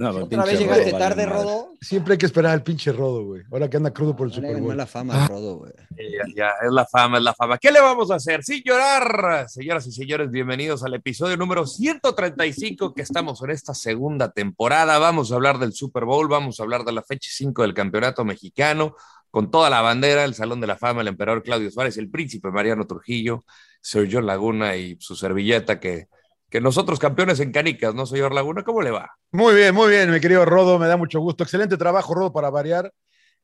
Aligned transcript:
No, 0.00 0.08
Otra 0.16 0.44
vez 0.46 0.58
llegaste 0.58 0.92
tarde, 0.92 1.26
Rodo. 1.26 1.74
Siempre 1.78 2.12
hay 2.12 2.18
que 2.18 2.24
esperar 2.24 2.52
al 2.52 2.62
pinche 2.62 2.90
Rodo, 2.90 3.22
güey. 3.22 3.42
Ahora 3.52 3.68
que 3.68 3.76
anda 3.76 3.92
crudo 3.92 4.16
por 4.16 4.28
el 4.28 4.30
No 4.30 4.36
Super 4.36 4.56
Bowl. 4.56 4.68
mala 4.68 4.86
fama 4.86 5.24
al 5.24 5.28
Rodo, 5.28 5.58
güey. 5.58 5.72
Ya, 5.90 6.24
ya, 6.34 6.52
es 6.66 6.72
la 6.72 6.86
fama, 6.86 7.18
es 7.18 7.22
la 7.22 7.34
fama. 7.34 7.58
¿Qué 7.58 7.70
le 7.70 7.82
vamos 7.82 8.10
a 8.10 8.14
hacer? 8.14 8.42
Sin 8.42 8.62
llorar. 8.62 9.46
Señoras 9.50 9.86
y 9.86 9.92
señores, 9.92 10.30
bienvenidos 10.30 10.82
al 10.84 10.94
episodio 10.94 11.36
número 11.36 11.66
135 11.66 12.94
que 12.94 13.02
estamos 13.02 13.42
en 13.42 13.50
esta 13.50 13.74
segunda 13.74 14.32
temporada. 14.32 14.98
Vamos 14.98 15.32
a 15.32 15.34
hablar 15.34 15.58
del 15.58 15.74
Super 15.74 16.06
Bowl, 16.06 16.28
vamos 16.28 16.58
a 16.58 16.62
hablar 16.62 16.84
de 16.84 16.92
la 16.92 17.02
fecha 17.02 17.28
5 17.30 17.60
del 17.60 17.74
Campeonato 17.74 18.24
Mexicano, 18.24 18.94
con 19.30 19.50
toda 19.50 19.68
la 19.68 19.82
bandera, 19.82 20.24
el 20.24 20.32
Salón 20.32 20.62
de 20.62 20.66
la 20.66 20.78
Fama, 20.78 21.02
el 21.02 21.08
emperador 21.08 21.42
Claudio 21.42 21.70
Suárez, 21.70 21.98
el 21.98 22.08
príncipe 22.08 22.50
Mariano 22.50 22.86
Trujillo, 22.86 23.44
Sergio 23.82 24.22
Laguna 24.22 24.76
y 24.76 24.96
su 24.98 25.14
servilleta 25.14 25.78
que, 25.78 26.08
que 26.50 26.60
nosotros 26.60 26.98
campeones 26.98 27.38
en 27.40 27.52
canicas, 27.52 27.94
¿no, 27.94 28.06
señor 28.06 28.34
Laguna? 28.34 28.64
¿Cómo 28.64 28.82
le 28.82 28.90
va? 28.90 29.16
Muy 29.30 29.54
bien, 29.54 29.74
muy 29.74 29.88
bien, 29.88 30.10
mi 30.10 30.20
querido 30.20 30.44
Rodo. 30.44 30.78
Me 30.78 30.88
da 30.88 30.96
mucho 30.96 31.20
gusto. 31.20 31.44
Excelente 31.44 31.76
trabajo, 31.76 32.12
Rodo, 32.12 32.32
para 32.32 32.50
variar 32.50 32.92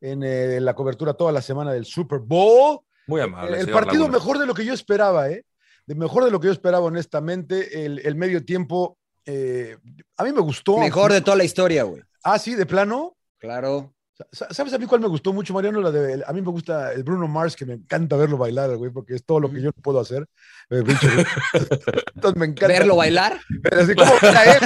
en 0.01 0.23
eh, 0.25 0.61
la 0.61 0.75
cobertura 0.75 1.15
toda 1.15 1.33
la 1.33 1.41
semana 1.41 1.73
del 1.73 1.87
Super 1.87 2.19
Bowl. 2.19 2.81
Muy 3.07 3.21
amable. 3.21 3.59
el 3.59 3.61
señor 3.67 3.73
partido 3.75 4.03
Laguna. 4.03 4.19
mejor 4.19 4.39
de 4.39 4.47
lo 4.47 4.55
que 4.55 4.65
yo 4.65 4.75
esperaba, 4.75 5.31
¿eh? 5.31 5.45
De 5.87 5.95
mejor 5.95 6.25
de 6.25 6.33
lo 6.33 6.41
que 6.41 6.47
yo 6.49 6.53
esperaba, 6.53 6.84
honestamente. 6.84 7.84
El, 7.84 8.01
el 8.05 8.17
medio 8.17 8.45
tiempo, 8.45 8.99
eh, 9.25 9.77
a 10.17 10.25
mí 10.25 10.33
me 10.33 10.41
gustó. 10.41 10.79
Mejor 10.79 11.12
de 11.12 11.21
toda 11.21 11.37
la 11.37 11.45
historia, 11.45 11.84
güey. 11.84 12.03
Ah, 12.25 12.41
sí, 12.41 12.57
de 12.57 12.67
plano. 12.67 13.17
Claro. 13.39 13.95
Sa- 14.33 14.48
¿Sabes 14.50 14.72
a 14.72 14.78
mí 14.78 14.86
cuál 14.86 15.00
me 15.03 15.09
gustó 15.09 15.33
mucho, 15.33 15.53
Mariano? 15.53 15.81
La 15.81 15.91
de, 15.91 16.25
a 16.27 16.33
mí 16.33 16.41
me 16.41 16.50
gusta 16.50 16.92
el 16.92 17.03
Bruno 17.05 17.28
Mars, 17.28 17.55
que 17.55 17.67
me 17.67 17.75
encanta 17.75 18.17
verlo 18.17 18.39
bailar, 18.39 18.75
güey, 18.77 18.91
porque 18.91 19.15
es 19.15 19.25
todo 19.25 19.41
lo 19.41 19.50
que 19.50 19.60
yo 19.60 19.66
no 19.66 19.82
puedo 19.82 20.00
hacer. 20.00 20.27
Eh, 20.71 20.82
pinche, 20.82 21.06
güey. 21.12 21.27
Entonces 22.15 22.38
me 22.41 22.47
encanta. 22.47 22.66
Verlo 22.69 22.97
bailar. 22.97 23.38
Así 23.78 23.94
como 23.94 24.12
baila 24.22 24.44
él, 24.44 24.60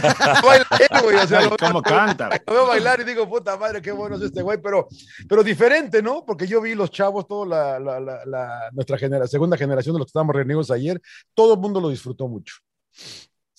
baila 0.45 0.67
él, 0.79 1.03
güey. 1.03 1.17
O 1.17 1.27
sea, 1.27 1.41
lo, 1.43 1.57
¿Cómo 1.57 1.83
canta? 1.83 2.29
lo 2.47 2.53
veo 2.55 2.67
bailar 2.69 3.01
y 3.01 3.05
digo, 3.05 3.29
puta 3.29 3.57
madre, 3.57 3.83
qué 3.83 3.91
bueno 3.93 4.17
es 4.17 4.23
este 4.23 4.41
güey, 4.43 4.59
pero, 4.63 4.87
pero 5.29 5.43
diferente, 5.43 6.01
¿no? 6.01 6.25
Porque 6.25 6.47
yo 6.47 6.61
vi 6.61 6.75
los 6.75 6.91
chavos, 6.91 7.27
toda 7.27 7.47
la, 7.47 7.79
la, 7.81 8.01
la, 8.01 8.25
la- 8.27 8.71
nuestra 8.73 8.97
genera, 8.99 9.27
segunda 9.27 9.57
generación 9.57 9.95
de 9.95 9.99
los 9.99 10.07
que 10.07 10.11
estábamos 10.11 10.37
reunidos 10.37 10.71
ayer, 10.71 11.01
todo 11.35 11.55
el 11.55 11.61
mundo 11.61 11.81
lo 11.81 11.89
disfrutó 11.89 12.29
mucho. 12.29 12.55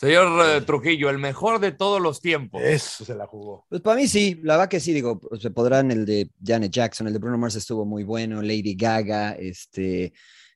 Señor 0.02 0.44
eh, 0.48 0.62
Trujillo, 0.62 1.12
el 1.12 1.20
mejor 1.20 1.60
de 1.60 1.74
todos 1.74 2.02
los 2.02 2.22
tiempos. 2.22 2.60
Eso 2.64 3.06
se 3.06 3.14
la 3.14 3.28
jugó. 3.28 3.68
Pues 3.70 3.82
para 3.82 3.98
mí 4.02 4.08
sí, 4.08 4.40
la 4.42 4.56
verdad 4.56 4.68
que 4.68 4.80
sí, 4.80 4.94
digo, 4.94 5.22
se 5.40 5.52
podrán 5.52 5.92
el 5.92 6.08
de 6.08 6.32
Janet 6.44 6.72
Jackson, 6.72 7.06
el 7.06 7.14
de 7.14 7.20
Bruno 7.20 7.38
Mars 7.38 7.56
estuvo 7.56 7.86
muy 7.86 8.04
bueno, 8.04 8.42
Lady 8.42 8.74
Gaga, 8.74 9.34
este, 9.34 10.12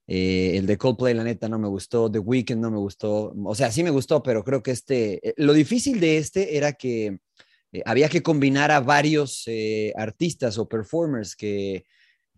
eh, 0.07 0.53
el 0.55 0.65
de 0.65 0.79
Coldplay, 0.79 1.13
la 1.13 1.23
neta, 1.23 1.47
no 1.47 1.59
me 1.59 1.67
gustó, 1.67 2.09
The 2.09 2.17
Weeknd 2.17 2.59
no 2.59 2.71
me 2.71 2.79
gustó, 2.79 3.35
o 3.43 3.53
sea, 3.53 3.71
sí 3.71 3.83
me 3.83 3.91
gustó, 3.91 4.23
pero 4.23 4.43
creo 4.43 4.63
que 4.63 4.71
este, 4.71 5.29
eh, 5.29 5.35
lo 5.37 5.53
difícil 5.53 5.99
de 5.99 6.17
este 6.17 6.57
era 6.57 6.73
que 6.73 7.19
eh, 7.71 7.83
había 7.85 8.09
que 8.09 8.23
combinar 8.23 8.71
a 8.71 8.79
varios 8.79 9.43
eh, 9.45 9.93
artistas 9.95 10.57
o 10.57 10.67
performers 10.67 11.35
que, 11.35 11.85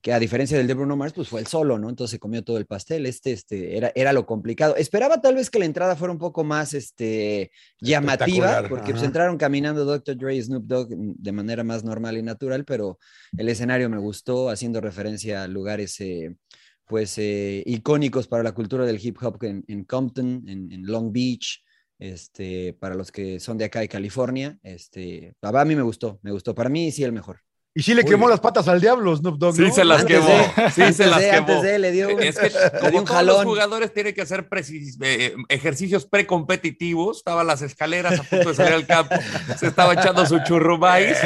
que 0.07 0.13
a 0.13 0.19
diferencia 0.19 0.57
del 0.57 0.67
de 0.67 0.73
Bruno 0.73 0.95
Mars, 0.95 1.11
pues 1.11 1.27
fue 1.27 1.41
el 1.41 1.47
solo, 1.47 1.77
¿no? 1.77 1.89
Entonces 1.89 2.11
se 2.11 2.17
comió 2.17 2.41
todo 2.41 2.57
el 2.57 2.65
pastel, 2.65 3.05
este, 3.05 3.33
este, 3.33 3.75
era, 3.75 3.91
era 3.93 4.13
lo 4.13 4.25
complicado. 4.25 4.77
Esperaba 4.77 5.19
tal 5.19 5.35
vez 5.35 5.49
que 5.49 5.59
la 5.59 5.65
entrada 5.65 5.97
fuera 5.97 6.13
un 6.13 6.17
poco 6.17 6.45
más, 6.45 6.73
este, 6.73 7.51
llamativa, 7.81 8.69
porque 8.69 8.91
pues, 8.91 9.03
entraron 9.03 9.37
caminando 9.37 9.83
Dr. 9.83 10.15
Dre 10.15 10.37
y 10.37 10.41
Snoop 10.41 10.63
Dogg 10.63 10.95
mm, 10.95 11.15
de 11.17 11.31
manera 11.33 11.65
más 11.65 11.83
normal 11.83 12.15
y 12.17 12.23
natural, 12.23 12.63
pero 12.63 12.97
el 13.37 13.49
escenario 13.49 13.89
me 13.89 13.97
gustó, 13.97 14.49
haciendo 14.49 14.79
referencia 14.79 15.43
a 15.43 15.49
lugares, 15.49 15.99
eh, 15.99 16.37
pues, 16.85 17.17
eh, 17.17 17.61
icónicos 17.65 18.29
para 18.29 18.43
la 18.43 18.53
cultura 18.53 18.85
del 18.85 19.05
hip 19.05 19.17
hop 19.21 19.43
en, 19.43 19.65
en 19.67 19.83
Compton, 19.83 20.45
en, 20.47 20.71
en 20.71 20.85
Long 20.85 21.11
Beach, 21.11 21.65
este, 21.99 22.71
para 22.79 22.95
los 22.95 23.11
que 23.11 23.41
son 23.41 23.57
de 23.57 23.65
acá 23.65 23.81
de 23.81 23.89
California, 23.89 24.57
este, 24.63 25.35
a 25.41 25.65
mí 25.65 25.75
me 25.75 25.81
gustó, 25.81 26.17
me 26.21 26.31
gustó, 26.31 26.55
para 26.55 26.69
mí 26.69 26.93
sí 26.93 27.03
el 27.03 27.11
mejor. 27.11 27.41
Y 27.77 27.83
sí 27.83 27.93
le 27.93 28.03
quemó 28.03 28.27
las 28.27 28.39
patas 28.39 28.67
al 28.67 28.81
diablo, 28.81 29.15
Snoop 29.15 29.37
Dogg. 29.37 29.55
Sí, 29.55 29.61
¿no? 29.61 29.73
se 29.73 29.85
las 29.85 30.01
Antes 30.01 30.17
quemó. 30.17 30.27
de- 30.29 30.71
sí, 30.71 30.81
antes 30.81 30.95
se 30.97 31.05
las 31.07 31.19
de- 31.19 31.29
quemó. 31.29 31.37
antes 31.47 31.61
de, 31.61 31.79
le 31.79 31.91
dio 31.91 32.07
un- 32.15 32.23
Es 32.23 32.37
que, 32.39 32.49
le 32.49 32.59
dio 32.59 32.59
como 32.79 32.97
un 32.99 33.05
todos 33.05 33.23
los 33.23 33.35
jalón. 33.35 33.45
jugadores 33.45 33.93
tienen 33.93 34.13
que 34.15 34.21
hacer 34.23 34.49
precis- 34.49 34.97
eh, 35.01 35.35
ejercicios 35.49 36.05
precompetitivos, 36.07 37.17
estaban 37.17 37.45
las 37.47 37.61
escaleras 37.61 38.19
a 38.19 38.23
punto 38.23 38.49
de 38.49 38.55
salir 38.55 38.73
al 38.73 38.85
campo, 38.87 39.15
se 39.59 39.67
estaba 39.67 39.93
echando 39.93 40.25
su 40.25 40.39
churrumais. 40.43 41.17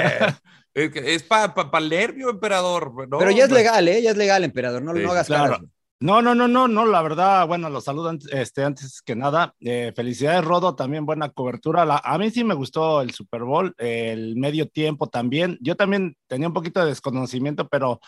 Es, 0.74 0.90
que 0.92 1.16
es 1.16 1.24
para 1.24 1.54
el 1.80 1.90
nervio, 1.90 2.30
emperador. 2.30 2.94
¿no? 3.10 3.18
pero 3.18 3.32
ya 3.32 3.44
es 3.44 3.50
Pues, 3.50 3.62
legal, 3.64 3.88
¿eh? 3.88 4.02
Ya 4.02 4.12
es 4.12 4.18
legal, 4.18 4.44
emperador, 4.44 4.82
no, 4.82 4.94
Sí, 4.94 5.00
no 5.02 5.12
hagas 5.12 5.28
claro. 5.28 5.54
caras. 5.54 5.62
No, 6.02 6.20
no, 6.22 6.34
no, 6.34 6.48
no, 6.48 6.68
no, 6.68 6.86
la 6.88 7.02
verdad, 7.04 7.48
bueno, 7.48 7.70
los 7.70 7.84
saludo 7.84 8.10
antes, 8.10 8.28
este, 8.34 8.64
antes 8.64 9.04
que 9.04 9.16
nada. 9.16 9.54
Eh, 9.60 9.94
felicidades, 9.96 10.44
Rodo, 10.44 10.76
también 10.76 11.06
buena 11.06 11.30
cobertura. 11.30 11.86
La- 11.86 12.02
a 12.04 12.18
mí 12.18 12.32
sí 12.32 12.44
me 12.44 12.56
gustó 12.56 13.02
el 13.02 13.12
Super 13.12 13.44
Bowl, 13.44 13.76
el 13.78 14.36
medio 14.36 14.68
tiempo 14.68 15.08
también. 15.10 15.60
Yo 15.62 15.76
también 15.76 16.18
tenía 16.28 16.48
un 16.48 16.56
poquito 16.56 16.80
de 16.80 16.88
desconocimiento, 16.88 17.68
pero 17.68 18.00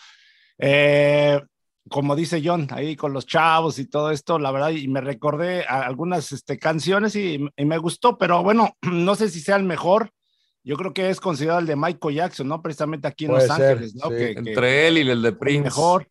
eh, 0.58 1.40
como 1.88 2.16
dice 2.16 2.42
John, 2.44 2.66
ahí 2.72 2.96
con 2.96 3.12
los 3.12 3.26
chavos 3.26 3.78
y 3.78 3.86
todo 3.88 4.10
esto, 4.10 4.38
la 4.40 4.50
verdad, 4.50 4.70
y 4.70 4.88
me 4.88 5.00
recordé 5.00 5.64
a 5.64 5.82
algunas 5.82 6.32
este, 6.32 6.58
canciones 6.58 7.14
y, 7.14 7.46
y 7.56 7.64
me 7.64 7.78
gustó, 7.78 8.18
pero 8.18 8.42
bueno, 8.42 8.76
no 8.82 9.14
sé 9.14 9.28
si 9.28 9.38
sea 9.40 9.54
el 9.56 9.64
mejor. 9.64 10.10
Yo 10.66 10.76
creo 10.76 10.94
que 10.94 11.10
es 11.10 11.20
considerado 11.20 11.60
el 11.60 11.66
de 11.66 11.76
Michael 11.76 12.14
Jackson, 12.16 12.48
¿no? 12.48 12.60
Precisamente 12.62 13.06
aquí 13.06 13.26
en 13.26 13.32
Puede 13.32 13.46
Los 13.46 13.56
ser, 13.56 13.70
Ángeles, 13.72 13.94
¿no? 13.94 14.08
sí. 14.08 14.16
Que- 14.16 14.32
que- 14.34 14.38
Entre 14.50 14.88
él 14.88 14.98
y 14.98 15.10
el 15.10 15.22
de 15.22 15.32
Prince. 15.32 15.62
mejor. 15.64 16.08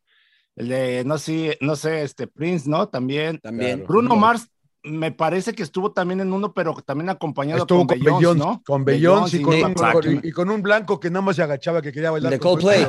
El 0.55 0.69
de, 0.69 1.03
no 1.05 1.17
sé, 1.17 1.57
no 1.61 1.75
sé, 1.75 2.03
este 2.03 2.27
Prince, 2.27 2.69
¿no? 2.69 2.87
También. 2.87 3.39
También. 3.39 3.79
Claro. 3.79 3.87
Bruno 3.87 4.15
Mars 4.15 4.49
me 4.85 5.13
parece 5.13 5.53
que 5.53 5.63
estuvo 5.63 5.93
también 5.93 6.19
en 6.19 6.33
uno, 6.33 6.53
pero 6.53 6.73
también 6.85 7.09
acompañado 7.09 7.61
Estuvo 7.61 7.87
con 7.87 7.97
Beyoncé, 7.99 8.35
¿no? 8.37 8.61
con 8.65 8.83
Beyoncé 8.83 9.37
y, 9.37 9.41
con, 9.41 9.53
un- 9.55 9.71
exacto. 9.71 10.01
con- 10.01 10.19
y 10.21 10.31
con 10.31 10.49
un 10.49 10.61
blanco 10.61 10.99
que 10.99 11.09
nada 11.09 11.21
más 11.21 11.37
se 11.37 11.41
agachaba 11.43 11.81
que 11.81 11.93
quería 11.93 12.11
bailar. 12.11 12.33
De 12.33 12.39
con 12.39 12.51
Coldplay. 12.59 12.87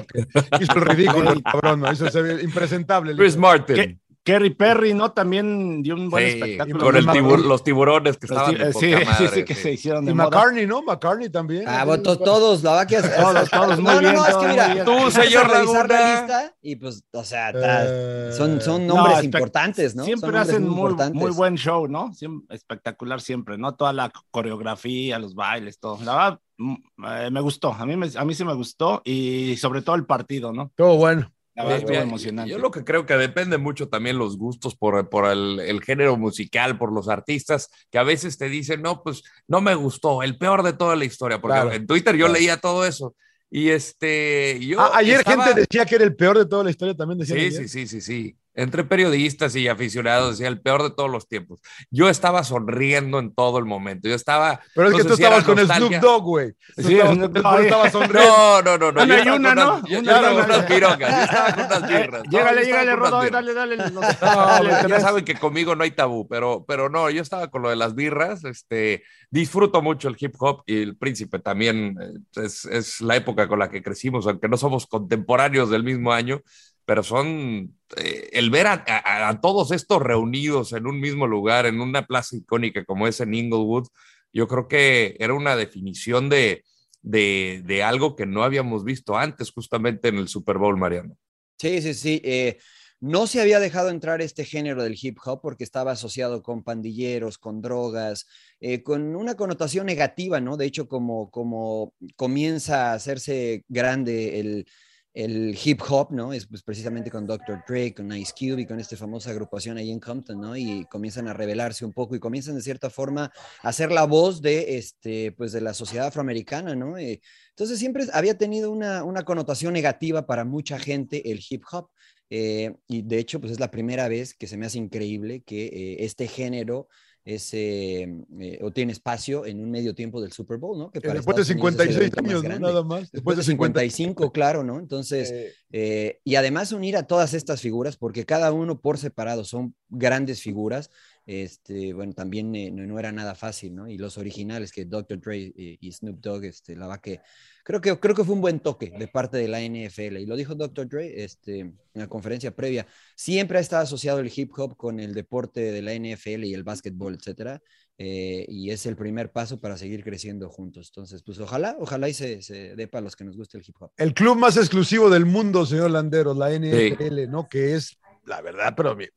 Hizo 0.61 0.75
el 0.75 0.81
ridículo, 0.85 1.31
el 1.33 1.43
cabrón, 1.45 1.81
¿no? 1.81 1.93
Hizo 1.93 2.11
se 2.11 2.21
ve 2.21 2.43
impresentable. 2.43 3.13
el 3.13 3.17
Chris. 3.17 3.37
Martin. 3.37 3.77
¿Qué? 3.77 3.99
Kerry 4.25 4.51
Perry, 4.55 4.95
¿no? 4.95 5.13
También 5.13 5.83
dio 5.83 5.95
un 5.95 6.09
buen 6.09 6.25
Sí, 6.27 6.39
espectáculo. 6.39 6.79
con 6.83 6.97
el 6.97 7.05
Los 7.05 7.15
tibur- 7.15 7.43
los 7.45 7.63
tiburones 7.63 8.17
que 8.17 8.27
Los 8.27 8.39
estaban 8.39 8.55
de 8.59 8.71
eh, 8.71 8.73
sí, 8.73 8.93
poca 8.95 8.99
sí, 9.19 9.25
madre, 9.25 9.29
sí, 9.29 9.45
que 9.45 9.55
sí. 9.55 9.61
se 9.63 9.73
hicieron 9.73 10.05
de 10.07 10.11
Y 10.13 10.15
moda. 10.15 10.31
McCartney, 10.31 10.67
¿no? 10.67 10.83
McCartney 10.83 11.29
también. 11.29 11.65
Ah, 11.69 11.85
bueno, 11.85 12.03
to- 12.03 12.19
todos, 12.19 12.63
la 12.63 12.71
verdad 12.73 12.89
que 12.89 12.97
es- 12.97 13.17
Todos, 13.17 13.51
todos, 13.51 13.81
muy 13.81 13.93
no, 13.95 14.01
bien, 14.01 14.15
no, 14.15 14.21
no, 14.23 14.27
es 14.27 14.37
que 14.37 14.47
mira. 14.49 14.85
Tú, 14.87 15.11
señor 15.11 15.51
Laguna. 15.51 15.83
lista 15.83 16.55
y 16.63 16.77
pues, 16.77 17.05
o 17.13 17.23
sea, 17.23 17.53
Eh, 17.55 18.31
son, 18.35 18.61
son 18.63 18.87
No, 18.87 18.95
nombres 18.95 19.25
importantes, 19.25 19.95
¿no? 19.95 20.05
Siempre 20.05 20.39
hacen 20.39 20.67
muy, 20.67 20.95
muy 21.13 21.31
buen 21.31 21.57
show, 21.57 21.87
¿no? 21.87 22.09
Siem- 22.13 22.45
espectacular 22.49 23.21
siempre, 23.21 23.59
¿no? 23.59 23.75
Toda 23.75 23.93
la 23.93 24.11
coreografía, 24.31 25.19
los 25.19 25.35
bailes, 25.35 25.79
todo. 25.79 25.99
La 26.03 26.15
verdad, 26.15 26.41
mm, 26.57 26.75
eh, 27.09 27.29
me 27.31 27.41
gustó. 27.43 27.73
A 27.75 27.85
mí, 27.85 27.95
me- 27.97 28.09
a 28.17 28.25
mí 28.25 28.35
sí 28.35 28.45
me 28.45 28.55
gustó 28.55 29.03
y 29.05 29.57
sobre 29.59 29.83
todo 29.83 29.97
el 29.97 30.07
partido, 30.07 30.51
¿no? 30.53 30.73
Todo 30.77 30.97
bueno. 30.97 31.31
La 31.55 31.63
verdad, 31.65 31.79
estuvo 31.81 31.97
emocionante. 31.99 32.51
Yo 32.51 32.59
lo 32.59 32.71
que 32.71 32.83
creo 32.85 33.07
que 33.07 33.15
depende 33.17 33.59
mucho 33.59 33.89
también 33.89 34.19
los 34.19 34.37
gustos 34.37 34.75
por, 34.75 35.09
por 35.09 35.27
el, 35.31 35.61
el 35.61 35.81
género 35.83 36.17
musical, 36.17 36.77
por 36.79 36.93
los 36.93 37.09
artistas, 37.09 37.69
que 37.91 37.99
a 37.99 38.03
veces 38.03 38.37
te 38.39 38.49
dicen, 38.49 38.83
no, 38.83 39.03
pues 39.03 39.23
no 39.47 39.61
me 39.61 39.75
gustó, 39.77 40.23
el 40.25 40.37
peor 40.37 40.63
de 40.65 40.73
toda 40.73 40.97
la 40.97 41.05
historia, 41.05 41.41
porque 41.41 41.55
Claro, 41.61 41.73
en 41.73 41.87
Twitter 41.87 42.17
yo 42.17 42.27
claro. 42.27 42.33
leía 42.41 42.57
todo 42.57 42.85
eso. 42.85 43.15
Y 43.51 43.69
este, 43.69 44.59
yo 44.67 44.81
Ah, 44.81 44.91
ayer 44.95 45.19
estaba- 45.21 45.45
gente 45.45 45.61
decía 45.61 45.87
que 45.87 45.95
era 45.95 46.05
el 46.05 46.17
peor 46.17 46.37
de 46.39 46.47
toda 46.47 46.65
la 46.65 46.71
historia 46.71 46.95
también. 46.97 47.21
Decían 47.21 47.39
Sí, 47.39 47.45
ayer. 47.47 47.69
sí, 47.69 47.69
sí, 47.69 47.87
sí, 47.87 48.01
sí. 48.01 48.37
Entre 48.55 48.85
periodistas 48.85 49.55
y 49.57 49.69
aficionados, 49.69 50.31
decía 50.39 50.49
el 50.49 50.61
peor 50.61 50.83
de 50.83 50.91
todos 50.91 51.11
los 51.11 51.29
tiempos. 51.29 51.61
Yo 51.91 52.09
estaba 52.09 52.45
sonriendo 52.45 53.19
en 53.19 53.35
todo 53.35 53.59
el 53.59 53.65
momento. 53.65 54.09
Yo 54.09 54.15
estaba. 54.15 54.61
Pero 54.75 54.89
es 54.89 54.93
no 54.93 54.99
que 54.99 55.05
tú 55.05 55.17
si 55.17 55.23
estabas 55.23 55.45
con 55.45 55.57
nostalgia. 55.57 55.99
Snoop 55.99 56.03
Dogg, 56.03 56.23
güey. 56.25 56.53
Sí, 56.77 56.99
estabas 56.99 57.93
sonriendo. 57.93 58.23
No, 58.25 58.63
no, 58.63 58.79
no, 58.79 58.93
no. 58.93 59.01
Ana 59.01 59.23
yo 59.25 59.35
y 59.35 59.37
estaba 59.37 59.37
una, 59.37 59.49
con 59.55 59.57
¿no? 59.65 59.75
unas- 59.79 59.83
Yo, 59.91 59.95
yo 59.95 60.01
Una, 60.01 60.13
estaba 60.13 60.29
con 60.29 60.45
una. 60.45 60.55
unas 60.55 60.67
pirocas. 60.67 61.11
Yo 61.11 61.23
estaba 61.25 61.55
con 61.55 61.65
unas 61.65 61.89
birras. 61.89 62.23
Estaba 62.25 62.49
con 62.55 62.59
unas 62.85 62.99
Rodo, 62.99 63.31
dale, 63.31 63.55
dale. 63.55 63.77
No, 63.95 64.89
ya 64.89 65.01
saben 65.01 65.25
que 65.25 65.35
conmigo 65.35 65.75
no 65.75 65.85
hay 65.85 65.91
tabú, 65.91 66.27
pero, 66.29 66.65
pero 66.67 66.89
no, 66.89 67.11
yo 67.11 67.23
estaba 67.23 67.49
con 67.51 67.63
lo 67.63 67.71
de 67.71 67.77
las 67.77 67.95
birras, 67.95 68.45
este, 68.45 69.03
disfruto 69.31 69.83
mucho 69.83 70.09
el 70.09 70.17
hip 70.19 70.35
hop 70.39 70.63
y 70.67 70.83
el 70.83 70.97
príncipe 70.97 71.39
también 71.39 71.97
eh, 72.01 72.43
es, 72.45 72.65
es 72.67 73.01
la 73.01 73.17
época 73.17 73.49
con 73.49 73.59
la 73.59 73.69
que 73.71 73.83
crecimos, 73.83 74.27
aunque 74.27 74.49
no 74.49 74.57
somos 74.57 74.87
contemporáneos 74.87 75.71
del 75.71 75.83
mismo 75.85 76.13
año, 76.13 76.41
pero 76.85 77.03
son 77.03 77.77
eh, 77.97 78.29
el 78.33 78.51
ver 78.51 78.67
a, 78.67 78.85
a- 79.29 79.41
todos 79.41 79.71
estos 79.73 80.03
reunidos 80.03 80.73
en 80.73 80.87
un 80.87 81.01
mismo 81.01 81.27
lugar, 81.27 81.67
en 81.67 81.81
una 81.81 82.07
plaza 82.07 82.37
icónica 82.37 82.85
como 82.85 83.07
es 83.09 83.21
en 83.21 83.35
Inglewood, 83.35 83.87
yo 84.33 84.49
creo 84.49 84.69
que 84.69 85.17
era 85.19 85.35
una 85.35 85.57
definición 85.57 86.29
de, 86.29 86.65
de, 87.03 87.63
de 87.65 87.83
algo 87.83 88.17
que 88.17 88.27
no 88.27 88.43
habíamos 88.45 88.85
visto 88.85 89.17
antes 89.17 89.51
justamente 89.53 90.09
en 90.09 90.17
el 90.19 90.29
Super 90.29 90.59
Bowl, 90.59 90.77
Mariano. 90.77 91.17
Sí, 91.59 91.81
sí, 91.83 91.95
sí. 91.95 92.21
eh, 92.25 92.59
no 93.01 93.27
se 93.27 93.41
había 93.41 93.61
dejado 93.61 93.91
entrar 93.91 94.21
este 94.21 94.45
género 94.45 94.83
del 94.83 94.97
hip 95.01 95.19
hop 95.25 95.41
porque 95.43 95.65
estaba 95.65 95.93
asociado 95.93 96.43
con 96.43 96.63
pandilleros, 96.63 97.39
con 97.39 97.61
drogas, 97.63 98.27
eh, 98.61 98.83
con 98.83 99.15
una 99.17 99.35
connotación 99.37 99.87
negativa, 99.87 100.41
¿no? 100.41 100.57
De 100.57 100.67
hecho, 100.67 100.89
como, 100.89 101.31
como 101.31 101.95
comienza 102.17 102.91
a 102.93 102.95
hacerse 102.95 103.65
grande 103.69 104.41
el, 104.41 104.67
el 105.15 105.57
hip 105.65 105.81
hop, 105.89 106.11
¿no? 106.11 106.33
Es 106.33 106.47
pues, 106.47 106.63
precisamente 106.65 107.09
con 107.11 107.25
Dr. 107.25 107.63
Dre, 107.69 107.95
con 107.95 108.13
Ice 108.13 108.33
Cube 108.37 108.63
y 108.63 108.67
con 108.67 108.81
esta 108.81 108.97
famosa 108.97 109.31
agrupación 109.31 109.79
ahí 109.79 109.91
en 109.93 110.01
Compton, 110.01 110.41
¿no? 110.41 110.57
Y 110.57 110.85
comienzan 110.91 111.29
a 111.29 111.33
rebelarse 111.33 111.85
un 111.85 111.93
poco 111.93 112.17
y 112.17 112.21
comienzan 112.21 112.57
de 112.57 112.63
cierta 112.63 112.91
forma 112.91 113.33
a 113.63 113.73
ser 113.73 113.93
la 113.93 114.05
voz 114.07 114.43
de, 114.43 114.77
este, 114.77 115.31
pues, 115.33 115.53
de 115.53 115.61
la 115.61 115.73
sociedad 115.73 116.09
afroamericana, 116.09 116.75
¿no? 116.75 116.99
Eh, 116.99 117.21
entonces 117.51 117.79
siempre 117.79 118.05
había 118.13 118.37
tenido 118.37 118.73
una, 118.73 119.05
una 119.05 119.23
connotación 119.23 119.73
negativa 119.73 120.27
para 120.27 120.45
mucha 120.45 120.79
gente 120.79 121.31
el 121.31 121.41
hip 121.49 121.63
hop. 121.71 121.91
eh, 122.31 122.75
y 122.89 123.03
de 123.03 123.19
hecho, 123.19 123.41
pues 123.41 123.53
es 123.53 123.61
la 123.61 123.71
primera 123.71 124.09
vez 124.09 124.35
que 124.35 124.49
se 124.49 124.57
me 124.57 124.67
hace 124.67 124.79
increíble 124.79 125.43
que 125.43 125.67
eh, 125.67 125.97
este 126.05 126.27
género 126.27 126.89
es, 127.25 127.55
eh, 127.55 128.07
eh, 128.39 128.59
o 128.61 128.71
tiene 128.71 128.93
espacio 128.93 129.47
en 129.47 129.61
un 129.61 129.71
medio 129.71 129.95
tiempo 129.95 130.21
del 130.21 130.33
Super 130.33 130.59
Bowl, 130.59 130.79
¿no? 130.79 130.91
Que 130.91 131.01
para 131.01 131.15
Después 131.15 131.37
de 131.37 131.43
Estados 131.43 131.51
el 131.51 131.57
56 131.57 131.97
evento 131.97 132.23
más 132.23 132.31
años, 132.31 132.45
¿no? 132.45 132.59
Nada 132.59 132.83
más. 132.83 133.11
Después 133.11 133.37
de 133.39 133.43
55, 133.45 134.31
claro, 134.31 134.63
¿no? 134.63 134.79
Entonces, 134.79 135.55
eh, 135.73 136.21
y 136.23 136.35
además 136.35 136.73
unir 136.73 136.97
a 136.99 137.07
todas 137.07 137.33
estas 137.33 137.63
figuras, 137.63 137.97
porque 137.97 138.27
cada 138.27 138.53
uno 138.53 138.81
por 138.81 138.99
separado 138.99 139.45
son 139.45 139.75
grandes 139.89 140.43
figuras, 140.43 140.91
este, 141.27 141.93
bueno, 141.93 142.13
también 142.13 142.55
eh, 142.55 142.71
no, 142.71 142.85
no 142.87 142.99
era 142.99 143.13
nada 143.13 143.35
fácil, 143.35 143.75
¿no? 143.75 143.89
Y 143.89 143.97
los 143.99 144.19
originales, 144.19 144.73
que 144.73 144.85
Dr. 144.85 145.21
Dre 145.21 145.53
eh, 145.57 145.79
y 145.81 145.93
Snoop 145.93 146.21
Dogg, 146.21 146.45
este, 146.45 146.77
la 146.77 146.87
va 146.87 147.01
que, 147.01 147.21
creo 147.65 147.81
que, 147.81 147.99
creo 147.99 148.15
que 148.15 148.25
fue 148.25 148.35
un 148.35 148.41
buen 148.43 148.61
toque 148.61 148.91
de 148.91 149.09
parte 149.09 149.39
de 149.39 149.49
la 149.49 149.61
NFL, 149.61 150.19
y 150.19 150.27
lo 150.27 150.37
dijo 150.37 150.55
Dr. 150.55 150.87
Dre 150.89 151.25
este, 151.25 151.61
en 151.61 151.79
la 151.95 152.09
conferencia 152.09 152.55
previa, 152.55 152.87
siempre 153.17 153.59
ha 153.59 153.61
estado 153.61 153.83
asociado 153.85 154.21
el 154.21 154.31
hip 154.35 154.53
hop 154.57 154.77
con 154.77 155.01
el 155.01 155.15
deporte 155.15 155.61
de 155.73 155.83
la 155.83 155.95
NFL 155.95 156.45
y 156.45 156.53
el 156.55 156.63
básquetbol, 156.63 157.15
etcétera, 157.15 157.63
eh, 157.97 158.45
y 158.49 158.71
es 158.71 158.87
el 158.87 158.97
primer 158.97 159.31
paso 159.31 159.61
para 159.61 159.77
seguir 159.77 160.03
creciendo 160.03 160.51
juntos. 160.51 160.89
Entonces, 160.91 161.23
pues 161.23 161.39
ojalá, 161.39 161.77
ojalá 161.79 162.09
y 162.09 162.13
se, 162.13 162.43
se 162.43 162.75
dé 162.75 162.89
para 162.89 163.03
los 163.03 163.15
que 163.17 163.25
nos 163.25 163.37
guste 163.37 163.57
el 163.57 163.65
hip 163.67 163.77
hop. 163.81 163.93
El 163.97 164.13
club 164.13 164.37
más 164.37 164.57
exclusivo 164.57 165.09
del 165.09 165.25
mundo, 165.25 165.65
señor 165.65 165.91
Landeros, 165.91 166.37
la 166.37 166.51
NFL, 166.51 167.31
¿no? 167.31 167.49
Que 167.49 167.75
es, 167.77 167.97
la 168.27 168.43
verdad, 168.43 168.75
pero 168.77 168.97
pre, 168.97 169.13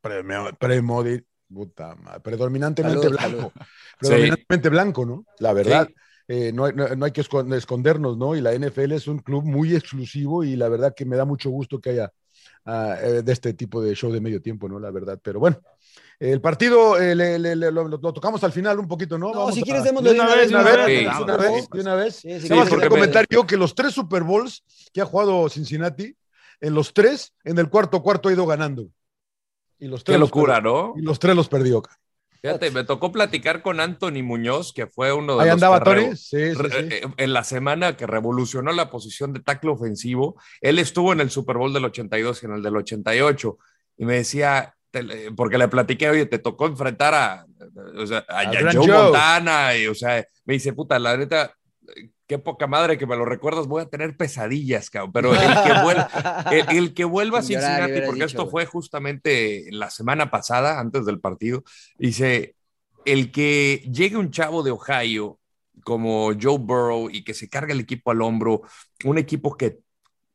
pre, 0.00 0.22
pre- 0.58 0.82
puta 1.52 1.94
madre, 1.96 2.20
predominantemente 2.20 3.02
Salud, 3.02 3.16
blanco. 3.18 3.38
salud. 3.38 3.52
Predominantemente 4.00 4.68
blanco, 4.68 5.06
¿no? 5.06 5.24
La 5.38 5.52
verdad. 5.52 5.88
eh, 6.26 6.52
no, 6.52 6.64
hay, 6.64 6.72
no- 6.74 6.88
no 6.96 7.04
hay 7.04 7.12
que 7.12 7.22
escon- 7.22 7.54
escondernos, 7.54 8.16
¿no? 8.16 8.34
Y 8.34 8.40
la 8.40 8.52
NFL 8.54 8.92
es 8.92 9.06
un 9.06 9.18
club 9.18 9.44
muy 9.44 9.74
exclusivo 9.74 10.42
y 10.44 10.56
la 10.56 10.68
verdad 10.68 10.94
que 10.96 11.04
me 11.04 11.16
da 11.16 11.24
mucho 11.24 11.50
gusto 11.50 11.80
que 11.80 11.90
haya 11.90 12.12
ah, 12.64 12.96
eh, 13.00 13.22
de 13.22 13.32
este 13.32 13.52
tipo 13.54 13.82
de 13.82 13.94
show 13.94 14.10
de 14.10 14.20
medio 14.20 14.40
tiempo, 14.40 14.68
¿no? 14.68 14.78
La 14.80 14.90
verdad, 14.90 15.18
pero 15.22 15.38
bueno. 15.38 15.60
El 16.18 16.40
partido 16.40 16.96
eh, 16.98 17.14
le- 17.14 17.38
le- 17.38 17.56
le- 17.56 17.70
lo, 17.72 17.86
lo 17.88 17.98
tocamos 18.12 18.42
al 18.44 18.52
final 18.52 18.78
un 18.78 18.88
poquito, 18.88 19.18
¿no? 19.18 19.32
No, 19.32 19.52
si 19.52 19.60
a- 19.60 19.64
quieres, 19.64 19.84
démosle 19.84 20.12
de 20.14 20.20
una 20.20 20.34
vez, 20.34 20.48
de 20.48 20.54
una 20.54 20.62
vez, 20.64 21.18
una 21.20 21.36
vez, 21.36 21.68
de 21.70 21.80
una 21.80 21.94
vez. 21.94 22.22
Porque 22.70 22.88
comentar 22.88 23.26
yo 23.28 23.46
que 23.46 23.56
los 23.56 23.74
tres 23.74 23.92
Super 23.92 24.22
Bowls 24.22 24.62
que 24.92 25.00
ha 25.02 25.04
jugado 25.04 25.48
Cincinnati, 25.48 26.16
en 26.60 26.72
los 26.74 26.94
tres, 26.94 27.32
en 27.44 27.58
el 27.58 27.68
cuarto 27.68 28.00
cuarto 28.02 28.28
ha 28.28 28.32
ido 28.32 28.46
ganando. 28.46 28.88
Y 29.78 29.86
los 29.88 30.04
tres 30.04 30.14
Qué 30.14 30.18
los 30.20 30.28
locura, 30.30 30.54
perdió. 30.56 30.72
¿no? 30.72 30.94
Y 30.96 31.02
los 31.02 31.18
tres 31.18 31.34
los 31.36 31.48
perdió. 31.48 31.82
Fíjate, 32.42 32.70
me 32.70 32.84
tocó 32.84 33.10
platicar 33.10 33.62
con 33.62 33.80
Anthony 33.80 34.22
Muñoz, 34.22 34.72
que 34.74 34.86
fue 34.86 35.12
uno 35.14 35.36
de 35.36 35.42
Ahí 35.44 35.46
los 35.48 35.54
andaba 35.54 35.82
Tony. 35.82 36.14
Sí, 36.14 36.54
sí, 36.54 36.54
sí. 36.54 36.76
eh, 36.76 37.02
en 37.16 37.32
la 37.32 37.42
semana 37.42 37.96
que 37.96 38.06
revolucionó 38.06 38.70
la 38.72 38.90
posición 38.90 39.32
de 39.32 39.40
tackle 39.40 39.70
ofensivo. 39.70 40.38
Él 40.60 40.78
estuvo 40.78 41.12
en 41.14 41.20
el 41.20 41.30
Super 41.30 41.56
Bowl 41.56 41.72
del 41.72 41.86
82 41.86 42.42
y 42.42 42.46
en 42.46 42.52
el 42.52 42.62
del 42.62 42.76
88 42.76 43.58
y 43.96 44.04
me 44.04 44.16
decía, 44.16 44.74
te- 44.90 45.32
porque 45.34 45.56
le 45.56 45.68
platiqué, 45.68 46.10
oye, 46.10 46.26
te 46.26 46.38
tocó 46.38 46.66
enfrentar 46.66 47.14
a, 47.14 47.46
o 47.96 48.06
sea, 48.06 48.26
a, 48.28 48.40
A 48.40 48.44
Joe, 48.46 48.72
Joe. 48.74 48.88
Montana 49.04 49.74
y, 49.76 49.86
o 49.86 49.94
sea, 49.94 50.22
me 50.44 50.52
dice, 50.54 50.74
puta, 50.74 50.98
la 50.98 51.16
neta, 51.16 51.54
qué 52.26 52.38
poca 52.38 52.66
madre 52.66 52.98
que 52.98 53.06
me 53.06 53.16
lo 53.16 53.24
recuerdas, 53.24 53.66
voy 53.66 53.82
a 53.82 53.88
tener 53.88 54.16
pesadillas, 54.16 54.90
cabrón. 54.90 55.12
Pero 55.12 55.34
el 55.34 55.40
que 55.40 55.82
vuelva, 55.82 56.44
el, 56.50 56.68
el 56.76 56.94
que 56.94 57.04
vuelva 57.04 57.38
a 57.38 57.42
llorar, 57.42 57.84
Cincinnati, 57.84 58.06
porque 58.06 58.24
dicho, 58.24 58.26
esto 58.26 58.50
fue 58.50 58.66
justamente 58.66 59.66
la 59.70 59.90
semana 59.90 60.30
pasada, 60.30 60.80
antes 60.80 61.04
del 61.04 61.20
partido, 61.20 61.64
dice, 61.98 62.56
el 63.04 63.30
que 63.30 63.88
llegue 63.92 64.16
un 64.16 64.30
chavo 64.30 64.62
de 64.62 64.70
Ohio 64.70 65.38
como 65.82 66.32
Joe 66.40 66.58
Burrow 66.58 67.10
y 67.10 67.24
que 67.24 67.34
se 67.34 67.48
carga 67.48 67.72
el 67.72 67.80
equipo 67.80 68.10
al 68.10 68.22
hombro, 68.22 68.62
un 69.04 69.18
equipo 69.18 69.56
que 69.56 69.80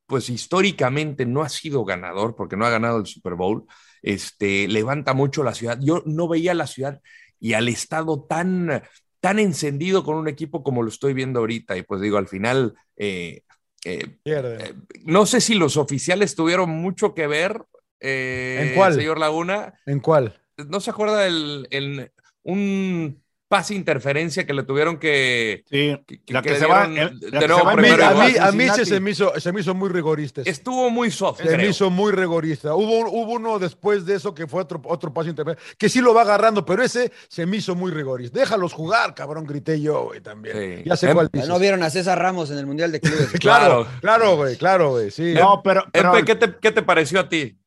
pues 0.06 0.30
históricamente 0.30 1.25
no 1.25 1.44
ha 1.44 1.50
sido 1.50 1.86
ganador 1.86 2.36
porque 2.36 2.57
no 2.57 2.65
ha 2.65 2.71
ganado 2.71 2.97
el 2.97 3.06
Super 3.06 3.36
Bowl, 3.36 3.65
este, 4.01 4.68
levanta 4.68 5.13
mucho 5.13 5.44
la 5.44 5.53
ciudad. 5.53 5.77
Yo 5.81 6.01
no 6.06 6.27
veía 6.27 6.53
la 6.53 6.65
ciudad 6.65 7.00
y 7.39 7.53
al 7.53 7.68
estado 7.68 8.24
tan, 8.24 8.83
tan 9.19 9.39
encendido 9.39 10.04
con 10.04 10.16
un 10.16 10.27
equipo 10.27 10.63
como 10.63 10.83
lo 10.83 10.89
estoy 10.89 11.13
viendo 11.13 11.39
ahorita. 11.39 11.77
Y 11.77 11.83
pues 11.83 12.01
digo, 12.01 12.18
al 12.18 12.27
final, 12.27 12.74
eh, 12.98 13.41
eh, 13.86 14.17
Pierde. 14.24 14.75
no 15.05 15.25
sé 15.25 15.41
si 15.41 15.55
los 15.55 15.77
oficiales 15.77 16.36
tuvieron 16.36 16.70
mucho 16.70 17.13
que 17.13 17.27
ver, 17.27 17.63
eh, 18.00 18.60
¿En 18.72 18.75
cuál? 18.75 18.93
señor 18.93 19.20
Laguna. 19.20 19.74
¿En 19.86 20.00
cuál? 20.00 20.41
¿No 20.67 20.79
se 20.79 20.91
acuerda 20.91 21.25
el, 21.27 21.67
el- 21.72 22.12
un 22.43 23.22
pase 23.50 23.74
interferencia 23.74 24.46
que 24.46 24.53
le 24.53 24.62
tuvieron 24.63 24.98
que... 25.00 25.63
Sí, 25.70 25.98
que- 26.06 26.22
la 26.32 26.41
que 26.44 26.56
se 26.56 26.68
va, 26.68 26.88
de 26.88 27.48
nuevo 27.48 27.58
se 27.60 27.63
va 27.65 27.72
A 27.72 27.75
mí, 27.75 27.88
a 27.89 28.12
mí, 28.13 28.38
a 28.38 28.51
mí 28.51 28.70
se, 28.86 29.00
me 29.00 29.10
hizo, 29.12 29.34
se 29.39 29.51
me 29.51 29.62
hizo 29.62 29.74
muy 29.74 29.89
rigorista. 29.89 30.41
eso. 30.41 30.50
Estuvo 30.50 30.89
muy 30.91 31.10
soft, 31.10 31.41
Se 31.41 31.58
me 31.58 31.68
hizo 31.68 31.89
muy 31.89 32.12
rigorista. 32.12 32.75
Hubo, 32.75 33.10
hubo 33.10 33.34
uno 33.34 33.58
después 33.58 34.06
de 34.06 34.15
eso 34.15 34.36
que 34.36 34.46
fue 34.48 34.62
otro, 34.62 34.79
otro 34.86 35.12
paso 35.12 35.29
intermedio, 35.29 35.60
que 35.79 35.89
sí 35.89 36.00
lo 36.00 36.13
va 36.13 36.22
agarrando, 36.22 36.63
pero 36.63 36.84
ese 36.84 37.12
se 37.27 37.46
me 37.48 37.58
hizo 37.58 37.74
muy 37.75 37.91
rigorista. 37.91 38.39
Déjalos 38.39 38.72
jugar, 38.72 39.15
cabrón, 39.15 39.46
grité 39.46 39.82
yo, 39.82 40.06
güey, 40.06 40.22
también. 40.22 40.56
Sí. 40.77 40.84
Ya 40.86 40.96
sé 40.96 41.08
Em- 41.10 41.15
cuál 41.15 41.29
dices. 41.34 41.50
No 41.50 41.58
vieron 41.58 41.82
a 41.82 41.89
César 41.89 42.20
Ramos 42.20 42.51
en 42.51 42.60
el 42.60 42.68
Mundial 42.68 42.91
de 42.91 43.01
Clubes. 43.01 43.29
Claro, 43.39 43.86
Claro. 43.86 43.88
claro, 44.01 44.36
güey, 44.38 44.58
claro, 44.58 44.89
güey, 44.91 45.10
sí. 45.10 45.34
No, 45.34 45.62
pero, 45.63 45.84
pero 45.91 46.15
Empe, 46.15 46.24
¿qué 46.25 46.36
te, 46.36 46.56
qué 46.62 46.72
te 46.72 46.84
pareció 46.84 47.20
a 47.20 47.27
ti? 47.27 47.58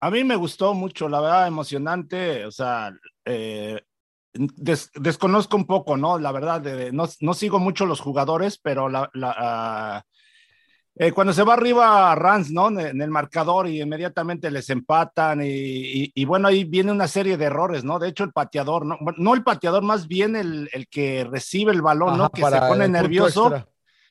a 0.00 0.10
mí 0.10 0.24
me 0.24 0.36
gustó 0.36 0.72
mucho, 0.74 1.08
la 1.08 1.20
verdad, 1.20 1.46
emocionante. 1.48 2.44
O 2.44 2.50
sea, 2.52 2.92
eh, 3.24 3.80
des- 4.34 4.90
desconozco 4.94 5.56
un 5.56 5.66
poco, 5.66 5.96
¿no? 5.96 6.18
La 6.18 6.32
verdad, 6.32 6.60
de- 6.60 6.76
de- 6.76 6.92
no, 6.92 7.08
no 7.20 7.34
sigo 7.34 7.58
mucho 7.58 7.86
los 7.86 8.00
jugadores, 8.00 8.58
pero 8.58 8.88
la, 8.88 9.10
la, 9.14 9.34
ah, 9.38 10.02
eh, 10.94 11.10
cuando 11.12 11.32
se 11.32 11.42
va 11.42 11.54
arriba 11.54 12.14
Rans, 12.14 12.50
¿no? 12.50 12.68
En, 12.68 12.78
en 12.80 13.00
el 13.00 13.10
marcador 13.10 13.66
y 13.66 13.80
inmediatamente 13.80 14.50
les 14.50 14.68
empatan 14.68 15.42
y, 15.42 15.46
y- 15.46 16.12
y 16.14 16.24
bueno, 16.26 16.48
ahí 16.48 16.64
viene 16.64 16.92
una 16.92 17.08
serie 17.08 17.38
de 17.38 17.46
errores, 17.46 17.82
¿no? 17.82 17.98
De 17.98 18.08
hecho, 18.08 18.24
el 18.24 18.32
pateador, 18.32 18.84
no, 18.84 18.98
no 19.16 19.34
el 19.34 19.42
pateador, 19.42 19.82
más 19.82 20.06
bien 20.06 20.36
el, 20.36 20.68
el 20.72 20.86
que 20.88 21.24
recibe 21.24 21.72
el 21.72 21.80
balón, 21.80 22.18
¿no? 22.18 22.30
Que 22.30 22.42
se 22.42 22.48
pone 22.68 22.88
nervioso 22.88 23.48
se 23.48 23.64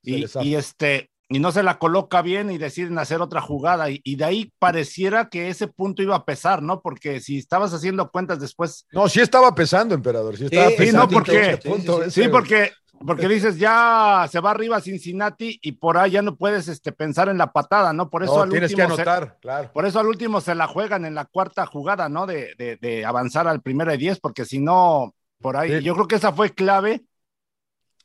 y, 0.03 0.25
y 0.43 0.55
este 0.55 1.10
y 1.31 1.39
no 1.39 1.51
se 1.51 1.63
la 1.63 1.79
coloca 1.79 2.21
bien 2.21 2.51
y 2.51 2.57
deciden 2.57 2.97
hacer 2.99 3.21
otra 3.21 3.41
jugada 3.41 3.89
y, 3.89 4.01
y 4.03 4.17
de 4.17 4.25
ahí 4.25 4.53
pareciera 4.59 5.29
que 5.29 5.47
ese 5.49 5.67
punto 5.67 6.03
iba 6.03 6.15
a 6.15 6.25
pesar, 6.25 6.61
¿no? 6.61 6.81
Porque 6.81 7.19
si 7.21 7.37
estabas 7.37 7.73
haciendo 7.73 8.11
cuentas 8.11 8.39
después, 8.39 8.85
No, 8.91 9.07
sí 9.07 9.21
estaba 9.21 9.55
pesando, 9.55 9.95
emperador. 9.95 10.37
Sí, 10.37 10.45
estaba 10.45 10.67
Sí, 10.67 10.71
sí, 10.73 10.77
pesando. 10.77 11.05
no, 11.05 11.09
porque 11.09 11.57
punto 11.63 12.09
sí, 12.09 12.27
porque 12.27 12.71
porque 13.03 13.27
dices 13.27 13.57
ya 13.57 14.27
se 14.31 14.39
va 14.39 14.51
arriba 14.51 14.79
Cincinnati 14.79 15.57
y 15.63 15.71
por 15.71 15.97
ahí 15.97 16.11
ya 16.11 16.21
no 16.21 16.35
puedes 16.35 16.67
este 16.67 16.91
pensar 16.91 17.29
en 17.29 17.37
la 17.39 17.51
patada, 17.51 17.93
¿no? 17.93 18.11
Por 18.11 18.23
eso 18.23 18.35
No, 18.35 18.41
al 18.43 18.49
tienes 18.51 18.75
que 18.75 18.81
último 18.83 18.95
se- 18.95 19.01
anotar, 19.01 19.37
claro. 19.41 19.71
por 19.73 19.87
eso 19.87 19.99
al 19.99 20.05
último 20.07 20.39
se 20.39 20.53
la 20.53 20.67
juegan 20.67 21.05
en 21.05 21.15
la 21.15 21.25
cuarta 21.25 21.65
jugada, 21.65 22.09
¿no? 22.09 22.27
De, 22.27 22.53
de, 22.59 22.77
de 22.77 23.03
avanzar 23.03 23.47
al 23.47 23.61
primero 23.61 23.89
de 23.89 23.97
10, 23.97 24.19
porque 24.19 24.45
si 24.45 24.59
no, 24.59 25.15
por 25.39 25.57
ahí, 25.57 25.79
Sí. 25.79 25.83
yo 25.83 25.95
creo 25.95 26.07
que 26.07 26.15
esa 26.17 26.31
fue 26.31 26.51
clave. 26.51 27.03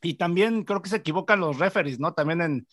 Y 0.01 0.13
también 0.15 0.63
creo 0.63 0.81
que 0.81 0.89
se 0.89 0.97
equivocan 0.97 1.39
los 1.39 1.57
referees, 1.59 1.99
¿no? 1.99 2.13
También 2.13 2.41
en, 2.41 2.67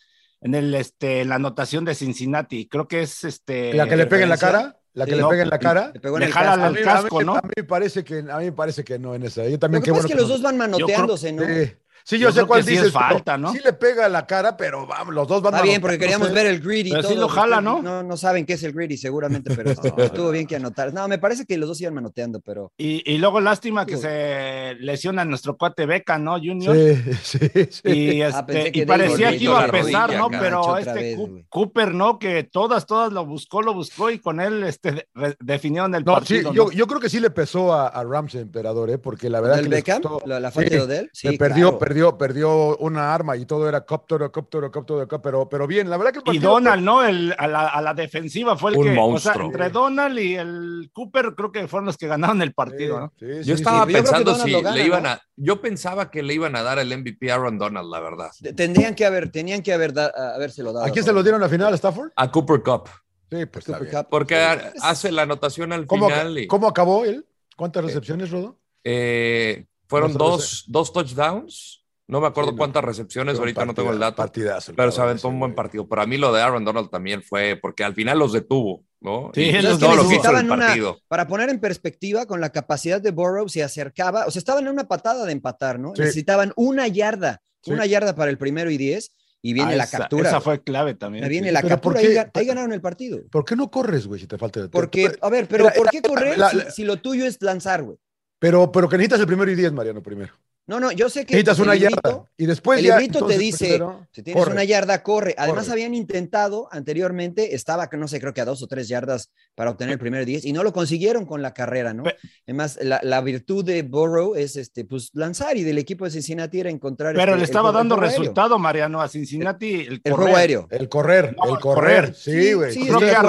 en 0.44 0.54
el, 0.54 0.72
este, 0.76 1.22
en 1.22 1.30
la 1.30 1.34
anotación 1.36 1.84
de 1.84 1.96
Cincinnati. 1.96 2.68
Creo 2.68 2.86
que 2.86 3.02
es 3.02 3.24
este. 3.24 3.74
¿La 3.74 3.88
que 3.88 3.96
le 3.96 4.06
pegue 4.06 4.22
en 4.22 4.28
la 4.28 4.36
cara? 4.36 4.78
La 4.92 5.06
que 5.06 5.10
Sí. 5.10 5.16
le 5.16 5.22
No, 5.22 5.28
pega 5.30 5.42
en 5.42 5.50
la 5.50 5.58
cara. 5.58 5.90
le 5.92 5.98
pegó 5.98 6.16
en 6.18 6.20
Le 6.20 6.26
el 6.26 6.32
jala 6.32 6.50
casco. 6.52 6.62
A 6.64 6.68
el 6.68 6.74
mí, 6.74 6.80
a 6.80 6.84
casco, 6.84 7.18
mí- 7.18 7.24
¿no? 7.24 7.32
a 7.34 7.42
mí 7.42 7.50
me 7.56 7.64
parece 7.64 8.04
que, 8.04 8.18
a 8.18 8.38
mí 8.38 8.44
me 8.44 8.52
parece 8.52 8.84
que 8.84 8.96
no 9.00 9.14
en 9.16 9.24
esa. 9.24 9.44
Yo 9.48 9.58
también 9.58 9.80
Lo 9.80 9.84
que 9.86 9.90
pasa 9.90 10.02
bueno 10.02 10.06
es 10.08 10.14
que 10.14 10.20
los 10.20 10.28
dos 10.28 10.42
van 10.42 10.56
manoteándose, 10.56 11.32
¿no? 11.32 11.42
Sí. 11.44 11.72
Sí, 12.06 12.18
Yo 12.18 12.28
yo, 12.28 12.32
sé 12.42 12.44
cuál 12.46 12.62
dices. 12.64 12.86
es 12.88 12.92
falta, 12.92 13.38
¿no? 13.38 13.50
Sí 13.52 13.60
le 13.64 13.72
pega 13.72 14.08
la 14.10 14.26
cara, 14.26 14.56
pero 14.58 14.86
vamos, 14.86 15.14
los 15.14 15.26
dos 15.26 15.40
van 15.40 15.54
Está 15.54 15.64
bien, 15.64 15.80
porque 15.80 15.98
queríamos 15.98 16.30
ver 16.32 16.44
el 16.46 16.60
grid 16.60 16.84
y 16.84 16.90
Pero 16.90 17.02
todo. 17.02 17.12
sí 17.12 17.18
lo 17.18 17.28
jala, 17.28 17.62
¿no? 17.62 17.80
No, 17.80 18.02
no 18.02 18.16
saben 18.18 18.44
qué 18.44 18.52
es 18.52 18.62
el 18.62 18.72
grid 18.74 18.90
y 18.90 18.98
seguramente, 18.98 19.54
pero 19.56 19.70
esto- 19.70 19.94
estuvo 19.96 20.30
bien 20.30 20.46
que 20.46 20.56
anotar. 20.56 20.92
No, 20.92 21.08
me 21.08 21.16
parece 21.18 21.46
que 21.46 21.56
los 21.56 21.66
dos 21.66 21.80
iban 21.80 21.94
manoteando, 21.94 22.40
pero 22.40 22.72
Y, 22.76 23.10
y 23.10 23.16
luego 23.16 23.40
lástima 23.40 23.86
que 23.86 23.94
Uy. 23.96 24.02
se 24.02 24.74
lesiona 24.80 25.24
nuestro 25.24 25.56
cuate 25.56 25.86
Beca, 25.86 26.18
¿no, 26.18 26.32
Junior? 26.38 26.76
Sí, 26.76 27.02
sí, 27.22 27.38
sí. 27.70 27.80
Y, 27.90 28.22
Ah, 28.22 28.44
este, 28.48 28.70
que 28.72 28.80
y 28.80 28.84
parecía 28.86 29.30
que 29.30 29.44
iba 29.44 29.64
a 29.64 29.70
pesar, 29.70 30.10
rodilla, 30.10 30.18
¿no? 30.18 30.28
Pero 30.30 30.76
este 30.76 30.92
vez. 30.92 31.18
Cooper, 31.48 31.94
¿no? 31.94 32.18
Que 32.18 32.44
todas, 32.44 32.84
todas 32.84 33.12
lo 33.14 33.24
buscó, 33.24 33.62
lo 33.62 33.72
buscó 33.72 34.10
y 34.10 34.18
con 34.18 34.40
él 34.40 34.62
este, 34.64 35.08
definieron 35.40 35.94
el 35.94 36.04
No, 36.04 36.12
sí, 36.16 36.18
partido. 36.42 36.52
yo, 36.52 36.64
¿no? 36.66 36.72
yo 36.72 36.86
creo 36.86 37.00
que 37.00 37.08
sí 37.08 37.18
le 37.20 37.30
pesó 37.30 37.72
a, 37.72 37.88
a 37.88 38.04
Ramsey, 38.04 38.42
emperador, 38.42 38.90
¿eh? 38.90 38.98
porque 38.98 39.30
la 39.30 39.40
verdad 39.40 39.56
¿Del 39.56 39.64
que 39.66 39.70
les 39.70 39.78
Beckham? 39.84 40.02
costó- 40.02 40.22
¿La, 40.26 40.38
la 40.40 40.50
falta 40.50 40.70
de 40.74 40.80
Odell? 40.82 41.10
Sí, 41.12 41.28
se 41.28 41.38
perdió, 41.38 41.68
claro. 41.70 41.78
perdió, 41.78 41.93
perdió 42.18 42.76
una 42.78 43.14
arma 43.14 43.36
y 43.36 43.46
todo 43.46 43.68
era 43.68 43.84
cóptero, 43.84 44.30
cóptero, 44.32 44.70
cóptero, 44.70 44.98
cóptero, 45.08 45.20
pero, 45.22 45.48
pero 45.48 45.66
bien, 45.66 45.88
la 45.90 45.96
verdad 45.96 46.12
que 46.22 46.30
el 46.30 46.36
Y 46.36 46.38
Donald, 46.38 46.82
¿no? 46.82 47.04
El, 47.04 47.34
a, 47.38 47.46
la, 47.46 47.68
a 47.68 47.80
la 47.82 47.94
defensiva 47.94 48.56
fue 48.56 48.72
el 48.72 48.76
Un 48.78 48.84
que. 48.84 48.90
monstruo. 48.92 49.32
O 49.34 49.36
sea, 49.36 49.44
entre 49.44 49.70
Donald 49.70 50.18
y 50.18 50.34
el 50.36 50.90
Cooper, 50.92 51.34
creo 51.36 51.52
que 51.52 51.68
fueron 51.68 51.86
los 51.86 51.96
que 51.96 52.06
ganaron 52.06 52.42
el 52.42 52.52
partido, 52.54 53.00
¿no? 53.00 53.12
Sí, 53.18 53.26
sí, 53.26 53.36
Yo 53.38 53.42
sí, 53.44 53.62
estaba 53.62 53.86
pensando 53.86 54.34
si 54.34 54.52
gana, 54.52 54.70
le 54.76 54.84
iban 54.86 55.02
¿no? 55.04 55.08
a. 55.10 55.22
Yo 55.36 55.60
pensaba 55.60 56.10
que 56.10 56.22
le 56.22 56.34
iban 56.34 56.54
a 56.56 56.62
dar 56.62 56.78
el 56.78 56.96
MVP 56.96 57.30
a 57.30 57.34
Aaron 57.34 57.58
Donald, 57.58 57.90
la 57.90 58.00
verdad. 58.00 58.30
Tendrían 58.56 58.94
que 58.94 59.04
haber, 59.06 59.30
tenían 59.30 59.62
que 59.62 59.72
haber 59.72 59.92
da- 59.92 60.12
habérselo 60.34 60.72
dado. 60.72 60.86
¿A 60.86 60.90
quién 60.90 61.04
se 61.04 61.12
lo 61.12 61.22
dieron 61.22 61.40
a 61.42 61.46
la 61.46 61.50
final? 61.50 61.72
¿A 61.72 61.76
Stafford? 61.76 62.10
A 62.16 62.30
Cooper 62.30 62.62
Cup. 62.62 62.88
Sí, 63.30 63.46
pues 63.46 63.64
Cooper. 63.64 63.90
Cup. 63.90 64.06
Porque 64.10 64.36
Sí. 64.36 64.78
hace 64.82 65.10
la 65.10 65.22
anotación 65.22 65.72
al 65.72 65.86
¿Cómo, 65.86 66.08
final. 66.08 66.38
y, 66.38 66.46
cómo 66.46 66.68
acabó 66.68 67.04
él? 67.04 67.26
¿Cuántas 67.56 67.84
recepciones, 67.84 68.30
Rodo? 68.30 68.58
eh, 68.84 69.66
fueron 69.88 70.12
dos, 70.14 70.64
dos 70.66 70.92
touchdowns. 70.92 71.83
No 72.06 72.20
me 72.20 72.26
acuerdo 72.26 72.50
Sí, 72.50 72.54
no. 72.56 72.58
cuántas 72.58 72.84
recepciones, 72.84 73.38
ahorita 73.38 73.64
no 73.64 73.72
tengo 73.74 73.90
el 73.90 73.98
dato. 73.98 74.16
Partidazo. 74.16 74.72
el 74.72 74.76
Pero 74.76 74.92
se 74.92 75.00
aventó 75.00 75.28
un 75.28 75.38
buen 75.40 75.52
güey. 75.52 75.56
partido. 75.56 75.88
Pero 75.88 76.02
a 76.02 76.06
mí 76.06 76.18
lo 76.18 76.32
de 76.34 76.42
Aaron 76.42 76.64
Donald 76.64 76.90
también 76.90 77.22
fue 77.22 77.58
porque 77.60 77.82
al 77.82 77.94
final 77.94 78.18
los 78.18 78.32
detuvo, 78.34 78.84
¿no? 79.00 79.30
Sí, 79.34 79.42
Y 79.42 79.62
los 79.62 79.78
todo 79.78 79.96
lo 79.96 80.02
que 80.08 80.16
hizo 80.16 80.28
el 80.30 80.34
necesitaban 80.34 80.44
una, 80.50 80.66
partido. 80.66 80.98
para 81.08 81.26
poner 81.26 81.48
en 81.48 81.60
perspectiva, 81.60 82.26
con 82.26 82.42
la 82.42 82.50
capacidad 82.50 83.00
de 83.00 83.10
Burrow 83.10 83.48
se 83.48 83.62
acercaba, 83.62 84.26
o 84.26 84.30
sea, 84.30 84.38
estaban 84.38 84.64
en 84.66 84.72
una 84.72 84.86
patada 84.86 85.24
de 85.24 85.32
empatar, 85.32 85.78
¿no? 85.80 85.94
Sí. 85.96 86.02
Necesitaban 86.02 86.52
una 86.56 86.86
yarda, 86.88 87.40
Sí. 87.62 87.70
una 87.72 87.86
yarda 87.86 88.14
para 88.14 88.30
el 88.30 88.36
primero 88.36 88.70
y 88.70 88.76
diez, 88.76 89.12
y 89.40 89.54
viene 89.54 89.72
Ah, 89.72 89.76
la 89.76 89.84
esa- 89.84 89.98
captura. 89.98 90.28
Esa 90.28 90.40
fue 90.42 90.62
clave 90.62 90.94
también. 90.94 91.24
Ahí 91.24 91.30
viene 91.30 91.48
sí. 91.48 91.54
la 91.54 91.62
Pero 91.62 91.80
¿por 91.80 91.94
captura, 91.94 92.00
qué? 92.00 92.06
ahí, 92.20 92.26
ga- 92.26 92.30
ahí 92.34 92.46
ganaron 92.46 92.72
el 92.74 92.80
partido. 92.82 93.20
¿Por 93.30 93.46
qué 93.46 93.56
no 93.56 93.70
corres, 93.70 94.06
güey, 94.06 94.20
si 94.20 94.26
te 94.26 94.36
falta 94.36 94.68
Porque, 94.70 95.08
te- 95.08 95.18
a 95.22 95.28
ver, 95.30 95.46
pero 95.48 95.64
Era- 95.66 95.74
¿por 95.74 95.88
qué 95.88 96.02
correr 96.02 96.36
la- 96.38 96.50
si- 96.50 96.70
si, 96.70 96.84
lo 96.84 96.98
tuyo 96.98 97.24
es 97.24 97.40
lanzar, 97.40 97.82
güey? 97.82 97.96
Pero, 98.38 98.70
pero 98.70 98.90
que 98.90 98.98
necesitas 98.98 99.20
el 99.20 99.26
primero 99.26 99.50
y 99.50 99.54
diez, 99.54 99.72
Mariano, 99.72 100.02
primero. 100.02 100.34
No, 100.66 100.80
no, 100.80 100.90
yo 100.92 101.10
sé 101.10 101.26
que 101.26 101.34
Necesitas 101.34 101.58
una 101.58 101.74
librito- 101.74 102.00
yarda. 102.02 102.24
Y 102.38 102.46
después 102.46 102.78
el 102.78 102.86
ya. 102.86 102.98
librito 102.98 103.26
te 103.26 103.36
dice, 103.36 103.66
primero, 103.66 104.06
si 104.12 104.22
tienes 104.22 104.42
corre. 104.42 104.54
una 104.54 104.64
yarda, 104.64 105.02
corre. 105.02 105.34
Además, 105.36 105.64
Corre. 105.66 105.72
habían 105.74 105.94
intentado 105.94 106.68
anteriormente, 106.72 107.54
estaba, 107.54 107.90
no 107.92 108.08
sé, 108.08 108.18
creo 108.18 108.32
que 108.32 108.40
a 108.40 108.46
dos 108.46 108.62
o 108.62 108.66
tres 108.66 108.88
yardas 108.88 109.30
para 109.54 109.70
obtener 109.70 109.92
el 109.92 109.98
primer 109.98 110.24
10 110.24 110.44
y 110.46 110.54
no 110.54 110.62
lo 110.62 110.72
consiguieron 110.72 111.26
con 111.26 111.42
la 111.42 111.52
carrera, 111.52 111.92
¿no? 111.92 112.04
Pe- 112.04 112.16
Además, 112.46 112.78
la, 112.80 112.98
la 113.02 113.20
virtud 113.20 113.62
de 113.62 113.82
Burrow 113.82 114.36
es 114.36 114.56
este, 114.56 114.86
pues, 114.86 115.10
lanzar 115.12 115.54
y 115.58 115.64
del 115.64 115.76
equipo 115.76 116.06
de 116.06 116.10
Cincinnati 116.12 116.60
era 116.60 116.70
encontrar. 116.70 117.14
Pero 117.14 117.32
este, 117.32 117.38
le 117.40 117.44
estaba 117.44 117.68
el 117.68 117.74
dando 117.74 117.96
aéreo. 117.96 118.08
resultado, 118.08 118.58
Mariano, 118.58 119.02
a 119.02 119.08
Cincinnati. 119.08 119.74
El, 119.74 119.80
El 119.80 120.00
correr. 120.02 120.14
juego 120.16 120.36
aéreo. 120.36 120.66
El 120.70 120.88
correr, 120.88 121.36
No, 121.36 121.54
el 121.54 121.60
correr. 121.60 122.04
correr. 122.06 122.14
Sí, 122.14 122.54
güey. 122.54 122.72
sí, 122.72 122.86
Creo 122.86 123.00
que 123.00 123.10
a. 123.10 123.22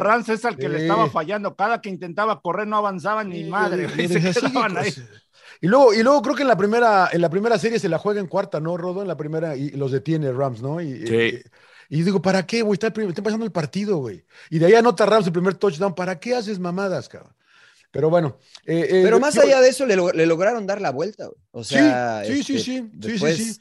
Rans 0.00 0.28
es 0.30 0.44
al 0.44 0.56
que 0.56 0.68
le 0.68 0.82
estaba 0.82 1.08
fallando. 1.10 1.54
Cada 1.54 1.80
que 1.80 1.90
intentaba 1.90 2.40
correr 2.40 2.66
no 2.66 2.76
avanzaban 2.76 3.28
ni 3.28 3.44
Sí, 3.44 3.50
madre. 3.50 3.88
se 4.08 4.20
quedaban 4.40 4.76
ahí. 4.78 4.92
Y 5.62 5.68
luego, 5.68 5.94
y 5.94 6.02
luego 6.02 6.20
creo 6.20 6.34
que 6.34 6.42
en 6.42 6.48
la 6.48 6.56
primera, 6.56 7.08
en 7.12 7.20
la 7.22 7.30
primera 7.30 7.56
serie 7.58 7.78
se 7.78 7.88
la 7.88 7.96
juega 7.98 8.20
en 8.20 8.26
cuarta, 8.26 8.60
¿no, 8.60 8.76
Rodo? 8.76 9.00
En 9.00 9.08
la 9.08 9.16
primera, 9.16 9.56
y 9.56 9.70
los 9.70 9.92
detiene 9.92 10.30
Rams, 10.32 10.60
¿no? 10.60 10.80
Y, 10.80 11.06
Sí. 11.06 11.40
y, 11.88 11.98
y 12.00 12.02
digo, 12.02 12.20
¿para 12.20 12.44
qué, 12.44 12.62
güey? 12.62 12.74
Está, 12.74 12.88
está 12.88 13.22
pasando 13.22 13.46
el 13.46 13.52
partido, 13.52 13.96
güey. 13.98 14.24
Y 14.50 14.58
de 14.58 14.66
ahí 14.66 14.74
anota 14.74 15.06
Rams 15.06 15.26
el 15.26 15.32
primer 15.32 15.54
touchdown. 15.54 15.94
¿Para 15.94 16.18
qué 16.20 16.34
haces 16.34 16.58
mamadas, 16.58 17.08
cabrón? 17.08 17.32
Pero 17.92 18.10
bueno. 18.10 18.38
eh, 18.66 18.86
eh, 18.90 19.00
Pero 19.04 19.20
más 19.20 19.34
yo- 19.34 19.42
allá 19.42 19.60
de 19.60 19.68
eso, 19.68 19.86
le, 19.86 19.96
le 19.96 20.26
lograron 20.26 20.66
dar 20.66 20.80
la 20.80 20.90
vuelta. 20.90 21.26
güey. 21.26 21.38
O 21.52 21.62
Sí, 21.62 21.74
sea, 21.74 22.22
sí, 22.26 22.32
sí, 22.32 22.40
este, 22.40 22.52
sí, 22.52 22.58
sí, 22.58 22.64
sí, 22.82 22.90
después, 22.94 23.36
sí. 23.36 23.60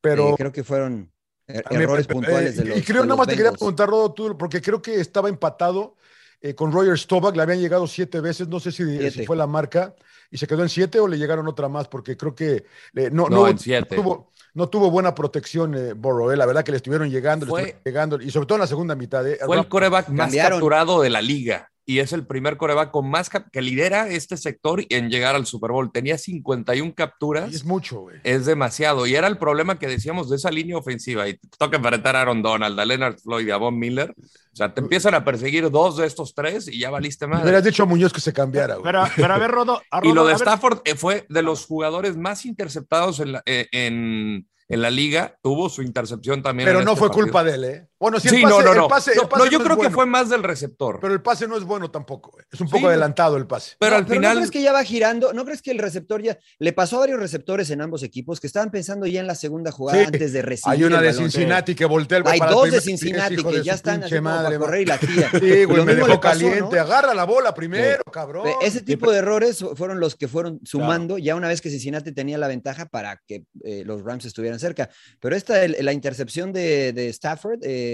Pero 0.00 0.30
eh, 0.30 0.34
creo 0.38 0.52
que 0.52 0.64
fueron 0.64 1.12
er- 1.46 1.64
mí, 1.70 1.82
errores 1.84 2.06
eh, 2.06 2.12
puntuales 2.12 2.56
de 2.56 2.62
eh, 2.62 2.66
los 2.66 2.78
Y 2.78 2.82
creo 2.82 3.04
nada 3.04 3.16
más 3.16 3.26
te 3.28 3.36
quería 3.36 3.52
preguntar, 3.52 3.88
Rodo, 3.88 4.12
tú, 4.12 4.36
porque 4.38 4.60
creo 4.62 4.80
que 4.82 4.98
estaba 5.00 5.28
empatado 5.28 5.96
eh, 6.40 6.54
con 6.54 6.72
Roger 6.72 6.98
Staubach, 6.98 7.34
le 7.34 7.42
habían 7.42 7.60
llegado 7.60 7.86
siete 7.86 8.20
veces, 8.20 8.48
no 8.48 8.60
sé 8.60 8.72
si, 8.72 8.82
fue 9.24 9.36
la 9.36 9.46
marca, 9.46 9.94
y 10.30 10.38
se 10.38 10.46
quedó 10.46 10.62
en 10.62 10.68
siete 10.68 11.00
o 11.00 11.08
le 11.08 11.18
llegaron 11.18 11.48
otra 11.48 11.68
más, 11.68 11.88
porque 11.88 12.16
creo 12.16 12.34
que 12.34 12.64
eh, 12.94 13.10
no, 13.12 13.28
No, 13.28 13.36
no, 13.36 13.48
en 13.48 13.58
siete. 13.58 13.96
no 13.96 14.02
tuvo, 14.02 14.30
no 14.54 14.68
tuvo 14.68 14.90
buena 14.90 15.14
protección 15.14 15.74
eh, 15.74 15.90
eh, 15.90 16.36
la 16.36 16.46
verdad 16.46 16.64
que 16.64 16.70
le 16.72 16.76
estuvieron 16.76 17.10
llegando, 17.10 17.46
le 17.46 17.50
estuvieron 17.52 17.82
llegando, 17.84 18.20
y 18.20 18.30
sobre 18.30 18.46
todo 18.46 18.56
en 18.56 18.60
la 18.60 18.66
segunda 18.66 18.94
mitad. 18.94 19.26
eh, 19.26 19.38
Fue 19.44 19.56
el 19.56 19.68
coreback 19.68 20.08
más 20.08 20.26
Cambiaron. 20.26 20.58
capturado 20.58 21.00
de 21.02 21.10
la 21.10 21.22
liga 21.22 21.70
y 21.88 22.00
es 22.00 22.12
el 22.12 22.26
primer 22.26 22.58
coreback 22.58 22.90
con 22.90 23.08
más 23.08 23.30
que 23.30 23.62
lidera 23.62 24.08
este 24.08 24.36
sector 24.36 24.84
en 24.90 25.08
llegar 25.08 25.34
al 25.34 25.46
Super 25.46 25.70
Bowl. 25.72 25.90
Tenía 25.90 26.18
51 26.18 26.92
capturas. 26.94 27.50
y 27.50 27.56
es 27.56 27.64
mucho, 27.64 28.00
güey. 28.00 28.18
Es 28.24 28.44
demasiado. 28.44 29.06
Y 29.06 29.14
era 29.14 29.26
el 29.26 29.38
problema 29.38 29.78
que 29.78 29.86
decíamos 29.88 30.28
de 30.28 30.36
esa 30.36 30.50
línea 30.50 30.76
ofensiva. 30.76 31.26
Y 31.26 31.38
te 31.38 31.48
toca 31.58 31.78
enfrentar 31.78 32.14
a 32.14 32.20
Aaron 32.20 32.42
Donald, 32.42 32.78
a 32.78 32.84
Leonard 32.84 33.16
Floyd 33.18 33.46
y 33.48 33.50
a 33.50 33.56
Von 33.56 33.78
Miller. 33.78 34.14
O 34.18 34.56
sea, 34.58 34.74
te 34.74 34.82
empiezan 34.82 35.14
a 35.14 35.24
perseguir 35.24 35.70
dos 35.70 35.96
de 35.96 36.06
estos 36.06 36.34
tres 36.34 36.68
y 36.68 36.78
ya 36.78 36.90
valiste 36.90 37.24
Le 37.24 37.30
madre. 37.30 37.44
hubieras 37.44 37.64
dicho 37.64 37.84
a 37.84 37.86
Muñoz 37.86 38.12
que 38.12 38.20
se 38.20 38.34
cambiara, 38.34 38.74
güey. 38.74 38.84
Pero, 38.84 39.04
pero 39.16 39.32
a 39.32 39.38
ver, 39.38 39.50
Rodo. 39.50 39.80
a 39.90 40.00
Y 40.04 40.12
lo 40.12 40.24
de 40.26 40.34
ver, 40.34 40.42
Stafford 40.42 40.80
eh, 40.84 40.94
fue 40.94 41.24
de 41.30 41.42
los 41.42 41.64
jugadores 41.64 42.18
más 42.18 42.44
interceptados 42.44 43.20
en 43.20 43.32
la, 43.32 43.42
eh, 43.46 43.66
en, 43.72 44.46
en 44.68 44.82
la 44.82 44.90
liga. 44.90 45.38
Tuvo 45.42 45.70
su 45.70 45.80
intercepción 45.80 46.42
también. 46.42 46.66
Pero 46.68 46.80
en 46.80 46.84
no 46.84 46.90
este 46.92 46.98
fue 46.98 47.08
partido. 47.08 47.24
culpa 47.24 47.44
de 47.44 47.54
él, 47.54 47.64
¿eh? 47.64 47.87
Bueno, 48.00 48.20
Sí, 48.20 48.28
el 48.28 48.42
pase, 48.42 48.54
no, 48.54 48.62
no, 48.62 48.70
el 48.72 48.78
no. 48.78 48.88
pase- 48.88 49.10
el 49.12 49.16
No, 49.18 49.28
pase 49.28 49.44
no, 49.44 49.50
yo 49.50 49.58
no 49.58 49.64
es 49.64 49.70
creo 49.70 49.80
que 49.88 49.90
fue 49.90 50.06
más 50.06 50.28
del 50.28 50.42
receptor. 50.44 50.98
Pero 51.00 51.12
el 51.14 51.20
pase 51.20 51.48
no 51.48 51.56
es 51.56 51.64
bueno 51.64 51.90
tampoco, 51.90 52.30
güey. 52.30 52.44
Es 52.50 52.60
un 52.60 52.68
poco 52.68 52.86
adelantado 52.88 53.36
el 53.36 53.46
pase. 53.46 53.74
Pero 53.80 53.90
No, 53.90 53.96
al 53.98 54.02
¿no 54.04 54.08
final. 54.14 54.36
crees 54.36 54.50
que 54.52 54.62
ya 54.62 54.72
va 54.72 54.84
girando? 54.84 55.32
¿No 55.32 55.44
crees 55.44 55.62
que 55.62 55.72
el 55.72 55.78
receptor 55.78 56.22
ya 56.22 56.38
le 56.60 56.72
pasó 56.72 56.96
a 56.96 57.00
varios 57.00 57.18
receptores 57.18 57.70
en 57.70 57.80
ambos 57.80 58.04
equipos 58.04 58.38
que 58.38 58.46
estaban 58.46 58.70
pensando 58.70 59.06
ya 59.06 59.20
en 59.20 59.26
la 59.26 59.34
segunda 59.34 59.72
jugada 59.72 59.98
Sí. 59.98 60.04
antes 60.06 60.32
de 60.32 60.42
recibir? 60.42 60.72
Hay 60.76 60.84
una 60.84 60.98
el 60.98 61.02
de 61.02 61.08
balón? 61.08 61.22
Cincinnati 61.30 61.74
que 61.74 61.84
voltea 61.86 62.18
el 62.18 62.26
Hay 62.28 62.38
para 62.38 62.52
dos 62.52 62.70
de 62.70 62.80
Cincinnati 62.80 63.36
que 63.36 63.42
de 63.58 63.64
ya 63.64 63.74
están 63.74 64.00
madre, 64.22 64.56
para 64.56 64.58
correr 64.58 64.82
y 64.82 64.86
la 64.86 64.98
tira. 65.00 65.30
Sí, 65.32 65.64
güey, 65.64 65.84
me 65.84 65.94
dejó 65.96 66.06
pasó, 66.06 66.20
caliente. 66.20 66.76
¿no? 66.76 66.82
Agarra 66.82 67.14
la 67.14 67.24
bola 67.24 67.52
primero, 67.52 68.02
cabrón. 68.12 68.46
Ese 68.62 68.80
tipo 68.82 69.10
de 69.10 69.18
errores 69.18 69.64
fueron 69.74 69.98
los 69.98 70.14
que 70.14 70.28
fueron 70.28 70.60
sumando 70.64 71.18
ya 71.18 71.34
una 71.34 71.48
vez 71.48 71.60
que 71.60 71.68
Cincinnati 71.70 72.12
tenía 72.12 72.38
la 72.38 72.46
ventaja 72.46 72.86
para 72.86 73.20
que 73.26 73.44
eh, 73.64 73.82
los 73.84 74.04
Rams 74.04 74.24
estuvieran 74.24 74.60
cerca. 74.60 74.88
Pero 75.20 75.34
esta, 75.34 75.64
el- 75.64 75.76
la 75.84 75.92
intercepción 75.92 76.52
de, 76.52 76.92
de 76.92 77.08
Stafford, 77.08 77.58
eh, 77.62 77.86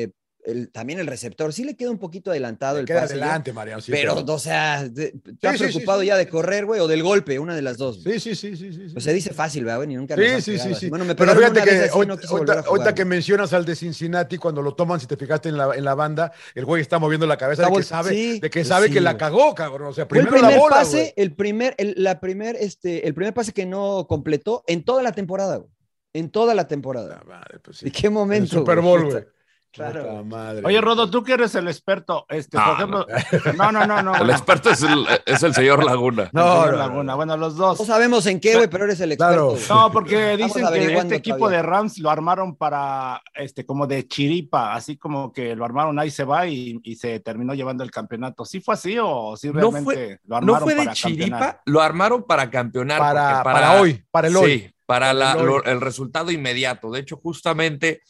el- 0.45 0.71
también 0.71 0.99
el 1.01 1.07
receptor, 1.07 1.53
sí 1.53 1.65
le 1.65 1.75
queda 1.77 1.91
un 1.91 1.99
poquito 1.99 2.31
adelantado 2.31 2.75
Le 2.77 2.81
el 2.83 2.87
queda 2.87 3.01
pase. 3.03 3.17
ya, 3.17 3.25
adelante, 3.25 3.53
Mariano. 3.53 3.81
sí, 3.81 3.91
pero, 3.91 4.13
claro. 4.15 4.33
o 4.35 4.39
sea, 4.39 4.83
está 4.85 5.01
Sí, 5.03 5.11
sí, 5.13 5.19
sí, 5.33 5.59
preocupado 5.59 6.03
ya 6.03 6.17
de 6.17 6.29
correr, 6.29 6.67
güey, 6.67 6.81
o 6.81 6.87
del 6.87 7.03
golpe, 7.03 7.39
una 7.39 7.55
de 7.57 7.63
las 7.63 7.79
dos. 7.79 8.03
Sí, 8.03 8.21
sí, 8.21 8.35
sí, 8.35 8.57
sí, 8.57 8.73
sí. 8.73 8.87
Pues 8.93 9.05
se 9.05 9.13
dice 9.13 9.33
fácil, 9.33 9.65
¿verdad, 9.65 9.79
güey? 9.79 9.89
Ni 9.89 9.97
nunca 9.97 10.17
Sí, 10.41 10.59
sí, 10.59 10.75
sí. 10.75 10.89
Bueno, 10.91 11.05
me 11.05 11.15
Pero 11.15 11.35
fíjate 11.35 11.63
que 11.63 11.75
y 11.87 12.07
no 12.07 12.15
ahorita- 12.67 12.95
que 12.95 13.05
mencionas 13.05 13.53
al 13.53 13.65
de 13.65 13.75
Cincinnati, 13.75 14.37
cuando 14.39 14.63
lo 14.63 14.75
toman, 14.75 15.01
si 15.01 15.07
te 15.07 15.17
fijaste 15.17 15.49
en 15.49 15.57
la, 15.57 15.75
en 15.75 15.85
la 15.85 15.95
banda, 15.95 16.33
el 16.55 16.65
güey 16.65 16.83
está 16.83 16.99
moviendo 16.99 17.27
la 17.27 17.37
cabeza 17.37 17.67
de 17.67 17.73
que 17.73 17.83
sabe, 17.83 18.11
de 18.15 18.41
que, 18.41 18.51
pues 18.61 18.69
sabe 18.69 18.91
que 18.91 19.01
la 19.01 19.17
cagó, 19.17 19.55
cabrón. 19.55 19.89
O 19.89 19.93
sea, 19.93 20.07
Fue 20.07 20.19
el 20.19 20.25
primero 20.27 20.43
primer 20.43 20.57
la 20.57 20.63
bola, 20.63 20.77
pase, 20.77 20.97
güey. 20.99 21.13
el 21.17 21.35
primer, 21.35 21.75
el, 21.79 21.95
la 21.97 22.21
primer, 22.21 22.57
este, 22.61 23.07
el 23.07 23.15
primer 23.15 23.33
pase 23.35 23.53
que 23.53 23.67
no 23.67 24.07
completó 24.09 24.63
en 24.67 24.85
toda 24.85 25.03
la 25.03 25.13
temporada, 25.13 25.57
güey. 25.57 25.71
En 26.13 26.31
toda 26.31 26.55
la 26.55 26.69
temporada. 26.69 27.17
La 27.19 27.25
madre, 27.25 27.59
pues 27.59 27.79
sí. 27.79 27.89
¿Y 27.89 27.91
qué 27.91 28.09
momento? 28.09 28.59
Super 28.59 28.81
Bowl, 28.81 29.05
güey. 29.11 29.25
Claro. 29.75 30.03
Puta 30.09 30.23
madre, 30.23 30.63
Oye. 30.65 30.81
Rodo, 30.81 31.11
tú 31.11 31.25
que 31.25 31.33
eres 31.33 31.55
el 31.57 31.67
experto, 31.67 32.27
este, 32.29 32.57
por 32.57 32.67
No, 32.67 32.75
ejemplo. 32.75 33.07
No, 33.57 33.73
no, 33.73 33.87
no, 33.87 34.03
no. 34.03 34.15
El 34.15 34.31
experto 34.31 34.71
es 34.71 34.83
el, 34.83 35.05
es 35.27 35.43
el 35.43 35.53
señor 35.53 35.83
Laguna. 35.85 36.31
No, 36.33 36.43
señor 36.63 36.73
no, 36.73 36.77
Laguna. 36.79 37.15
Bueno, 37.17 37.37
los 37.37 37.57
dos. 37.57 37.81
No 37.81 37.85
sabemos 37.85 38.25
en 38.27 38.39
qué, 38.41 38.55
güey, 38.55 38.69
pero 38.69 38.85
eres 38.85 39.01
el 39.01 39.13
experto. 39.13 39.57
Claro. 39.57 39.57
No, 39.69 39.91
porque 39.91 40.37
dicen 40.37 40.65
que 40.73 40.95
este 40.97 41.17
equipo 41.17 41.39
todavía. 41.39 41.57
de 41.59 41.63
Rams 41.65 41.99
lo 41.99 42.11
armaron 42.11 42.55
para, 42.57 43.21
este, 43.35 43.67
como 43.67 43.87
de 43.87 44.07
chiripa, 44.07 44.75
así 44.75 44.97
como 44.97 45.33
que 45.33 45.57
lo 45.57 45.65
armaron 45.65 45.99
ahí 45.99 46.11
se 46.11 46.25
va 46.25 46.47
y, 46.47 46.79
y 46.85 46.95
se 46.95 47.19
terminó 47.21 47.55
llevando 47.55 47.83
el 47.83 47.91
campeonato. 47.91 48.45
¿Sí 48.45 48.61
fue 48.61 48.75
así 48.75 48.97
o 49.01 49.37
sí 49.37 49.49
No 49.49 49.55
realmente 49.55 49.85
fue, 49.85 50.21
lo 50.27 50.37
armaron 50.37 50.61
no 50.61 50.65
fue 50.65 50.75
de 50.75 50.83
para 50.85 50.93
chiripa, 50.95 51.23
campeonar? 51.39 51.61
lo 51.67 51.81
armaron 51.83 52.23
para 52.23 52.51
campeonar. 52.51 52.99
Para, 53.01 53.43
para 53.43 53.81
hoy, 53.81 54.05
para 54.11 54.29
el 54.29 54.37
hoy. 54.37 54.59
Sí, 54.61 54.75
para, 54.87 55.13
la- 55.13 55.33
el 55.33 55.39
hoy. 55.41 55.47
lo- 55.47 55.65
el 55.65 55.81
resultado 55.81 56.31
inmediato. 56.31 56.91
De 56.93 57.01
hecho, 57.01 57.17
justamente 57.17 58.03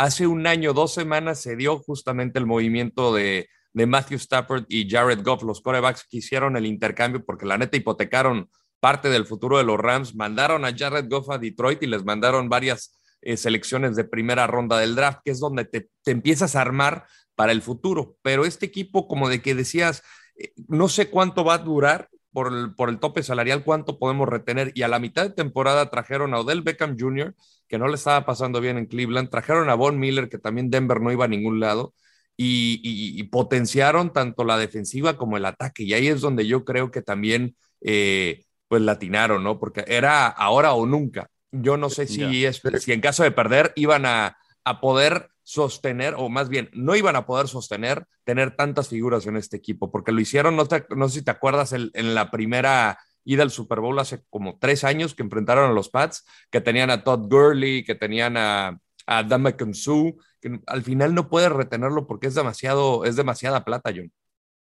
hace 0.00 0.26
un 0.26 0.46
año, 0.46 0.72
dos 0.72 0.94
semanas, 0.94 1.42
se 1.42 1.56
dio 1.56 1.78
justamente 1.78 2.38
el 2.38 2.46
movimiento 2.46 3.12
de, 3.12 3.48
Matthew 3.74 4.16
Stafford 4.16 4.64
y 4.68 4.88
Jared 4.90 5.22
Goff, 5.22 5.42
los 5.42 5.60
corebacks 5.60 6.04
que 6.08 6.16
hicieron 6.16 6.56
el 6.56 6.66
intercambio, 6.66 7.24
porque 7.24 7.46
la 7.46 7.58
neta 7.58 7.76
hipotecaron 7.76 8.50
parte 8.80 9.10
del 9.10 9.26
futuro 9.26 9.58
de 9.58 9.64
los 9.64 9.78
Rams, 9.78 10.14
mandaron 10.14 10.64
a 10.64 10.74
Jared 10.76 11.06
Goff 11.08 11.30
a 11.30 11.38
Detroit 11.38 11.82
y 11.82 11.86
les 11.86 12.02
mandaron 12.02 12.48
varias 12.48 12.98
eh, 13.20 13.36
selecciones 13.36 13.94
de 13.94 14.04
primera 14.04 14.46
ronda 14.46 14.78
del 14.78 14.96
draft, 14.96 15.20
que 15.22 15.30
es 15.32 15.38
donde 15.38 15.66
te, 15.66 15.90
te 16.02 16.10
empiezas 16.10 16.56
a 16.56 16.62
armar 16.62 17.06
para 17.36 17.52
el 17.52 17.62
futuro. 17.62 18.16
Pero 18.22 18.46
este 18.46 18.66
equipo, 18.66 19.06
como 19.06 19.28
de 19.28 19.42
que 19.42 19.54
decías, 19.54 20.02
eh, 20.34 20.52
no 20.66 20.88
sé 20.88 21.10
cuánto 21.10 21.44
va 21.44 21.54
a 21.54 21.58
durar 21.58 22.08
por 22.32 22.52
el, 22.52 22.74
por 22.74 22.88
el 22.88 22.98
tope 22.98 23.22
salarial, 23.22 23.64
cuánto 23.64 23.98
podemos 23.98 24.28
retener. 24.28 24.72
Y 24.74 24.82
a 24.82 24.88
la 24.88 24.98
mitad 24.98 25.22
de 25.22 25.30
temporada 25.30 25.90
trajeron 25.90 26.34
a 26.34 26.40
Odell 26.40 26.62
Beckham 26.62 26.96
Jr., 26.98 27.34
que 27.68 27.78
no 27.78 27.88
le 27.88 27.94
estaba 27.94 28.24
pasando 28.24 28.60
bien 28.60 28.78
en 28.78 28.86
Cleveland, 28.86 29.30
trajeron 29.30 29.70
a 29.70 29.74
Von 29.74 29.98
Miller, 29.98 30.28
que 30.28 30.38
también 30.38 30.70
Denver 30.70 31.00
no 31.00 31.12
iba 31.12 31.24
a 31.24 31.28
ningún 31.28 31.60
lado. 31.60 31.94
Y, 32.36 32.80
y, 32.82 33.20
y 33.20 33.22
potenciaron 33.24 34.12
tanto 34.12 34.44
la 34.44 34.56
defensiva 34.56 35.16
como 35.16 35.36
el 35.36 35.44
ataque. 35.44 35.82
Y 35.82 35.92
ahí 35.92 36.08
es 36.08 36.22
donde 36.22 36.46
yo 36.46 36.64
creo 36.64 36.90
que 36.90 37.02
también 37.02 37.54
eh, 37.82 38.44
pues 38.68 38.82
latinaron, 38.82 39.42
¿no? 39.42 39.58
Porque 39.58 39.84
era 39.88 40.28
ahora 40.28 40.74
o 40.74 40.86
nunca. 40.86 41.28
Yo 41.50 41.76
no 41.76 41.90
sé 41.90 42.06
si, 42.06 42.44
es, 42.44 42.62
si 42.78 42.92
en 42.92 43.00
caso 43.00 43.24
de 43.24 43.32
perder 43.32 43.72
iban 43.74 44.06
a, 44.06 44.38
a, 44.64 44.80
poder 44.80 45.30
sostener, 45.50 46.14
o 46.16 46.28
más 46.28 46.48
bien, 46.48 46.70
no 46.72 46.94
iban 46.94 47.16
a 47.16 47.26
poder 47.26 47.48
sostener 47.48 48.06
tener 48.22 48.54
tantas 48.54 48.88
figuras 48.88 49.26
en 49.26 49.36
este 49.36 49.56
equipo, 49.56 49.90
porque 49.90 50.12
lo 50.12 50.20
hicieron, 50.20 50.54
no, 50.54 50.64
te, 50.66 50.86
no 50.94 51.08
sé 51.08 51.18
si 51.18 51.24
te 51.24 51.32
acuerdas, 51.32 51.72
el, 51.72 51.90
en 51.94 52.14
la 52.14 52.30
primera 52.30 53.00
ida 53.24 53.42
al 53.42 53.50
Super 53.50 53.80
Bowl 53.80 53.98
hace 53.98 54.22
como 54.30 54.58
tres 54.60 54.84
años 54.84 55.16
que 55.16 55.24
enfrentaron 55.24 55.68
a 55.68 55.74
los 55.74 55.88
Pats, 55.88 56.24
que 56.52 56.60
tenían 56.60 56.90
a 56.90 57.02
Todd 57.02 57.28
Gurley, 57.28 57.82
que 57.82 57.96
tenían 57.96 58.36
a, 58.36 58.78
a 59.06 59.22
Dan 59.24 59.42
que 59.42 60.60
al 60.68 60.82
final 60.84 61.14
no 61.16 61.28
puedes 61.28 61.50
retenerlo 61.50 62.06
porque 62.06 62.28
es 62.28 62.34
demasiado, 62.36 63.04
es 63.04 63.16
demasiada 63.16 63.64
plata, 63.64 63.92
John. 63.94 64.12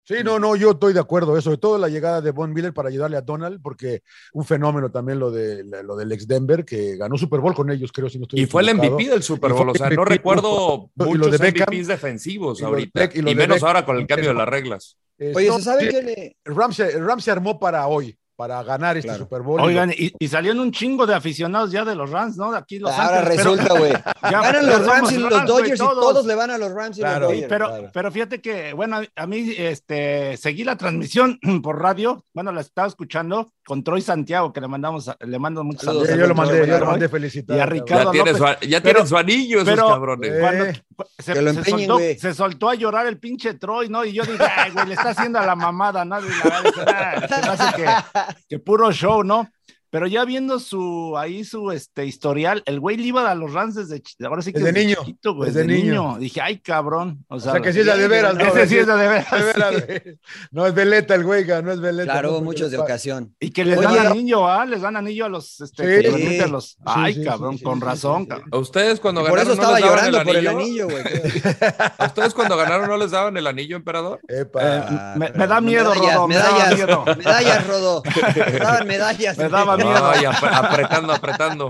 Sí, 0.07 0.17
no, 0.23 0.39
no, 0.39 0.55
yo 0.55 0.73
estoy 0.73 0.93
de 0.93 1.01
acuerdo, 1.01 1.41
sobre 1.41 1.57
todo 1.57 1.79
la 1.79 1.89
llegada 1.89 2.21
de 2.21 2.31
Von 2.31 2.53
Miller 2.53 2.75
para 2.75 2.91
ayudarle 2.91 3.17
a 3.17 3.23
Donald, 3.23 3.63
porque 3.63 4.03
un 4.35 4.45
fenómeno 4.45 4.91
también 4.91 5.19
lo, 5.19 5.31
de, 5.31 5.65
lo 5.65 5.97
del 5.97 6.13
ex 6.13 6.29
Denver, 6.29 6.63
que 6.63 6.97
ganó 6.97 7.17
Super 7.17 7.41
Bowl 7.41 7.55
con 7.55 7.71
ellos, 7.71 7.91
creo, 7.91 8.11
si 8.11 8.19
no 8.19 8.25
estoy 8.25 8.41
Y 8.41 8.47
fue 8.47 8.63
el 8.63 8.75
MVP 8.75 9.09
del 9.09 9.23
Super 9.23 9.55
Bowl, 9.55 9.71
o 9.71 9.75
sea, 9.75 9.89
no 9.89 10.05
recuerdo 10.05 10.91
muchos 10.95 11.31
de 11.31 11.39
Beckham, 11.39 11.69
MVPs 11.73 11.87
defensivos 11.87 12.61
y 12.61 12.65
ahorita, 12.65 13.11
y, 13.15 13.31
y 13.31 13.35
menos 13.35 13.63
ahora 13.63 13.87
con 13.87 13.97
el 13.97 14.07
cambio 14.07 14.29
de 14.29 14.35
las 14.35 14.49
reglas. 14.49 14.99
Oye, 15.19 15.51
¿se 15.51 15.63
sabe 15.63 15.89
que 15.89 16.03
le... 16.03 16.37
Ram 16.45 16.73
se, 16.73 16.99
Ram 16.99 17.21
se 17.21 17.31
armó 17.31 17.59
para 17.59 17.87
hoy, 17.87 18.15
para 18.37 18.63
ganar 18.63 18.97
este 18.97 19.09
claro. 19.09 19.25
Super 19.25 19.43
Bowl. 19.43 19.61
Oigan, 19.61 19.91
y, 19.97 20.13
y, 20.19 20.29
salieron 20.29 20.61
un 20.61 20.73
chingo 20.73 21.07
de 21.07 21.15
aficionados 21.15 21.71
ya 21.71 21.85
de 21.85 21.95
los 21.95 22.11
Rams, 22.11 22.37
¿no? 22.37 22.51
De 22.51 22.59
aquí 22.59 22.79
Los 22.79 22.93
Ahora 22.93 23.19
Ángeles, 23.21 23.37
resulta, 23.37 23.79
güey. 23.79 23.93
Ganan 24.23 24.67
los 24.67 24.87
Rams 24.87 25.13
y 25.13 25.19
los 25.19 25.33
Rams, 25.33 25.47
Dodgers 25.47 25.81
y 25.81 25.85
todos 25.85 26.27
le 26.27 26.35
van 26.35 26.51
a 26.51 26.59
los 26.59 26.73
Rams 26.73 26.99
y 26.99 27.01
claro, 27.01 27.21
los 27.21 27.29
Dodgers. 27.31 27.49
Pero, 27.49 27.67
claro. 27.69 27.91
pero 27.93 28.13
fíjate 28.13 28.41
que, 28.41 28.73
bueno, 28.73 29.01
a 29.15 29.27
mí 29.27 29.55
este, 29.57 30.37
seguí 30.37 30.65
la 30.65 30.77
transmisión 30.77 31.39
por 31.63 31.81
radio, 31.81 32.25
bueno, 32.33 32.51
la 32.53 32.61
estaba 32.61 32.89
escuchando 32.89 33.53
con 33.65 33.83
Troy 33.83 34.03
Santiago, 34.03 34.53
que 34.53 34.61
le 34.61 34.69
mandamos, 34.69 35.11
le 35.21 35.39
mando 35.39 35.65
muchos 35.65 35.85
saludos. 35.85 36.09
Sí, 36.09 36.19
yo 36.19 36.27
lo 36.27 36.35
mandé, 36.35 36.67
yo 36.67 36.79
lo 36.79 36.87
mandé 36.87 37.09
felicitar. 37.09 37.57
Y 37.57 37.61
a 37.61 37.67
Ricardo 37.67 38.13
ya 38.13 38.19
López. 38.19 38.37
Tiene 38.37 38.57
su, 38.59 38.69
ya 38.69 38.81
tienen 38.81 39.07
su 39.07 39.17
anillo 39.17 39.61
esos 39.61 39.75
pero, 39.75 39.89
cabrones. 39.89 40.31
Eh, 40.31 40.41
cuando, 40.41 40.65
se, 41.19 41.33
que 41.33 41.43
lo 41.43 41.53
se, 41.53 41.59
empeñen, 41.59 41.79
soltó, 41.81 41.95
güey. 41.95 42.19
se 42.19 42.35
soltó 42.35 42.69
a 42.69 42.75
llorar 42.75 43.07
el 43.07 43.19
pinche 43.19 43.55
Troy, 43.55 43.89
¿no? 43.89 44.05
Y 44.05 44.13
yo 44.13 44.25
dije, 44.25 44.45
ay, 44.57 44.73
güey, 44.73 44.87
le 44.87 44.95
está 44.95 45.11
haciendo 45.11 45.39
a 45.39 45.47
la 45.47 45.57
mamada, 45.57 46.05
¿no? 46.05 46.19
Y 46.21 46.29
la 46.29 46.61
verdad, 46.61 47.29
se 47.29 47.41
me 47.43 47.49
hace 47.49 47.77
que, 47.77 47.87
que 48.49 48.59
puro 48.59 48.93
show, 48.93 49.23
¿no? 49.23 49.49
Pero 49.95 50.09
ya 50.09 50.25
viendo 50.25 50.59
su 50.59 51.17
ahí 51.17 51.45
su 51.45 51.71
este 51.71 52.05
historial, 52.05 52.65
el 52.67 52.81
güey 52.81 52.97
le 52.97 53.05
iba 53.05 53.31
a 53.31 53.35
los 53.37 53.53
Rams 53.53 53.77
desde 53.77 54.03
ahora 54.27 54.43
sí 54.43 54.53
que 54.53 54.59
desde, 54.59 54.73
desde 54.73 54.87
niño, 54.89 54.97
chiquito, 55.05 55.35
güey, 55.37 55.51
desde, 55.51 55.69
desde 55.69 55.83
niño. 55.85 56.03
niño. 56.09 56.19
Dije, 56.19 56.41
ay, 56.41 56.59
cabrón. 56.59 57.25
O 57.29 57.39
sea, 57.39 57.53
o 57.53 57.55
sea 57.55 57.63
que 57.63 57.73
sí 57.73 57.79
es 57.79 57.87
de 57.87 58.09
veras, 58.09 58.35
¿no? 58.37 58.45
Ese 58.45 58.67
sí 58.67 58.79
es 58.79 58.89
de 58.89 58.95
veras. 58.97 59.31
De 59.31 59.43
veras 59.45 59.75
sí. 59.87 60.11
No 60.51 60.67
es 60.67 60.75
veleta 60.75 61.15
el 61.15 61.23
güey, 61.23 61.47
no 61.47 61.71
es 61.71 61.79
veleta. 61.81 62.11
Claro, 62.11 62.33
no, 62.33 62.41
muchos 62.41 62.73
de 62.73 62.79
ocasión. 62.79 63.37
Y 63.39 63.51
que 63.53 63.65
les 63.65 63.79
Oye, 63.79 63.87
dan 63.87 64.07
anillo, 64.09 64.49
¿ah? 64.49 64.67
Les 64.67 64.81
dan 64.83 64.97
anillo 64.97 65.27
a 65.27 65.29
los, 65.29 65.61
este, 65.61 65.85
Sí. 65.85 66.03
que 66.03 66.11
los- 66.11 66.41
a 66.45 66.47
los- 66.49 66.77
ay, 66.87 67.15
sí, 67.15 67.25
cabrón, 67.25 67.59
sí, 67.59 67.63
con 67.63 67.79
sí, 67.79 67.85
razón, 67.85 68.17
sí, 68.17 68.23
sí. 68.25 68.29
cabrón. 68.31 68.49
A 68.53 68.59
ustedes 68.59 68.99
cuando 68.99 69.21
Y 69.21 69.25
por 69.29 69.39
ganaron 69.39 69.53
eso 69.53 69.63
no 69.63 69.77
estaba 69.77 69.81
daban 69.81 70.11
llorando 70.11 70.19
el 70.19 70.25
por 70.27 70.37
el 70.37 70.49
anillo. 70.49 70.85
güey. 70.89 71.05
¿A 71.99 72.07
ustedes 72.07 72.35
cuando 72.35 72.57
ganaron 72.57 72.89
no 72.89 72.97
les 72.97 73.13
daban 73.13 73.37
el 73.37 73.47
anillo, 73.47 73.77
emperador? 73.77 74.19
Epa. 74.27 74.61
Eh, 75.15 75.19
me, 75.19 75.31
me 75.31 75.47
da 75.47 75.61
miedo, 75.61 75.95
medallas, 75.95 76.15
Rodo, 76.17 76.27
me 76.27 76.35
da 76.35 76.43
medallas, 76.53 76.75
miedo. 76.75 77.05
medallas, 77.17 77.67
Rodo. 77.69 78.03
Me 78.35 78.59
daban 78.59 78.87
medallas. 78.89 79.39
Me 79.39 79.49
daba 79.49 79.77
miedo. 79.85 80.07
Ay, 80.11 80.25
ap- 80.27 80.45
apretando, 80.45 81.13
apretando. 81.13 81.69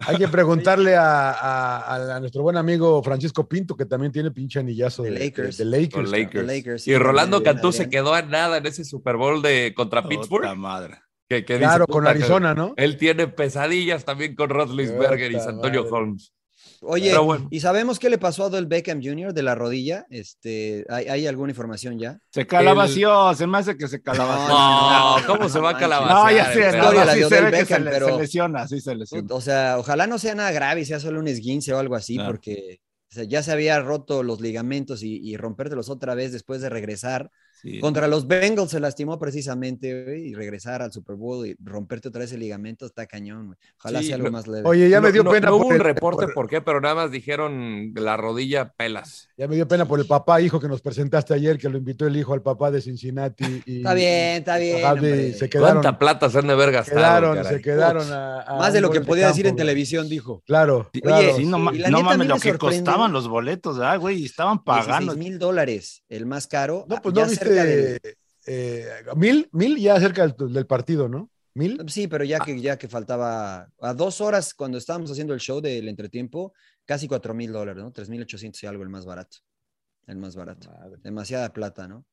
Hay 0.00 0.16
que 0.16 0.28
preguntarle 0.28 0.96
a, 0.96 1.30
a, 1.30 2.16
a, 2.16 2.20
nuestro 2.20 2.42
buen 2.42 2.56
amigo 2.56 3.02
Francisco 3.02 3.48
Pinto, 3.48 3.76
que 3.76 3.86
también 3.86 4.12
tiene 4.12 4.30
pinche 4.30 4.58
anillazo 4.60 5.02
de, 5.02 5.10
De 5.12 5.18
Lakers. 5.24 5.56
de, 5.58 5.64
de 5.64 5.70
Lakers. 5.70 6.10
Lakers. 6.10 6.46
The 6.46 6.54
Lakers, 6.56 6.82
sí, 6.82 6.90
y 6.90 6.96
Rolando 6.96 7.40
bien, 7.40 7.52
Cantú 7.54 7.70
bien. 7.70 7.82
se 7.84 7.88
quedó 7.90 8.14
a 8.14 8.22
nada 8.22 8.58
en 8.58 8.66
ese 8.66 8.84
Super 8.84 9.16
Bowl 9.16 9.40
de 9.42 9.72
contra 9.76 10.02
Puta 10.02 10.08
Pittsburgh. 10.16 10.56
madre. 10.56 10.98
Que, 11.28 11.44
que 11.44 11.56
Claro, 11.58 11.86
dice, 11.86 11.92
con 11.92 12.06
Arizona, 12.06 12.54
¿no? 12.54 12.74
Él 12.76 12.96
tiene 12.98 13.28
pesadillas 13.28 14.04
también 14.04 14.34
con 14.34 14.50
Roethlisberger 14.50 15.32
y 15.32 15.36
Puta 15.36 15.48
Antonio 15.50 15.82
madre. 15.84 15.96
Holmes. 15.96 16.32
Oye, 16.86 17.10
Pero 17.10 17.24
bueno. 17.24 17.48
¿y 17.50 17.60
sabemos 17.60 17.98
qué 17.98 18.10
le 18.10 18.18
pasó 18.18 18.44
a 18.44 18.46
Odell 18.46 18.66
Beckham 18.66 19.00
Jr. 19.02 19.32
de 19.32 19.42
la 19.42 19.54
rodilla? 19.54 20.06
Este, 20.10 20.84
¿hay, 20.88 21.06
hay 21.08 21.26
alguna 21.26 21.50
información 21.52 21.98
ya? 21.98 22.18
Se 22.30 22.46
calabació, 22.46 23.34
se 23.34 23.46
me 23.46 23.58
hace 23.58 23.76
que 23.76 23.88
se 23.88 24.02
calabació. 24.02 24.48
No, 24.48 25.18
no, 25.20 25.26
¿cómo 25.26 25.42
no, 25.44 25.48
se 25.48 25.60
va 25.60 25.70
a 25.70 25.78
calabacear? 25.78 26.16
No, 26.24 26.30
ya 26.30 26.52
sé, 26.52 26.76
no, 26.76 26.84
Historia, 26.84 27.04
la 27.04 27.12
sí 27.14 27.20
de 27.20 27.28
se 27.28 27.36
que 27.36 27.42
Beckham, 27.50 27.66
se, 27.66 27.84
le- 27.84 27.90
pero- 27.90 28.06
se 28.06 28.16
lesiona, 28.18 28.68
sí 28.68 28.80
se 28.80 28.94
lesiona. 28.94 29.34
O 29.34 29.40
sea, 29.40 29.76
ojalá 29.78 30.06
no 30.06 30.18
sea 30.18 30.34
nada 30.34 30.50
grave 30.52 30.82
y 30.82 30.84
sea 30.84 31.00
solo 31.00 31.20
un 31.20 31.28
esguince 31.28 31.72
o 31.72 31.78
algo 31.78 31.94
así, 31.96 32.14
Claro. 32.16 32.30
porque 32.32 32.80
o 33.10 33.14
sea, 33.14 33.24
ya 33.24 33.42
se 33.42 33.52
había 33.52 33.80
roto 33.80 34.22
los 34.24 34.40
ligamentos 34.40 35.02
y, 35.02 35.20
y 35.22 35.36
rompértelos 35.36 35.88
otra 35.88 36.14
vez 36.14 36.32
después 36.32 36.60
de 36.60 36.68
regresar. 36.68 37.30
Sí. 37.64 37.80
Contra 37.80 38.06
los 38.08 38.26
Bengals 38.26 38.70
se 38.72 38.78
lastimó 38.78 39.18
precisamente, 39.18 40.04
güey, 40.04 40.26
y 40.28 40.34
regresar 40.34 40.82
al 40.82 40.92
Super 40.92 41.16
Bowl 41.16 41.46
y 41.46 41.56
romperte 41.64 42.08
otra 42.08 42.20
vez 42.20 42.32
el 42.32 42.40
ligamento 42.40 42.84
está 42.84 43.06
cañón, 43.06 43.46
güey. 43.46 43.58
Ojalá 43.78 44.00
Sí, 44.00 44.06
sea 44.08 44.16
algo 44.16 44.26
no- 44.28 44.32
más 44.32 44.46
leve. 44.46 44.68
Oye, 44.68 44.88
ya 44.90 45.00
me 45.00 45.10
dio 45.12 45.24
no- 45.24 45.30
pena. 45.30 45.48
No 45.48 45.56
hubo 45.56 45.62
por 45.64 45.72
un 45.72 45.80
el- 45.80 45.84
reporte 45.84 46.24
por- 46.26 46.34
por 46.34 46.48
qué, 46.48 46.60
pero 46.60 46.80
nada 46.80 46.94
más 46.94 47.10
dijeron 47.10 47.92
la 47.94 48.16
rodilla 48.18 48.72
pelas. 48.74 49.28
Ya 49.38 49.48
me 49.48 49.54
dio 49.56 49.66
pena 49.66 49.86
por 49.86 49.98
el 49.98 50.06
papá, 50.06 50.40
hijo, 50.42 50.60
que 50.60 50.68
nos 50.68 50.82
presentaste 50.82 51.32
ayer, 51.34 51.56
que 51.58 51.68
lo 51.68 51.78
invitó 51.78 52.06
el 52.06 52.16
hijo 52.16 52.34
al 52.34 52.42
papá 52.42 52.70
de 52.70 52.80
Cincinnati. 52.82 53.62
Y, 53.66 53.78
Está 53.78 53.94
bien, 53.94 54.38
está 54.38 54.56
bien, 54.58 55.34
se 55.34 55.48
quedaron, 55.48 55.80
¿Cuánta 55.82 55.98
plata 55.98 56.28
se 56.30 56.38
han 56.38 56.46
de 56.46 56.52
haber 56.52 56.70
gastado? 56.70 56.98
quedaron, 56.98 57.36
caray? 57.36 57.54
se 57.56 57.62
quedaron 57.62 58.12
a, 58.12 58.40
a 58.42 58.56
Más 58.58 58.72
de 58.74 58.80
lo 58.82 58.90
que 58.90 59.00
de 59.00 59.06
podía 59.06 59.28
decir 59.28 59.46
en 59.46 59.52
güey. 59.54 59.58
televisión, 59.66 60.08
dijo. 60.08 60.42
Claro, 60.46 60.90
Oye, 60.92 61.00
claro. 61.00 61.36
Sí, 61.36 61.46
no, 61.46 61.58
ma- 61.58 61.74
y 61.74 61.78
la 61.78 61.88
no 61.88 62.02
mames, 62.02 62.28
lo 62.28 62.36
que 62.38 62.58
costaban 62.58 63.12
los 63.12 63.26
boletos, 63.28 63.78
ah, 63.80 63.96
güey, 63.96 64.24
estaban 64.24 64.62
pagando. 64.62 65.12
16 65.14 65.18
mil 65.18 65.38
dólares, 65.38 66.02
el 66.08 66.26
más 66.26 66.46
caro. 66.46 66.84
No, 66.88 67.00
pues 67.02 67.14
ya 67.14 67.22
no 67.24 67.28
cerca 67.30 67.53
del- 67.62 67.92
viste. 67.92 68.16
eh, 68.46 68.88
mil, 69.16 69.48
mil 69.52 69.76
ya 69.78 69.98
cerca 70.00 70.26
del, 70.26 70.52
del 70.52 70.66
partido, 70.66 71.08
¿no? 71.08 71.30
Mil. 71.54 71.80
Sí, 71.88 72.08
pero 72.08 72.24
ya 72.24 72.40
que, 72.40 72.60
ya 72.60 72.76
que 72.76 72.88
faltaba 72.88 73.68
a 73.80 73.94
dos 73.94 74.20
horas 74.20 74.54
cuando 74.54 74.76
estábamos 74.76 75.10
haciendo 75.12 75.34
el 75.34 75.40
show 75.40 75.60
del 75.60 75.88
entretiempo, 75.88 76.52
casi 76.84 77.06
cuatro 77.06 77.32
mil 77.32 77.52
dólares, 77.52 77.82
¿no? 77.82 77.92
Tres 77.92 78.08
mil 78.08 78.22
ochocientos 78.22 78.60
y 78.62 78.66
algo 78.66 78.82
el 78.82 78.88
más 78.88 79.06
barato. 79.06 79.36
El 80.06 80.16
más 80.16 80.34
barato. 80.34 80.68
Demasiada 81.02 81.52
plata, 81.52 81.86
¿no? 81.86 82.04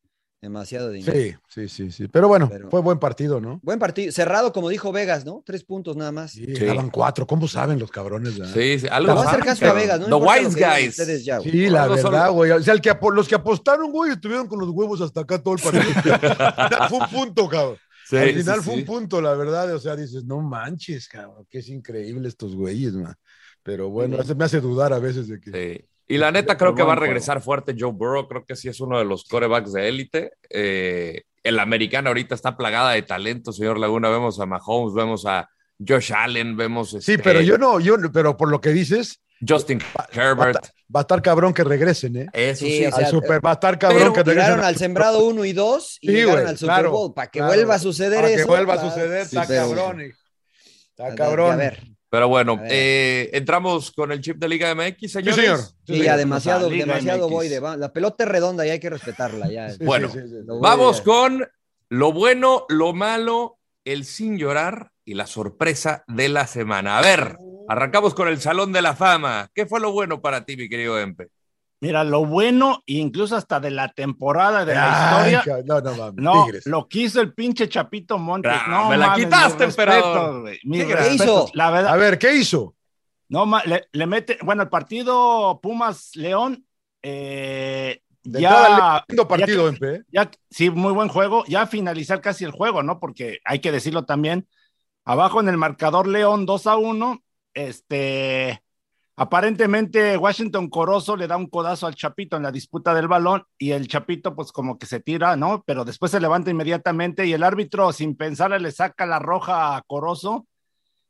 Demasiado 0.42 0.90
dinero. 0.90 1.14
Sí, 1.14 1.36
sí, 1.50 1.68
sí, 1.70 1.92
sí. 1.92 2.08
Pero 2.08 2.28
bueno, 2.28 2.50
Pero- 2.50 2.68
fue 2.72 2.82
buen 2.82 2.98
partido, 2.98 3.40
¿no? 3.40 3.60
Buen 3.62 3.78
partido. 3.78 4.12
Cerrado, 4.12 4.52
como 4.52 4.70
dijo 4.70 4.92
Vegas, 4.92 5.24
¿no? 5.24 5.44
Tres 5.46 5.64
puntos 5.64 5.96
nada 5.96 6.12
más. 6.12 6.32
Sí, 6.32 6.48
daban 6.48 6.90
cuatro. 6.90 7.28
¿Cómo 7.28 7.48
saben 7.48 7.78
los 7.78 7.92
cabrones? 7.92 8.40
verdad? 8.40 8.52
Sí, 8.54 8.80
sí, 8.80 8.88
algo 8.90 9.12
a 9.12 9.30
hacer 9.30 9.42
caso 9.42 9.68
a 9.68 9.74
Vegas, 9.74 10.00
¿no? 10.00 10.08
The 10.08 10.12
importa 10.16 10.42
lo 10.42 10.48
Wise 10.50 10.60
Guys. 10.66 10.90
ustedes 10.90 11.26
ya, 11.26 11.38
güey. 11.38 11.52
Sí, 11.52 11.70
la 11.70 11.84
Algo 11.84 11.96
verdad, 11.96 12.32
güey. 12.32 12.52
O 12.52 12.64
sea, 12.64 12.74
el 12.74 12.82
que 12.82 12.90
apo- 12.90 13.12
los 13.14 13.28
que 13.28 13.36
apostaron, 13.36 13.92
güey, 13.92 14.14
estuvieron 14.14 14.48
con 14.48 14.60
los 14.60 14.70
huevos 14.70 15.00
hasta 15.02 15.22
acá 15.22 15.38
todo 15.44 15.54
el 15.54 15.62
partido. 15.62 15.84
fue 16.90 16.98
un 17.00 17.10
punto, 17.10 17.48
cabrón. 17.48 17.78
Sí, 18.10 18.18
Al 18.18 18.30
sí, 18.30 18.34
final 18.40 18.62
fue 18.64 18.74
sí. 18.74 18.80
un 18.80 18.86
punto, 18.88 19.22
la 19.22 19.36
verdad. 19.36 19.72
O 19.76 19.80
sea, 19.80 19.96
dices, 19.96 20.26
no 20.26 20.42
manches, 20.42 21.08
cabrón, 21.08 21.46
que 21.52 21.60
es 21.60 21.70
increíble 21.70 22.28
estos 22.28 22.56
güeyes, 22.56 22.94
man. 22.94 23.16
Pero 23.62 23.90
bueno, 23.92 24.18
me 24.36 24.44
hace 24.44 24.60
dudar 24.60 24.92
a 24.92 24.98
veces 24.98 25.28
de 25.28 25.40
que. 25.40 25.86
Sí. 26.12 26.16
Y 26.16 26.18
la 26.18 26.32
neta 26.32 26.58
creo 26.58 26.76
que 26.76 26.84
va 26.84 26.94
a 26.94 26.98
regresar 26.98 27.42
fuerte 27.42 27.76
Joe 27.78 27.92
Burrow, 27.94 28.28
creo 28.28 28.46
que 28.46 28.56
sí 28.56 28.68
es 28.70 28.80
uno 28.82 28.98
de 29.00 29.06
los 29.06 29.26
corebacks 29.26 29.74
de 29.74 29.88
élite. 29.88 30.32
Eh, 30.50 31.24
el 31.44 31.60
americano 31.60 32.10
ahorita 32.10 32.36
está 32.36 32.56
plagada 32.58 32.92
de 32.92 33.02
talento, 33.02 33.52
señor 33.52 33.80
Laguna. 33.80 34.10
Vemos 34.10 34.40
a 34.40 34.46
Mahomes, 34.46 34.94
vemos 34.94 35.26
a 35.26 35.50
Josh 35.86 36.14
Allen, 36.14 36.56
vemos 36.56 36.90
Sí, 36.92 36.98
este, 36.98 37.18
pero 37.20 37.42
yo 37.42 37.58
no, 37.58 37.80
yo, 37.80 37.96
pero 38.14 38.38
por 38.38 38.50
lo 38.50 38.62
que 38.62 38.70
dices, 38.70 39.22
Justin 39.48 39.80
va, 39.98 40.06
Herbert. 40.14 40.58
va 40.96 41.00
a 41.00 41.02
estar 41.02 41.20
cabrón 41.24 41.52
que 41.52 41.64
regresen, 41.64 42.16
¿eh? 42.16 42.28
Eso 42.32 42.64
Sí, 42.66 42.78
sí. 42.78 42.86
o 42.86 42.92
sea, 42.92 43.06
Al 43.08 43.12
super, 43.12 43.44
va 43.44 43.50
a 43.50 43.54
estar 43.54 43.80
cabrón 43.80 44.00
pero 44.02 44.14
que 44.14 44.20
regresen. 44.24 44.44
Tiraron 44.46 44.64
al 44.66 44.76
sembrado 44.76 45.24
uno 45.26 45.44
y 45.46 45.54
dos 45.54 45.98
y 46.02 46.08
Sí, 46.10 46.14
llegaron 46.14 46.36
güey, 46.36 46.48
al 46.50 46.58
Super 46.60 46.76
claro, 46.76 46.92
Bowl. 46.92 47.14
Para 47.16 47.28
que 47.32 47.40
claro. 47.40 47.54
vuelva 47.56 47.74
a 47.76 47.80
suceder 47.80 48.16
Para 48.18 48.30
eso. 48.30 48.38
que 48.38 48.44
vuelva 48.46 48.74
a 48.76 48.82
suceder, 48.90 49.26
sí, 49.26 49.36
está 49.38 49.48
pero- 49.48 49.62
cabrón. 49.76 50.02
Está 50.02 51.08
A 51.08 51.16
cabrón. 51.16 51.58
ver, 51.58 51.80
Pero 52.12 52.28
bueno, 52.28 52.60
eh, 52.70 53.30
entramos 53.32 53.90
con 53.92 54.12
el 54.12 54.20
chip 54.20 54.36
de 54.38 54.50
Liga 54.50 54.70
MX, 54.76 54.98
Sí, 55.00 55.08
señores. 55.08 55.36
señor. 55.38 55.58
Sí, 55.60 55.66
Sí, 55.86 55.94
señor. 55.94 56.06
ya 56.06 56.18
demasiado, 56.18 56.70
Liga 56.70 56.86
demasiado 56.86 57.28
MX. 57.28 57.32
voy 57.32 57.48
de 57.48 57.60
va- 57.62 57.78
La 57.78 57.94
pelota 57.94 58.26
es 58.26 58.30
redonda 58.30 58.68
y 58.68 58.70
hay 58.70 58.80
que 58.82 58.90
respetarla. 58.90 59.50
Ya. 59.50 59.70
Sí, 59.70 59.78
Bueno, 59.86 60.10
sí, 60.10 60.20
sí, 60.20 60.28
sí. 60.28 60.36
Vamos 60.46 61.00
con 61.02 61.48
lo 61.88 62.12
bueno, 62.12 62.66
lo 62.68 62.92
malo, 62.94 63.58
el 63.86 64.04
sin 64.04 64.38
llorar 64.38 64.92
y 65.06 65.14
la 65.14 65.26
sorpresa 65.26 66.04
de 66.08 66.28
la 66.28 66.48
semana. 66.48 66.98
A 66.98 67.02
ver, 67.02 67.38
arrancamos 67.70 68.14
con 68.14 68.28
el 68.28 68.42
Salón 68.42 68.74
de 68.74 68.82
la 68.82 68.94
Fama. 68.94 69.50
¿Qué 69.56 69.66
fue 69.66 69.80
lo 69.80 69.94
bueno 69.94 70.22
para 70.22 70.44
ti, 70.44 70.58
mi 70.58 70.68
querido 70.68 71.00
Empe? 71.00 71.30
Mira, 71.82 72.04
lo 72.04 72.26
bueno, 72.26 72.84
incluso 72.86 73.36
hasta 73.36 73.60
de 73.60 73.72
la 73.72 73.90
temporada 73.90 74.64
de 74.66 74.76
la 74.76 75.18
Ay, 75.20 75.34
historia. 75.34 75.64
no, 75.66 75.82
no 75.82 75.96
mames. 75.96 76.24
No, 76.24 76.46
Tigres. 76.46 76.66
lo 76.68 76.88
quiso 76.88 77.22
el 77.22 77.34
pinche 77.34 77.68
Chapito 77.68 78.20
Montes. 78.20 78.52
Ah, 78.56 78.66
no, 78.70 78.90
me 78.90 78.98
la 78.98 79.08
mames, 79.08 79.26
quitaste, 79.26 79.66
mis 80.64 80.86
¿Qué 80.86 81.14
hizo? 81.16 81.50
La 81.54 81.72
verdad, 81.72 81.94
A 81.94 81.98
ver, 81.98 82.20
¿qué 82.20 82.36
hizo? 82.36 82.76
no, 83.30 83.48
ma- 83.48 83.64
le, 83.66 83.88
le 83.94 84.06
mete, 84.06 84.38
bueno, 84.44 84.62
el 84.62 84.70
partido 84.70 85.60
Pumas 85.60 86.16
León, 86.16 86.66
eh, 87.02 88.02
ya, 88.24 89.04
lindo 89.08 89.28
partido, 89.28 89.72
ya. 89.72 89.88
¿eh? 89.88 90.04
ya, 90.12 90.32
sí, 90.52 90.70
muy 90.70 90.94
buen 90.94 91.08
juego. 91.08 91.44
Ya 91.48 91.66
finalizar 91.66 92.22
casi 92.22 92.44
el 92.46 92.52
juego, 92.52 92.84
¿no? 92.84 93.00
Porque 93.00 93.40
hay 93.44 93.58
que 93.58 93.72
decirlo 93.72 94.06
también. 94.06 94.48
Abajo 95.04 95.40
en 95.40 95.50
el 95.50 95.58
marcador 95.58 96.06
León 96.08 96.46
2 96.46 96.68
a 96.68 96.78
1. 96.78 97.24
Este, 97.56 98.62
aparentemente 99.22 100.18
Washington 100.18 100.68
Corozo 100.68 101.16
le 101.16 101.28
da 101.28 101.38
un 101.38 101.46
codazo 101.46 101.86
al 101.86 101.94
Chapito 101.94 102.38
en 102.38 102.44
la 102.44 102.52
disputa 102.52 102.96
del 102.96 103.08
balón 103.08 103.44
y 103.60 103.70
el 103.70 103.88
Chapito 103.88 104.36
pues 104.36 104.52
como 104.52 104.80
que 104.80 104.88
se 104.88 105.00
tira, 105.00 105.36
¿no? 105.36 105.64
Pero 105.64 105.86
después 105.86 106.12
se 106.12 106.20
levanta 106.20 106.50
inmediatamente 106.50 107.28
y 107.28 107.34
el 107.34 107.44
árbitro 107.44 107.94
sin 107.94 108.16
pensarle 108.16 108.60
le 108.60 108.72
saca 108.72 109.06
la 109.06 109.20
roja 109.20 109.76
a 109.78 109.84
Corozo 109.84 110.48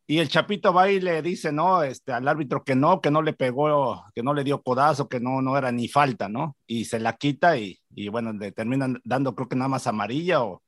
y 0.07 0.19
el 0.19 0.27
Chapito 0.27 0.73
va 0.73 0.91
y 0.91 0.99
le 0.99 1.21
dice, 1.21 1.53
¿no? 1.53 1.83
Este, 1.83 2.11
al 2.11 2.27
árbitro 2.27 2.65
que 2.65 2.75
no, 2.75 2.99
que 2.99 3.11
no 3.11 3.21
le 3.21 3.31
pegó, 3.31 4.03
que 4.13 4.23
no 4.23 4.33
le 4.33 4.43
dio 4.43 4.61
codazo, 4.61 5.07
que 5.07 5.21
no, 5.21 5.41
no 5.41 5.57
era 5.57 5.71
ni 5.71 5.87
falta, 5.87 6.27
¿no? 6.27 6.57
Y 6.67 6.83
se 6.83 6.99
la 6.99 7.15
quita 7.15 7.55
y, 7.55 7.79
y 7.95 8.09
bueno, 8.09 8.33
le 8.33 8.51
terminan 8.51 8.99
dando 9.05 9.33
creo 9.35 9.47
que 9.47 9.55
nada 9.55 9.69
más 9.69 9.87
amarilla 9.87 10.43
o... 10.43 10.63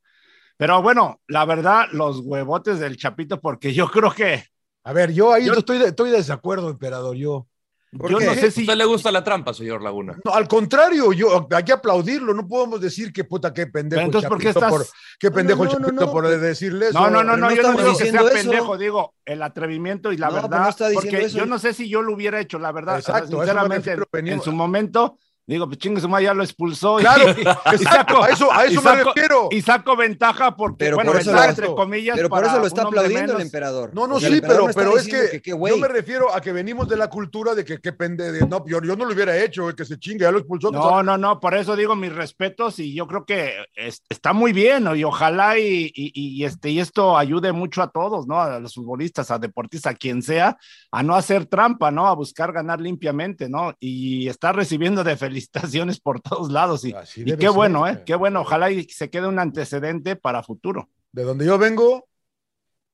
Pero 0.55 0.81
bueno, 0.81 1.19
la 1.27 1.43
verdad, 1.43 1.87
los 1.91 2.21
huevotes 2.21 2.79
del 2.79 2.95
Chapito, 2.95 3.41
porque 3.41 3.73
yo 3.73 3.89
creo 3.91 4.13
que... 4.13 4.45
A 4.83 4.93
ver, 4.93 5.13
yo 5.13 5.33
ahí 5.33 5.45
yo, 5.45 5.53
estoy, 5.53 5.77
de, 5.77 5.87
estoy 5.87 6.11
de 6.11 6.17
desacuerdo, 6.17 6.69
emperador, 6.69 7.15
yo. 7.15 7.47
Yo 7.91 8.19
no 8.19 8.33
sé 8.33 8.49
si. 8.49 8.61
¿A 8.61 8.63
usted 8.63 8.75
le 8.75 8.85
gusta 8.85 9.11
la 9.11 9.23
trampa, 9.23 9.53
señor 9.53 9.83
Laguna? 9.83 10.17
No, 10.25 10.33
al 10.33 10.47
contrario, 10.47 11.13
yo 11.13 11.47
hay 11.51 11.63
que 11.63 11.73
aplaudirlo. 11.73 12.33
No 12.33 12.47
podemos 12.47 12.81
decir 12.81 13.13
que 13.13 13.23
puta, 13.23 13.53
qué 13.53 13.67
pendejo. 13.67 13.99
Pero 13.99 14.05
entonces, 14.07 14.29
¿por 14.29 14.39
qué 14.39 14.49
estás... 14.49 14.71
por, 14.71 14.85
qué 15.19 15.29
pendejo 15.29 15.65
no, 15.65 15.77
no, 15.77 15.87
el 15.89 15.95
no, 15.95 16.11
por 16.11 16.27
decirle 16.27 16.87
eso. 16.87 16.99
No, 16.99 17.09
no, 17.11 17.23
no, 17.23 17.37
no, 17.37 17.53
yo 17.53 17.61
no 17.61 17.77
digo 17.77 17.95
que 17.95 18.09
sea 18.09 18.23
pendejo, 18.23 18.77
digo 18.77 19.13
el 19.25 19.43
atrevimiento 19.43 20.11
y 20.11 20.17
la 20.17 20.31
verdad. 20.31 20.75
porque 20.93 21.25
eso. 21.25 21.37
yo 21.37 21.45
no 21.45 21.59
sé 21.59 21.73
si 21.73 21.87
yo 21.87 22.01
lo 22.01 22.13
hubiera 22.13 22.39
hecho, 22.39 22.57
la 22.57 22.71
verdad. 22.71 22.97
Exacto, 22.97 23.37
sinceramente, 23.37 23.95
en, 24.13 24.27
en 24.27 24.41
su 24.41 24.51
momento 24.51 25.19
Digo, 25.45 25.67
pues 25.67 25.77
chingue 25.77 25.99
su 25.99 26.07
madre, 26.07 26.25
ya 26.25 26.33
lo 26.33 26.43
expulsó. 26.43 26.97
Claro, 26.97 27.31
y, 27.31 27.41
y 27.75 27.77
saco, 27.79 28.23
a 28.23 28.29
eso, 28.29 28.51
a 28.51 28.65
eso 28.65 28.81
saco, 28.81 28.95
me 28.97 29.03
refiero. 29.03 29.49
Y 29.51 29.61
saco 29.61 29.95
ventaja 29.97 30.55
porque, 30.55 30.77
pero 30.77 30.95
bueno, 30.95 31.11
por 31.11 31.21
eso 31.21 31.31
ventaja 31.31 31.47
lo, 31.47 31.51
entre 31.51 31.75
comillas. 31.75 32.15
Pero 32.15 32.29
por 32.29 32.45
eso 32.45 32.59
lo 32.59 32.67
está 32.67 32.83
aplaudiendo 32.83 33.35
el 33.35 33.41
emperador. 33.41 33.91
No, 33.93 34.07
no, 34.07 34.19
sí, 34.19 34.41
pero, 34.41 34.67
pero 34.73 34.97
es 34.97 35.05
que, 35.05 35.29
que, 35.31 35.41
que 35.41 35.49
yo 35.51 35.77
me 35.77 35.87
refiero 35.87 36.33
a 36.33 36.39
que 36.39 36.51
venimos 36.51 36.87
de 36.87 36.95
la 36.95 37.09
cultura 37.09 37.53
de 37.55 37.65
que, 37.65 37.79
que 37.79 37.91
pende, 37.91 38.31
de, 38.31 38.47
no, 38.47 38.63
yo, 38.65 38.81
yo, 38.81 38.95
no 38.95 39.05
lo 39.05 39.13
hubiera 39.13 39.37
hecho, 39.37 39.67
que 39.75 39.85
se 39.85 39.99
chingue, 39.99 40.23
ya 40.23 40.31
lo 40.31 40.39
expulsó. 40.39 40.71
No, 40.71 41.03
no, 41.03 41.17
no, 41.17 41.39
por 41.39 41.55
eso 41.55 41.75
digo 41.75 41.95
mis 41.95 42.13
respetos 42.13 42.79
y 42.79 42.93
yo 42.93 43.07
creo 43.07 43.25
que 43.25 43.53
es, 43.75 44.01
está 44.09 44.33
muy 44.33 44.53
bien 44.53 44.83
¿no? 44.83 44.95
y 44.95 45.03
ojalá 45.03 45.59
y, 45.59 45.91
y, 45.93 46.11
y, 46.13 46.45
este, 46.45 46.69
y 46.69 46.79
esto 46.79 47.17
ayude 47.17 47.51
mucho 47.51 47.81
a 47.81 47.89
todos, 47.89 48.27
¿no? 48.27 48.41
A 48.41 48.59
los 48.59 48.75
futbolistas, 48.75 49.31
a 49.31 49.39
deportistas, 49.39 49.93
a 49.93 49.95
quien 49.95 50.21
sea, 50.21 50.57
a 50.91 51.03
no 51.03 51.15
hacer 51.15 51.45
trampa, 51.45 51.91
¿no? 51.91 52.07
A 52.07 52.15
buscar 52.15 52.51
ganar 52.51 52.79
limpiamente, 52.79 53.49
¿no? 53.49 53.73
Y 53.79 54.27
está 54.27 54.51
recibiendo 54.51 55.03
de 55.03 55.17
felicitaciones 55.33 55.99
por 55.99 56.21
todos 56.21 56.51
lados. 56.51 56.85
Y, 56.85 56.93
y 57.15 57.37
qué 57.37 57.49
bueno, 57.49 57.87
¿eh? 57.87 58.03
Qué 58.05 58.15
bueno. 58.15 58.41
Ojalá 58.41 58.69
y 58.71 58.83
se 58.85 59.09
quede 59.09 59.27
un 59.27 59.39
antecedente 59.39 60.15
para 60.15 60.43
futuro. 60.43 60.89
De 61.11 61.23
donde 61.23 61.45
yo 61.45 61.57
vengo, 61.57 62.07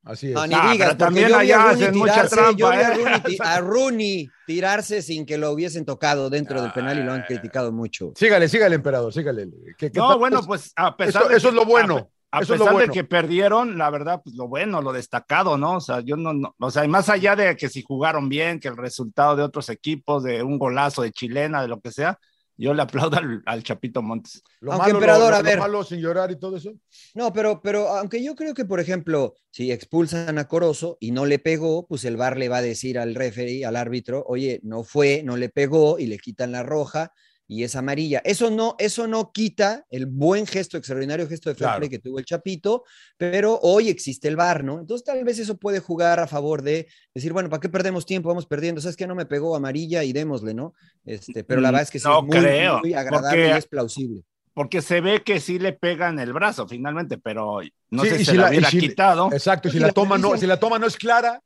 así 0.04 0.30
es. 0.30 0.34
No, 0.34 0.48
ni 0.48 0.56
ah, 0.56 0.70
digas, 0.72 0.98
también 0.98 1.34
allá 1.34 1.70
hacen 1.70 1.98
mucha 1.98 2.28
trampa. 2.28 2.58
Yo 2.58 2.70
vi 2.72 2.78
a, 2.78 2.94
Rooney, 2.94 3.38
a, 3.40 3.60
Rooney, 3.62 4.30
tirarse 4.48 5.02
sin 5.02 5.26
que 5.26 5.38
lo 5.38 5.52
hubiesen 5.52 5.86
tocado 5.86 6.30
dentro 6.30 6.62
del 6.62 6.72
penal 6.72 6.98
y 6.98 7.04
lo 7.04 7.12
han 7.12 7.24
criticado 7.24 7.72
mucho. 7.72 8.14
Sígale, 8.16 8.48
sígale, 8.48 8.76
emperador, 8.76 9.14
sígale. 9.14 9.50
¿Qué, 9.78 9.92
qué 9.92 10.00
no, 10.00 10.18
bueno, 10.18 10.42
pues 10.44 10.72
a 10.76 10.96
pesar 10.96 11.28
de 11.28 11.38
eso 11.38 11.50
que, 11.50 11.56
es 11.56 11.56
lo 11.56 11.66
bueno. 11.66 12.12
A, 12.32 12.42
Eso 12.42 12.54
pesar 12.54 12.56
es 12.56 12.60
lo 12.60 12.72
bueno. 12.74 12.88
de 12.88 12.94
que 12.94 13.04
perdieron, 13.04 13.78
la 13.78 13.90
verdad, 13.90 14.22
pues 14.24 14.36
lo 14.36 14.48
bueno, 14.48 14.82
lo 14.82 14.94
destacado, 14.94 15.58
¿no? 15.58 15.78
O 15.78 15.82
sea, 15.82 16.02
yo 16.02 16.16
no, 16.16 16.34
no, 16.34 16.56
o 16.60 16.72
sea, 16.72 16.88
más 16.88 17.10
allá 17.10 17.36
de 17.36 17.56
que 17.56 17.70
si 17.70 17.82
jugaron 17.82 18.30
bien, 18.30 18.60
que 18.60 18.68
el 18.68 18.78
resultado 18.78 19.36
de 19.36 19.44
otros 19.44 19.70
equipos, 19.70 20.24
de 20.24 20.44
un 20.44 20.60
golazo 20.60 21.02
de 21.02 21.12
chilena, 21.12 21.62
de 21.62 21.68
lo 21.68 21.80
que 21.82 21.92
sea, 21.92 22.20
yo 22.60 22.74
le 22.74 22.82
aplaudo 22.82 23.18
al, 23.18 23.42
al 23.46 23.64
Chapito 23.64 24.02
Montes. 24.02 24.44
Lo 24.60 24.74
aunque 24.74 24.88
malo, 24.88 25.00
emperador, 25.00 25.26
lo, 25.26 25.30
lo, 25.32 25.36
a 25.38 25.42
ver. 25.42 25.56
Lo 25.56 25.62
malo 25.62 25.84
sin 25.84 26.02
llorar 26.02 26.30
y 26.30 26.38
todo 26.38 26.58
eso. 26.58 26.74
No, 27.16 27.32
pero, 27.32 27.62
pero 27.62 27.88
aunque 27.88 28.22
yo 28.22 28.36
creo 28.36 28.54
que, 28.54 28.66
por 28.66 28.82
ejemplo, 28.82 29.34
si 29.50 29.72
expulsan 29.72 30.38
a 30.38 30.48
Corozo 30.48 30.98
y 31.00 31.12
no 31.12 31.26
le 31.26 31.40
pegó, 31.40 31.88
pues 31.88 32.04
el 32.04 32.18
VAR 32.18 32.38
le 32.38 32.50
va 32.50 32.58
a 32.58 32.62
decir 32.62 33.00
al 33.00 33.16
referee, 33.16 33.66
al 33.66 33.78
árbitro, 33.78 34.26
oye, 34.28 34.60
no 34.62 34.84
fue, 34.84 35.24
no 35.24 35.38
le 35.38 35.48
pegó 35.48 36.00
y 36.00 36.08
le 36.08 36.20
quitan 36.20 36.52
la 36.52 36.62
roja 36.62 37.14
y 37.50 37.64
es 37.64 37.76
amarilla. 37.76 38.22
Eso 38.24 38.52
no, 38.52 38.76
eso 38.78 39.08
no 39.08 39.32
quita 39.32 39.84
el 39.90 40.06
buen 40.06 40.46
gesto, 40.46 40.78
extraordinario 40.78 41.28
gesto 41.28 41.50
de 41.50 41.56
fair 41.56 41.78
play 41.78 41.90
que 41.90 41.98
tuvo 41.98 42.20
el 42.20 42.26
Chapito, 42.26 42.84
pero 43.18 43.60
hoy 43.64 43.90
existe 43.90 44.28
el 44.28 44.36
VAR, 44.36 44.64
¿no? 44.64 44.80
Entonces 44.80 45.04
tal 45.04 45.24
vez 45.24 45.40
eso 45.40 45.58
puede 45.58 45.80
jugar 45.80 46.20
a 46.20 46.28
favor 46.28 46.62
de 46.62 46.88
decir, 47.12 47.34
bueno, 47.34 47.50
¿para 47.50 47.60
qué 47.60 47.68
perdemos 47.68 48.06
tiempo? 48.06 48.30
Vamos 48.30 48.46
perdiendo. 48.46 48.82
¿Sabes 48.82 48.96
que 48.96 49.08
No 49.08 49.16
me 49.16 49.26
pegó 49.26 49.56
amarilla 49.56 50.04
y 50.04 50.14
démosle, 50.14 50.54
¿no? 50.54 50.76
Este, 51.04 51.44
pero 51.44 51.60
la 51.60 51.70
verdad 51.70 51.82
es 51.82 51.90
que 51.90 51.98
sí 51.98 52.08
no 52.08 52.20
es 52.20 52.26
muy, 52.26 52.38
creo, 52.38 52.80
muy 52.82 52.94
agradable 52.94 53.42
porque, 53.42 53.56
y 53.56 53.58
es 53.58 53.66
plausible. 53.66 54.24
Porque 54.54 54.84
se 54.84 55.02
ve 55.02 55.24
que 55.24 55.40
sí 55.40 55.58
le 55.58 55.74
pegan 55.74 56.20
el 56.20 56.34
brazo 56.34 56.68
finalmente, 56.68 57.18
pero 57.18 57.62
no 57.90 58.04
sí, 58.04 58.10
sé 58.10 58.18
si 58.20 58.26
se 58.26 58.36
la 58.36 58.50
hubiera 58.50 58.70
si, 58.70 58.78
quitado. 58.78 59.32
Exacto, 59.34 59.72
si 59.72 59.80
la, 59.80 59.92
toma 59.92 60.20
no, 60.20 60.38
si 60.38 60.46
la 60.46 60.60
toma 60.60 60.78
no 60.78 60.86
es 60.86 60.98
clara, 60.98 61.42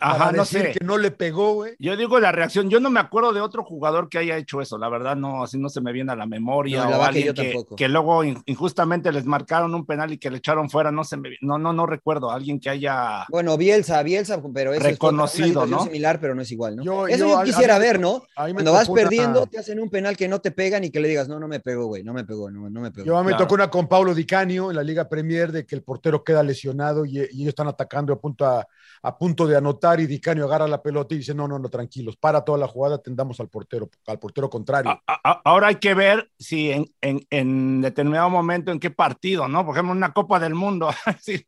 Ajá, 0.00 0.32
no 0.32 0.44
sé. 0.44 0.72
que 0.72 0.84
no 0.84 0.98
le 0.98 1.10
pegó, 1.10 1.54
güey. 1.54 1.74
Yo 1.78 1.96
digo 1.96 2.20
la 2.20 2.32
reacción, 2.32 2.70
yo 2.70 2.80
no 2.80 2.90
me 2.90 3.00
acuerdo 3.00 3.32
de 3.32 3.40
otro 3.40 3.64
jugador 3.64 4.08
que 4.08 4.18
haya 4.18 4.36
hecho 4.36 4.60
eso, 4.60 4.78
la 4.78 4.88
verdad 4.88 5.16
no, 5.16 5.42
así 5.42 5.58
no 5.58 5.68
se 5.68 5.80
me 5.80 5.92
viene 5.92 6.12
a 6.12 6.16
la 6.16 6.26
memoria 6.26 6.84
no, 6.84 6.98
o 6.98 7.02
alguien 7.02 7.34
que, 7.34 7.52
que, 7.52 7.64
que, 7.76 7.88
luego 7.88 8.22
injustamente 8.24 9.12
les 9.12 9.24
marcaron 9.24 9.74
un 9.74 9.86
penal 9.86 10.12
y 10.12 10.18
que 10.18 10.30
le 10.30 10.38
echaron 10.38 10.70
fuera, 10.70 10.90
no 10.90 11.04
se 11.04 11.16
me, 11.16 11.30
no, 11.40 11.58
no, 11.58 11.72
no 11.72 11.86
recuerdo, 11.86 12.30
alguien 12.30 12.60
que 12.60 12.70
haya 12.70 13.24
Bueno, 13.28 13.56
Bielsa, 13.56 14.02
Bielsa, 14.02 14.40
pero 14.54 14.72
eso 14.72 14.82
reconocido, 14.82 15.64
es 15.64 15.70
¿no? 15.70 15.84
similar, 15.84 16.20
pero 16.20 16.34
no 16.34 16.42
es 16.42 16.50
igual, 16.50 16.76
¿no? 16.76 16.84
Yo, 16.84 17.06
eso 17.06 17.26
yo, 17.26 17.38
yo 17.38 17.44
quisiera 17.44 17.76
a, 17.76 17.78
ver, 17.78 18.00
¿no? 18.00 18.22
Cuando 18.34 18.72
vas 18.72 18.88
una... 18.88 19.02
perdiendo, 19.02 19.46
te 19.46 19.58
hacen 19.58 19.80
un 19.80 19.90
penal 19.90 20.16
que 20.16 20.28
no 20.28 20.40
te 20.40 20.50
pegan 20.50 20.84
y 20.84 20.90
que 20.90 21.00
le 21.00 21.08
digas, 21.08 21.28
no, 21.28 21.38
no 21.38 21.48
me 21.48 21.60
pegó, 21.60 21.86
güey, 21.86 22.02
no 22.02 22.12
me 22.12 22.24
pegó, 22.24 22.50
no, 22.50 22.70
no 22.70 22.80
me 22.80 22.90
pegó. 22.90 23.06
Yo 23.06 23.18
me 23.22 23.30
claro. 23.30 23.44
tocó 23.44 23.54
una 23.54 23.70
con 23.70 23.88
Paulo 23.88 24.14
Di 24.14 24.26
Canio 24.26 24.70
en 24.70 24.76
la 24.76 24.82
Liga 24.82 25.08
Premier 25.08 25.52
de 25.52 25.66
que 25.66 25.74
el 25.74 25.82
portero 25.82 26.22
queda 26.22 26.42
lesionado 26.42 27.04
y, 27.04 27.18
y 27.18 27.42
ellos 27.42 27.48
están 27.48 27.68
atacando 27.68 28.12
a 28.12 28.20
punto, 28.20 28.44
a, 28.44 28.66
a 29.02 29.18
punto 29.18 29.46
de 29.46 29.56
anotar 29.56 29.71
y 29.98 30.06
Di 30.06 30.20
Canio 30.20 30.44
agarra 30.44 30.66
la 30.66 30.82
pelota 30.82 31.14
y 31.14 31.18
dice, 31.18 31.34
no, 31.34 31.48
no, 31.48 31.58
no, 31.58 31.68
tranquilos, 31.68 32.16
para 32.16 32.44
toda 32.44 32.58
la 32.58 32.68
jugada, 32.68 32.98
tendamos 32.98 33.40
al 33.40 33.48
portero, 33.48 33.90
al 34.06 34.18
portero 34.18 34.48
contrario. 34.48 34.90
A, 34.90 35.02
a, 35.06 35.42
ahora 35.44 35.68
hay 35.68 35.76
que 35.76 35.94
ver 35.94 36.30
si 36.38 36.70
en, 36.70 36.90
en, 37.00 37.26
en, 37.30 37.80
determinado 37.80 38.30
momento, 38.30 38.72
en 38.72 38.80
qué 38.80 38.90
partido, 38.90 39.48
¿no? 39.48 39.64
Por 39.64 39.74
ejemplo, 39.74 39.92
en 39.92 39.98
una 39.98 40.12
Copa 40.12 40.38
del 40.38 40.54
Mundo, 40.54 40.90
si, 41.20 41.44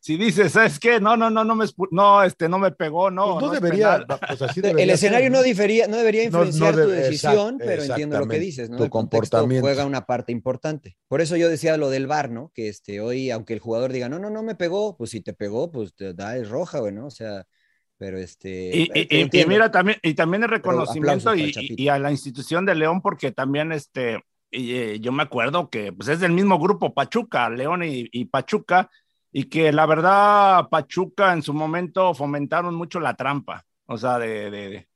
si, 0.00 0.16
dices, 0.16 0.52
¿sabes 0.52 0.78
qué? 0.78 1.00
No, 1.00 1.16
no, 1.16 1.30
no, 1.30 1.44
no 1.44 1.54
me, 1.54 1.66
no, 1.90 2.22
este, 2.22 2.48
no 2.48 2.58
me 2.58 2.72
pegó, 2.72 3.10
no. 3.10 3.34
Pues 3.34 3.42
no, 3.42 3.46
no 3.48 3.52
debería, 3.52 4.04
pues 4.06 4.42
así 4.42 4.60
debería 4.60 4.84
El 4.84 4.90
escenario 4.90 5.26
ser. 5.26 5.32
no, 5.32 5.42
difería, 5.42 5.88
no 5.88 5.96
debería 5.96 6.24
influenciar 6.24 6.76
no, 6.76 6.84
tu 6.84 6.90
decisión, 6.90 7.54
exact, 7.54 7.64
pero 7.64 7.82
entiendo 7.84 8.18
lo 8.18 8.28
que 8.28 8.38
dices, 8.38 8.70
¿no? 8.70 8.76
Tu 8.76 8.84
el 8.84 8.90
comportamiento 8.90 9.66
juega 9.66 9.84
una 9.84 10.06
parte 10.06 10.32
importante. 10.32 10.96
Por 11.08 11.20
eso 11.20 11.36
yo 11.36 11.48
decía 11.48 11.76
lo 11.76 11.90
del 11.90 12.06
VAR, 12.06 12.30
¿no? 12.30 12.50
Que 12.54 12.68
este, 12.68 13.00
hoy, 13.00 13.30
aunque 13.30 13.54
el 13.54 13.60
jugador 13.60 13.92
diga, 13.92 14.08
no, 14.08 14.18
no, 14.18 14.30
no 14.30 14.42
me 14.42 14.54
pegó, 14.54 14.96
pues 14.96 15.10
si 15.10 15.20
te 15.20 15.32
pegó, 15.32 15.70
pues 15.70 15.94
te 15.94 16.14
da 16.14 16.36
es 16.36 16.48
roja, 16.48 16.80
güey, 16.80 16.92
¿no? 16.92 17.06
O 17.06 17.10
sea, 17.10 17.46
pero 17.98 18.18
este 18.18 18.70
y, 18.74 18.90
y, 18.94 19.40
y, 19.40 19.46
mira 19.46 19.70
también 19.70 19.98
y 20.02 20.14
también 20.14 20.44
el 20.44 20.48
reconocimiento 20.48 21.34
y, 21.34 21.52
y, 21.54 21.88
a 21.88 21.98
la 21.98 22.10
institución 22.10 22.64
de 22.64 22.76
León 22.76 23.02
porque 23.02 23.32
también 23.32 23.72
este 23.72 24.24
eh, 24.50 24.98
yo 25.00 25.12
me 25.12 25.24
acuerdo 25.24 25.68
que 25.68 25.92
pues 25.92 26.08
es 26.08 26.20
del 26.20 26.32
mismo 26.32 26.58
grupo 26.58 26.94
Pachuca 26.94 27.50
León 27.50 27.82
y, 27.84 28.24
Pachuca 28.26 28.88
y 29.32 29.44
que 29.44 29.72
la 29.72 29.84
verdad 29.84 30.68
Pachuca 30.70 31.32
en 31.32 31.42
su 31.42 31.52
momento 31.52 32.14
fomentaron 32.14 32.74
mucho 32.74 33.00
la 33.00 33.14
trampa 33.14 33.66
o 33.86 33.98
sea 33.98 34.18
de 34.18 34.88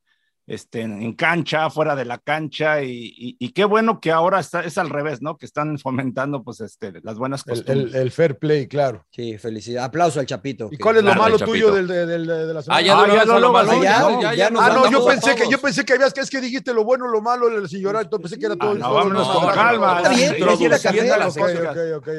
este, 0.53 0.83
en 0.83 1.15
cancha, 1.15 1.71
fuera 1.71 1.97
de 1.97 2.05
la 2.05 2.19
cancha, 2.19 2.83
y, 2.83 3.15
y, 3.17 3.37
y, 3.39 3.53
qué 3.53 3.65
bueno 3.65 4.01
que 4.01 4.11
ahora 4.11 4.39
está, 4.39 4.61
es 4.61 4.77
al 4.77 4.91
revés, 4.91 5.23
¿no? 5.23 5.39
Que 5.39 5.47
están 5.47 5.79
fomentando, 5.79 6.43
pues, 6.43 6.61
este, 6.61 6.93
las 7.03 7.17
buenas 7.17 7.43
costumbres. 7.43 7.87
El, 7.87 7.95
el, 7.95 8.03
el 8.03 8.11
fair 8.11 8.39
play, 8.39 8.69
claro. 8.69 9.07
Sí, 9.11 9.39
felicidad. 9.39 9.85
Aplauso 9.85 10.21
al 10.21 10.27
Chapito. 10.27 10.69
¿Y 10.71 10.77
cuál 10.77 10.99
es 10.99 11.05
lo 11.05 11.15
malo 11.15 11.39
tuyo 11.39 11.73
del, 11.73 11.87
del, 11.87 12.07
del, 12.07 12.27
de 12.27 12.53
la 12.53 12.63
semana? 12.63 12.79
Ah, 12.79 12.83
ya, 12.83 13.01
ah, 13.01 13.17
ya, 13.17 13.25
no, 13.25 13.39
lo 13.39 13.51
malo, 13.51 13.83
ya, 13.83 14.21
ya, 14.21 14.35
ya, 14.35 14.47
Ah, 14.49 14.71
no, 14.75 14.91
yo 14.91 15.07
pensé 15.07 15.35
que, 15.35 15.51
yo 15.51 15.59
pensé 15.59 15.87
que 15.87 15.95
habías, 15.95 16.13
que 16.13 16.21
es 16.21 16.29
que 16.29 16.41
dijiste 16.41 16.75
lo 16.75 16.85
bueno, 16.85 17.09
lo 17.09 17.23
malo, 17.23 17.49
el 17.49 17.67
sin 17.69 17.81
llorar, 17.81 18.11
pensé 18.11 18.39
que 18.39 18.45
era 18.47 18.57
todo. 18.57 18.73
Ah, 18.73 18.75
no, 18.75 18.93
vámonos 18.93 19.29
con 19.29 19.47
calma. 19.55 20.03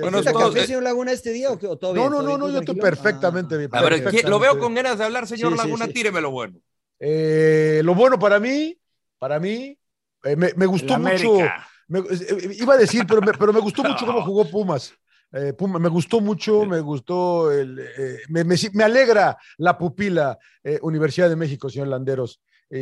Bueno, 0.02 0.24
café, 0.24 0.66
señor 0.66 0.84
Laguna, 0.84 1.12
este 1.12 1.32
día 1.32 1.52
o 1.52 1.58
todo 1.58 1.94
No, 1.94 2.10
no, 2.10 2.24
no, 2.24 2.38
no, 2.38 2.50
yo 2.50 2.60
estoy 2.60 2.76
perfectamente. 2.76 3.70
A 3.72 3.82
ver, 3.84 4.28
lo 4.28 4.40
veo 4.40 4.58
con 4.58 4.74
ganas 4.74 4.98
de 4.98 5.06
hablar, 5.06 5.28
señor 5.28 5.56
Laguna, 5.56 5.88
tíreme 5.88 6.20
lo 6.20 6.32
bueno. 6.32 6.60
Eh, 7.06 7.82
lo 7.84 7.94
bueno 7.96 8.18
para 8.18 8.40
mí, 8.40 8.78
para 9.20 9.38
mí, 9.38 9.78
eh, 10.24 10.36
me, 10.38 10.54
me, 10.56 10.66
gustó 10.66 10.98
mucho. 10.98 11.34
Me, 11.90 12.00
eh, 12.00 12.56
iba 12.58 12.76
a 12.76 12.78
decir, 12.78 13.06
pero 13.06 13.22
me, 13.22 13.34
pero 13.34 13.52
me 13.52 13.60
gustó 13.60 13.84
mucho 13.84 14.06
cómo 14.06 14.22
jugó 14.22 14.50
Pumas. 14.50 14.94
Eh, 15.34 15.52
Puma, 15.52 15.80
me 15.80 15.90
gustó 15.90 16.22
mucho, 16.22 16.64
me 16.66 16.80
gustó, 16.80 17.52
el, 17.52 17.78
eh, 17.80 18.20
me, 18.30 18.46
me, 18.46 18.56
me, 18.72 18.84
alegra 18.84 19.36
la 19.58 19.78
pupila 19.78 20.38
Universidad 20.84 21.28
de 21.28 21.36
México, 21.36 21.70
señor 21.70 21.88
Landeros. 21.88 22.40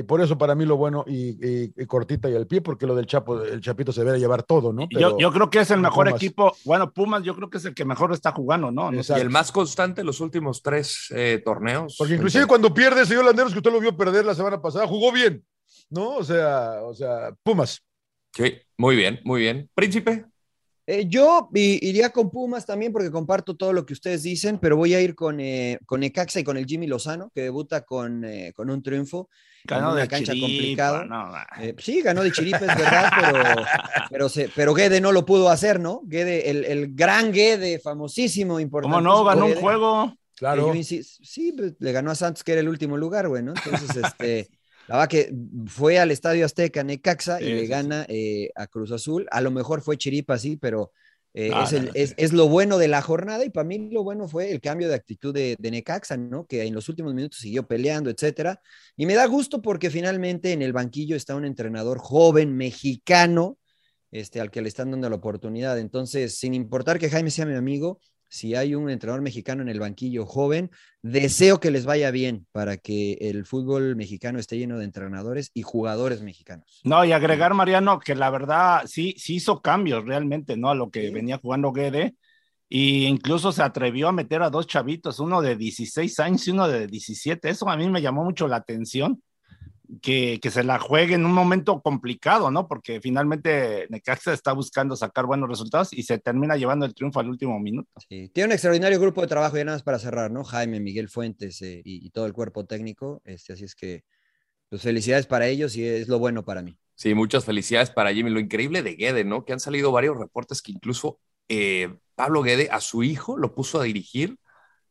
Por 0.07 0.21
eso 0.21 0.37
para 0.37 0.55
mí 0.55 0.65
lo 0.65 0.77
bueno 0.77 1.03
y, 1.07 1.29
y, 1.45 1.73
y, 1.75 1.85
cortita 1.85 2.29
y 2.29 2.35
al 2.35 2.47
pie, 2.47 2.61
porque 2.61 2.87
lo 2.87 2.95
del 2.95 3.05
Chapo, 3.05 3.41
el 3.43 3.61
Chapito 3.61 3.91
se 3.91 4.03
debe 4.03 4.19
llevar 4.19 4.43
todo, 4.43 4.71
¿no? 4.71 4.87
Pero, 4.89 5.11
yo, 5.11 5.17
yo, 5.17 5.31
creo 5.31 5.49
que 5.49 5.59
es 5.59 5.71
el 5.71 5.79
mejor 5.79 6.07
Pumas. 6.07 6.21
equipo. 6.21 6.55
Bueno, 6.65 6.91
Pumas 6.91 7.23
yo 7.23 7.35
creo 7.35 7.49
que 7.49 7.57
es 7.57 7.65
el 7.65 7.73
que 7.73 7.85
mejor 7.85 8.13
está 8.13 8.31
jugando, 8.31 8.71
¿no? 8.71 8.93
Exacto. 8.93 9.21
Y 9.21 9.25
el 9.25 9.29
más 9.29 9.51
constante 9.51 10.03
los 10.03 10.21
últimos 10.21 10.61
tres 10.61 11.07
eh, 11.11 11.41
torneos. 11.43 11.95
Porque 11.97 12.15
inclusive 12.15 12.45
cuando 12.45 12.73
pierde, 12.73 13.05
señor 13.05 13.25
Landeros, 13.25 13.51
que 13.51 13.59
usted 13.59 13.71
lo 13.71 13.79
vio 13.79 13.95
perder 13.95 14.25
la 14.25 14.35
semana 14.35 14.61
pasada, 14.61 14.87
jugó 14.87 15.11
bien. 15.11 15.43
¿no? 15.91 16.15
O 16.15 16.23
sea, 16.23 16.81
o 16.83 16.93
sea, 16.93 17.35
Pumas. 17.43 17.83
Sí, 18.33 18.55
muy 18.77 18.95
bien, 18.95 19.19
muy 19.23 19.41
bien. 19.41 19.69
Príncipe. 19.75 20.25
Eh, 20.91 21.07
yo 21.07 21.47
iría 21.53 22.09
con 22.09 22.29
Pumas 22.29 22.65
también 22.65 22.91
porque 22.91 23.09
comparto 23.09 23.55
todo 23.55 23.71
lo 23.71 23.85
que 23.85 23.93
ustedes 23.93 24.23
dicen, 24.23 24.59
pero 24.59 24.75
voy 24.75 24.93
a 24.93 24.99
ir 24.99 25.15
con, 25.15 25.39
eh, 25.39 25.79
con 25.85 26.03
Ecaxa 26.03 26.41
y 26.41 26.43
con 26.43 26.57
el 26.57 26.65
Jimmy 26.65 26.85
Lozano, 26.85 27.31
que 27.33 27.43
debuta 27.43 27.85
con, 27.85 28.25
eh, 28.25 28.51
con 28.53 28.69
un 28.69 28.83
triunfo. 28.83 29.29
Ganó 29.63 29.93
una 29.93 30.01
de 30.01 30.07
cancha 30.09 30.33
chiripa, 30.33 30.47
complicada. 30.47 31.05
no, 31.05 31.31
Eh, 31.61 31.75
sí, 31.77 32.01
ganó 32.01 32.23
de 32.23 32.33
chiripa, 32.33 32.57
es 32.57 32.77
verdad, 32.77 33.09
pero, 33.15 33.31
pero, 34.09 34.27
se, 34.27 34.49
pero 34.53 34.73
Guede 34.73 34.99
no 34.99 35.13
lo 35.13 35.25
pudo 35.25 35.47
hacer, 35.47 35.79
¿no? 35.79 36.01
Guede, 36.03 36.49
el, 36.49 36.65
el 36.65 36.93
gran 36.93 37.31
Guede, 37.31 37.79
famosísimo, 37.79 38.59
importante. 38.59 38.93
¿Cómo 38.93 39.01
no? 39.01 39.23
Ganó 39.23 39.45
un 39.45 39.55
juego. 39.55 40.13
Claro. 40.35 40.73
Sí, 40.83 41.53
pues, 41.55 41.75
le 41.79 41.91
ganó 41.93 42.11
a 42.11 42.15
Santos, 42.15 42.43
que 42.43 42.51
era 42.51 42.59
el 42.59 42.67
último 42.67 42.97
lugar, 42.97 43.29
güey, 43.29 43.43
¿no? 43.43 43.53
Entonces, 43.55 43.95
este, 43.95 44.49
la 44.91 44.97
verdad 44.97 45.09
que 45.09 45.33
fue 45.67 45.99
al 45.99 46.11
Estadio 46.11 46.45
Azteca, 46.45 46.83
Necaxa, 46.83 47.41
y 47.41 47.45
le 47.45 47.67
gana 47.67 48.05
eh, 48.09 48.49
a 48.55 48.67
Cruz 48.67 48.91
Azul. 48.91 49.27
A 49.31 49.41
lo 49.41 49.51
mejor 49.51 49.81
fue 49.81 49.97
chiripa, 49.97 50.37
sí, 50.37 50.57
pero 50.57 50.91
eh, 51.33 51.49
No, 51.49 51.63
es, 51.63 51.71
no, 51.71 51.77
el- 51.79 51.85
no, 51.85 51.91
es- 51.93 52.13
es 52.17 52.33
lo 52.33 52.49
bueno 52.49 52.77
de 52.77 52.89
la 52.89 53.01
jornada, 53.01 53.45
y 53.45 53.49
para 53.49 53.65
mí 53.65 53.89
lo 53.89 54.03
bueno 54.03 54.27
fue 54.27 54.51
el 54.51 54.59
cambio 54.59 54.89
de 54.89 54.95
actitud 54.95 55.33
de, 55.33 55.55
de 55.57 55.71
Necaxa, 55.71 56.17
¿no? 56.17 56.45
Que 56.45 56.63
en 56.63 56.73
los 56.73 56.89
últimos 56.89 57.13
minutos 57.13 57.39
siguió 57.39 57.65
peleando, 57.67 58.09
etcétera. 58.09 58.59
Y 58.97 59.05
me 59.05 59.13
da 59.15 59.25
gusto 59.27 59.61
porque 59.61 59.89
finalmente 59.89 60.51
en 60.51 60.61
el 60.61 60.73
banquillo 60.73 61.15
está 61.15 61.35
un 61.35 61.45
entrenador 61.45 61.99
joven, 61.99 62.57
mexicano, 62.57 63.57
este, 64.11 64.41
al 64.41 64.51
que 64.51 64.61
le 64.61 64.67
están 64.67 64.91
dando 64.91 65.09
la 65.09 65.15
oportunidad. 65.15 65.79
Entonces, 65.79 66.37
sin 66.37 66.53
importar 66.53 66.99
que 66.99 67.09
Jaime 67.09 67.31
sea 67.31 67.45
mi 67.45 67.55
amigo, 67.55 68.01
si 68.31 68.55
hay 68.55 68.75
un 68.75 68.89
entrenador 68.89 69.21
mexicano 69.21 69.61
en 69.61 69.67
el 69.67 69.81
banquillo 69.81 70.25
joven, 70.25 70.71
deseo 71.01 71.59
que 71.59 71.69
les 71.69 71.85
vaya 71.85 72.11
bien 72.11 72.47
para 72.53 72.77
que 72.77 73.17
el 73.19 73.45
fútbol 73.45 73.97
mexicano 73.97 74.39
esté 74.39 74.57
lleno 74.57 74.79
de 74.79 74.85
entrenadores 74.85 75.51
y 75.53 75.63
jugadores 75.63 76.21
mexicanos. 76.21 76.79
No, 76.85 77.03
y 77.03 77.11
agregar, 77.11 77.53
Mariano, 77.53 77.99
que 77.99 78.15
la 78.15 78.29
verdad 78.29 78.83
sí, 78.85 79.15
sí 79.17 79.35
hizo 79.35 79.61
cambios 79.61 80.05
realmente, 80.05 80.55
¿no? 80.55 80.69
A 80.69 80.75
lo 80.75 80.89
que 80.89 81.11
venía 81.11 81.39
jugando 81.39 81.73
Guede. 81.73 82.15
Y 82.69 83.05
incluso 83.05 83.51
se 83.51 83.63
atrevió 83.63 84.07
a 84.07 84.13
meter 84.13 84.41
a 84.41 84.49
dos 84.49 84.65
chavitos, 84.65 85.19
uno 85.19 85.41
de 85.41 85.57
16 85.57 86.17
años 86.21 86.47
y 86.47 86.51
uno 86.51 86.69
de 86.69 86.87
17. 86.87 87.49
Eso 87.49 87.69
a 87.69 87.75
mí 87.75 87.89
me 87.89 88.01
llamó 88.01 88.23
mucho 88.23 88.47
la 88.47 88.55
atención, 88.55 89.21
que, 89.99 90.39
que 90.41 90.51
se 90.51 90.63
la 90.63 90.79
juegue 90.79 91.15
en 91.15 91.25
un 91.25 91.33
momento 91.33 91.81
complicado, 91.81 92.51
¿no? 92.51 92.67
Porque 92.67 93.01
finalmente 93.01 93.87
Necaxa 93.89 94.33
está 94.33 94.53
buscando 94.53 94.95
sacar 94.95 95.25
buenos 95.25 95.49
resultados 95.49 95.91
y 95.91 96.03
se 96.03 96.19
termina 96.19 96.55
llevando 96.55 96.85
el 96.85 96.93
triunfo 96.93 97.19
al 97.19 97.29
último 97.29 97.59
minuto. 97.59 97.89
Sí, 98.07 98.29
Tiene 98.29 98.47
un 98.47 98.51
extraordinario 98.53 98.99
grupo 98.99 99.21
de 99.21 99.27
trabajo, 99.27 99.57
ya 99.57 99.65
nada 99.65 99.75
más 99.77 99.83
para 99.83 99.99
cerrar, 99.99 100.31
¿no? 100.31 100.43
Jaime, 100.43 100.79
Miguel 100.79 101.09
Fuentes 101.09 101.61
eh, 101.61 101.81
y, 101.83 102.05
y 102.05 102.09
todo 102.11 102.25
el 102.25 102.33
cuerpo 102.33 102.65
técnico. 102.65 103.21
Este, 103.25 103.53
así 103.53 103.65
es 103.65 103.75
que, 103.75 104.03
pues 104.69 104.81
felicidades 104.83 105.27
para 105.27 105.47
ellos 105.47 105.75
y 105.75 105.85
es 105.85 106.07
lo 106.07 106.19
bueno 106.19 106.45
para 106.45 106.61
mí. 106.61 106.77
Sí, 106.95 107.13
muchas 107.13 107.43
felicidades 107.45 107.89
para 107.89 108.13
Jimmy. 108.13 108.29
Lo 108.29 108.39
increíble 108.39 108.83
de 108.83 108.95
Guede, 108.95 109.23
¿no? 109.23 109.43
Que 109.43 109.53
han 109.53 109.59
salido 109.59 109.91
varios 109.91 110.17
reportes 110.17 110.61
que 110.61 110.71
incluso 110.71 111.19
eh, 111.49 111.97
Pablo 112.15 112.43
Guede 112.43 112.69
a 112.71 112.79
su 112.79 113.03
hijo 113.03 113.37
lo 113.37 113.53
puso 113.53 113.81
a 113.81 113.83
dirigir 113.83 114.37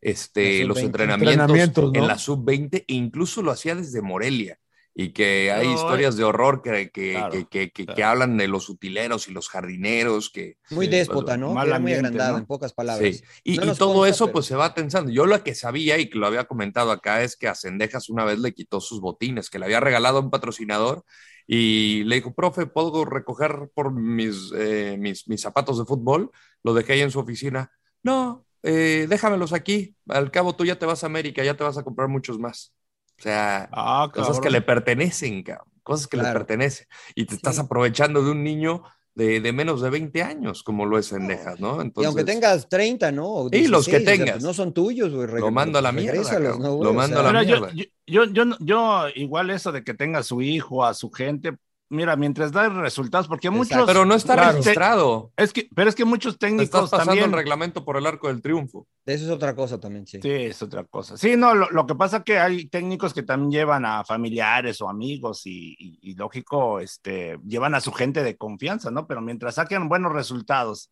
este, 0.01 0.65
los 0.65 0.79
sub-20. 0.79 0.87
entrenamientos, 0.87 1.33
Entrenamientos, 1.33 1.93
¿no? 1.93 2.01
en 2.01 2.07
la 2.07 2.19
sub-20 2.19 2.85
e 2.87 2.95
incluso 2.95 3.43
lo 3.43 3.51
hacía 3.51 3.75
desde 3.75 4.03
Morelia. 4.03 4.59
Y 4.93 5.13
que 5.13 5.53
hay 5.53 5.69
No, 5.69 5.75
historias 5.75 6.17
de 6.17 6.25
horror 6.25 6.63
que, 6.63 6.91
que, 6.91 7.13
Claro, 7.13 7.31
que, 7.31 7.47
que- 7.47 7.71
que- 7.71 7.85
claro. 7.87 7.97
que 7.97 8.05
hablan 8.05 8.37
de 8.37 8.49
los 8.49 8.69
utileros 8.69 9.29
y 9.29 9.33
los 9.33 9.49
jardineros, 9.49 10.31
que 10.31 10.57
Muy 10.71 10.89
déspota, 10.89 11.37
¿no? 11.37 11.53
mal 11.55 11.69
muy 11.81 11.93
¿no? 11.93 12.37
en 12.39 12.47
pocas 12.47 12.73
palabras. 12.73 13.17
Sí, 13.17 13.23
y, 13.45 13.57
No 13.59 13.73
y 13.73 13.75
todo 13.77 13.95
consta, 13.95 14.09
eso 14.09 14.25
pero- 14.27 14.33
pues 14.33 14.47
se 14.47 14.57
va 14.57 14.75
tensando. 14.75 15.11
Yo 15.13 15.27
lo 15.27 15.43
que 15.45 15.55
sabía 15.55 15.97
y 15.99 16.11
que 16.11 16.19
lo 16.19 16.27
había 16.27 16.45
comentado 16.45 16.91
acá 16.91 17.23
es 17.23 17.37
que 17.37 17.47
a 17.49 17.55
Cendejas 17.55 18.09
una 18.11 18.25
vez 18.25 18.41
le 18.41 18.53
quitó 18.53 18.81
sus 18.81 19.01
botines, 19.01 19.49
que 19.49 19.59
le 19.61 19.67
había 19.67 19.81
regalado 19.81 20.19
a 20.19 20.23
un 20.23 20.31
patrocinador 20.31 21.05
y 21.47 22.03
le 22.05 22.17
dijo, 22.17 22.35
profe, 22.35 22.67
¿puedo 22.67 23.05
recoger 23.05 23.71
por 23.75 23.93
mis, 23.93 24.53
eh, 24.57 24.97
mis, 24.99 25.29
mis 25.29 25.41
zapatos 25.41 25.79
de 25.79 25.85
fútbol? 25.85 26.31
Lo 26.65 26.75
dejé 26.75 26.95
ahí 26.95 27.01
en 27.01 27.11
su 27.13 27.21
oficina. 27.21 27.71
No, 28.03 28.45
eh, 28.65 29.07
déjamelos 29.09 29.53
aquí. 29.53 29.95
Al 30.09 30.31
cabo 30.31 30.55
tú 30.57 30.65
ya 30.65 30.79
te 30.79 30.85
vas 30.87 31.05
a 31.05 31.07
América, 31.07 31.43
ya 31.45 31.57
te 31.57 31.65
vas 31.65 31.79
a 31.79 31.85
comprar 31.85 32.09
muchos 32.09 32.39
más. 32.39 32.75
O 33.21 33.23
sea, 33.23 33.69
Ah, 33.71 34.11
cosas 34.13 34.41
que 34.41 34.49
le 34.51 34.63
pertenecen, 34.63 35.43
cabrón, 35.43 35.69
cosas 35.83 36.07
que 36.07 36.17
le 36.17 36.23
Claro. 36.23 36.39
pertenecen. 36.41 36.87
Y 37.15 37.27
te 37.27 37.35
estás 37.35 37.59
aprovechando 37.59 38.25
de 38.25 38.31
un 38.31 38.43
niño 38.43 38.83
de, 39.15 39.41
de 39.41 39.53
menos 39.53 39.83
de 39.83 39.91
20 39.91 40.23
años, 40.23 40.63
como 40.63 40.87
lo 40.87 40.97
es 40.99 41.09
Cendejas, 41.11 41.61
¿no? 41.61 41.83
y 41.97 42.05
aunque 42.05 42.25
tengas 42.25 42.67
30, 42.69 43.13
¿no? 43.13 43.49
Sí, 43.53 43.67
los 43.67 43.85
que 43.87 43.99
16, 43.99 44.03
o 44.03 44.05
sea, 44.07 44.17
tengas. 44.17 44.31
pues 44.37 44.45
no 44.45 44.55
son 44.55 44.73
tuyos, 44.73 45.13
güey. 45.13 45.29
Lo 45.41 45.51
mando 45.51 45.79
a 45.79 45.83
la 45.83 45.93
mierda. 45.93 46.39
¿no? 46.41 46.83
Lo 46.83 46.91
O 46.91 46.95
mando 46.95 47.21
sea, 47.21 47.29
a 47.29 47.33
la 47.33 47.41
Mira, 47.41 47.59
mierda. 47.59 47.73
yo, 48.07 48.25
yo, 48.25 48.25
yo, 48.33 48.57
yo 48.61 49.09
igual 49.17 49.51
eso 49.51 49.71
de 49.73 49.85
que 49.85 49.93
tenga 49.93 50.21
a 50.21 50.23
su 50.23 50.41
hijo, 50.41 50.83
a 50.85 50.95
su 50.95 51.11
gente, 51.11 51.53
mira, 51.91 52.17
mientras 52.17 52.53
da 52.53 52.69
resultados, 52.71 53.29
porque 53.29 53.51
muchos... 53.51 53.85
Pero 53.87 54.07
no 54.07 54.15
está 54.15 54.35
Claro. 54.35 54.53
registrado. 54.59 55.33
Es 55.37 55.53
que, 55.53 55.69
pero 55.75 55.91
es 55.91 55.95
que 55.95 56.05
muchos 56.07 56.39
Te 56.39 56.47
estás 56.47 56.51
técnicos 56.71 56.91
pasando 56.91 57.11
también... 57.11 57.27
el 57.31 57.33
reglamento 57.37 57.85
por 57.85 57.97
el 57.99 58.07
arco 58.07 58.29
del 58.29 58.41
triunfo. 58.41 58.87
Eso 59.05 59.25
es 59.27 59.31
otra 59.31 59.55
cosa 59.55 59.79
también, 59.79 60.07
sí. 60.07 60.21
Sí, 60.23 60.31
es 60.31 60.63
otra 60.63 60.85
cosa. 60.85 61.17
Sí, 61.19 61.37
no, 61.37 61.55
lo, 61.55 61.69
lo 61.71 61.87
que 61.87 61.95
pasa 61.95 62.19
es 62.19 62.25
que 62.25 62.39
hay 62.39 62.67
técnicos 62.69 63.13
que 63.13 63.23
también 63.25 63.51
llevan 63.51 63.85
a 63.85 64.05
familiares 64.05 64.81
o 64.81 64.89
amigos 64.89 65.47
y, 65.47 65.75
y- 65.79 65.99
y 66.01 66.15
lógico, 66.15 66.81
este, 66.81 67.39
llevan 67.47 67.75
a 67.75 67.81
su 67.81 67.93
gente 67.93 68.23
de 68.23 68.37
confianza, 68.39 68.91
¿no? 68.91 69.07
Pero 69.07 69.21
mientras 69.21 69.57
saquen 69.57 69.89
buenos 69.89 70.13
resultados, 70.13 70.91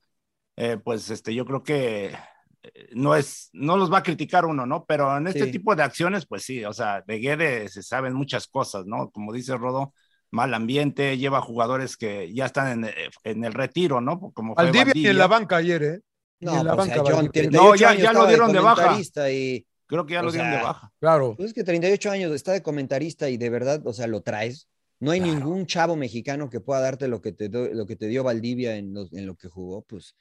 eh, 0.57 0.77
pues 0.83 1.09
este, 1.11 1.33
yo 1.35 1.45
creo 1.47 1.63
que 1.63 2.07
eh, 2.65 2.89
no 2.93 3.15
es, 3.15 3.51
no 3.53 3.77
los 3.77 3.93
va 3.93 3.99
a 3.99 4.03
criticar 4.03 4.45
uno, 4.45 4.67
¿no? 4.67 4.85
Pero 4.85 5.17
en 5.17 5.29
este 5.29 5.45
Sí. 5.45 5.53
tipo 5.53 5.77
de 5.77 5.85
acciones, 5.85 6.27
pues 6.27 6.43
sí, 6.43 6.65
o 6.65 6.73
sea, 6.73 7.03
de 7.07 7.19
Guede 7.21 7.69
se 7.69 7.85
saben 7.85 8.15
muchas 8.15 8.49
cosas, 8.49 8.85
¿no? 8.85 9.11
Como 9.11 9.33
dice 9.33 9.57
Rodo, 9.57 9.95
mal 10.31 10.53
ambiente, 10.55 11.17
lleva 11.19 11.41
jugadores 11.41 11.97
que 11.97 12.33
ya 12.35 12.47
están 12.47 12.85
en, 12.85 12.85
eh, 12.91 12.95
en 13.25 13.45
el 13.45 13.53
retiro, 13.55 14.01
¿no? 14.01 14.31
Como 14.33 14.55
fue 14.55 14.65
Valdivia 14.65 14.85
ni 14.85 14.89
Valdivia. 14.91 15.11
en 15.11 15.19
la 15.19 15.27
banca 15.27 15.57
ayer, 15.57 15.83
¿eh? 15.83 16.01
No, 16.41 16.61
en 16.61 16.67
la 16.67 16.75
pues, 16.77 16.87
sea, 16.89 16.97
banca. 16.99 17.11
John, 17.11 17.25
Valdivia. 17.27 17.51
38 17.51 17.65
No, 17.65 17.75
ya- 17.77 17.95
ya 17.95 18.13
lo 18.13 18.23
de 18.23 18.29
dieron 18.29 18.53
de 18.53 18.59
baja. 18.61 18.75
comentarista 18.83 19.31
Y, 19.33 19.67
Creo 19.87 20.05
que 20.05 20.13
ya 20.15 20.23
lo 20.23 20.31
dieron 20.31 20.51
de 20.51 20.57
baja. 20.63 20.93
Claro. 21.01 21.35
pues 21.37 21.49
es 21.49 21.55
que 21.55 21.65
38 21.65 22.11
años 22.11 22.33
está 22.33 22.53
de 22.53 22.63
comentarista 22.63 23.31
y 23.31 23.39
de 23.39 23.49
verdad, 23.51 23.81
o 23.87 23.93
sea, 23.95 24.07
lo 24.07 24.21
traes. 24.21 24.69
No 25.01 25.13
hay 25.13 25.21
ningún 25.21 25.65
chavo 25.67 25.97
mexicano 25.97 26.51
que 26.51 26.61
pueda 26.61 26.81
darte 26.81 27.09
lo 27.09 27.23
que 27.23 27.33
te, 27.33 27.49
do- 27.49 27.69
lo 27.73 27.87
que 27.87 27.97
te 27.97 28.07
dio 28.09 28.23
Valdivia 28.23 28.77
en, 28.77 28.93
los- 28.93 29.13
en 29.15 29.27
lo 29.27 29.35
que 29.37 29.49
jugó, 29.49 29.83
pues 29.83 30.15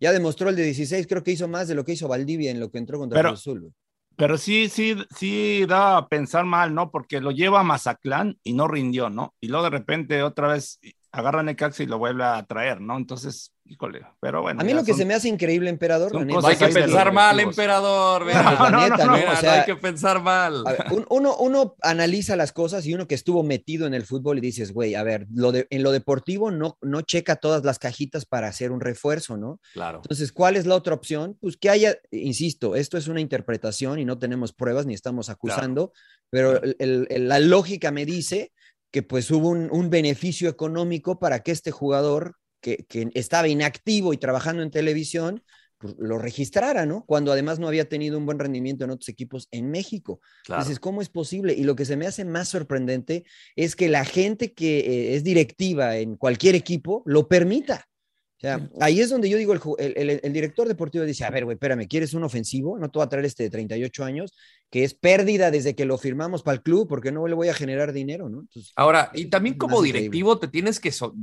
ya 0.00 0.12
demostró 0.12 0.48
el 0.48 0.56
de 0.56 0.62
16, 0.62 1.06
creo 1.06 1.22
que 1.22 1.32
hizo 1.32 1.48
más 1.48 1.68
de 1.68 1.74
lo 1.74 1.84
que 1.84 1.92
hizo 1.92 2.08
Valdivia 2.08 2.50
en 2.50 2.60
lo 2.60 2.70
que 2.70 2.78
entró 2.78 2.98
contra 2.98 3.18
Pero- 3.18 3.28
Cruz 3.30 3.40
Azul. 3.40 3.72
Pero 4.20 4.36
sí, 4.36 4.68
sí, 4.68 4.94
sí 5.16 5.64
da 5.66 5.96
a 5.96 6.08
pensar 6.08 6.44
mal, 6.44 6.74
¿no? 6.74 6.90
Porque 6.90 7.22
lo 7.22 7.30
lleva 7.30 7.60
a 7.60 7.62
Mazatlán 7.62 8.38
y 8.44 8.52
no 8.52 8.68
rindió, 8.68 9.08
¿no? 9.08 9.34
Y 9.40 9.48
luego 9.48 9.64
de 9.64 9.70
repente 9.70 10.22
otra 10.22 10.48
vez 10.48 10.78
agarra 11.10 11.40
a 11.40 11.42
Necaxa 11.42 11.82
y 11.82 11.86
lo 11.86 11.96
vuelve 11.96 12.24
a 12.24 12.44
traer, 12.44 12.82
¿no? 12.82 12.98
Entonces, 12.98 13.54
híjole, 13.70 14.02
pero 14.20 14.42
bueno. 14.42 14.60
A 14.60 14.64
mí 14.64 14.74
lo 14.74 14.82
que 14.84 14.92
son- 14.92 14.98
se 14.98 15.04
me 15.06 15.14
hace 15.14 15.28
increíble, 15.28 15.70
emperador, 15.70 16.10
son 16.10 16.20
la 16.20 16.24
neta, 16.26 16.40
cosas 16.40 16.60
No 16.60 16.66
hay 16.66 16.72
que 16.72 16.80
pensar 16.80 17.12
mal, 17.12 17.40
emperador. 17.40 18.20
No, 18.22 18.26
mira. 18.26 18.42
la 18.42 18.70
neta, 18.88 19.04
¿no? 19.06 19.12
Mira, 19.16 19.30
O 19.30 19.34
no 19.34 19.40
sea, 19.40 19.54
hay 19.60 19.64
que 19.64 19.76
pensar 19.76 20.20
mal. 20.22 20.64
Ver, 20.64 21.06
uno, 21.08 21.36
uno 21.36 21.76
analiza 21.82 22.34
las 22.36 22.52
cosas 22.52 22.84
y 22.86 22.94
uno 22.94 23.06
que 23.06 23.14
estuvo 23.14 23.42
metido 23.42 23.86
en 23.86 23.94
el 23.94 24.04
fútbol 24.04 24.38
y 24.38 24.40
dices, 24.40 24.72
güey, 24.72 24.94
a 24.94 25.02
ver, 25.02 25.26
lo 25.32 25.52
de, 25.52 25.66
en 25.70 25.82
lo 25.82 25.92
deportivo 25.92 26.50
no, 26.50 26.76
no 26.82 27.02
checa 27.02 27.36
todas 27.36 27.64
las 27.64 27.78
cajitas 27.78 28.26
para 28.26 28.48
hacer 28.48 28.72
un 28.72 28.80
refuerzo, 28.80 29.36
¿no? 29.36 29.60
Claro. 29.72 29.98
Entonces, 30.02 30.32
¿cuál 30.32 30.56
es 30.56 30.66
la 30.66 30.74
otra 30.74 30.94
opción? 30.94 31.38
Pues 31.40 31.56
que 31.56 31.70
haya, 31.70 31.96
insisto, 32.10 32.74
esto 32.74 32.98
es 32.98 33.06
una 33.08 33.20
interpretación 33.20 33.98
y 33.98 34.04
no 34.04 34.18
tenemos 34.18 34.52
pruebas 34.52 34.84
ni 34.86 34.94
estamos 34.94 35.28
acusando, 35.30 35.92
pero 36.30 36.62
el- 36.62 36.76
el- 36.80 37.06
el- 37.10 37.28
la 37.28 37.38
lógica 37.38 37.90
me 37.92 38.04
dice 38.04 38.52
que 38.92 39.04
pues 39.04 39.30
hubo 39.30 39.50
un, 39.50 39.68
un 39.70 39.88
beneficio 39.88 40.48
económico 40.48 41.20
para 41.20 41.44
que 41.44 41.52
este 41.52 41.70
jugador 41.70 42.34
que, 42.60 42.84
que 42.88 43.10
estaba 43.14 43.48
inactivo 43.48 44.12
y 44.12 44.18
trabajando 44.18 44.62
en 44.62 44.70
televisión, 44.70 45.42
pues, 45.80 45.94
lo 45.98 46.18
registrara, 46.18 46.84
¿no? 46.84 47.04
Cuando 47.06 47.32
además 47.32 47.58
no 47.58 47.66
había 47.66 47.88
tenido 47.88 48.18
un 48.18 48.26
buen 48.26 48.38
rendimiento 48.38 48.84
en 48.84 48.90
otros 48.90 49.08
equipos 49.08 49.48
en 49.50 49.70
México. 49.70 50.20
Claro. 50.44 50.60
Entonces, 50.60 50.78
¿cómo 50.78 51.00
es 51.00 51.08
posible? 51.08 51.54
Y 51.54 51.64
lo 51.64 51.74
que 51.74 51.86
se 51.86 51.96
me 51.96 52.06
hace 52.06 52.26
más 52.26 52.48
sorprendente 52.48 53.24
es 53.56 53.76
que 53.76 53.88
la 53.88 54.04
gente 54.04 54.52
que 54.52 54.80
eh, 54.80 55.14
es 55.16 55.24
directiva 55.24 55.96
en 55.96 56.16
cualquier 56.16 56.54
equipo 56.54 57.02
lo 57.06 57.28
permita. 57.28 57.88
O 58.40 58.42
sea, 58.42 58.70
ahí 58.80 59.00
es 59.00 59.10
donde 59.10 59.28
yo 59.28 59.36
digo, 59.36 59.52
el, 59.52 59.92
el- 59.98 60.20
el- 60.22 60.32
director 60.32 60.66
deportivo 60.66 61.04
dice, 61.04 61.24
a 61.26 61.30
ver, 61.30 61.44
güey, 61.44 61.56
espérame, 61.56 61.86
¿quieres 61.86 62.14
un 62.14 62.24
ofensivo? 62.24 62.78
No 62.78 62.90
te 62.90 62.98
voy 62.98 63.04
a 63.04 63.08
traer 63.10 63.26
este 63.26 63.42
de 63.42 63.50
38 63.50 64.02
años, 64.02 64.32
que 64.70 64.82
es 64.82 64.94
pérdida 64.94 65.50
desde 65.50 65.74
que 65.74 65.84
lo 65.84 65.98
firmamos 65.98 66.42
para 66.42 66.54
el 66.54 66.62
club, 66.62 66.88
porque 66.88 67.12
no 67.12 67.26
le 67.26 67.34
voy 67.34 67.48
a 67.48 67.54
generar 67.54 67.92
dinero, 67.92 68.30
¿no? 68.30 68.40
Entonces, 68.40 68.72
Ahora, 68.76 69.10
y 69.12 69.26
también 69.26 69.58
como 69.58 69.76
increíble. 69.84 69.98
directivo 70.00 70.38
te 70.38 70.48
tienes 70.48 70.80
que, 70.80 70.90
so- 70.90 71.14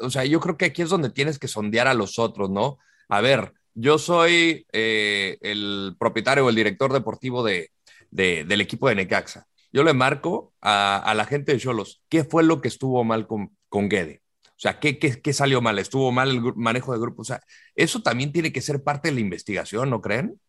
o 0.00 0.10
sea, 0.10 0.24
yo 0.24 0.40
creo 0.40 0.56
que 0.56 0.64
aquí 0.64 0.82
es 0.82 0.88
donde 0.88 1.10
tienes 1.10 1.38
que 1.38 1.46
sondear 1.46 1.86
a 1.86 1.94
los 1.94 2.18
otros, 2.18 2.50
¿no? 2.50 2.78
A 3.08 3.20
ver, 3.20 3.52
yo 3.74 3.98
soy 3.98 4.66
eh, 4.72 5.38
el 5.42 5.94
propietario 5.96 6.44
o 6.44 6.48
el 6.48 6.56
director 6.56 6.92
deportivo 6.92 7.44
de, 7.44 7.70
de- 8.10 8.44
del 8.44 8.60
equipo 8.60 8.88
de 8.88 8.96
Necaxa. 8.96 9.46
Yo 9.72 9.84
le 9.84 9.92
marco 9.92 10.52
a, 10.60 10.98
a 10.98 11.14
la 11.14 11.24
gente 11.24 11.52
de 11.52 11.58
Cholos, 11.60 12.02
¿qué 12.08 12.24
fue 12.24 12.42
lo 12.42 12.60
que 12.60 12.66
estuvo 12.66 13.04
mal 13.04 13.28
con, 13.28 13.56
con 13.68 13.88
Guede? 13.88 14.22
O 14.56 14.60
sea, 14.64 14.78
¿qué, 14.78 14.98
qué, 14.98 15.20
qué 15.20 15.32
salió 15.32 15.60
mal? 15.60 15.78
¿Estuvo 15.78 16.12
mal 16.12 16.30
el 16.30 16.40
manejo 16.56 16.92
de 16.92 17.00
grupo? 17.00 17.22
O 17.22 17.24
sea, 17.24 17.40
eso 17.74 18.02
también 18.02 18.32
tiene 18.32 18.52
que 18.52 18.60
ser 18.60 18.82
parte 18.82 19.08
de 19.08 19.14
la 19.14 19.20
investigación, 19.20 19.90
¿no 19.90 20.00
creen? 20.00 20.40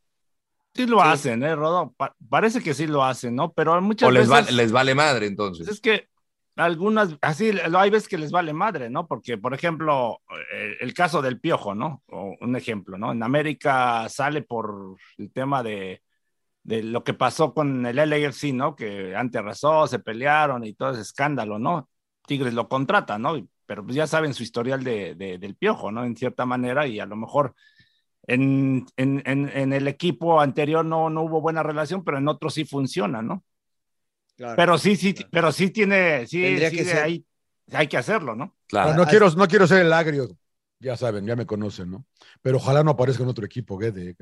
Sí 0.76 0.86
lo 0.86 1.02
hacen, 1.02 1.42
¿eh, 1.44 1.56
Rodo? 1.56 1.94
Pa- 1.98 2.14
parece 2.30 2.62
que 2.62 2.74
sí 2.74 2.86
lo 2.86 3.04
hacen, 3.04 3.36
¿no? 3.36 3.54
Pero 3.54 3.82
muchas 3.82 4.10
¿O 4.10 4.12
les, 4.12 4.30
veces... 4.30 4.48
va- 4.48 4.52
les 4.52 4.72
vale 4.72 4.94
madre 4.94 5.28
entonces? 5.28 5.68
Es 5.68 5.80
que 5.80 6.10
algunas, 6.58 7.18
así, 7.22 7.52
hay 7.76 7.90
veces 7.90 8.08
que 8.10 8.18
les 8.18 8.32
vale 8.32 8.54
madre, 8.54 8.90
¿no? 8.90 9.08
Porque, 9.08 9.38
por 9.38 9.54
ejemplo, 9.54 10.20
el, 10.52 10.78
el, 10.82 10.94
caso 10.94 11.22
del 11.22 11.40
piojo, 11.40 11.74
¿no? 11.76 12.04
O 12.08 12.36
un 12.42 12.56
ejemplo, 12.58 12.98
¿no? 12.98 13.14
En 13.14 13.24
América 13.24 14.08
sale 14.10 14.42
por 14.42 14.98
el 15.18 15.32
tema 15.32 15.64
de, 15.64 16.02
de 16.64 16.84
lo 16.84 17.04
que 17.04 17.14
pasó 17.14 17.54
con 17.54 17.86
el 17.86 17.98
LAFC, 17.98 18.54
¿no? 18.54 18.76
Que 18.76 19.16
antes 19.16 19.40
arrasó, 19.40 19.88
se 19.88 20.00
pelearon 20.00 20.66
y 20.66 20.74
todo 20.74 20.92
ese 20.92 21.02
escándalo, 21.02 21.60
¿no? 21.60 21.90
Tigres 22.28 22.54
lo 22.54 22.68
contrata, 22.70 23.18
¿no? 23.20 23.38
Pero 23.66 23.84
pues 23.84 23.96
ya 23.96 24.08
saben 24.08 24.34
su 24.34 24.44
historial 24.44 24.84
de, 24.84 25.16
de, 25.16 25.38
del 25.38 25.56
piojo, 25.56 25.92
¿no? 25.92 26.06
En 26.06 26.16
cierta 26.16 26.46
manera, 26.46 26.88
y 26.88 27.00
a 27.00 27.06
lo 27.06 27.16
mejor 27.16 27.56
en, 28.28 28.86
en, 28.98 29.22
en, 29.26 29.50
en, 29.50 29.74
el 29.74 29.88
equipo 29.88 30.40
anterior 30.40 30.86
no, 30.86 31.10
no 31.10 31.24
hubo 31.24 31.42
buena 31.42 31.64
relación, 31.64 32.04
pero 32.04 32.18
en 32.18 32.28
otros 32.28 32.54
sí 32.54 32.66
funciona, 32.66 33.22
¿no? 33.22 33.44
Claro, 34.36 34.56
pero 34.56 34.78
sí, 34.78 34.96
sí, 34.96 35.14
claro. 35.14 35.30
pero 35.32 35.52
sí 35.52 35.70
tiene, 35.70 36.28
sí, 36.28 36.58
sí 36.58 36.76
que 36.76 36.86
ser- 36.86 37.04
hay, 37.04 37.26
hay 37.72 37.88
que 37.88 37.98
hacerlo, 37.98 38.36
¿no? 38.36 38.56
Claro. 38.68 38.92
No, 38.92 38.98
no 38.98 39.06
quiero, 39.06 39.30
no 39.32 39.48
quiero 39.48 39.68
ser 39.68 39.86
el 39.86 39.94
agrio, 39.94 40.28
ya 40.80 40.98
saben, 40.98 41.26
ya 41.26 41.36
me 41.36 41.46
conocen, 41.46 41.92
¿no? 41.92 42.06
Pero 42.42 42.58
ojalá 42.58 42.84
no 42.84 42.92
aparezca 42.92 43.24
en 43.24 43.30
otro 43.30 43.46
equipo, 43.46 43.78
Guede. 43.78 44.16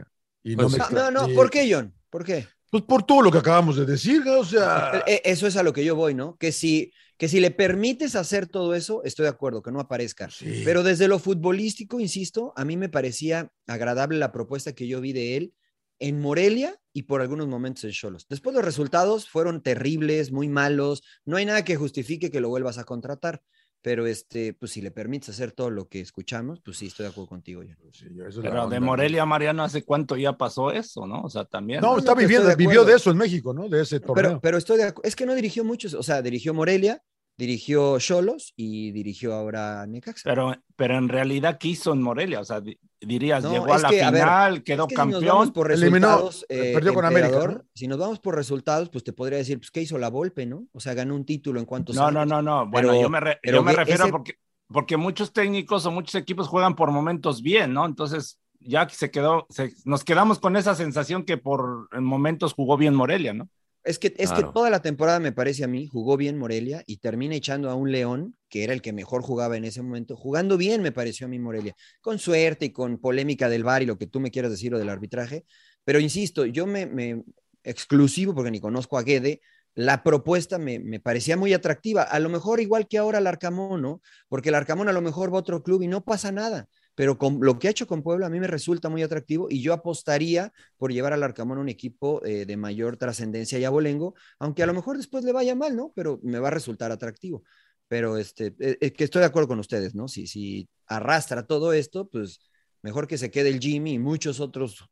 Y 0.44 0.56
no, 0.56 0.64
Pues 0.64 0.74
me 0.74 0.96
No, 0.96 1.12
no, 1.12 1.12
no, 1.12 1.28
eh, 1.28 1.36
¿por 1.36 1.50
qué, 1.50 1.68
John? 1.72 1.94
¿Por 2.10 2.24
qué? 2.24 2.48
Pues 2.70 2.84
por 2.84 3.04
todo 3.04 3.22
lo 3.22 3.32
que 3.32 3.38
acabamos 3.38 3.76
de 3.76 3.86
decir, 3.86 4.24
o 4.28 4.44
sea. 4.44 5.04
Eh, 5.06 5.22
Eso 5.26 5.48
es 5.48 5.56
a 5.58 5.64
lo 5.64 5.74
que 5.74 5.86
yo 5.86 5.96
voy, 5.96 6.14
¿no? 6.14 6.38
Que 6.38 6.52
si, 6.52 6.92
que 7.24 7.30
si 7.30 7.40
le 7.40 7.52
permites 7.52 8.18
hacer 8.18 8.48
todo 8.48 8.76
eso, 8.76 9.02
estoy 9.06 9.24
de 9.24 9.30
acuerdo, 9.30 9.62
que 9.62 9.72
no 9.72 9.80
aparezca. 9.80 10.30
Sí. 10.30 10.64
Pero 10.66 10.84
desde 10.84 11.08
lo 11.08 11.20
futbolístico, 11.20 12.02
insisto, 12.02 12.52
a 12.58 12.66
mí 12.66 12.76
me 12.76 12.90
parecía 12.90 13.50
agradable 13.66 14.18
la 14.20 14.34
propuesta 14.34 14.74
que 14.74 14.90
yo 14.90 15.00
vi 15.00 15.14
de 15.14 15.38
él 15.38 15.54
en 16.00 16.20
Morelia 16.20 16.76
y 16.92 17.04
por 17.04 17.22
algunos 17.22 17.48
momentos 17.48 17.86
en 17.86 17.92
Cholos. 17.92 18.26
Después 18.30 18.54
los 18.54 18.66
resultados 18.66 19.30
fueron 19.30 19.64
terribles, 19.64 20.34
muy 20.34 20.50
malos. 20.50 21.02
No 21.24 21.38
hay 21.38 21.46
nada 21.46 21.64
que 21.64 21.78
justifique 21.78 22.30
que 22.30 22.42
lo 22.42 22.50
vuelvas 22.50 22.78
a 22.78 22.84
contratar. 22.84 23.42
Pero 23.82 24.06
este, 24.08 24.54
pues 24.54 24.72
si 24.74 24.82
le 24.82 24.92
permites 24.92 25.28
hacer 25.30 25.52
todo 25.54 25.70
lo 25.70 25.90
que 25.90 26.00
escuchamos, 26.02 26.62
pues 26.62 26.78
sí, 26.78 26.88
estoy 26.88 27.04
de 27.06 27.10
acuerdo 27.12 27.28
contigo, 27.30 27.62
John. 27.66 27.78
Sí, 27.94 28.06
eso 28.16 28.28
es 28.28 28.36
la 28.38 28.50
Pero 28.50 28.68
de 28.70 28.80
Morelia, 28.82 29.26
Mariano, 29.26 29.62
¿hace 29.64 29.84
cuánto 29.84 30.16
ya 30.18 30.38
pasó 30.38 30.72
eso, 30.72 31.06
no? 31.08 31.22
O 31.22 31.30
sea, 31.30 31.44
también. 31.46 31.80
No, 31.82 31.94
No, 31.94 32.00
está 32.00 32.16
viviendo, 32.16 32.48
de 32.50 32.56
vivió 32.56 32.82
acuerdo. 32.82 32.92
de 32.92 32.96
eso 32.98 33.12
en 33.12 33.18
México, 33.18 33.54
¿no? 33.54 33.68
De 33.70 33.82
ese 33.82 34.00
torneo. 34.02 34.16
Pero, 34.16 34.42
pero 34.42 34.58
estoy 34.58 34.78
de 34.78 34.94
acu- 34.94 35.02
Es 35.04 35.16
que 35.18 35.26
no 35.26 35.36
dirigió 35.36 35.64
muchos, 35.66 35.94
o 35.96 36.04
sea, 36.04 36.22
dirigió 36.22 36.54
Morelia, 36.54 37.02
dirigió 37.38 37.98
Cholos 38.00 38.54
y 38.56 38.92
dirigió 38.92 39.34
ahora 39.34 39.86
Necaxa. 39.88 40.22
Pero, 40.30 40.54
pero 40.76 40.98
en 40.98 41.10
realidad 41.10 41.58
quiso 41.58 41.94
en 41.94 42.02
Morelia, 42.02 42.40
o 42.40 42.46
sea, 42.46 42.62
di- 42.62 42.78
dirías, 43.02 43.44
No, 43.44 43.52
llegó 43.52 43.74
a 43.74 43.78
la 43.80 43.90
que, 43.90 44.04
a 44.04 44.12
ver, 44.12 44.22
final, 44.24 44.64
quedó 44.64 44.84
Es 44.84 44.90
que 44.90 44.96
si 44.96 45.08
nos 45.10 45.24
vamos 45.26 45.46
campeón. 45.48 45.54
por 45.54 45.72
Eliminó, 45.72 46.08
resultados, 46.08 46.46
eh, 46.50 46.70
eh, 46.70 46.74
perdió 46.74 46.94
con 46.94 47.06
América. 47.06 47.64
Si 47.74 47.88
nos 47.88 47.98
vamos 47.98 48.20
por 48.20 48.36
resultados, 48.36 48.90
pues 48.90 49.04
te 49.04 49.14
podría 49.14 49.40
decir, 49.40 49.58
pues, 49.58 49.72
¿qué 49.72 49.82
hizo 49.82 49.98
la 49.98 50.10
Volpe, 50.10 50.46
no? 50.46 50.68
O 50.74 50.80
sea, 50.80 50.94
ganó 50.94 51.16
un 51.16 51.26
título 51.26 51.60
en 51.60 51.66
cuantos 51.66 51.96
No, 51.96 52.04
años. 52.08 52.14
no, 52.14 52.26
no, 52.26 52.42
no. 52.42 52.70
Bueno, 52.70 52.90
Pero- 52.90 53.02
yo 53.02 53.10
me, 53.10 53.20
re- 53.20 53.40
pero 53.42 53.58
yo 53.58 53.64
me 53.64 53.72
que 53.72 53.78
refiero 53.78 54.04
ese- 54.04 54.12
porque, 54.12 54.34
porque 54.68 54.98
muchos 54.98 55.34
técnicos 55.34 55.86
o 55.86 55.92
muchos 55.92 56.16
equipos 56.16 56.48
juegan 56.48 56.76
por 56.76 56.92
momentos 56.92 57.42
bien, 57.42 57.74
¿no? 57.74 57.86
Entonces, 57.86 58.40
ya 58.60 58.88
se 58.88 59.12
quedó, 59.12 59.46
se- 59.50 59.74
nos 59.86 60.04
quedamos 60.06 60.40
con 60.40 60.56
esa 60.56 60.74
sensación 60.76 61.24
que 61.26 61.38
por 61.38 61.90
momentos 62.00 62.54
jugó 62.54 62.78
bien 62.78 62.94
Morelia, 62.96 63.34
¿no? 63.34 63.50
Es 63.84 64.00
que, 64.00 64.14
es 64.18 64.30
Claro. 64.30 64.48
que 64.48 64.54
toda 64.54 64.70
la 64.70 64.82
temporada, 64.82 65.20
me 65.20 65.34
parece 65.34 65.64
a 65.66 65.68
mí, 65.68 65.88
jugó 65.88 66.16
bien 66.16 66.38
Morelia 66.38 66.84
y 66.88 66.98
termina 66.98 67.36
echando 67.36 67.70
a 67.70 67.76
un 67.76 67.92
León, 67.92 68.38
que 68.50 68.64
era 68.64 68.74
el 68.74 68.82
que 68.82 68.94
mejor 68.94 69.22
jugaba 69.24 69.58
en 69.58 69.66
ese 69.66 69.82
momento, 69.82 70.16
jugando 70.16 70.58
bien, 70.58 70.82
me 70.82 70.94
pareció 70.94 71.26
a 71.26 71.30
mí 71.30 71.38
Morelia, 71.38 71.76
con 72.02 72.18
suerte 72.18 72.66
y 72.66 72.72
con 72.72 72.98
polémica 72.98 73.50
del 73.50 73.64
VAR 73.66 73.84
y 73.84 73.86
lo 73.86 73.98
que 73.98 74.08
tú 74.08 74.20
me 74.22 74.32
quieras 74.32 74.52
decir 74.52 74.74
o 74.74 74.80
del 74.80 74.90
arbitraje. 74.90 75.46
Pero 75.84 76.00
insisto, 76.00 76.46
yo 76.46 76.66
me, 76.66 76.86
me 76.86 77.24
exclusivo, 77.64 78.34
porque 78.34 78.52
ni 78.52 78.62
conozco 78.62 78.98
a 78.98 79.04
Guede, 79.04 79.42
la 79.76 80.04
propuesta 80.04 80.58
me, 80.60 80.80
me 80.80 81.00
parecía 81.00 81.36
muy 81.36 81.54
atractiva. 81.54 82.04
A 82.04 82.20
lo 82.20 82.30
mejor 82.30 82.60
igual 82.62 82.88
que 82.88 82.98
ahora 83.00 83.18
el 83.20 83.28
Arcamón, 83.28 83.82
¿no? 83.82 84.02
Porque 84.30 84.50
el 84.50 84.56
Arcamón 84.56 84.88
a 84.88 84.94
lo 84.94 85.02
mejor 85.02 85.34
va 85.34 85.38
a 85.38 85.42
otro 85.42 85.62
club 85.64 85.82
y 85.82 85.88
no 85.88 86.04
pasa 86.06 86.32
nada. 86.32 86.68
Pero 86.96 87.18
con 87.18 87.40
lo 87.42 87.58
que 87.58 87.68
ha 87.68 87.72
hecho 87.72 87.88
con 87.88 88.04
Puebla 88.04 88.28
a 88.28 88.30
mí 88.30 88.40
me 88.40 88.48
resulta 88.48 88.90
muy 88.90 89.02
atractivo 89.02 89.48
y 89.50 89.62
yo 89.62 89.74
apostaría 89.74 90.54
por 90.78 90.92
llevar 90.92 91.14
al 91.14 91.24
Arcamón 91.24 91.58
a 91.58 91.62
un 91.62 91.70
equipo 91.70 92.24
eh, 92.26 92.46
de 92.46 92.58
mayor 92.58 92.98
trascendencia 92.98 93.58
y 93.58 93.66
abolengo, 93.66 94.14
aunque 94.40 94.64
a 94.64 94.68
lo 94.68 94.74
mejor 94.74 94.98
después 94.98 95.24
le 95.24 95.32
vaya 95.32 95.56
mal, 95.56 95.76
¿no? 95.76 95.92
Pero 95.96 96.20
me 96.24 96.40
va 96.40 96.50
a 96.50 96.52
resultar 96.52 96.92
atractivo. 96.92 97.44
Pero 97.88 98.18
este, 98.18 98.56
eh, 98.60 98.78
eh, 98.80 98.94
que 98.94 99.04
estoy 99.04 99.22
de 99.22 99.28
acuerdo 99.28 99.48
con 99.50 99.60
ustedes, 99.60 99.96
¿no? 99.96 100.08
Si, 100.08 100.28
si 100.28 100.70
arrastra 100.88 101.46
todo 101.46 101.74
esto, 101.74 102.08
pues 102.10 102.40
mejor 102.82 103.08
que 103.08 103.18
se 103.18 103.32
quede 103.32 103.50
el 103.50 103.60
Jimmy 103.60 103.94
y 103.94 104.00
muchos 104.00 104.40
otros 104.40 104.86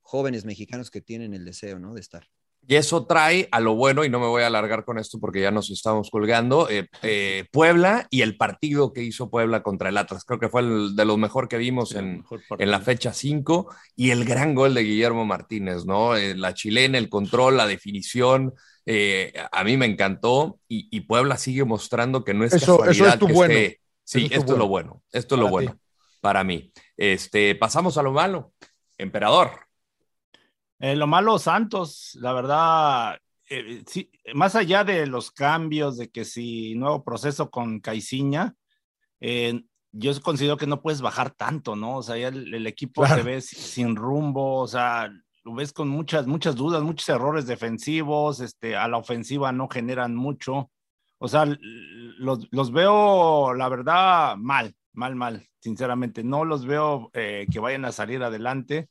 jóvenes 0.00 0.44
mexicanos 0.44 0.90
que 0.90 1.00
tienen 1.00 1.34
el 1.34 1.44
deseo, 1.44 1.78
¿no? 1.78 1.94
De 1.94 2.00
estar. 2.00 2.26
Y 2.66 2.76
eso 2.76 3.06
trae 3.06 3.48
a 3.52 3.60
lo 3.60 3.74
bueno, 3.74 4.04
y 4.04 4.08
no 4.08 4.18
me 4.20 4.26
voy 4.26 4.42
a 4.42 4.46
alargar 4.46 4.84
con 4.84 4.98
esto 4.98 5.18
porque 5.20 5.40
ya 5.42 5.50
nos 5.50 5.70
estamos 5.70 6.08
colgando, 6.10 6.68
eh, 6.70 6.88
eh, 7.02 7.44
Puebla 7.52 8.06
y 8.10 8.22
el 8.22 8.36
partido 8.36 8.92
que 8.92 9.02
hizo 9.02 9.28
Puebla 9.30 9.62
contra 9.62 9.90
el 9.90 9.98
Atlas. 9.98 10.24
Creo 10.24 10.38
que 10.40 10.48
fue 10.48 10.62
el 10.62 10.96
de 10.96 11.04
los 11.04 11.18
mejor 11.18 11.48
que 11.48 11.58
vimos 11.58 11.94
en, 11.94 12.24
en 12.58 12.70
la 12.70 12.80
fecha 12.80 13.12
5 13.12 13.68
y 13.96 14.10
el 14.10 14.24
gran 14.24 14.54
gol 14.54 14.72
de 14.74 14.82
Guillermo 14.82 15.24
Martínez, 15.26 15.84
¿no? 15.84 16.16
Eh, 16.16 16.34
la 16.34 16.54
chilena, 16.54 16.96
el 16.98 17.08
control, 17.10 17.56
la 17.56 17.66
definición, 17.66 18.54
eh, 18.86 19.32
a 19.52 19.64
mí 19.64 19.76
me 19.76 19.86
encantó 19.86 20.58
y, 20.68 20.88
y 20.90 21.00
Puebla 21.02 21.36
sigue 21.36 21.64
mostrando 21.64 22.24
que 22.24 22.34
no 22.34 22.44
es 22.44 22.52
Eso- 22.54 22.76
eso 22.76 22.78
casualidad 22.84 23.12
es 23.14 23.18
tu 23.18 23.26
que 23.26 23.32
bueno. 23.32 23.54
esté- 23.54 23.80
Sí, 24.06 24.18
Eso 24.18 24.26
es 24.26 24.30
tu 24.32 24.40
esto 24.40 24.52
es 24.52 24.58
lo 24.58 24.68
bueno. 24.68 25.02
esto 25.12 25.34
es 25.34 25.38
lo 25.40 25.46
ti. 25.46 25.52
bueno 25.52 25.78
para 26.20 26.44
mí. 26.44 26.70
Este, 26.96 27.54
pasamos 27.54 27.96
a 27.98 28.02
lo 28.02 28.12
malo. 28.12 28.52
Emperador. 28.98 29.50
Eh, 30.80 30.96
lo 30.96 31.06
malo, 31.06 31.38
Santos, 31.38 32.16
la 32.20 32.32
verdad, 32.32 33.18
eh, 33.48 33.82
sí, 33.86 34.10
más 34.34 34.54
allá 34.54 34.84
de 34.84 35.06
los 35.06 35.30
cambios, 35.30 35.96
de 35.96 36.10
que 36.10 36.24
si 36.24 36.74
nuevo 36.74 37.04
proceso 37.04 37.50
con 37.50 37.80
Caiciña, 37.80 38.54
eh, 39.20 39.62
yo 39.92 40.20
considero 40.22 40.56
que 40.56 40.66
no 40.66 40.82
puedes 40.82 41.00
bajar 41.00 41.30
tanto, 41.30 41.76
¿no? 41.76 41.98
O 41.98 42.02
sea, 42.02 42.16
ya 42.16 42.28
el, 42.28 42.52
el 42.52 42.66
equipo 42.66 43.02
Claro. 43.02 43.16
se 43.16 43.22
ve 43.22 43.40
si- 43.40 43.56
sin 43.56 43.94
rumbo, 43.96 44.60
o 44.60 44.66
sea, 44.66 45.10
lo 45.44 45.54
ves 45.54 45.72
con 45.72 45.88
muchas, 45.88 46.26
muchas 46.26 46.56
dudas, 46.56 46.82
muchos 46.82 47.08
errores 47.08 47.46
defensivos, 47.46 48.40
este, 48.40 48.76
a 48.76 48.88
la 48.88 48.96
ofensiva 48.98 49.52
no 49.52 49.68
generan 49.68 50.14
mucho. 50.16 50.70
O 51.18 51.28
sea, 51.28 51.44
los, 51.46 52.48
los 52.50 52.72
veo, 52.72 53.54
la 53.54 53.68
verdad, 53.68 54.36
mal, 54.36 54.74
mal, 54.92 55.14
mal, 55.14 55.46
sinceramente. 55.60 56.24
No 56.24 56.44
los 56.44 56.66
veo 56.66 57.10
eh, 57.14 57.46
que 57.52 57.60
vayan 57.60 57.84
a 57.84 57.92
salir 57.92 58.22
adelante. 58.22 58.88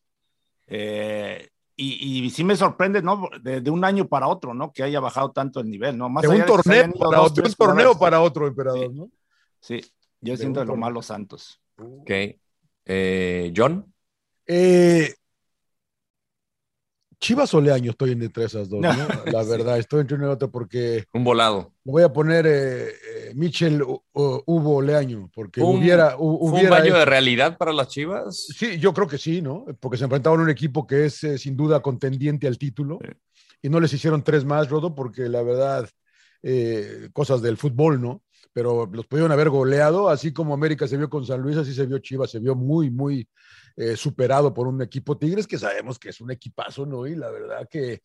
Eh, 0.67 1.49
y, 1.75 2.25
y 2.25 2.29
sí 2.29 2.43
me 2.43 2.55
sorprende, 2.55 3.01
¿no? 3.01 3.29
De, 3.41 3.61
de 3.61 3.71
un 3.71 3.83
año 3.83 4.07
para 4.07 4.27
otro, 4.27 4.53
¿no? 4.53 4.71
Que 4.71 4.83
haya 4.83 4.99
bajado 4.99 5.31
tanto 5.31 5.59
el 5.59 5.69
nivel, 5.69 5.97
¿no? 5.97 6.09
Más 6.09 6.21
de 6.21 6.29
un 6.29 6.45
torneo, 6.45 6.91
para, 6.93 7.17
dos, 7.17 7.33
de 7.33 7.41
un 7.41 7.53
torneo 7.53 7.97
para 7.97 8.21
otro, 8.21 8.47
emperador, 8.47 8.93
¿no? 8.93 9.09
Sí, 9.59 9.81
yo 10.21 10.33
de 10.33 10.37
siento 10.37 10.63
lo 10.65 10.75
malo 10.75 11.01
Santos. 11.01 11.59
Ok. 11.77 12.11
Eh, 12.85 13.53
John. 13.55 13.91
Eh, 14.45 15.13
Chivas 17.23 17.53
o 17.53 17.61
Leaño 17.61 17.91
estoy 17.91 18.11
entre 18.11 18.43
esas 18.43 18.67
dos, 18.69 18.81
¿no? 18.81 18.89
La 19.31 19.43
Sí. 19.45 19.49
verdad, 19.49 19.77
estoy 19.77 20.01
entre 20.01 20.17
uno 20.17 20.27
y 20.27 20.29
otro 20.31 20.51
porque 20.51 21.05
Un 21.13 21.23
volado. 21.23 21.71
le 21.85 21.91
voy 21.93 22.03
a 22.03 22.11
poner 22.11 22.45
eh, 22.45 22.89
eh, 22.89 23.31
Michel 23.33 23.81
U- 23.81 24.03
U- 24.13 24.43
Hugo 24.45 24.81
Leaño, 24.81 25.29
porque 25.33 25.61
¿Fue 25.61 25.69
un- 25.69 25.79
hubiera, 25.79 26.17
hu- 26.17 26.49
¿Fue 26.49 26.63
un 26.65 26.69
baño 26.69 26.85
hecho- 26.87 26.97
de 26.97 27.05
realidad 27.05 27.57
para 27.57 27.71
las 27.71 27.87
Chivas? 27.87 28.47
Sí, 28.57 28.77
yo 28.77 28.93
creo 28.93 29.07
que 29.07 29.17
sí, 29.17 29.41
¿no? 29.41 29.65
Porque 29.79 29.97
se 29.97 30.03
enfrentaban 30.03 30.41
a 30.41 30.43
un 30.43 30.49
equipo 30.49 30.85
que 30.85 31.05
es 31.05 31.23
eh, 31.23 31.37
sin 31.37 31.55
duda 31.55 31.81
contendiente 31.81 32.45
al 32.45 32.57
título 32.57 32.99
Sí. 33.01 33.09
y 33.61 33.69
no 33.69 33.79
les 33.79 33.93
hicieron 33.93 34.21
tres 34.21 34.43
más, 34.43 34.69
Rodo, 34.69 34.93
porque 34.93 35.29
la 35.29 35.41
verdad, 35.43 35.87
eh, 36.41 37.09
cosas 37.13 37.41
del 37.41 37.55
fútbol, 37.55 38.01
¿no? 38.01 38.21
Pero 38.51 38.85
los 38.91 39.07
pudieron 39.07 39.31
haber 39.31 39.49
goleado, 39.49 40.09
así 40.09 40.31
como 40.33 40.53
América 40.53 40.87
se 40.87 40.97
vio 40.97 41.09
con 41.09 41.25
San 41.25 41.39
Luis, 41.41 41.57
así 41.57 41.73
se 41.73 41.85
vio 41.85 41.97
Chivas, 41.99 42.29
se 42.31 42.39
vio 42.39 42.53
muy, 42.53 42.91
muy 42.91 43.27
eh, 43.75 43.95
superado 43.97 44.53
por 44.53 44.67
un 44.67 44.81
equipo 44.81 45.17
Tigres 45.17 45.47
que 45.47 45.57
sabemos 45.57 45.97
que 45.97 46.09
es 46.09 46.21
un 46.21 46.31
equipazo, 46.31 46.85
¿no? 46.85 47.07
Y 47.07 47.15
la 47.15 47.29
verdad 47.31 47.67
que, 47.69 48.01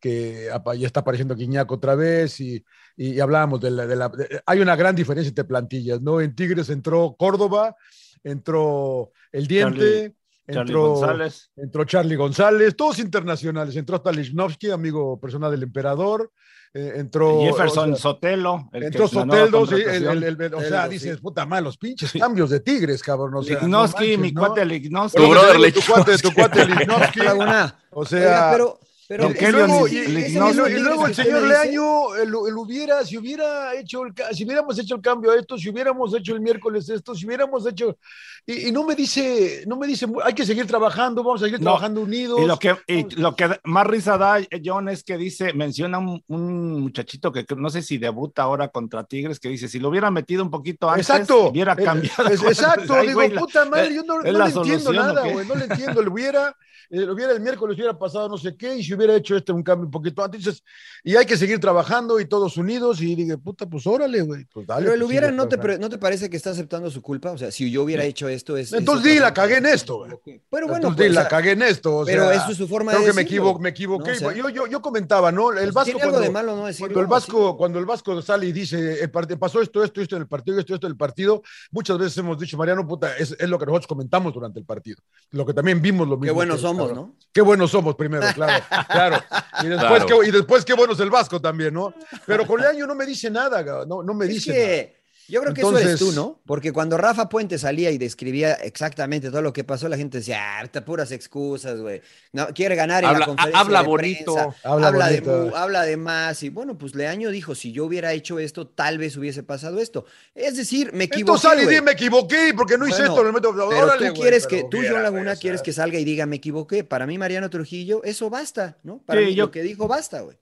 que 0.00 0.48
ya 0.78 0.86
está 0.86 1.00
apareciendo 1.00 1.34
Guiñac 1.34 1.70
otra 1.70 1.94
vez 1.94 2.40
y, 2.40 2.64
y, 2.96 3.14
y 3.14 3.20
hablábamos 3.20 3.60
de 3.60 3.70
la, 3.70 3.86
de 3.86 3.96
la- 3.96 4.08
de- 4.08 4.42
hay 4.44 4.60
una 4.60 4.76
gran 4.76 4.94
diferencia 4.96 5.28
entre 5.28 5.44
plantillas, 5.44 6.00
¿no? 6.02 6.20
En 6.20 6.34
Tigres 6.34 6.68
entró 6.70 7.14
Córdoba, 7.18 7.76
entró 8.22 9.12
El 9.32 9.46
Diente, 9.46 9.78
Charlie- 9.80 10.14
Charlie 10.46 10.60
entró 10.72 10.88
González. 10.90 11.50
entró 11.56 11.84
Charlie 11.84 12.16
González, 12.16 12.76
todos 12.76 12.98
internacionales, 12.98 13.76
entró 13.76 13.96
hasta 13.96 14.12
Lichnowsky, 14.12 14.70
amigo 14.70 15.18
personal 15.20 15.50
del 15.50 15.62
emperador, 15.62 16.32
eh, 16.74 16.94
entró 16.96 17.40
Jefferson 17.40 17.92
o 17.92 17.96
sea, 17.96 18.02
Sotelo. 18.02 18.68
el 18.72 18.82
entró 18.82 19.06
sí, 19.08 19.76
el- 19.76 20.06
el- 20.24 20.40
el- 20.42 20.54
o 20.54 20.60
sea, 20.60 20.88
dices, 20.88 21.14
sí. 21.16 21.22
puta 21.22 21.46
madre, 21.46 21.62
los 21.64 21.76
pinches 21.78 22.12
cambios 22.12 22.50
de 22.50 22.58
Tigres, 22.60 23.00
cabrón. 23.02 23.32
O 23.36 23.42
sea, 23.44 23.60
no 23.62 23.78
manches, 23.82 24.18
mi 24.18 24.32
¿no? 24.32 24.40
cuate 24.40 24.64
Lignovsky. 24.64 25.16
Tu 25.18 25.26
Bueno, 25.26 25.40
brother 25.42 25.60
digo, 25.60 25.80
tu 25.80 25.92
cuate, 25.92 26.18
tu 26.18 26.32
cuate 26.34 26.66
Lichnowsky. 26.66 27.20
Laguna. 27.24 27.78
O 27.90 28.04
sea, 28.04 28.18
Oiga, 28.18 28.48
pero 28.52 28.80
Pero 29.06 29.28
luego, 29.28 29.86
y, 29.88 29.92
y- 29.92 29.98
y 29.98 30.06
Lignoso- 30.06 30.54
luego- 30.54 30.68
y 30.68 30.80
luego 30.80 31.06
el 31.06 31.14
señor 31.14 31.42
Leaño, 31.42 32.14
el, 32.14 32.28
el 32.28 32.56
hubiera, 32.56 33.04
si 33.04 33.18
hubiera 33.18 33.74
hecho, 33.74 34.04
el, 34.06 34.14
si 34.32 34.44
hubiéramos 34.44 34.78
hecho 34.78 34.94
el 34.94 35.02
cambio 35.02 35.30
a 35.32 35.36
esto, 35.36 35.58
si 35.58 35.68
hubiéramos 35.68 36.14
hecho 36.14 36.34
el 36.34 36.40
miércoles 36.40 36.88
esto, 36.88 37.14
si 37.14 37.26
hubiéramos 37.26 37.66
hecho, 37.66 37.98
y, 38.46 38.68
y 38.68 38.72
no 38.72 38.82
me 38.84 38.94
dice, 38.94 39.64
no 39.66 39.76
me 39.76 39.86
dice, 39.86 40.06
hay 40.24 40.32
que 40.32 40.46
seguir 40.46 40.66
trabajando, 40.66 41.22
vamos 41.22 41.42
a 41.42 41.44
seguir 41.46 41.60
No, 41.60 41.64
trabajando 41.72 42.00
unidos. 42.00 42.40
Y 42.40 42.46
lo 42.46 42.58
que, 42.58 42.76
y 42.86 43.14
lo 43.16 43.36
que 43.36 43.60
más 43.64 43.86
risa 43.86 44.16
da, 44.16 44.40
eh, 44.40 44.48
John, 44.64 44.88
es 44.88 45.04
que 45.04 45.18
dice, 45.18 45.52
menciona 45.52 45.98
un, 45.98 46.22
un 46.28 46.80
muchachito 46.80 47.30
que 47.30 47.44
no 47.56 47.68
sé 47.68 47.82
si 47.82 47.98
debuta 47.98 48.42
ahora 48.42 48.68
contra 48.68 49.04
Tigres, 49.04 49.38
que 49.38 49.50
dice, 49.50 49.68
si 49.68 49.78
lo 49.80 49.90
hubiera 49.90 50.10
metido 50.10 50.42
un 50.42 50.50
poquito 50.50 50.88
antes, 50.88 51.10
Exacto, 51.10 51.48
hubiera 51.50 51.74
eh, 51.74 51.84
cambiado. 51.84 52.28
es- 52.28 52.42
exacto, 52.42 52.94
Ay, 52.94 53.08
digo, 53.08 53.20
güey, 53.20 53.34
puta 53.34 53.64
madre, 53.66 53.88
eh, 53.88 53.94
yo 53.96 54.02
no, 54.04 54.22
¿es 54.22 54.32
no 54.32 54.38
la 54.38 54.48
le 54.48 54.54
entiendo 54.54 54.92
nada, 54.94 55.28
güey, 55.30 55.46
no 55.46 55.54
le 55.56 55.64
entiendo, 55.64 56.02
le 56.02 56.08
hubiera, 56.08 56.56
eh, 56.90 57.00
lo 57.00 57.14
hubiera 57.14 57.32
el 57.32 57.40
miércoles, 57.40 57.76
hubiera 57.76 57.98
pasado 57.98 58.28
no 58.28 58.36
sé 58.38 58.56
qué, 58.56 58.76
y 58.76 58.84
si 58.84 58.93
hubiera 58.94 59.14
hecho 59.16 59.36
este 59.36 59.52
un 59.52 59.62
cambio 59.62 59.86
un 59.86 59.90
poquito 59.90 60.24
antes, 60.24 60.44
dices, 60.44 60.62
y 61.02 61.16
hay 61.16 61.26
que 61.26 61.36
seguir 61.36 61.58
trabajando 61.60 62.18
y 62.20 62.26
todos 62.26 62.56
unidos, 62.56 63.00
y 63.00 63.14
dije, 63.14 63.36
puta, 63.38 63.66
pues 63.66 63.86
órale, 63.86 64.22
güey, 64.22 64.44
pues 64.46 64.66
dale. 64.66 64.82
Pero 64.82 64.94
el 64.94 65.00
pues, 65.00 65.08
hubiera, 65.10 65.30
¿no 65.30 65.48
te, 65.48 65.78
¿no 65.78 65.88
te 65.88 65.98
parece 65.98 66.30
que 66.30 66.36
está 66.36 66.50
aceptando 66.50 66.90
su 66.90 67.02
culpa? 67.02 67.30
O 67.32 67.38
sea, 67.38 67.50
si 67.50 67.70
yo 67.70 67.82
hubiera 67.82 68.04
hecho 68.04 68.28
esto 68.28 68.56
es... 68.56 68.68
es 68.72 68.78
Entonces 68.78 69.12
di, 69.12 69.18
la 69.18 69.34
cagué 69.34 69.58
en 69.58 69.66
esto, 69.66 69.98
güey. 69.98 70.10
Pero 70.50 70.66
bueno, 70.66 70.88
Entonces 70.88 70.96
pues, 70.96 71.08
di, 71.08 71.12
o 71.12 71.14
la 71.14 71.20
sea, 71.22 71.28
cagué 71.28 71.50
en 71.52 71.62
esto. 71.62 71.96
o 71.98 72.04
pero 72.04 72.28
sea, 72.28 72.34
eso 72.42 72.52
es 72.52 72.56
su 72.58 72.68
forma 72.68 72.92
creo 72.92 73.02
de 73.02 73.10
que 73.10 73.12
me, 73.14 73.22
equivo- 73.22 73.58
me 73.58 73.68
equivoqué. 73.70 74.10
¿no? 74.10 74.16
O 74.16 74.18
sea, 74.18 74.32
yo, 74.32 74.48
yo, 74.48 74.66
yo 74.66 74.80
comentaba, 74.80 75.30
¿no? 75.32 75.50
El 75.50 75.56
pues, 75.56 75.74
Vasco. 75.74 75.84
¿tiene 75.84 76.02
algo 76.02 76.12
cuando, 76.14 76.26
de 76.28 76.32
malo 76.32 76.56
no 76.56 76.66
decirlo? 76.66 76.86
cuando 76.86 77.00
el 77.00 77.06
Vasco, 77.06 77.56
cuando 77.56 77.78
el 77.78 77.84
Vasco 77.86 78.22
sale 78.22 78.46
y 78.46 78.52
dice, 78.52 79.00
el 79.02 79.10
pasó 79.38 79.60
esto, 79.60 79.82
esto, 79.82 80.00
esto 80.00 80.16
en 80.16 80.22
el 80.22 80.28
partido, 80.28 80.58
esto, 80.58 80.74
esto 80.74 80.86
en 80.86 80.92
el 80.92 80.96
partido, 80.96 81.42
muchas 81.70 81.98
veces 81.98 82.18
hemos 82.18 82.38
dicho, 82.38 82.56
Mariano, 82.56 82.86
puta, 82.86 83.16
es, 83.16 83.36
es 83.38 83.48
lo 83.48 83.58
que 83.58 83.66
nosotros 83.66 83.86
comentamos 83.86 84.32
durante 84.32 84.58
el 84.58 84.64
partido. 84.64 84.98
Lo 85.30 85.44
que 85.44 85.54
también 85.54 85.80
vimos 85.80 86.08
lo 86.08 86.16
mismo. 86.16 86.26
Qué 86.26 86.32
buenos 86.32 86.60
somos. 86.60 86.92
¿no? 86.92 87.16
Qué 87.32 87.40
buenos 87.40 87.70
somos 87.70 87.94
primero, 87.94 88.26
claro, 88.34 88.64
claro. 88.88 89.22
Y 89.62 89.66
después, 89.66 90.04
Claro. 90.04 90.20
Qué, 90.20 90.28
y 90.28 90.30
después 90.30 90.64
qué 90.64 90.74
bueno 90.74 90.92
es 90.92 91.00
el 91.00 91.10
Vasco 91.10 91.40
también, 91.40 91.74
¿no? 91.74 91.94
Pero 92.26 92.46
con 92.46 92.60
Leaño 92.60 92.86
no 92.86 92.94
me 92.94 93.06
dice 93.06 93.30
nada, 93.30 93.84
no, 93.86 94.02
no 94.02 94.14
me 94.14 94.26
Es 94.26 94.30
dice 94.32 94.52
que 94.52 95.03
yo 95.28 95.40
creo 95.40 95.54
que 95.54 95.60
eso 95.62 95.78
eres 95.78 95.98
tú, 95.98 96.12
¿no? 96.12 96.40
Porque 96.46 96.72
cuando 96.72 96.96
Rafa 96.96 97.28
Puente 97.28 97.58
salía 97.58 97.90
y 97.90 97.98
describía 97.98 98.52
exactamente 98.54 99.30
todo 99.30 99.42
lo 99.42 99.52
que 99.52 99.64
pasó, 99.64 99.88
la 99.88 99.96
gente 99.96 100.18
decía, 100.18 100.60
ah, 100.60 100.80
puras 100.84 101.10
excusas, 101.12 101.80
güey. 101.80 102.02
No, 102.32 102.48
quiere 102.48 102.74
ganar 102.74 103.02
en 103.04 103.10
Habla- 103.10 103.18
la 103.20 103.26
conferencia 103.26 103.60
habla 103.60 103.80
de 103.82 103.86
bonito. 103.86 104.34
prensa, 104.34 104.56
Habla 104.64 104.86
habla, 104.88 105.08
de, 105.08 105.20
bonito. 105.20 105.46
mu- 105.50 105.56
habla 105.56 105.82
de 105.82 105.96
más. 105.96 106.42
Y 106.42 106.48
bueno, 106.50 106.76
pues 106.76 106.94
Leaño 106.94 107.30
dijo, 107.30 107.54
si 107.54 107.72
yo 107.72 107.84
hubiera 107.86 108.12
hecho 108.12 108.38
esto, 108.38 108.66
tal 108.66 108.98
vez 108.98 109.16
hubiese 109.16 109.42
pasado 109.42 109.80
esto. 109.80 110.04
Es 110.34 110.56
decir, 110.56 110.92
me 110.92 111.04
equivoqué, 111.04 111.20
Entonces 111.20 111.50
sale 111.66 111.76
y 111.76 111.80
me 111.80 111.92
equivoqué 111.92 112.52
porque 112.56 112.76
no 112.76 112.86
hice 112.86 112.98
Bueno, 112.98 113.12
esto. 113.14 113.24
me 113.24 113.32
meto- 113.32 113.52
Pero 113.54 113.84
órale, 113.86 114.08
tú 114.08 114.14
quieres 114.20 114.46
que, 114.46 114.64
tú, 114.70 114.78
John 114.88 115.02
Laguna, 115.02 115.36
quieres 115.36 115.62
que 115.62 115.72
salga 115.72 115.98
y 115.98 116.04
diga, 116.04 116.26
me 116.26 116.36
equivoqué. 116.36 116.84
Para 116.84 117.06
mí, 117.06 117.16
Mariano 117.18 117.48
Trujillo, 117.50 118.02
eso 118.04 118.30
basta, 118.30 118.76
¿no? 118.82 118.98
Para 119.04 119.20
Sí, 119.20 119.26
mí, 119.26 119.34
yo- 119.34 119.44
lo 119.46 119.50
que 119.50 119.62
dijo 119.62 119.88
basta, 119.88 120.20
güey. 120.20 120.36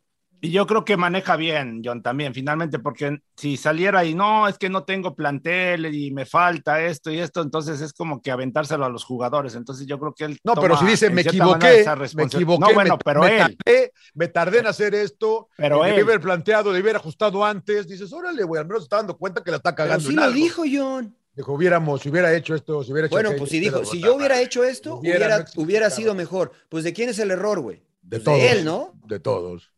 Y 0.44 0.50
yo 0.50 0.66
creo 0.66 0.84
que 0.84 0.96
maneja 0.96 1.36
bien, 1.36 1.82
John, 1.84 2.02
también, 2.02 2.34
finalmente, 2.34 2.80
porque 2.80 3.20
si 3.36 3.56
saliera 3.56 4.04
y 4.04 4.12
no, 4.12 4.48
es 4.48 4.58
que 4.58 4.68
no 4.68 4.82
tengo 4.82 5.14
plantel 5.14 5.94
y 5.94 6.10
me 6.10 6.26
falta 6.26 6.82
esto 6.82 7.12
y 7.12 7.20
esto, 7.20 7.42
entonces 7.42 7.80
es 7.80 7.92
como 7.92 8.20
que 8.20 8.32
aventárselo 8.32 8.84
a 8.84 8.88
los 8.88 9.04
jugadores. 9.04 9.54
Entonces 9.54 9.86
yo 9.86 10.00
creo 10.00 10.12
que 10.12 10.24
él. 10.24 10.38
No, 10.42 10.54
pero 10.56 10.76
si 10.76 10.84
dice 10.84 11.10
me 11.10 11.20
equivoqué, 11.20 11.82
esa 11.82 11.94
me 11.94 12.24
equivoqué, 12.24 12.58
No, 12.60 12.74
bueno, 12.74 12.94
me, 12.96 13.04
pero 13.04 13.20
me 13.20 13.36
él. 13.36 13.56
tardé, 13.64 13.92
me 14.14 14.26
tardé 14.26 14.58
en 14.58 14.66
hacer 14.66 14.96
esto, 14.96 15.48
Pero 15.56 15.84
debí 15.84 15.98
él. 15.98 16.02
haber 16.02 16.20
planteado, 16.20 16.72
debí 16.72 16.82
haber 16.88 16.96
ajustado 16.96 17.44
antes, 17.44 17.86
dices, 17.86 18.12
órale, 18.12 18.42
güey, 18.42 18.60
al 18.60 18.66
menos 18.66 18.82
se 18.82 18.86
está 18.86 18.96
dando 18.96 19.16
cuenta 19.16 19.44
que 19.44 19.52
la 19.52 19.58
está 19.58 19.76
Pero 19.76 19.76
cagando 19.76 20.08
sí 20.08 20.14
en 20.14 20.16
lo 20.16 20.22
algo. 20.24 20.34
dijo, 20.34 20.62
John. 20.68 21.16
Dijo, 21.34 21.52
hubiéramos, 21.54 22.00
si 22.02 22.08
hubiera 22.10 22.34
hecho 22.34 22.54
esto, 22.56 22.82
si 22.82 22.90
hubiera 22.92 23.06
hecho 23.06 23.14
Bueno, 23.14 23.28
aquello, 23.30 23.38
pues 23.38 23.50
si 23.50 23.60
pero, 23.60 23.78
dijo, 23.78 23.90
si 23.90 24.00
yo 24.02 24.16
hubiera 24.16 24.40
hecho 24.40 24.64
esto, 24.64 24.96
hubiera, 24.96 25.46
hubiera, 25.56 25.88
no 25.88 25.94
sido 25.94 26.14
mejor. 26.14 26.52
Pues 26.68 26.84
¿de 26.84 26.92
quién 26.92 27.08
es 27.10 27.18
el 27.20 27.30
error, 27.30 27.60
güey? 27.60 27.84
de 28.02 28.18
Pues 28.18 28.24
todos, 28.24 28.38
de 28.38 28.52
él, 28.52 28.64
¿no? 28.64 28.92
De 29.06 29.18
todos. 29.20 29.71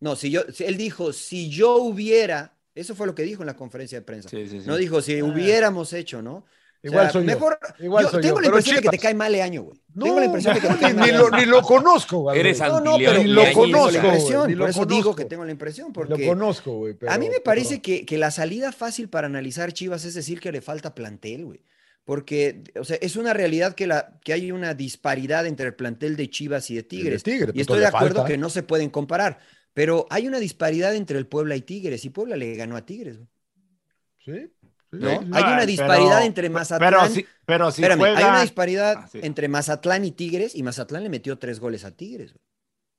No, 0.00 0.16
si 0.16 0.30
yo, 0.30 0.42
si 0.52 0.64
él 0.64 0.76
dijo, 0.76 1.12
si 1.12 1.50
yo 1.50 1.76
hubiera, 1.76 2.54
eso 2.74 2.94
fue 2.94 3.06
lo 3.06 3.14
que 3.14 3.22
dijo 3.22 3.42
en 3.42 3.46
la 3.46 3.56
conferencia 3.56 3.98
de 3.98 4.02
prensa. 4.04 4.28
Sí, 4.28 4.46
sí, 4.48 4.60
sí. 4.60 4.66
No 4.66 4.76
dijo, 4.76 5.02
si 5.02 5.20
hubiéramos 5.22 5.92
hecho, 5.92 6.22
¿no? 6.22 6.46
O 6.82 6.86
Igual 6.86 7.04
sea, 7.04 7.12
soy 7.12 7.22
yo. 7.22 7.26
mejor, 7.26 7.58
Igual 7.78 8.04
yo 8.06 8.10
soy 8.10 8.22
tengo 8.22 8.36
yo, 8.36 8.40
la 8.40 8.46
impresión 8.46 8.76
de 8.76 8.82
que 8.82 8.88
te 8.88 8.98
cae 8.98 9.12
mal 9.12 9.30
Leaño, 9.30 9.62
güey. 9.64 9.78
No, 9.92 10.04
tengo 10.06 10.18
la 10.20 10.24
impresión 10.24 10.54
de 10.54 10.60
que 10.62 10.68
te 10.68 10.74
cae 10.80 10.94
ni, 10.94 10.98
mal 10.98 11.10
ni 11.12 11.18
lo, 11.18 11.30
ni 11.30 11.44
lo 11.44 11.60
conozco, 11.60 12.18
güey. 12.20 12.40
Eres 12.40 12.58
No, 12.60 12.80
no, 12.80 12.96
pero 12.96 13.18
Ni 13.22 13.24
lo 13.28 13.42
la 13.42 13.52
conozco, 13.52 13.94
impresión, 13.96 14.42
por 14.48 14.56
lo 14.56 14.66
eso 14.66 14.86
digo 14.86 15.14
que 15.14 15.26
tengo 15.26 15.44
la 15.44 15.50
impresión, 15.52 15.88
Lo 15.88 15.92
porque 15.92 16.26
conozco, 16.26 16.72
güey. 16.78 16.94
pero- 16.94 17.12
a 17.12 17.18
mí 17.18 17.26
me 17.26 17.32
pero- 17.32 17.44
parece 17.44 17.82
que, 17.82 18.06
que 18.06 18.16
la 18.16 18.30
salida 18.30 18.72
fácil 18.72 19.10
para 19.10 19.26
analizar 19.26 19.74
Chivas 19.74 20.06
es 20.06 20.14
decir 20.14 20.40
que 20.40 20.50
le 20.52 20.62
falta 20.62 20.94
plantel, 20.94 21.44
güey. 21.44 21.62
Porque, 22.06 22.64
o 22.80 22.84
sea, 22.84 22.96
es 23.02 23.14
una 23.16 23.34
realidad 23.34 23.74
que, 23.74 23.86
la, 23.86 24.18
que 24.24 24.32
hay 24.32 24.50
una 24.50 24.72
disparidad 24.72 25.46
entre 25.46 25.66
el 25.66 25.74
plantel 25.74 26.16
de 26.16 26.30
Chivas 26.30 26.70
y 26.70 26.76
de 26.76 26.82
Tigres. 26.82 27.22
Tigres, 27.22 27.50
y 27.50 27.52
pues, 27.52 27.60
estoy 27.60 27.80
de 27.80 27.86
acuerdo 27.86 28.20
falta. 28.20 28.28
que 28.32 28.38
no 28.38 28.48
se 28.48 28.62
pueden 28.62 28.88
comparar. 28.88 29.38
Pero 29.74 30.06
hay 30.10 30.26
una 30.26 30.38
disparidad 30.38 30.94
entre 30.94 31.18
el 31.18 31.26
Puebla 31.26 31.56
y 31.56 31.60
Tigres. 31.62 32.04
Y 32.04 32.10
Puebla 32.10 32.36
le 32.36 32.54
ganó 32.56 32.76
a 32.76 32.84
Tigres, 32.84 33.16
güey. 33.18 33.28
Sí, 34.24 34.32
sí, 34.32 34.72
¿no? 34.92 35.08
Hay 35.08 35.18
una 35.20 35.56
Pero- 35.56 35.66
disparidad 35.66 36.24
entre 36.26 36.50
Mazatlán. 36.50 36.90
Pero 36.92 37.08
si, 37.14 37.26
pero 37.46 37.70
si 37.70 37.82
Espérame, 37.82 38.02
hay 38.16 38.24
una 38.24 38.42
disparidad 38.42 38.94
Ah, 38.98 39.08
sí. 39.10 39.20
entre 39.22 39.48
Mazatlán 39.48 40.04
y 40.04 40.12
Tigres 40.12 40.54
y 40.54 40.62
Mazatlán 40.62 41.02
le 41.04 41.08
metió 41.08 41.38
tres 41.38 41.60
goles 41.60 41.84
a 41.84 41.92
Tigres. 41.92 42.32
güey. 42.32 42.42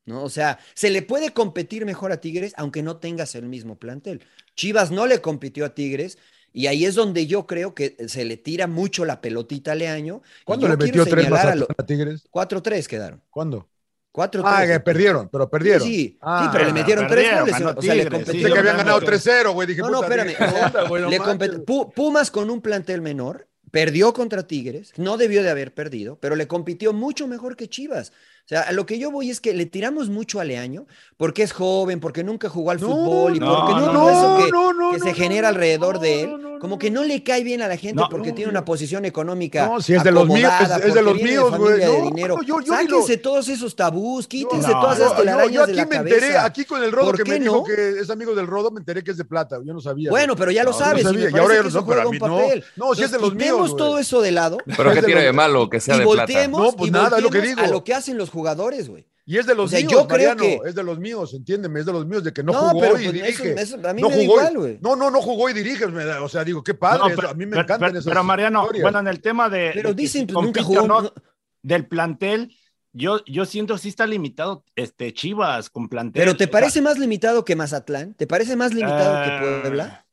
¿No? 0.06 0.24
O 0.24 0.30
sea, 0.30 0.58
se 0.74 0.90
le 0.90 1.04
puede 1.04 1.32
competir 1.32 1.86
mejor 1.86 2.12
a 2.12 2.20
Tigres 2.20 2.54
aunque 2.58 2.82
no 2.82 2.98
tengas 2.98 3.36
el 3.36 3.46
mismo 3.46 3.78
plantel. 3.78 4.24
Chivas 4.56 4.90
no 4.90 5.06
le 5.06 5.22
compitió 5.22 5.64
a 5.64 5.76
Tigres 5.76 6.18
y 6.52 6.66
ahí 6.68 6.86
es 6.86 6.96
donde 6.96 7.28
yo 7.28 7.46
creo 7.46 7.76
que 7.76 7.96
se 8.08 8.26
le 8.26 8.36
tira 8.36 8.66
mucho 8.66 9.06
la 9.06 9.22
pelotita 9.22 9.74
a 9.74 9.76
Leaño. 9.76 10.24
¿Cuándo 10.44 10.68
le 10.68 10.76
metió 10.76 11.06
tres 11.06 11.32
a 11.32 11.56
lo- 11.56 11.68
a 11.78 11.86
Tigres? 11.86 12.28
4-3 12.32 12.88
quedaron. 12.88 13.22
¿Cuándo? 13.30 13.70
4-3. 14.14 14.42
Ah, 14.44 14.66
que 14.68 14.80
perdieron, 14.80 15.30
pero 15.30 15.50
perdieron. 15.50 15.82
Sí, 15.88 15.96
sí, 15.96 16.18
Ah, 16.22 16.44
sí, 16.44 16.50
pero 16.52 16.66
le 16.66 16.74
metieron 16.74 17.08
tres 17.08 17.40
goles. 17.40 17.56
O 17.78 17.82
sea, 17.82 17.96
le 17.96 18.04
sí, 18.26 18.40
que 18.44 18.48
habían 18.48 18.66
no, 18.66 18.78
ganado 18.84 19.00
no. 19.00 19.08
3-0, 19.08 19.54
güey. 19.54 19.68
Dije, 19.68 19.82
No, 19.82 19.90
no, 19.90 20.04
espérame. 20.04 20.36
onda, 20.40 21.46
le 21.48 21.60
Pumas 21.96 22.32
con 22.32 22.50
un 22.50 22.62
plantel 22.62 23.02
menor, 23.02 23.48
perdió 23.72 24.14
contra 24.14 24.46
Tigres, 24.46 24.92
no 24.98 25.18
debió 25.18 25.44
de 25.44 25.50
haber 25.50 25.74
perdido, 25.74 26.18
pero 26.20 26.36
le 26.36 26.48
compitió 26.48 26.92
mucho 26.94 27.28
mejor 27.28 27.56
que 27.56 27.70
Chivas. 27.70 28.12
O 28.46 28.48
sea, 28.52 28.62
a 28.62 28.72
lo 28.74 28.86
que 28.86 29.00
yo 29.00 29.12
voy 29.12 29.30
es 29.30 29.40
que 29.40 29.54
le 29.54 29.66
tiramos 29.66 30.10
mucho 30.10 30.40
a 30.42 30.44
Leaño 30.44 30.86
porque 31.16 31.44
es 31.44 31.54
joven, 31.54 32.00
porque 32.00 32.24
nunca 32.24 32.50
jugó 32.50 32.72
al 32.72 32.82
No, 32.82 32.88
fútbol 32.88 33.36
y 33.36 33.40
no, 33.40 33.56
porque 33.66 33.74
no, 33.82 33.92
todo 33.94 34.10
eso 34.10 34.30
no, 34.40 34.46
que, 34.46 34.52
no, 34.52 34.74
no, 34.74 34.92
que 34.92 34.98
no, 34.98 35.04
se 35.06 35.10
no, 35.12 35.16
genera 35.16 35.42
no, 35.44 35.48
alrededor 35.50 35.96
no, 35.96 36.02
de 36.02 36.22
él, 36.24 36.30
no, 36.32 36.38
no, 36.38 36.60
como 36.60 36.76
no. 36.76 36.80
que 36.80 36.92
no 36.92 37.04
le 37.04 37.24
cae 37.24 37.44
bien 37.44 37.62
a 37.62 37.68
la 37.68 37.78
gente 37.78 37.96
No, 37.96 38.10
porque 38.10 38.30
no, 38.30 38.36
tiene 38.36 38.52
una 38.52 38.66
posición 38.66 39.06
económica. 39.06 39.68
No, 39.68 39.80
si 39.82 39.94
es 39.94 40.04
de 40.04 40.12
los 40.12 40.28
míos, 40.28 40.52
es- 40.62 40.86
es 40.86 40.94
de 40.94 41.02
los 41.02 41.16
míos, 41.22 41.58
güey. 41.58 41.80
de 41.80 41.86
No, 41.86 42.06
dinero. 42.06 42.38
yo- 42.46 42.60
yo 42.62 42.76
ni 42.82 42.88
lo- 42.88 42.98
Sáquense 43.02 43.18
todos 43.18 43.48
esos 43.48 43.76
tabús, 43.76 44.28
quítense 44.28 44.68
No, 44.70 44.82
todas 44.82 44.98
esas 45.00 45.12
Yo, 45.12 45.18
telarañas 45.18 45.54
yo 45.54 45.66
de 45.68 45.72
aquí 45.72 45.78
la 45.78 45.86
me 45.86 45.96
cabeza. 45.98 46.16
enteré, 46.16 46.38
aquí 46.38 46.66
con 46.66 46.84
el 46.84 46.92
rodo 46.92 47.06
¿Por 47.12 47.24
que 47.24 47.30
me 47.30 47.40
dijo 47.40 47.56
no? 47.58 47.64
que 47.64 48.00
es 48.02 48.10
amigo 48.10 48.36
del 48.36 48.48
rodo, 48.48 48.70
me 48.72 48.80
enteré 48.80 49.04
que 49.04 49.12
es 49.12 49.18
de 49.18 49.26
plata. 49.26 49.60
Yo 49.64 49.74
no 49.74 49.80
sabía. 49.82 50.10
Bueno, 50.10 50.36
pero 50.36 50.52
ya 50.52 50.64
lo 50.64 50.72
No, 50.72 50.78
sabes. 50.78 51.04
no 51.06 51.12
y 51.12 51.18
me 51.18 51.40
ahora 51.40 51.56
ya 51.56 51.62
que 51.64 51.70
lo 51.70 52.02
a 52.02 52.08
un 52.08 52.18
no. 52.18 52.20
papel. 52.38 52.64
No, 52.76 52.96
si 52.96 53.04
es 53.04 53.12
de 53.12 53.20
los 53.20 53.34
míos, 53.36 53.76
todo 53.78 53.98
eso 54.00 54.22
de 54.22 54.32
lado 54.32 54.58
Pero 54.66 54.90
Es 54.90 54.96
¿qué 54.96 55.02
de 55.02 55.06
tiene 55.08 55.22
de 55.22 55.32
malo 55.32 55.70
que 55.70 55.80
sea 55.80 55.96
y 55.96 56.00
de 56.00 56.06
plata? 56.06 56.22
volteemos, 56.22 56.62
No, 56.62 56.72
pues 56.74 56.90
y 56.90 56.92
nada, 56.92 57.18
es 57.18 57.24
lo 57.24 57.30
que 57.30 57.38
volteemos 57.38 57.56
digo. 57.64 57.68
a 57.68 57.72
lo 57.72 57.84
que 57.84 57.94
hacen 57.94 58.18
los 58.18 58.30
jugadores, 58.32 58.90
güey. 58.90 59.06
Y 59.24 59.38
es 59.38 59.46
de 59.46 59.54
los 59.54 59.66
O 59.66 59.70
sea, 59.70 59.80
míos, 59.80 59.92
yo 59.92 60.08
creo 60.08 60.36
Mariano, 60.36 60.42
que- 60.42 60.70
es 60.70 60.76
de 60.76 60.84
los 60.84 61.00
míos, 61.00 61.34
entiéndeme, 61.34 61.80
es 61.82 61.86
de 61.86 61.94
los 61.94 62.06
míos, 62.08 62.24
de 62.24 62.34
que 62.34 62.44
no, 62.44 62.54
No, 62.54 62.60
jugó 62.70 62.80
pero, 62.82 63.00
y 63.00 63.04
pues, 63.04 63.14
dirige. 63.14 63.52
eso- 63.54 63.78
eso 63.78 63.88
a 63.88 63.94
mí 63.94 64.02
no 64.02 64.10
me 64.10 64.16
da 64.18 64.22
jugó, 64.24 64.36
igual, 64.40 64.58
güey. 64.58 64.80
No, 64.82 64.96
no, 64.96 65.12
no 65.12 65.22
jugó 65.22 65.50
y 65.50 65.54
dirige, 65.54 65.86
da- 65.88 66.24
o 66.24 66.28
sea, 66.28 66.44
digo, 66.44 66.64
qué 66.64 66.74
padre, 66.74 67.00
No, 67.00 67.08
eso, 67.08 67.16
pero- 67.18 67.30
a 67.30 67.34
mí 67.36 67.46
me 67.46 67.52
pero- 67.52 67.62
encantan 67.62 67.90
pero- 67.90 68.00
esas 68.00 68.12
Pero 68.12 68.24
Mariano, 68.24 68.62
historias. 68.64 68.82
bueno, 68.84 69.00
en 69.00 69.08
el 69.08 69.22
tema 69.22 69.48
de, 69.50 69.72
Pero 69.76 69.94
dicen, 69.94 70.26
pues, 70.28 70.44
nunca 70.44 70.64
jugó, 70.64 70.88
no, 70.88 71.14
del 71.62 71.86
plantel, 71.88 72.54
yo, 72.94 73.24
yo 73.26 73.46
siento 73.46 73.76
que 73.76 73.80
sí 73.82 73.90
está 73.90 74.06
limitado 74.08 74.66
este 74.76 75.14
Chivas 75.14 75.70
con 75.70 75.88
plantel. 75.88 76.20
Pero 76.20 76.36
¿te 76.36 76.46
O 76.46 76.48
sea, 76.48 76.52
parece 76.52 76.82
más 76.82 76.98
limitado 76.98 77.46
que 77.46 77.56
Mazatlán? 77.56 78.16
¿Te 78.16 78.26
parece 78.28 78.56
más 78.56 78.74
limitado 78.74 79.24
que 79.24 79.62
Puebla? 79.62 80.06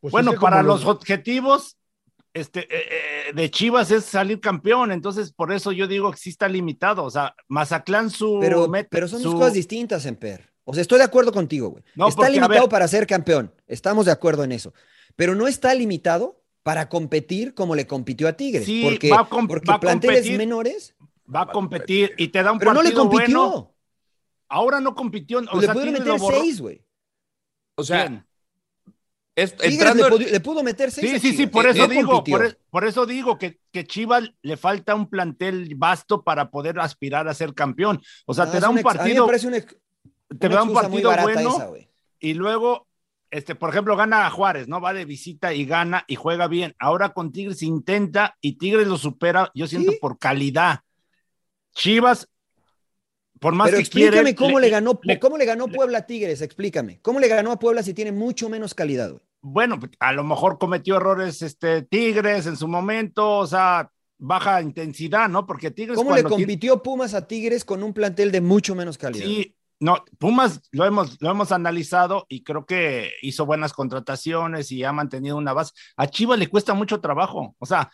Pues 0.00 0.12
bueno, 0.12 0.32
como 0.32 0.40
para 0.42 0.62
los- 0.62 0.80
los 0.84 0.90
objetivos 0.96 1.78
este, 2.34 2.60
eh, 2.62 2.68
eh, 3.28 3.32
de 3.34 3.50
Chivas 3.50 3.90
es 3.90 4.04
salir 4.04 4.40
campeón, 4.40 4.92
entonces 4.92 5.32
por 5.32 5.52
eso 5.52 5.72
yo 5.72 5.86
digo 5.86 6.10
que 6.10 6.18
sí 6.18 6.30
está 6.30 6.48
limitado. 6.48 7.04
O 7.04 7.10
sea, 7.10 7.34
Mazatlán 7.48 8.10
su. 8.10 8.38
Pero, 8.40 8.68
met- 8.68 8.88
pero 8.90 9.08
son 9.08 9.22
su- 9.22 9.30
dos 9.30 9.38
cosas 9.40 9.54
distintas, 9.54 10.04
Emper. 10.04 10.52
O 10.64 10.74
sea, 10.74 10.82
estoy 10.82 10.98
de 10.98 11.04
acuerdo 11.04 11.30
contigo, 11.32 11.68
güey. 11.70 11.84
No, 11.94 12.08
está 12.08 12.22
porque, 12.22 12.32
limitado 12.32 12.60
ver- 12.62 12.68
para 12.68 12.88
ser 12.88 13.06
campeón. 13.06 13.54
Estamos 13.66 14.04
de 14.06 14.12
acuerdo 14.12 14.44
en 14.44 14.52
eso. 14.52 14.74
Pero 15.16 15.34
no 15.34 15.46
está 15.46 15.74
limitado 15.74 16.42
para 16.62 16.88
competir 16.88 17.54
como 17.54 17.74
le 17.76 17.86
compitió 17.86 18.26
a 18.26 18.32
Tigres. 18.32 18.64
Sí, 18.64 18.82
porque 18.82 19.10
va 19.10 19.20
a 19.20 19.28
com- 19.28 19.46
porque 19.46 19.68
va 19.70 19.74
a 19.76 19.80
planteles 19.80 20.16
competir, 20.20 20.38
menores, 20.38 20.94
Va 21.34 21.42
a 21.42 21.46
competir 21.46 22.14
y 22.18 22.28
te 22.28 22.42
da 22.42 22.52
un 22.52 22.58
pero 22.58 22.74
no 22.74 22.82
le 22.82 22.92
compitió. 22.92 23.38
bueno. 23.48 23.74
Ahora 24.48 24.80
no 24.80 24.94
compitió. 24.94 25.38
O 25.38 25.42
Pues 25.44 25.60
le 25.60 25.66
sea, 25.66 25.72
pudieron 25.74 25.94
meter 26.04 26.20
seis, 26.20 26.60
güey. 26.60 26.84
O 27.76 27.82
sea, 27.84 28.08
Bien. 28.08 28.26
Es- 29.36 29.54
entrando 29.60 30.08
le, 30.08 30.16
pudo- 30.16 30.30
le 30.30 30.40
pudo 30.40 30.62
meter 30.62 30.90
seis. 30.90 31.10
Sí, 31.12 31.18
sí, 31.20 31.36
sí, 31.36 31.46
por 31.46 31.66
Eh, 31.66 31.70
eso 31.70 31.88
digo, 31.88 32.22
por, 32.24 32.44
e- 32.46 32.56
por 32.70 32.84
eso 32.84 33.04
digo 33.06 33.38
que, 33.38 33.58
que 33.72 33.84
Chivas 33.86 34.30
le 34.42 34.56
falta 34.56 34.94
un 34.94 35.08
plantel 35.08 35.74
vasto 35.76 36.22
para 36.22 36.50
poder 36.50 36.78
aspirar 36.80 37.26
a 37.28 37.34
ser 37.34 37.54
campeón. 37.54 38.00
O 38.26 38.34
sea, 38.34 38.46
No, 38.46 38.52
te 38.52 38.60
da 38.60 38.68
un 38.70 38.78
ex- 38.78 38.84
partido, 38.84 39.24
una 39.26 39.36
te 40.38 40.46
una 40.46 40.56
da 40.56 40.62
un 40.62 40.72
partido 40.72 41.12
bueno 41.22 41.56
esa, 41.56 41.70
y 42.20 42.34
luego, 42.34 42.86
este, 43.30 43.54
por 43.54 43.70
ejemplo, 43.70 43.96
gana 43.96 44.26
a 44.26 44.30
Juárez, 44.30 44.68
¿no? 44.68 44.80
Va 44.80 44.92
de 44.94 45.04
visita 45.04 45.52
y 45.52 45.64
gana 45.64 46.04
y 46.06 46.14
juega 46.14 46.46
bien. 46.48 46.74
Ahora 46.78 47.10
con 47.10 47.32
Tigres 47.32 47.62
intenta 47.62 48.36
y 48.40 48.52
Tigres 48.58 48.86
lo 48.86 48.96
supera, 48.96 49.50
yo 49.54 49.66
siento, 49.66 49.92
Sí. 49.92 49.98
por 50.00 50.18
calidad. 50.18 50.80
Chivas, 51.74 52.28
por 53.44 53.54
más 53.54 53.66
Pero 53.66 53.76
que 53.76 53.82
explícame 53.82 54.12
quiere, 54.22 54.34
cómo 54.34 54.58
le- 54.58 54.66
le, 54.66 54.70
ganó, 54.70 54.98
le- 55.02 55.18
cómo 55.20 55.36
le 55.36 55.44
ganó 55.44 55.68
Puebla 55.68 55.98
a 55.98 56.06
Tigres, 56.06 56.40
explícame. 56.40 56.98
¿Cómo 57.02 57.20
le 57.20 57.28
ganó 57.28 57.52
a 57.52 57.58
Puebla 57.58 57.82
si 57.82 57.92
tiene 57.92 58.10
mucho 58.10 58.48
menos 58.48 58.72
calidad, 58.74 59.10
güey? 59.10 59.22
bueno, 59.42 59.78
a 60.00 60.12
lo 60.14 60.24
mejor 60.24 60.56
cometió 60.58 60.96
errores 60.96 61.42
este 61.42 61.82
Tigres 61.82 62.46
en 62.46 62.56
su 62.56 62.66
momento, 62.66 63.40
o 63.40 63.46
sea, 63.46 63.90
baja 64.16 64.62
intensidad, 64.62 65.28
¿no? 65.28 65.46
Porque 65.46 65.70
Tigres 65.70 65.98
¿Cómo 65.98 66.16
le 66.16 66.22
compitió 66.24 66.82
Pumas 66.82 67.12
a 67.12 67.26
Tigres 67.26 67.66
con 67.66 67.82
un 67.82 67.92
plantel 67.92 68.32
de 68.32 68.40
mucho 68.40 68.74
menos 68.74 68.96
calidad? 68.96 69.26
Sí, 69.26 69.54
no, 69.78 70.02
Pumas 70.18 70.62
lo 70.72 70.86
hemos, 70.86 71.20
lo 71.20 71.30
hemos 71.30 71.52
analizado 71.52 72.24
y 72.30 72.42
creo 72.42 72.64
que 72.64 73.10
hizo 73.20 73.44
buenas 73.44 73.74
contrataciones 73.74 74.72
y 74.72 74.82
ha 74.84 74.92
mantenido 74.92 75.36
una 75.36 75.52
base. 75.52 75.72
A 75.98 76.06
Chivas 76.06 76.38
le 76.38 76.46
cuesta 76.48 76.72
mucho 76.72 77.00
trabajo, 77.02 77.54
o 77.58 77.66
sea, 77.66 77.90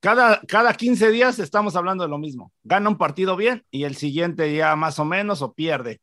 cada, 0.00 0.40
cada 0.46 0.74
15 0.74 1.10
días 1.10 1.38
estamos 1.38 1.76
hablando 1.76 2.04
de 2.04 2.10
lo 2.10 2.18
mismo. 2.18 2.52
Gana 2.64 2.88
un 2.88 2.98
partido 2.98 3.36
bien 3.36 3.64
y 3.70 3.84
el 3.84 3.96
siguiente 3.96 4.54
ya 4.54 4.76
más 4.76 4.98
o 4.98 5.04
menos 5.04 5.42
o 5.42 5.52
pierde. 5.54 6.00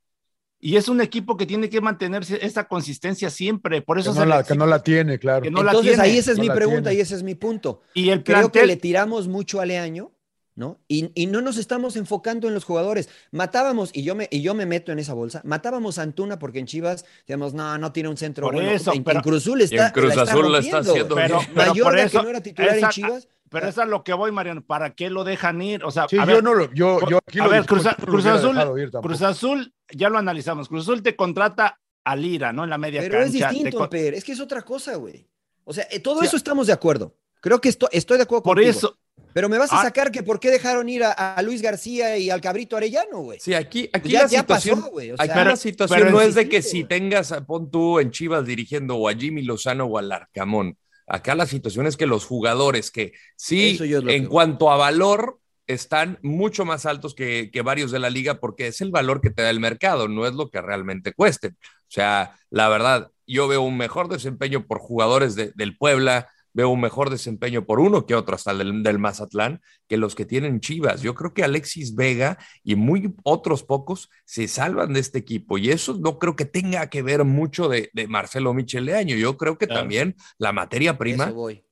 Y 0.60 0.78
es 0.78 0.88
un 0.88 1.02
equipo 1.02 1.36
que 1.36 1.46
tiene 1.46 1.70
que 1.70 1.82
mantenerse 1.82 2.46
esa 2.46 2.68
consistencia 2.68 3.30
siempre, 3.30 3.82
por 3.82 4.00
eso 4.00 4.12
Que 4.12 4.20
se 4.20 4.20
no, 4.22 4.26
la, 4.26 4.44
que 4.44 4.56
no 4.56 4.66
la 4.66 4.82
tiene, 4.82 5.20
claro. 5.20 5.42
que 5.42 5.52
no 5.52 5.62
la 5.62 5.72
Entonces 5.72 5.94
tiene. 5.96 6.04
ahí 6.04 6.18
esa 6.18 6.32
es 6.32 6.38
no 6.38 6.44
mi 6.44 6.50
pregunta 6.50 6.90
tiene. 6.90 7.00
y 7.00 7.02
ese 7.02 7.16
es 7.16 7.24
mi 7.24 7.36
punto. 7.36 7.82
Y 7.94 8.10
el 8.10 8.24
Creo 8.24 8.52
que 8.52 8.66
le 8.66 8.78
tiramos 8.78 9.28
mucho 9.28 9.60
a 9.60 9.66
Leaño, 9.66 10.12
¿no? 10.56 10.80
Y, 10.88 11.12
y 11.16 11.26
no 11.28 11.42
nos 11.42 11.58
estamos 11.58 11.96
enfocando 11.96 12.48
en 12.48 12.54
los 12.54 12.64
jugadores. 12.64 13.10
Matábamos, 13.32 13.90
y 13.94 14.04
yo, 14.04 14.16
me, 14.16 14.28
y 14.32 14.42
yo 14.42 14.54
me 14.54 14.66
meto 14.66 14.92
en 14.92 15.00
esa 15.00 15.14
bolsa, 15.14 15.42
matábamos 15.44 15.98
a 15.98 16.04
Antuna 16.04 16.38
porque 16.40 16.60
en 16.60 16.68
Chivas, 16.68 17.06
digamos, 17.28 17.54
no, 17.54 17.78
no 17.78 17.92
tiene 17.92 18.10
un 18.10 18.18
centro 18.18 18.46
Por 18.46 18.56
bueno. 18.56 18.70
eso, 18.72 18.94
en, 18.94 19.04
pero- 19.04 19.18
en 19.20 19.24
Cruz 19.24 19.38
Azul 19.44 19.62
está, 19.62 19.88
en 19.88 19.94
Cruz 19.94 20.16
la 20.16 20.24
está 20.24 20.34
Azul 20.34 20.52
lo 20.52 20.58
está 20.58 20.78
haciendo. 20.80 21.16
Pero, 21.16 21.40
pero 21.54 21.68
Mayorga, 21.70 21.84
por 21.92 22.00
eso, 22.00 22.18
que 22.20 22.24
no 22.24 22.30
era 22.30 22.42
titular 22.42 22.78
esa- 22.78 22.86
en 22.88 22.92
Chivas. 22.92 23.28
Pero 23.50 23.68
eso 23.68 23.84
es 23.84 23.88
lo 23.88 24.04
que 24.04 24.14
voy, 24.14 24.32
Mariano. 24.32 24.64
¿Para 24.66 24.96
qué 24.96 25.12
lo 25.12 25.24
dejan 25.24 25.62
ir? 25.62 25.84
O 25.84 25.92
sea, 25.92 26.08
Sí, 26.10 26.18
a 26.18 26.22
yo 26.26 26.34
ver, 26.36 26.44
no 26.44 26.56
lo, 26.56 26.74
yo, 26.74 27.00
yo 27.08 27.20
aquí 27.28 27.40
a 27.40 27.44
lo 27.44 27.50
ver, 27.52 27.66
Cruz, 27.68 27.86
Azul. 27.86 28.56
Cruz 29.02 29.22
Azul, 29.22 29.74
ya 29.94 30.10
lo 30.10 30.18
analizamos. 30.18 30.68
Cruz 30.70 30.84
Azul 30.86 31.04
te 31.04 31.16
contrata 31.16 31.80
a 32.04 32.16
Lira, 32.16 32.52
¿no? 32.52 32.64
En 32.64 32.72
la 32.72 32.80
media 32.80 33.02
Pero 33.02 33.20
es 33.20 33.32
cancha. 33.32 33.50
te 33.50 33.54
distinto, 33.54 33.78
con- 33.78 33.84
Amper, 33.86 34.16
es 34.16 34.24
que 34.24 34.32
es 34.32 34.40
otra 34.40 34.64
cosa, 34.64 34.96
güey. 34.96 35.28
O 35.66 35.72
sea, 35.74 35.88
eh, 35.92 36.00
todo 36.00 36.24
eso 36.24 36.36
estamos 36.36 36.66
de 36.66 36.74
acuerdo. 36.74 37.16
Creo 37.42 37.62
que 37.62 37.70
esto, 37.70 37.88
estoy 37.92 38.18
de 38.18 38.24
acuerdo 38.24 38.42
Por 38.42 38.56
contigo. 38.58 38.72
eso, 38.76 38.98
Pero 39.34 39.50
me 39.50 39.58
vas 39.58 39.72
a 39.74 39.80
Ah. 39.80 39.84
sacar 39.84 40.12
que 40.12 40.24
por 40.24 40.40
qué 40.40 40.52
dejaron 40.52 40.88
ir 40.90 41.04
a, 41.04 41.12
a 41.12 41.42
Luis 41.42 41.62
García 41.62 42.18
y 42.18 42.30
al 42.30 42.42
Cabrito 42.42 42.78
Arellano, 42.78 43.20
güey. 43.20 43.40
Sí, 43.40 43.54
aquí, 43.54 43.90
aquí 43.92 44.10
Ya- 44.10 44.24
la 44.24 44.30
situación, 44.30 44.80
pasó, 44.82 44.92
güey, 44.92 45.12
o 45.12 45.16
aquí 45.18 45.26
sea, 45.34 45.44
la 45.46 45.56
situación 45.56 46.00
pero 46.00 46.12
no 46.12 46.22
es 46.22 46.36
de 46.36 46.48
que 46.50 46.62
si 46.62 46.84
tengas, 46.84 47.32
a- 47.32 47.46
pon 47.46 47.70
tú 47.72 48.00
en 48.00 48.12
Chivas 48.12 48.46
dirigiendo 48.46 48.96
o 48.98 49.10
a 49.10 49.14
Jimmy 49.14 49.42
Lozano 49.44 49.86
o 49.86 49.98
al 49.98 50.12
Arcamón. 50.12 50.78
Acá 51.08 51.36
la 51.36 51.46
situación 51.46 51.86
es 51.88 51.98
que 51.98 52.06
los 52.06 52.26
jugadores 52.26 52.90
que 52.92 53.14
sí, 53.36 53.78
en 53.82 54.24
que- 54.24 54.28
cuanto 54.30 54.72
a 54.72 54.78
valor, 54.78 55.40
están 55.66 56.20
mucho 56.22 56.66
más 56.66 56.86
altos 56.86 57.16
que, 57.16 57.50
que 57.52 57.62
varios 57.62 57.90
de 57.92 58.00
la 58.00 58.10
liga 58.10 58.40
porque 58.42 58.68
es 58.68 58.82
el 58.82 58.92
valor 58.92 59.22
que 59.22 59.30
te 59.30 59.42
da 59.44 59.50
el 59.50 59.62
mercado, 59.62 60.10
no 60.10 60.26
es 60.28 60.34
lo 60.34 60.50
que 60.50 60.62
realmente 60.62 61.14
cuesten. 61.14 61.58
O 61.62 61.88
sea, 61.94 62.36
la 62.50 62.68
verdad, 62.68 63.12
yo 63.26 63.48
veo 63.48 63.62
un 63.62 63.78
mejor 63.78 64.10
desempeño 64.10 64.68
por 64.68 64.80
jugadores 64.80 65.36
de- 65.36 65.54
del 65.56 65.78
Puebla, 65.78 66.28
veo 66.54 66.70
un 66.70 66.80
mejor 66.82 67.10
desempeño 67.10 67.66
por 67.66 67.80
uno 67.80 68.06
que 68.06 68.16
otro, 68.16 68.36
hasta 68.36 68.52
el 68.52 68.60
del, 68.60 68.84
del 68.84 69.00
Mazatlán, 69.00 69.62
que 69.88 69.98
los 69.98 70.16
que 70.16 70.26
tienen 70.26 70.60
Chivas. 70.60 71.02
Yo 71.02 71.16
creo 71.16 71.34
que 71.34 71.44
Alexis 71.44 71.96
Vega 71.96 72.38
y 72.64 72.76
muy 72.76 73.14
otros 73.24 73.64
pocos 73.64 74.10
se 74.26 74.48
salvan 74.48 74.94
de 74.94 75.00
este 75.00 75.20
equipo 75.20 75.58
y 75.58 75.72
eso 75.72 75.98
no 76.00 76.20
creo 76.20 76.36
que 76.36 76.46
tenga 76.46 76.90
que 76.90 77.02
ver 77.02 77.24
mucho 77.24 77.68
de, 77.70 77.90
de 77.94 78.08
Marcelo 78.08 78.54
Micheleaño. 78.54 79.16
Yo 79.16 79.38
creo 79.38 79.58
que 79.58 79.66
Claro. 79.68 79.82
también 79.82 80.16
la 80.38 80.52
materia 80.52 80.98
prima, 80.98 81.32
voy. 81.32 81.64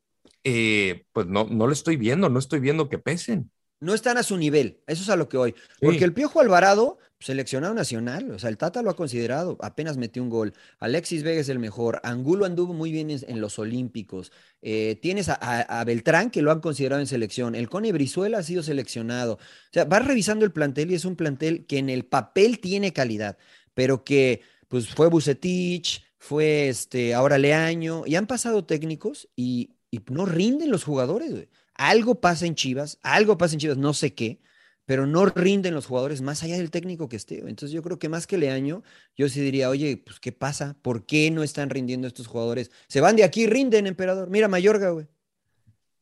eh, 0.43 1.05
pues 1.13 1.27
no, 1.27 1.45
no 1.49 1.67
lo 1.67 1.73
estoy 1.73 1.97
viendo, 1.97 2.29
no 2.29 2.39
estoy 2.39 2.59
viendo 2.59 2.89
que 2.89 2.97
pesen. 2.97 3.51
No 3.79 3.93
están 3.95 4.17
a 4.17 4.23
su 4.23 4.37
nivel, 4.37 4.79
eso 4.85 5.01
es 5.03 5.09
a 5.09 5.15
lo 5.15 5.27
que 5.27 5.37
voy. 5.37 5.55
Porque 5.81 6.03
el 6.03 6.13
Piojo 6.13 6.39
Alvarado, 6.39 6.99
seleccionado 7.21 7.73
nacional, 7.73 8.31
o 8.31 8.39
sea, 8.39 8.49
el 8.49 8.57
Tata 8.57 8.81
lo 8.81 8.89
ha 8.89 8.95
considerado, 8.95 9.57
apenas 9.61 9.97
metió 9.97 10.21
un 10.23 10.29
gol. 10.29 10.53
Alexis 10.79 11.23
Vega 11.23 11.39
es 11.39 11.49
el 11.49 11.59
mejor, 11.59 12.01
Angulo 12.03 12.45
anduvo 12.45 12.73
muy 12.73 12.91
bien 12.91 13.09
en, 13.09 13.41
los 13.41 13.59
Olímpicos. 13.59 14.31
Eh, 14.61 14.99
tienes 15.01 15.29
a, 15.29 15.83
Beltrán, 15.85 16.31
que 16.31 16.41
lo 16.41 16.51
han 16.51 16.59
considerado 16.59 16.99
en 16.99 17.07
selección. 17.07 17.55
El 17.55 17.69
Cone 17.69 17.91
Brizuela 17.91 18.39
ha 18.39 18.43
sido 18.43 18.63
seleccionado. 18.63 19.35
O 19.35 19.39
sea, 19.71 19.85
vas 19.85 20.05
revisando 20.05 20.45
el 20.45 20.51
plantel 20.51 20.91
y 20.91 20.95
es 20.95 21.05
un 21.05 21.15
plantel 21.15 21.65
que 21.65 21.77
en 21.77 21.89
el 21.89 22.05
papel 22.05 22.59
tiene 22.59 22.91
calidad, 22.93 23.37
pero 23.73 24.03
que 24.03 24.41
pues 24.67 24.89
fue 24.89 25.07
Bucetich, 25.07 26.03
fue 26.17 26.69
este, 26.69 27.13
ahora 27.13 27.37
Leaño, 27.37 28.03
y 28.05 28.15
han 28.15 28.27
pasado 28.27 28.63
técnicos 28.65 29.29
y, 29.35 29.75
no 30.09 30.25
rinden 30.25 30.71
los 30.71 30.85
jugadores. 30.85 31.49
Algo 31.73 32.21
pasa 32.21 32.45
en 32.45 32.55
Chivas, 32.55 32.97
algo 33.03 33.37
pasa 33.37 33.55
en 33.55 33.59
Chivas, 33.59 33.77
no 33.77 33.93
sé 33.93 34.13
qué, 34.13 34.39
pero 34.85 35.07
no 35.07 35.25
rinden 35.27 35.73
los 35.73 35.85
jugadores 35.87 36.21
más 36.21 36.43
allá 36.43 36.57
del 36.57 36.71
técnico 36.71 37.07
que 37.09 37.15
esté. 37.15 37.39
Entonces 37.39 37.71
yo 37.71 37.81
creo 37.83 37.99
que 37.99 38.09
más 38.09 38.27
que 38.27 38.37
Leaño, 38.37 38.83
yo 39.15 39.29
sí 39.29 39.41
diría, 39.41 39.69
oye, 39.69 39.97
pues 39.97 40.19
¿qué 40.19 40.31
pasa? 40.31 40.75
¿Por 40.81 41.05
qué 41.05 41.31
no 41.31 41.43
están 41.43 41.69
rindiendo 41.69 42.07
estos 42.07 42.27
jugadores? 42.27 42.71
Se 42.87 43.01
van 43.01 43.15
de 43.15 43.23
aquí, 43.23 43.47
rinden, 43.47 43.87
emperador. 43.87 44.29
Mira, 44.29 44.47
Mayorga, 44.47 44.89
güey. 44.91 45.07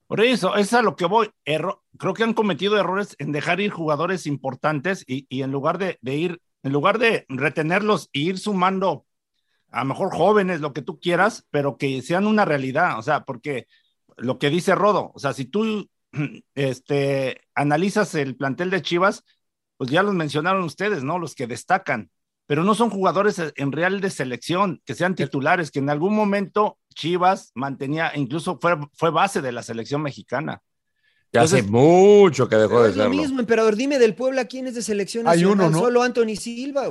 por 0.08 0.22
eso, 0.22 0.56
es 0.56 0.74
a 0.74 0.82
lo 0.82 0.96
que 0.96 1.06
voy. 1.06 1.30
Erro- 1.46 1.84
creo 1.98 2.14
que 2.14 2.24
han 2.24 2.34
cometido 2.34 2.78
errores 2.80 3.16
en 3.20 3.32
dejar 3.32 3.60
ir 3.62 3.70
jugadores 3.72 4.26
importantes 4.26 5.04
y, 5.08 5.28
y 5.30 5.44
en 5.44 5.52
lugar 5.52 5.78
de, 5.78 6.00
de 6.02 6.16
ir, 6.16 6.42
en 6.64 6.72
lugar 6.74 6.98
de 6.98 7.26
retenerlos 7.30 8.10
e 8.14 8.20
ir 8.22 8.40
sumando 8.40 9.06
a 9.72 9.82
lo 9.82 9.86
mejor 9.88 10.16
jóvenes, 10.16 10.62
lo 10.62 10.74
que 10.74 10.82
tú 10.84 11.00
quieras, 11.00 11.46
pero 11.52 11.78
que 11.78 12.02
sean 12.02 12.28
una 12.28 12.46
realidad. 12.46 13.00
O 13.00 13.04
sea, 13.04 13.26
porque 13.26 13.68
lo 14.18 14.40
que 14.40 14.50
dice 14.50 14.76
Rodo, 14.76 15.12
o 15.16 15.20
sea, 15.20 15.34
si 15.34 15.46
tú 15.46 15.90
este, 16.56 17.42
analizas 17.56 18.16
el 18.16 18.36
plantel 18.36 18.70
de 18.70 18.82
Chivas, 18.82 19.24
pues 19.78 19.90
ya 19.90 20.04
los 20.04 20.14
mencionaron 20.14 20.64
ustedes, 20.64 21.04
¿no? 21.04 21.20
Los 21.20 21.36
que 21.36 21.48
destacan, 21.48 22.12
pero 22.46 22.64
no 22.64 22.76
son 22.76 22.90
jugadores 22.90 23.42
en 23.56 23.72
real 23.72 24.02
de 24.02 24.10
selección, 24.10 24.82
que 24.86 24.96
sean 24.96 25.16
titulares, 25.16 25.72
que 25.72 25.80
en 25.80 25.90
algún 25.90 26.16
momento 26.16 26.78
Chivas 26.96 27.52
mantenía, 27.54 28.12
incluso 28.16 28.60
fue, 28.60 28.78
fue 28.94 29.12
base 29.12 29.42
de 29.42 29.52
la 29.52 29.64
selección 29.64 30.02
mexicana. 30.02 30.62
Ya 31.32 31.42
hace 31.44 31.62
mucho 31.62 32.50
que 32.50 32.56
dejó 32.56 32.82
de 32.82 32.90
es 32.90 32.96
lo 32.96 33.04
serlo. 33.04 33.22
mismo, 33.22 33.40
emperador. 33.40 33.76
Dime 33.76 34.00
del 34.00 34.16
Puebla, 34.16 34.46
¿quién 34.46 34.66
es 34.66 34.74
de 34.74 34.82
selección 34.82 35.28
Hay 35.28 35.46
uno? 35.46 35.70
¿no? 35.70 35.78
Solo 35.78 36.02
Anthony 36.02 36.36
Silva, 36.36 36.90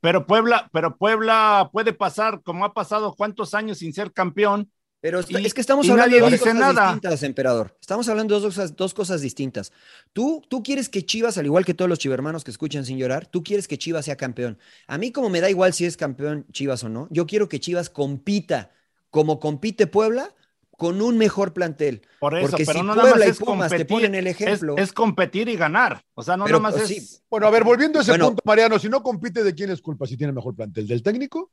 pero 0.00 0.26
Puebla, 0.26 0.70
pero 0.72 0.96
Puebla 0.96 1.68
puede 1.70 1.92
pasar, 1.92 2.42
como 2.42 2.64
ha 2.64 2.72
pasado 2.72 3.14
cuántos 3.14 3.52
años 3.52 3.78
sin 3.78 3.92
ser 3.92 4.12
campeón. 4.12 4.70
Pero 5.04 5.20
est- 5.20 5.30
Y- 5.30 5.36
es 5.44 5.52
que 5.52 5.60
estamos 5.60 5.86
hablando 5.90 6.16
de 6.16 6.22
dos 6.22 6.30
cosas 6.40 6.54
nada. 6.54 6.82
distintas, 6.92 7.22
emperador. 7.24 7.76
Estamos 7.78 8.08
hablando 8.08 8.34
de 8.34 8.40
dos 8.40 8.54
cosas, 8.54 8.74
dos 8.74 8.94
cosas 8.94 9.20
distintas. 9.20 9.70
Tú, 10.14 10.42
tú 10.48 10.62
quieres 10.62 10.88
que 10.88 11.04
Chivas, 11.04 11.36
al 11.36 11.44
igual 11.44 11.66
que 11.66 11.74
todos 11.74 11.90
los 11.90 11.98
chivermanos 11.98 12.42
que 12.42 12.50
escuchan 12.50 12.86
sin 12.86 12.96
llorar, 12.96 13.26
tú 13.26 13.42
quieres 13.44 13.68
que 13.68 13.76
Chivas 13.76 14.06
sea 14.06 14.16
campeón. 14.16 14.56
A 14.86 14.96
mí 14.96 15.12
como 15.12 15.28
me 15.28 15.42
da 15.42 15.50
igual 15.50 15.74
si 15.74 15.84
es 15.84 15.98
campeón 15.98 16.46
Chivas 16.52 16.84
o 16.84 16.88
no, 16.88 17.06
yo 17.10 17.26
quiero 17.26 17.50
que 17.50 17.60
Chivas 17.60 17.90
compita 17.90 18.70
como 19.10 19.40
compite 19.40 19.86
Puebla 19.86 20.34
con 20.78 21.02
un 21.02 21.18
mejor 21.18 21.52
plantel. 21.52 22.00
Por 22.18 22.38
eso, 22.38 22.48
Porque 22.52 22.64
pero 22.64 22.78
si 22.80 22.84
no 22.86 22.94
nada 22.94 23.02
más 23.02 23.10
Puebla 23.12 23.26
y 23.26 23.28
es 23.28 23.38
Pumas 23.38 23.68
te 23.70 23.76
competir, 23.76 23.86
ponen 23.94 24.14
el 24.14 24.26
es- 24.26 24.40
ejemplo. 24.40 24.74
Es, 24.78 24.92
competir 24.94 25.50
y 25.50 25.56
ganar. 25.56 26.02
O 26.14 26.22
sea, 26.22 26.38
no 26.38 26.46
Pero, 26.46 26.60
nada 26.60 26.70
más 26.72 26.80
pues, 26.80 26.90
es. 26.90 27.10
sí. 27.10 27.18
Bueno, 27.28 27.46
a 27.46 27.50
ver, 27.50 27.62
volviendo 27.62 27.98
a 27.98 28.02
ese 28.02 28.12
Bueno. 28.12 28.28
punto, 28.28 28.42
Mariano, 28.46 28.78
si 28.78 28.88
no 28.88 29.02
compite, 29.02 29.44
¿de 29.44 29.54
quién 29.54 29.68
es 29.70 29.82
culpa 29.82 30.06
si 30.06 30.16
tiene 30.16 30.32
mejor 30.32 30.56
plantel? 30.56 30.88
¿Del 30.88 31.02
técnico? 31.02 31.52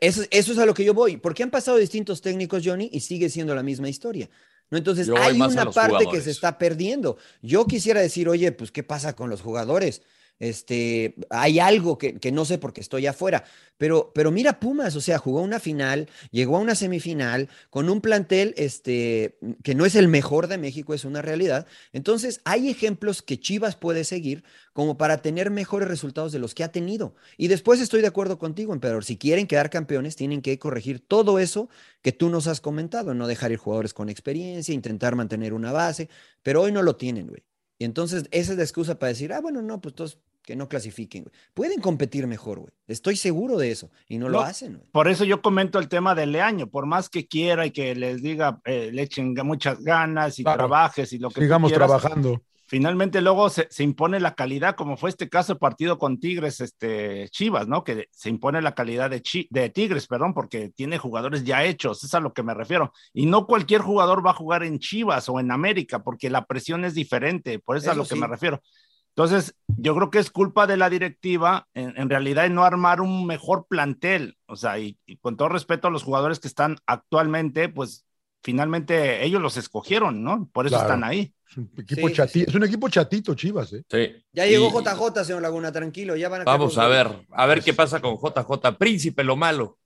Eso, 0.00 0.22
eso 0.30 0.52
es 0.52 0.58
a 0.58 0.66
lo 0.66 0.74
que 0.74 0.84
yo 0.84 0.94
voy. 0.94 1.16
Porque 1.16 1.42
han 1.42 1.50
pasado 1.50 1.76
distintos 1.76 2.20
técnicos, 2.20 2.62
Johnny, 2.64 2.88
y 2.92 3.00
sigue 3.00 3.28
siendo 3.28 3.54
la 3.54 3.62
misma 3.62 3.88
historia. 3.88 4.30
¿no? 4.70 4.78
Entonces, 4.78 5.08
hay 5.10 5.40
una 5.40 5.70
parte 5.70 6.06
que 6.10 6.20
se 6.20 6.30
está 6.30 6.58
perdiendo. 6.58 7.16
Yo 7.42 7.66
quisiera 7.66 8.00
decir, 8.00 8.28
oye, 8.28 8.52
pues, 8.52 8.70
¿qué 8.70 8.82
pasa 8.82 9.14
con 9.14 9.28
los 9.28 9.42
jugadores? 9.42 10.02
Este, 10.38 11.14
hay 11.30 11.60
algo 11.60 11.98
que, 11.98 12.18
que 12.18 12.32
no 12.32 12.44
sé 12.44 12.58
porque 12.58 12.80
estoy 12.80 13.06
afuera, 13.06 13.44
pero, 13.78 14.12
pero 14.14 14.30
mira 14.30 14.60
Pumas, 14.60 14.94
o 14.96 15.00
sea, 15.00 15.18
jugó 15.18 15.40
una 15.42 15.58
final, 15.60 16.08
llegó 16.30 16.56
a 16.56 16.60
una 16.60 16.74
semifinal 16.74 17.48
con 17.70 17.88
un 17.88 18.00
plantel 18.00 18.54
este, 18.56 19.38
que 19.62 19.74
no 19.74 19.84
es 19.86 19.94
el 19.94 20.08
mejor 20.08 20.46
de 20.46 20.58
México, 20.58 20.94
es 20.94 21.04
una 21.04 21.22
realidad. 21.22 21.66
Entonces, 21.92 22.40
hay 22.44 22.68
ejemplos 22.68 23.22
que 23.22 23.40
Chivas 23.40 23.76
puede 23.76 24.04
seguir 24.04 24.44
como 24.72 24.98
para 24.98 25.22
tener 25.22 25.50
mejores 25.50 25.88
resultados 25.88 26.32
de 26.32 26.38
los 26.38 26.54
que 26.54 26.64
ha 26.64 26.72
tenido. 26.72 27.14
Y 27.36 27.48
después 27.48 27.80
estoy 27.80 28.00
de 28.02 28.08
acuerdo 28.08 28.38
contigo, 28.38 28.72
emperador, 28.72 29.04
si 29.04 29.18
quieren 29.18 29.46
quedar 29.46 29.70
campeones, 29.70 30.16
tienen 30.16 30.42
que 30.42 30.58
corregir 30.58 31.00
todo 31.00 31.38
eso 31.38 31.68
que 32.02 32.12
tú 32.12 32.30
nos 32.30 32.46
has 32.46 32.60
comentado, 32.60 33.14
no 33.14 33.26
dejar 33.26 33.52
ir 33.52 33.58
jugadores 33.58 33.94
con 33.94 34.08
experiencia, 34.08 34.74
intentar 34.74 35.16
mantener 35.16 35.54
una 35.54 35.72
base, 35.72 36.08
pero 36.42 36.62
hoy 36.62 36.72
no 36.72 36.82
lo 36.82 36.96
tienen, 36.96 37.26
güey. 37.28 37.42
Y 37.82 37.84
entonces 37.84 38.28
esa 38.30 38.52
es 38.52 38.58
la 38.58 38.62
excusa 38.62 38.96
para 38.96 39.08
decir, 39.08 39.32
ah, 39.32 39.40
bueno, 39.40 39.60
no, 39.60 39.80
pues 39.80 39.92
todos 39.96 40.16
que 40.44 40.54
no 40.54 40.68
clasifiquen, 40.68 41.24
güey. 41.24 41.34
Pueden 41.52 41.80
competir 41.80 42.28
mejor, 42.28 42.60
güey. 42.60 42.70
Estoy 42.86 43.16
seguro 43.16 43.58
de 43.58 43.72
eso. 43.72 43.90
Y 44.06 44.18
no, 44.18 44.28
lo 44.28 44.40
hacen, 44.40 44.74
güey. 44.76 44.88
Por 44.92 45.08
eso 45.08 45.24
yo 45.24 45.42
comento 45.42 45.80
el 45.80 45.88
tema 45.88 46.14
del 46.14 46.30
Leaño, 46.30 46.68
por 46.68 46.86
más 46.86 47.08
que 47.08 47.26
quiera 47.26 47.66
y 47.66 47.72
que 47.72 47.96
les 47.96 48.22
diga, 48.22 48.60
eh, 48.66 48.90
le 48.92 49.02
echen 49.02 49.34
muchas 49.42 49.80
ganas 49.82 50.38
y 50.38 50.44
Claro. 50.44 50.58
trabajes 50.58 51.12
y 51.12 51.18
lo 51.18 51.28
que 51.30 51.34
tú 51.34 51.40
Sigamos 51.40 51.72
quieras, 51.72 51.88
trabajando. 51.88 52.40
Finalmente 52.72 53.20
luego 53.20 53.50
se, 53.50 53.68
se 53.70 53.82
impone 53.84 54.18
la 54.18 54.34
calidad, 54.34 54.76
como 54.76 54.96
fue 54.96 55.10
este 55.10 55.28
caso 55.28 55.52
el 55.52 55.58
partido 55.58 55.98
con 55.98 56.18
Tigres, 56.18 56.58
este 56.62 57.28
Chivas, 57.28 57.68
¿no? 57.68 57.84
Que 57.84 58.08
se 58.12 58.30
impone 58.30 58.62
la 58.62 58.74
calidad 58.74 59.10
de, 59.10 59.20
Chi- 59.20 59.46
de 59.50 59.68
Tigres, 59.68 60.06
perdón, 60.06 60.32
porque 60.32 60.70
tiene 60.70 60.96
jugadores 60.96 61.44
ya 61.44 61.64
hechos, 61.64 62.02
es 62.02 62.14
a 62.14 62.20
lo 62.20 62.32
que 62.32 62.42
me 62.42 62.54
refiero. 62.54 62.90
Y 63.12 63.26
no 63.26 63.46
cualquier 63.46 63.82
jugador 63.82 64.24
va 64.24 64.30
a 64.30 64.34
jugar 64.34 64.62
en 64.62 64.78
Chivas 64.78 65.28
o 65.28 65.38
en 65.38 65.50
América, 65.50 66.02
porque 66.02 66.30
la 66.30 66.46
presión 66.46 66.86
es 66.86 66.94
diferente, 66.94 67.58
por 67.58 67.76
eso 67.76 67.90
es 67.90 67.92
a 67.92 67.94
lo 67.94 68.06
que 68.06 68.16
me 68.16 68.26
refiero. 68.26 68.62
Entonces, 69.10 69.54
yo 69.76 69.94
creo 69.94 70.08
que 70.08 70.18
es 70.20 70.30
culpa 70.30 70.66
de 70.66 70.78
la 70.78 70.88
directiva, 70.88 71.68
en, 71.74 71.92
en 71.98 72.08
realidad, 72.08 72.46
en 72.46 72.54
no 72.54 72.64
armar 72.64 73.02
un 73.02 73.26
mejor 73.26 73.66
plantel. 73.68 74.38
O 74.46 74.56
sea, 74.56 74.78
y, 74.78 74.96
y, 75.04 75.18
con 75.18 75.36
todo 75.36 75.50
respeto 75.50 75.88
a 75.88 75.90
los 75.90 76.04
jugadores 76.04 76.40
que 76.40 76.48
están 76.48 76.78
actualmente, 76.86 77.68
pues 77.68 78.06
finalmente 78.42 79.22
ellos 79.26 79.42
los 79.42 79.58
escogieron, 79.58 80.24
¿no? 80.24 80.48
Por 80.54 80.64
eso 80.66 80.76
Claro. 80.76 80.88
están 80.88 81.04
ahí. 81.04 81.34
Es 81.52 81.58
un 81.58 81.70
equipo 81.78 82.08
chati- 82.08 82.44
es 82.48 82.54
un 82.54 82.64
equipo 82.64 82.88
chatito, 82.88 83.34
Chivas, 83.34 83.72
¿eh? 83.74 83.84
Sí. 83.90 84.24
Ya 84.32 84.46
llegó 84.46 84.68
Y- 84.68 84.72
JJ, 84.84 85.24
señor 85.24 85.42
Laguna, 85.42 85.70
tranquilo, 85.70 86.16
ya 86.16 86.28
van 86.28 86.40
a 86.40 86.44
Vamos 86.44 86.78
a 86.78 86.88
ver, 86.88 87.08
a 87.30 87.46
ver 87.46 87.62
qué 87.62 87.74
pasa 87.74 88.00
con 88.00 88.16
JJ. 88.16 88.78
Príncipe, 88.78 89.22
lo 89.22 89.36
malo. 89.36 89.78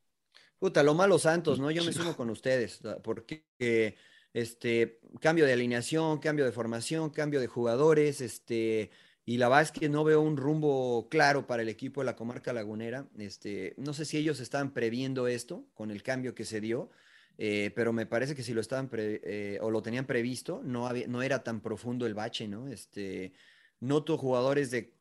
Puta, 0.58 0.82
lo 0.82 0.94
malo 0.94 1.18
Santos, 1.18 1.58
¿no? 1.58 1.70
Yo 1.70 1.84
me 1.84 1.92
sumo 1.92 2.16
con 2.16 2.30
ustedes, 2.30 2.80
porque 3.02 3.44
eh, 3.58 3.94
este 4.32 5.00
cambio 5.20 5.44
de 5.44 5.52
alineación, 5.52 6.18
cambio 6.18 6.44
de 6.44 6.52
formación, 6.52 7.10
cambio 7.10 7.40
de 7.40 7.46
jugadores, 7.46 8.20
este, 8.20 8.90
y 9.24 9.36
la 9.38 9.48
verdad 9.48 9.62
es 9.64 9.72
que 9.72 9.88
no 9.88 10.04
veo 10.04 10.20
un 10.22 10.36
rumbo 10.36 11.08
claro 11.10 11.46
para 11.46 11.62
el 11.62 11.68
equipo 11.68 12.00
de 12.00 12.06
la 12.06 12.16
comarca 12.16 12.52
lagunera. 12.52 13.06
Este, 13.18 13.74
no 13.76 13.92
sé 13.92 14.04
si 14.04 14.16
ellos 14.18 14.40
estaban 14.40 14.72
previendo 14.72 15.26
esto 15.26 15.66
con 15.74 15.90
el 15.90 16.02
cambio 16.02 16.34
que 16.34 16.44
se 16.44 16.60
dio, 16.60 16.90
eh, 17.38 17.70
pero 17.74 17.92
me 17.92 18.06
parece 18.06 18.34
que 18.34 18.42
si 18.42 18.52
lo 18.54 18.60
estaban 18.60 18.88
pre- 18.88 19.20
eh, 19.24 19.58
o 19.60 19.70
lo 19.70 19.82
tenían 19.82 20.06
previsto, 20.06 20.62
no 20.64 20.86
había, 20.86 21.06
no 21.06 21.22
era 21.22 21.42
tan 21.42 21.60
profundo 21.60 22.06
el 22.06 22.14
bache, 22.14 22.48
¿no? 22.48 22.68
Este, 22.68 23.32
noto 23.80 24.16
jugadores 24.18 24.70
de, 24.70 24.94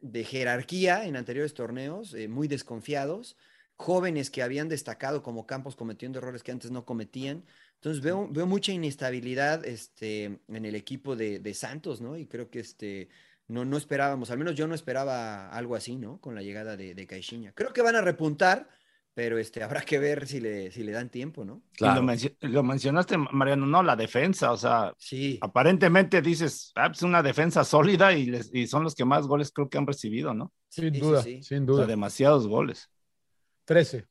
de 0.00 0.24
jerarquía 0.24 1.06
en 1.06 1.16
anteriores 1.16 1.54
torneos, 1.54 2.14
eh, 2.14 2.28
muy 2.28 2.48
desconfiados 2.48 3.36
jóvenes 3.76 4.30
que 4.30 4.42
habían 4.42 4.68
destacado 4.68 5.22
como 5.22 5.46
campos 5.46 5.74
cometiendo 5.74 6.18
errores 6.18 6.42
que 6.42 6.52
antes 6.52 6.70
no 6.70 6.84
cometían. 6.84 7.44
Entonces 7.76 8.00
veo, 8.00 8.28
veo 8.30 8.46
mucha 8.46 8.70
inestabilidad 8.70 9.64
este, 9.64 10.40
en 10.46 10.64
el 10.64 10.76
equipo 10.76 11.16
de, 11.16 11.40
de 11.40 11.54
Santos, 11.54 12.00
¿no? 12.00 12.16
Y 12.16 12.26
creo 12.26 12.48
que 12.48 12.60
este, 12.60 13.08
no, 13.48 13.64
no 13.64 13.76
esperábamos, 13.76 14.30
al 14.30 14.38
menos 14.38 14.54
yo 14.54 14.68
no 14.68 14.74
esperaba 14.76 15.50
algo 15.50 15.74
así, 15.74 15.96
¿no? 15.96 16.20
Con 16.20 16.36
la 16.36 16.42
llegada 16.42 16.76
de, 16.76 16.94
de 16.94 17.06
Caixinha. 17.08 17.52
Creo 17.54 17.72
que 17.72 17.82
van 17.82 17.96
a 17.96 18.02
repuntar, 18.02 18.68
pero 19.14 19.38
este, 19.38 19.62
habrá 19.62 19.82
que 19.82 19.98
ver 19.98 20.26
si 20.26 20.40
le, 20.40 20.70
si 20.70 20.82
le 20.82 20.92
dan 20.92 21.10
tiempo, 21.10 21.44
¿no? 21.44 21.62
Y 21.78 21.84
lo, 21.84 22.02
lo 22.48 22.62
mencionaste, 22.62 23.18
Mariano, 23.18 23.66
no, 23.66 23.82
la 23.82 23.94
defensa, 23.96 24.52
o 24.52 24.56
sea, 24.56 24.94
sí. 24.96 25.38
aparentemente 25.42 26.22
dices, 26.22 26.72
ah, 26.76 26.90
es 26.92 27.02
una 27.02 27.22
defensa 27.22 27.64
sólida 27.64 28.12
y, 28.14 28.26
les- 28.26 28.50
y 28.54 28.66
son 28.66 28.84
los 28.84 28.94
que 28.94 29.04
más 29.04 29.26
goles 29.26 29.52
creo 29.52 29.68
que 29.68 29.78
han 29.78 29.86
recibido, 29.86 30.32
¿no? 30.32 30.52
Sin 30.68 30.92
duda, 30.98 31.22
sin 31.22 31.66
duda. 31.66 31.82
O 31.82 31.84
sea, 31.84 31.86
demasiados 31.88 32.46
goles. 32.48 32.88
13. 33.66 34.06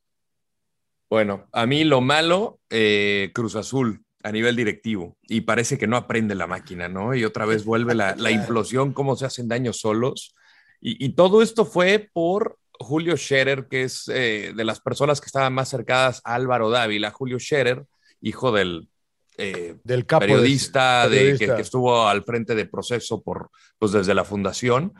Bueno, 1.10 1.48
a 1.52 1.66
mí 1.66 1.84
lo 1.84 2.00
malo, 2.02 2.60
eh, 2.70 3.32
Cruz 3.34 3.56
Azul 3.56 4.06
a 4.24 4.32
nivel 4.32 4.56
directivo. 4.56 5.18
Y 5.24 5.42
parece 5.42 5.78
que 5.78 5.88
no 5.88 5.98
aprende 5.98 6.36
la 6.36 6.48
máquina, 6.48 6.88
¿no? 6.88 7.16
Y 7.16 7.26
otra 7.26 7.46
vez 7.46 7.66
vuelve 7.66 7.96
la, 7.96 8.16
la 8.16 8.32
implosión, 8.32 8.94
cómo 8.94 9.16
se 9.16 9.26
hacen 9.26 9.48
daño 9.48 9.74
solos. 9.74 10.36
Y, 10.80 11.04
y 11.04 11.10
todo 11.16 11.42
esto 11.42 11.66
fue 11.66 12.10
por 12.14 12.58
Julio 12.84 13.16
Scherer, 13.18 13.68
que 13.68 13.84
es 13.84 14.08
eh, 14.08 14.54
de 14.56 14.64
las 14.64 14.80
personas 14.80 15.20
que 15.22 15.26
estaban 15.28 15.54
más 15.54 15.70
cercadas 15.70 16.22
a 16.24 16.36
Álvaro 16.36 16.70
Dávila. 16.70 17.12
Julio 17.12 17.40
Scherer, 17.40 17.86
hijo 18.22 18.52
del, 18.52 18.90
eh, 19.38 19.76
Del 19.84 20.06
capo 20.06 20.26
de- 20.26 20.32
periodista, 20.34 21.08
de, 21.10 21.38
que, 21.38 21.48
que 21.56 21.62
estuvo 21.62 22.08
al 22.08 22.24
frente 22.24 22.56
de 22.56 22.66
proceso 22.66 23.22
por, 23.22 23.50
pues 23.80 23.92
desde 23.92 24.14
la 24.14 24.24
fundación. 24.26 24.94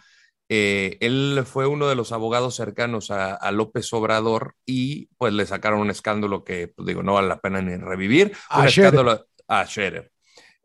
Eh, 0.54 0.98
él 1.00 1.44
fue 1.46 1.66
uno 1.66 1.88
de 1.88 1.96
los 1.96 2.12
abogados 2.12 2.56
cercanos 2.56 3.10
a, 3.10 3.34
a 3.36 3.52
López 3.54 3.92
Obrador 3.94 4.56
y 4.66 5.06
pues 5.18 5.32
le 5.32 5.46
sacaron 5.46 5.80
un 5.80 5.90
escándalo 5.90 6.44
que, 6.44 6.68
pues, 6.68 6.86
digo, 6.86 7.04
no 7.04 7.14
vale 7.14 7.30
la 7.30 7.40
pena 7.40 7.62
ni 7.62 7.76
revivir. 7.78 8.34
A 8.50 8.62
un 8.62 8.68
Scherer. 8.70 8.94
escándalo 8.94 9.26
a 9.48 9.66
Scherer. 9.66 10.12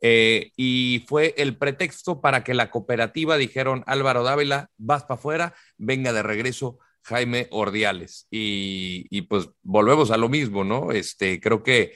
Eh, 0.00 0.50
y 0.56 1.04
fue 1.08 1.34
el 1.38 1.56
pretexto 1.56 2.20
para 2.20 2.42
que 2.44 2.52
la 2.52 2.70
cooperativa 2.70 3.36
dijeron, 3.36 3.82
Álvaro 3.86 4.24
Dávila, 4.24 4.70
vas 4.76 5.04
para 5.04 5.14
afuera, 5.18 5.54
venga 5.78 6.12
de 6.12 6.22
regreso 6.22 6.78
Jaime 7.06 7.46
Ordiales. 7.50 8.26
Y, 8.30 9.22
pues 9.22 9.48
volvemos 9.62 10.10
a 10.10 10.16
lo 10.16 10.28
mismo, 10.28 10.64
¿no? 10.64 10.92
Este, 10.92 11.40
creo 11.40 11.62
que 11.62 11.94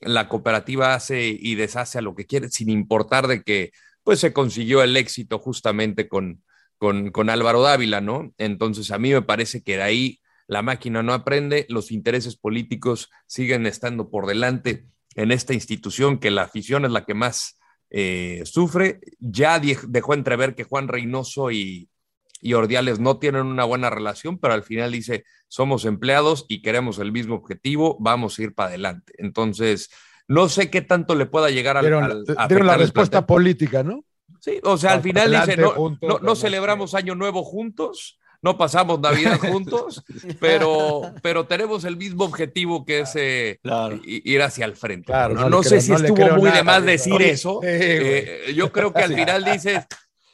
la 0.00 0.28
cooperativa 0.28 0.94
hace 0.94 1.28
y 1.28 1.54
deshace 1.54 1.98
a 1.98 2.02
lo 2.02 2.14
que 2.14 2.26
quiere, 2.26 2.50
sin 2.50 2.70
importar 2.70 3.26
de 3.26 3.42
que 3.42 3.72
pues 4.02 4.20
se 4.20 4.32
consiguió 4.32 4.82
el 4.82 4.96
éxito 4.96 5.38
justamente 5.38 6.08
con, 6.08 6.42
con, 6.78 7.10
con 7.10 7.30
Álvaro 7.30 7.62
Dávila, 7.62 8.00
¿no? 8.00 8.32
Entonces 8.38 8.90
a 8.90 8.98
mí 8.98 9.12
me 9.12 9.22
parece 9.22 9.62
que 9.62 9.76
de 9.76 9.82
ahí 9.82 10.20
la 10.46 10.62
máquina 10.62 11.02
no 11.02 11.12
aprende, 11.12 11.66
los 11.68 11.90
intereses 11.92 12.36
políticos 12.36 13.10
siguen 13.26 13.66
estando 13.66 14.08
por 14.08 14.26
delante 14.26 14.86
en 15.14 15.30
esta 15.30 15.52
institución 15.52 16.18
que 16.18 16.30
la 16.30 16.42
afición 16.42 16.86
es 16.86 16.92
la 16.92 17.04
que 17.04 17.14
más 17.14 17.58
eh, 17.90 18.42
sufre. 18.44 19.00
Ya 19.18 19.60
dejó 19.60 20.14
entrever 20.14 20.54
que 20.54 20.64
Juan 20.64 20.88
Reynoso 20.88 21.50
y, 21.50 21.90
y 22.40 22.54
Ordiales 22.54 22.98
no 23.00 23.18
tienen 23.18 23.46
una 23.46 23.64
buena 23.64 23.90
relación, 23.90 24.38
pero 24.38 24.54
al 24.54 24.62
final 24.62 24.92
dice, 24.92 25.24
somos 25.48 25.84
empleados 25.84 26.46
y 26.48 26.62
queremos 26.62 26.98
el 26.98 27.12
mismo 27.12 27.34
objetivo, 27.34 27.96
vamos 28.00 28.38
a 28.38 28.42
ir 28.42 28.54
para 28.54 28.68
adelante. 28.68 29.12
Entonces, 29.18 29.90
no 30.28 30.48
sé 30.48 30.70
qué 30.70 30.82
tanto 30.82 31.14
le 31.14 31.26
pueda 31.26 31.50
llegar 31.50 31.76
al... 31.76 31.84
Dieron, 31.84 32.04
al- 32.04 32.10
la- 32.10 32.32
afectar 32.32 32.48
dieron 32.48 32.66
la 32.66 32.76
respuesta 32.76 33.26
política, 33.26 33.82
¿no? 33.82 34.04
Sí, 34.40 34.60
o 34.62 34.76
sea, 34.76 34.92
al 34.92 35.02
final 35.02 35.32
para 35.32 35.40
dice, 35.46 35.52
adelante 35.54 35.62
no, 35.62 35.82
juntos, 35.82 36.08
no, 36.08 36.18
no 36.20 36.36
celebramos 36.36 36.94
Año 36.94 37.14
Nuevo 37.16 37.42
juntos, 37.42 38.20
no 38.40 38.56
pasamos 38.56 39.00
Navidad 39.00 39.36
juntos, 39.40 40.04
pero, 40.40 41.12
pero 41.22 41.46
tenemos 41.46 41.82
el 41.84 41.96
mismo 41.96 42.24
objetivo 42.24 42.84
que 42.84 43.00
es 43.00 43.16
eh, 43.16 43.58
i- 44.04 44.32
ir 44.32 44.42
hacia 44.42 44.64
el 44.66 44.76
frente. 44.76 45.06
Claro, 45.06 45.34
no 45.34 45.40
no 45.42 45.48
no 45.48 45.62
sé 45.64 45.70
creo- 45.70 45.80
si 45.80 45.92
estuvo 45.92 46.36
muy 46.36 46.44
de 46.44 46.50
nada 46.50 46.62
más 46.62 46.84
de 46.84 46.92
decir 46.92 47.20
eso. 47.20 47.60
eso. 47.60 47.60
Sí, 47.62 47.66
güey. 47.66 48.12
Eh, 48.14 48.54
yo 48.54 48.70
creo 48.70 48.92
que 48.92 49.02
al 49.02 49.14
final 49.14 49.44
dices, 49.44 49.84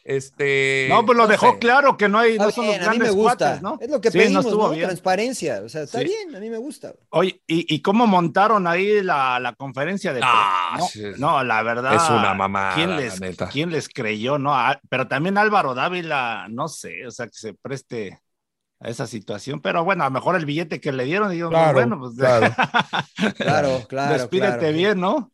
este... 0.04 0.86
No, 0.90 1.04
pues 1.06 1.16
lo 1.16 1.26
dejó 1.26 1.52
sé. 1.52 1.58
claro 1.58 1.96
que 1.96 2.08
no 2.08 2.18
hay, 2.18 2.36
no 2.38 2.48
Está 2.48 2.52
son 2.52 2.66
los 2.66 2.74
bien, 2.76 2.88
a 2.88 2.92
mí 2.92 2.98
me 2.98 3.04
grandes 3.06 3.16
gusta. 3.16 3.36
cuates, 3.38 3.62
¿no? 3.62 3.78
Es 3.80 3.90
lo 3.90 4.00
que 4.00 4.10
Sí, 4.10 4.18
pedimos, 4.18 4.44
¿no? 4.46 4.70
bien. 4.70 4.84
Transparencia. 4.86 5.62
O 5.64 5.68
sea, 5.68 5.82
está 5.82 5.98
Sí. 6.00 6.04
bien, 6.04 6.36
a 6.36 6.40
mí 6.40 6.50
me 6.50 6.58
gusta. 6.58 6.92
Oye, 7.10 7.40
¿y, 7.46 7.74
y 7.74 7.80
cómo 7.82 8.06
montaron 8.06 8.66
ahí 8.66 9.02
la, 9.02 9.40
la 9.40 9.54
conferencia 9.54 10.12
de 10.12 10.20
Ah, 10.22 10.76
no, 10.78 10.86
sí. 10.86 11.02
no, 11.18 11.42
la 11.42 11.62
verdad. 11.62 11.94
Es 11.94 12.08
una 12.10 12.34
mamada, 12.34 12.74
¿quién 12.74 12.96
les. 12.96 13.18
¿Quién 13.50 13.70
les 13.70 13.88
creyó? 13.88 14.38
No, 14.38 14.54
Ah, 14.54 14.78
pero 14.88 15.08
también 15.08 15.38
Álvaro 15.38 15.74
Dávila, 15.74 16.46
no 16.50 16.68
sé, 16.68 17.06
o 17.06 17.10
sea, 17.10 17.26
que 17.26 17.32
se 17.34 17.54
preste 17.54 18.20
a 18.80 18.88
esa 18.90 19.06
situación. 19.06 19.60
Pero 19.62 19.84
bueno, 19.84 20.04
a 20.04 20.08
lo 20.08 20.10
mejor 20.12 20.36
el 20.36 20.44
billete 20.44 20.80
que 20.80 20.92
le 20.92 21.04
dieron, 21.04 21.30
digo, 21.30 21.48
Claro, 21.48 21.72
bueno, 21.72 21.98
pues 21.98 22.14
claro. 22.18 22.54
Claro, 23.36 23.82
claro. 23.88 24.12
despídete 24.14 24.58
claro. 24.58 24.76
bien, 24.76 25.00
¿no? 25.00 25.30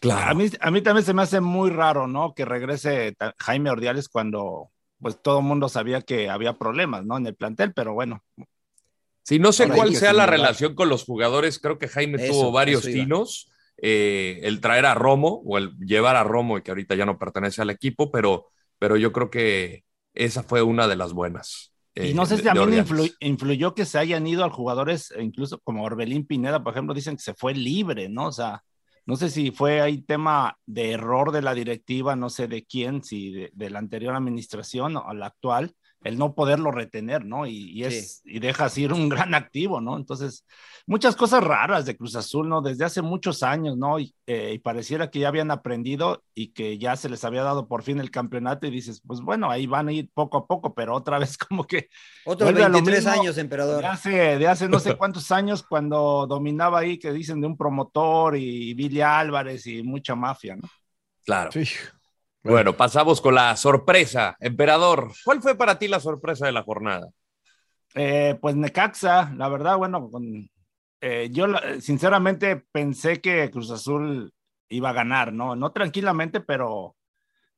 Claro. 0.00 0.30
A 0.30 0.34
mí, 0.34 0.50
a 0.60 0.70
mí 0.70 0.82
también 0.82 1.04
se 1.04 1.14
me 1.14 1.22
hace 1.22 1.40
muy 1.40 1.70
raro, 1.70 2.06
¿no? 2.06 2.34
Que 2.34 2.44
regrese 2.44 3.16
Jaime 3.38 3.70
Ordiales 3.70 4.08
cuando 4.08 4.70
pues 5.00 5.20
todo 5.20 5.40
el 5.40 5.44
mundo 5.44 5.68
sabía 5.68 6.00
que 6.02 6.30
había 6.30 6.52
problemas, 6.54 7.04
¿no? 7.04 7.16
En 7.16 7.26
el 7.26 7.34
plantel, 7.34 7.72
pero 7.72 7.92
bueno. 7.92 8.22
Sí, 9.24 9.38
no 9.38 9.52
sé 9.52 9.68
cuál 9.68 9.94
sea 9.94 10.12
la 10.12 10.26
relación 10.26 10.74
con 10.74 10.88
los 10.88 11.04
jugadores. 11.04 11.58
Creo 11.58 11.78
que 11.78 11.88
Jaime 11.88 12.22
Eso, 12.22 12.32
tuvo 12.32 12.52
varios 12.52 12.84
tinos. 12.84 13.50
eh, 13.84 14.40
el 14.44 14.60
traer 14.60 14.86
a 14.86 14.94
Romo 14.94 15.42
o 15.44 15.58
el 15.58 15.76
llevar 15.78 16.14
a 16.16 16.22
Romo, 16.22 16.58
y 16.58 16.62
que 16.62 16.70
ahorita 16.70 16.94
ya 16.94 17.04
no 17.04 17.18
pertenece 17.18 17.62
al 17.62 17.70
equipo, 17.70 18.12
pero, 18.12 18.46
pero 18.78 18.96
yo 18.96 19.12
creo 19.12 19.28
que 19.30 19.84
esa 20.14 20.42
fue 20.44 20.62
una 20.62 20.86
de 20.86 20.96
las 20.96 21.12
buenas. 21.12 21.72
Y 21.94 22.10
eh, 22.10 22.14
no 22.14 22.26
sé 22.26 22.36
si 22.36 22.44
también 22.44 22.84
influ- 22.86 23.14
influyó 23.20 23.74
que 23.74 23.84
se 23.84 23.98
hayan 23.98 24.26
ido 24.26 24.44
a 24.44 24.50
jugadores, 24.50 25.10
e 25.10 25.22
incluso 25.22 25.58
como 25.60 25.84
Orbelín 25.84 26.26
Pineda, 26.26 26.62
por 26.62 26.72
ejemplo, 26.74 26.94
dicen 26.94 27.16
que 27.16 27.22
se 27.22 27.34
fue 27.34 27.54
libre, 27.54 28.08
¿no? 28.08 28.26
O 28.28 28.32
sea, 28.32 28.62
no 29.06 29.16
sé 29.16 29.30
si 29.30 29.50
fue 29.50 29.80
ahí 29.80 30.02
tema 30.02 30.58
de 30.66 30.92
error 30.92 31.32
de 31.32 31.42
la 31.42 31.54
directiva, 31.54 32.16
no 32.16 32.30
sé 32.30 32.48
de 32.48 32.64
quién, 32.64 33.02
si 33.02 33.32
de, 33.32 33.50
de 33.54 33.70
la 33.70 33.78
anterior 33.78 34.14
administración 34.14 34.96
o 34.96 35.12
la 35.14 35.26
actual, 35.26 35.74
el 36.04 36.18
no 36.18 36.34
poderlo 36.34 36.70
retener, 36.70 37.24
¿no? 37.24 37.46
Y, 37.46 37.70
y 37.70 37.84
es, 37.84 38.22
y 38.24 38.40
dejas 38.40 38.76
ir 38.78 38.92
un 38.92 39.08
gran 39.08 39.34
activo, 39.34 39.80
¿no? 39.80 39.96
Entonces, 39.96 40.44
muchas 40.86 41.16
cosas 41.16 41.44
raras 41.44 41.86
de 41.86 41.96
Cruz 41.96 42.16
Azul, 42.16 42.48
¿no? 42.48 42.60
Desde 42.60 42.84
hace 42.84 43.02
muchos 43.02 43.42
años, 43.42 43.76
¿no? 43.76 43.98
Y, 43.98 44.14
eh, 44.26 44.52
y 44.54 44.58
pareciera 44.58 45.10
que 45.10 45.20
ya 45.20 45.28
habían 45.28 45.50
aprendido 45.50 46.24
y 46.34 46.52
que 46.52 46.78
ya 46.78 46.96
se 46.96 47.08
les 47.08 47.24
había 47.24 47.42
dado 47.42 47.68
por 47.68 47.82
fin 47.82 48.00
el 48.00 48.10
campeonato 48.10 48.66
y 48.66 48.70
dices, 48.70 49.02
pues 49.06 49.20
bueno, 49.20 49.50
ahí 49.50 49.66
van 49.66 49.88
a 49.88 49.92
ir 49.92 50.10
poco 50.12 50.38
a 50.38 50.46
poco, 50.46 50.74
pero 50.74 50.94
otra 50.94 51.18
vez 51.20 51.38
como 51.38 51.64
que... 51.64 51.88
Otros 52.24 52.50
vuelve 52.50 52.64
a 52.64 52.68
lo 52.68 52.74
23 52.74 53.04
mismo 53.04 53.20
años, 53.20 53.38
emperador. 53.38 53.80
De 53.80 53.86
hace, 53.86 54.38
de 54.38 54.48
hace 54.48 54.68
no 54.68 54.80
sé 54.80 54.94
cuántos 54.96 55.30
años 55.30 55.62
cuando 55.62 56.26
dominaba 56.26 56.80
ahí, 56.80 56.98
que 56.98 57.12
dicen 57.12 57.40
de 57.40 57.46
un 57.46 57.56
promotor 57.56 58.36
y 58.36 58.74
Billy 58.74 59.00
Álvarez 59.00 59.66
y 59.66 59.82
mucha 59.82 60.14
mafia, 60.14 60.56
¿no? 60.56 60.68
Claro. 61.24 61.52
Sí. 61.52 61.64
Bueno, 62.44 62.76
pasamos 62.76 63.20
con 63.20 63.34
la 63.34 63.56
sorpresa. 63.56 64.36
Emperador, 64.40 65.12
¿cuál 65.24 65.40
fue 65.42 65.56
para 65.56 65.78
ti 65.78 65.88
la 65.88 66.00
sorpresa 66.00 66.46
de 66.46 66.52
la 66.52 66.62
jornada? 66.62 67.08
Eh, 67.94 68.38
pues 68.40 68.56
Necaxa, 68.56 69.32
la 69.36 69.48
verdad, 69.48 69.76
bueno, 69.76 70.10
con- 70.10 70.50
eh, 71.00 71.28
yo 71.32 71.46
sinceramente 71.80 72.56
pensé 72.72 73.20
que 73.20 73.50
Cruz 73.50 73.70
Azul 73.70 74.32
iba 74.70 74.90
a 74.90 74.92
ganar, 74.94 75.32
¿no? 75.32 75.56
No 75.56 75.72
tranquilamente, 75.72 76.40
pero, 76.40 76.96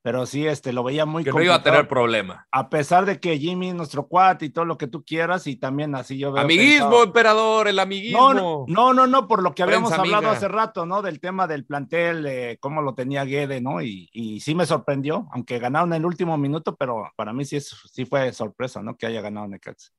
pero 0.05 0.27
sí, 0.27 0.45
este, 0.45 0.71
lo 0.71 0.83
veía 0.83 1.07
muy 1.07 1.23
Que 1.23 1.31
no 1.31 1.41
iba 1.41 1.55
a 1.55 1.63
tener 1.63 1.87
problema. 1.87 2.45
A 2.51 2.69
pesar 2.69 3.07
de 3.07 3.19
que 3.19 3.39
Jimmy, 3.39 3.73
nuestro 3.73 4.07
cuate 4.07 4.45
y 4.45 4.49
todo 4.51 4.63
lo 4.63 4.77
que 4.77 4.85
tú 4.85 5.03
quieras, 5.03 5.47
y 5.47 5.55
también 5.55 5.95
así 5.95 6.19
yo 6.19 6.31
veo. 6.31 6.43
Amiguismo, 6.43 6.89
pensado- 6.91 7.03
emperador, 7.05 7.67
el 7.67 7.79
amiguismo. 7.79 8.31
No, 8.35 8.65
no, 8.67 8.93
no, 8.93 9.07
no, 9.07 9.27
por 9.27 9.41
lo 9.41 9.55
que 9.55 9.63
habíamos 9.63 9.89
Prensa 9.89 10.03
hablado 10.03 10.27
amiga. 10.27 10.37
hace 10.37 10.47
rato, 10.47 10.85
¿no? 10.85 11.01
Del 11.01 11.19
tema 11.19 11.47
del 11.47 11.65
plantel, 11.65 12.23
eh, 12.27 12.57
cómo 12.59 12.83
lo 12.83 12.93
tenía 12.93 13.25
Guede, 13.25 13.61
¿no? 13.61 13.81
Y, 13.81 14.07
y 14.13 14.41
sí 14.41 14.53
me 14.53 14.67
sorprendió, 14.67 15.27
aunque 15.31 15.57
ganaron 15.57 15.91
en 15.91 16.01
el 16.01 16.05
último 16.05 16.37
minuto, 16.37 16.75
pero 16.75 17.11
para 17.15 17.33
mí 17.33 17.43
sí, 17.43 17.55
es, 17.55 17.75
sí 17.91 18.05
fue 18.05 18.31
sorpresa, 18.31 18.83
¿no? 18.83 18.95
Que 18.97 19.07
haya 19.07 19.21
ganado 19.21 19.47
Necaxa. 19.47 19.89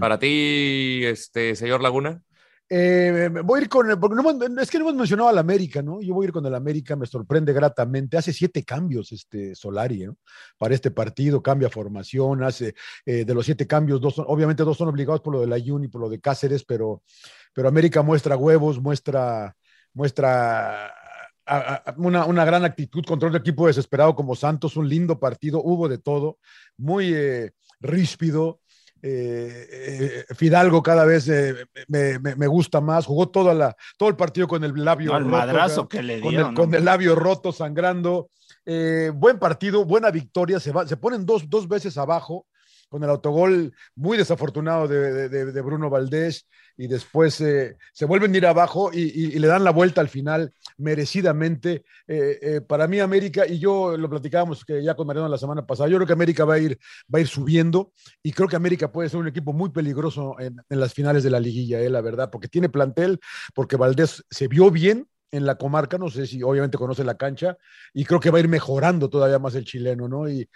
Para 0.00 0.18
ti, 0.18 1.02
este, 1.04 1.54
señor 1.54 1.82
Laguna. 1.82 2.22
Eh, 2.68 3.28
voy 3.44 3.60
a 3.60 3.62
ir 3.62 3.68
con, 3.68 4.00
porque 4.00 4.16
es 4.62 4.70
que 4.70 4.78
no 4.78 4.84
hemos 4.84 4.94
mencionado 4.94 5.28
al 5.28 5.38
América, 5.38 5.82
¿no? 5.82 6.00
Yo 6.00 6.14
voy 6.14 6.24
a 6.24 6.28
ir 6.28 6.32
con 6.32 6.46
el 6.46 6.54
América, 6.54 6.96
me 6.96 7.06
sorprende 7.06 7.52
gratamente. 7.52 8.16
Hace 8.16 8.32
siete 8.32 8.64
cambios 8.64 9.12
este 9.12 9.54
Solari, 9.54 10.06
¿no? 10.06 10.16
Para 10.56 10.74
este 10.74 10.90
partido, 10.90 11.42
cambia 11.42 11.68
formación, 11.68 12.42
hace 12.42 12.74
eh, 13.04 13.24
de 13.24 13.34
los 13.34 13.44
siete 13.44 13.66
cambios, 13.66 14.00
dos 14.00 14.14
son, 14.14 14.24
obviamente 14.28 14.62
dos 14.62 14.78
son 14.78 14.88
obligados 14.88 15.20
por 15.20 15.34
lo 15.34 15.40
de 15.40 15.46
la 15.46 15.60
Juni, 15.60 15.88
por 15.88 16.00
lo 16.00 16.08
de 16.08 16.20
Cáceres, 16.20 16.64
pero, 16.64 17.02
pero 17.52 17.68
América 17.68 18.02
muestra 18.02 18.36
huevos, 18.36 18.80
muestra, 18.80 19.54
muestra 19.92 20.92
una, 21.98 22.24
una 22.24 22.44
gran 22.44 22.64
actitud 22.64 23.04
contra 23.04 23.28
un 23.28 23.36
equipo 23.36 23.66
desesperado 23.66 24.14
como 24.14 24.34
Santos, 24.34 24.76
un 24.76 24.88
lindo 24.88 25.18
partido, 25.18 25.60
hubo 25.62 25.88
de 25.88 25.98
todo, 25.98 26.38
muy 26.78 27.12
eh, 27.14 27.52
ríspido. 27.80 28.60
Eh, 29.06 30.24
eh, 30.30 30.34
Fidalgo 30.34 30.82
cada 30.82 31.04
vez 31.04 31.28
eh, 31.28 31.66
me, 31.88 32.18
me- 32.18 32.34
me 32.36 32.46
gusta 32.46 32.80
más, 32.80 33.04
jugó 33.04 33.28
toda 33.28 33.52
la, 33.52 33.76
todo 33.98 34.08
el 34.08 34.16
partido 34.16 34.48
con 34.48 34.64
el 34.64 34.72
labio 34.82 35.10
No, 35.12 35.18
el 35.18 35.24
roto, 35.24 35.36
madrazo 35.36 35.86
que 35.88 36.02
le 36.02 36.20
con, 36.20 36.30
dio, 36.30 36.40
el, 36.40 36.46
¿no? 36.46 36.54
con 36.54 36.74
el 36.74 36.84
labio 36.84 37.14
roto, 37.14 37.52
sangrando. 37.52 38.30
Buen 38.66 39.38
partido, 39.38 39.84
buena 39.84 40.10
victoria, 40.10 40.58
se, 40.58 40.72
va, 40.72 40.86
se 40.88 40.96
ponen 40.96 41.26
dos, 41.26 41.50
dos 41.50 41.68
veces 41.68 41.98
abajo 41.98 42.46
con 42.94 43.02
el 43.02 43.10
autogol 43.10 43.74
muy 43.96 44.16
desafortunado 44.16 44.86
de, 44.86 45.62
Bruno 45.62 45.90
Valdés 45.90 46.46
y 46.76 46.86
después 46.86 47.40
eh, 47.40 47.76
se 47.92 48.04
vuelven 48.04 48.32
a 48.32 48.36
ir 48.36 48.46
abajo 48.46 48.92
y, 48.92 49.36
le 49.36 49.48
dan 49.48 49.64
la 49.64 49.72
vuelta 49.72 50.00
al 50.00 50.08
final 50.08 50.52
merecidamente. 50.78 51.84
Eh, 52.06 52.38
eh, 52.40 52.60
para 52.60 52.86
mí 52.86 53.00
América, 53.00 53.48
y 53.48 53.58
yo 53.58 53.96
lo 53.96 54.08
platicábamos 54.08 54.64
que 54.64 54.80
ya 54.80 54.94
con 54.94 55.08
Mariano 55.08 55.28
la 55.28 55.38
semana 55.38 55.66
pasada, 55.66 55.88
yo 55.88 55.96
creo 55.96 56.06
que 56.06 56.12
América 56.12 56.44
va 56.44 56.54
a 56.54 56.60
ir, 56.60 56.78
va 57.12 57.18
a 57.18 57.22
ir 57.22 57.26
subiendo 57.26 57.90
y 58.22 58.30
creo 58.30 58.46
que 58.46 58.54
América 58.54 58.92
puede 58.92 59.08
ser 59.08 59.18
un 59.18 59.26
equipo 59.26 59.52
muy 59.52 59.70
peligroso 59.70 60.36
en, 60.38 60.62
las 60.68 60.94
finales 60.94 61.24
de 61.24 61.30
la 61.30 61.40
liguilla, 61.40 61.80
la 61.90 62.00
verdad, 62.00 62.30
porque 62.30 62.46
tiene 62.46 62.68
plantel, 62.68 63.18
porque 63.54 63.74
Valdés 63.74 64.24
se 64.30 64.46
vio 64.46 64.70
bien 64.70 65.08
en 65.32 65.46
la 65.46 65.56
comarca, 65.56 65.98
no 65.98 66.10
sé 66.10 66.28
si 66.28 66.44
obviamente 66.44 66.78
conoce 66.78 67.02
la 67.02 67.16
cancha, 67.16 67.56
y 67.92 68.04
creo 68.04 68.20
que 68.20 68.30
va 68.30 68.38
a 68.38 68.42
ir 68.42 68.48
mejorando 68.48 69.10
todavía 69.10 69.40
más 69.40 69.56
el 69.56 69.64
chileno, 69.64 70.06
¿no? 70.06 70.30
Y- 70.30 70.48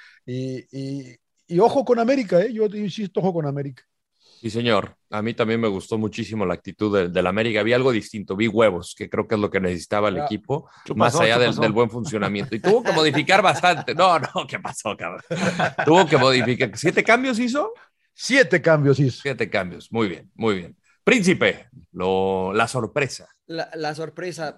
y 1.49 1.59
ojo 1.59 1.84
con 1.84 1.99
América, 1.99 2.40
¿eh? 2.40 2.53
Yo 2.53 2.66
insisto, 2.66 3.20
ojo 3.20 3.32
con 3.32 3.46
América. 3.46 3.82
Sí, 4.40 4.51
señor. 4.51 4.94
A 5.11 5.20
mí 5.20 5.34
también 5.34 5.61
me 5.61 5.66
gustó 5.66 5.99
muchísimo 5.99 6.46
la 6.46 6.55
actitud 6.55 6.96
del, 6.96 7.12
del 7.12 7.26
América. 7.26 7.64
Vi 7.64 7.72
algo 7.72 7.90
distinto, 7.90 8.36
vi 8.36 8.46
huevos, 8.46 8.94
que 8.96 9.11
creo 9.11 9.26
que 9.26 9.34
es 9.34 9.40
lo 9.40 9.51
que 9.51 9.59
necesitaba 9.59 10.11
el 10.11 10.16
Ya. 10.16 10.24
equipo, 10.26 10.70
¿Qué 10.84 10.94
más 10.94 11.18
allá 11.18 11.38
¿Qué 11.38 11.44
del, 11.46 11.57
del 11.57 11.72
buen 11.72 11.90
funcionamiento. 11.90 12.55
Y 12.55 12.61
tuvo 12.61 12.82
que 12.84 12.92
modificar 12.92 13.42
bastante. 13.42 13.94
No, 13.96 14.18
no, 14.20 14.46
¿qué 14.46 14.61
pasó, 14.61 14.96
cabrón? 14.96 15.22
Tuvo 15.84 16.07
que 16.07 16.16
modificar. 16.16 16.70
¿Siete 16.76 17.03
cambios 17.03 17.38
hizo? 17.40 17.72
Siete 18.14 18.62
cambios 18.62 19.01
hizo. 19.01 19.22
Siete 19.22 19.51
cambios. 19.51 19.90
Muy 19.90 20.09
bien, 20.09 20.30
muy 20.36 20.55
bien. 20.57 20.76
Príncipe, 21.03 21.68
lo, 21.92 22.53
la 22.53 22.68
sorpresa. 22.68 23.28
La, 23.46 23.70
la 23.74 23.94
sorpresa, 23.94 24.57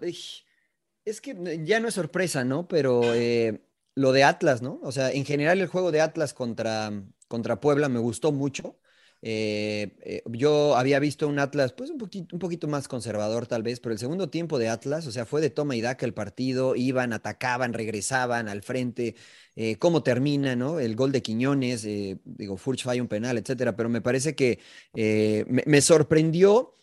es 1.05 1.21
que 1.21 1.61
ya 1.65 1.81
no 1.81 1.89
es 1.89 1.95
sorpresa, 1.95 2.45
¿no? 2.45 2.69
Pero 2.69 3.15
eh, 3.15 3.63
lo 3.95 4.13
de 4.13 4.25
Atlas, 4.25 4.63
¿no? 4.63 4.81
O 4.83 4.93
sea, 4.93 5.11
en 5.11 5.25
general 5.25 5.61
el 5.61 5.67
juego 5.69 5.93
de 5.93 6.01
Atlas 6.01 6.35
contra, 6.35 6.93
contra 7.29 7.61
Puebla 7.61 7.89
me 7.89 7.99
gustó 7.99 8.33
mucho. 8.33 8.79
Eh, 9.23 9.99
eh, 10.01 10.23
yo 10.31 10.77
había 10.77 10.99
visto 10.99 11.29
un 11.29 11.39
Atlas, 11.39 11.73
pues 11.75 11.91
un 11.91 11.99
poquito, 11.99 12.35
un 12.35 12.39
poquito 12.39 12.69
más 12.69 12.89
conservador 12.89 13.47
tal 13.47 13.63
vez, 13.63 13.79
pero 13.79 13.93
el 13.93 13.99
segundo 13.99 14.31
tiempo 14.31 14.59
de 14.59 14.71
Atlas, 14.71 15.07
o 15.07 15.13
sea, 15.13 15.27
fue 15.27 15.43
de 15.43 15.51
toma 15.51 15.77
y 15.77 15.83
daca 15.83 16.07
el 16.07 16.15
partido, 16.15 16.75
iban, 16.75 17.13
atacaban, 17.13 17.75
regresaban 17.75 18.49
al 18.49 18.63
frente, 18.63 19.17
eh, 19.57 19.77
cómo 19.77 20.03
termina, 20.03 20.57
¿no? 20.57 20.81
El 20.81 20.97
gol 20.97 21.13
de 21.13 21.21
Quiñones, 21.23 21.85
eh, 21.85 22.19
digo, 22.25 22.57
Furch 22.57 22.85
falla 22.85 23.03
un 23.03 23.09
penal, 23.09 23.37
etcétera, 23.37 23.77
pero 23.77 23.91
me 23.91 24.01
parece 24.01 24.35
que 24.35 24.59
me 24.95 25.81
sorprendió 25.83 26.75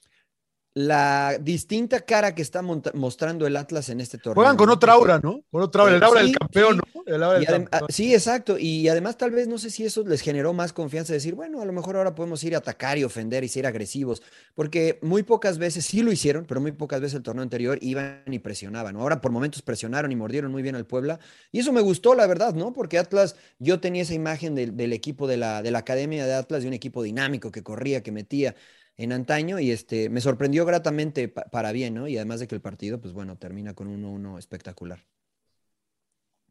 la 0.78 1.40
distinta 1.42 2.02
cara 2.02 2.36
que 2.36 2.44
está 2.44 2.62
mostrando 2.62 3.48
el 3.48 3.56
Atlas 3.56 3.90
en 3.90 4.00
este 4.00 4.20
torneo. 4.20 4.36
Juegan 4.36 4.58
con 4.58 4.70
otra 4.70 4.94
aura, 4.94 5.20
¿no? 5.24 5.42
Con 5.50 5.64
otra 5.64 5.82
aura, 5.82 5.96
el 5.96 6.04
aura 6.04 6.22
del 6.22 6.38
campeón, 6.38 6.76
sí. 6.76 6.92
¿no? 6.94 7.04
El 7.16 7.24
aura 7.24 7.40
del 7.40 7.48
campeón. 7.48 7.88
sí, 7.90 8.14
exacto. 8.14 8.60
Y 8.60 8.88
además 8.88 9.18
tal 9.18 9.32
vez 9.32 9.48
no 9.48 9.58
sé 9.58 9.72
si 9.72 9.86
eso 9.86 10.04
les 10.04 10.22
generó 10.22 10.54
más 10.54 10.74
confianza 10.74 11.14
de 11.14 11.18
decir, 11.18 11.34
bueno, 11.34 11.62
a 11.62 11.66
lo 11.66 11.74
mejor 11.74 11.96
ahora 11.96 12.14
podemos 12.14 12.44
ir 12.44 12.54
a 12.54 12.60
atacar 12.60 13.00
y 13.00 13.04
ofender 13.04 13.44
y 13.44 13.48
ser 13.48 13.66
agresivos, 13.66 14.22
porque 14.54 15.00
muy 15.02 15.24
pocas 15.24 15.58
veces 15.58 15.84
sí 15.84 16.04
lo 16.04 16.12
hicieron, 16.12 16.46
pero 16.46 16.62
muy 16.62 16.74
pocas 16.74 17.02
veces 17.02 17.16
el 17.16 17.24
torneo 17.24 17.42
anterior 17.42 17.80
iban 17.82 18.22
y 18.28 18.38
presionaban. 18.38 18.98
Ahora 18.98 19.20
por 19.20 19.32
momentos 19.32 19.64
presionaron 19.64 20.12
y 20.12 20.16
mordieron 20.16 20.52
muy 20.52 20.62
bien 20.62 20.76
al 20.76 20.86
Puebla. 20.86 21.20
Y 21.52 21.58
eso 21.58 21.74
me 21.74 21.82
gustó, 21.82 22.14
la 22.14 22.28
verdad, 22.28 22.54
¿no? 22.54 22.72
Porque 22.72 23.00
Atlas, 23.00 23.36
yo 23.58 23.80
tenía 23.80 24.04
esa 24.04 24.14
imagen 24.14 24.54
del, 24.54 24.78
del 24.78 24.94
equipo 24.94 25.26
de 25.26 25.38
la, 25.38 25.64
de 25.64 25.72
la 25.72 25.80
academia 25.80 26.28
de 26.28 26.36
Atlas, 26.36 26.62
de 26.62 26.68
un 26.68 26.76
equipo 26.76 27.02
dinámico 27.02 27.52
que 27.52 27.64
corría, 27.64 28.04
que 28.04 28.12
metía 28.12 28.54
en 28.98 29.12
antaño 29.14 29.60
y 29.60 29.72
este 29.72 30.10
me 30.10 30.22
sorprendió 30.22 30.66
gratamente 30.66 31.28
pa- 31.30 31.46
para 31.46 31.72
bien, 31.72 31.94
¿no? 31.96 32.08
Y 32.08 32.18
además 32.18 32.40
de 32.42 32.48
que 32.48 32.56
el 32.56 32.62
partido, 32.62 33.00
pues 33.02 33.14
bueno, 33.14 33.38
termina 33.38 33.74
con 33.76 33.88
un 33.88 34.06
1-1 34.06 34.38
espectacular. 34.40 35.06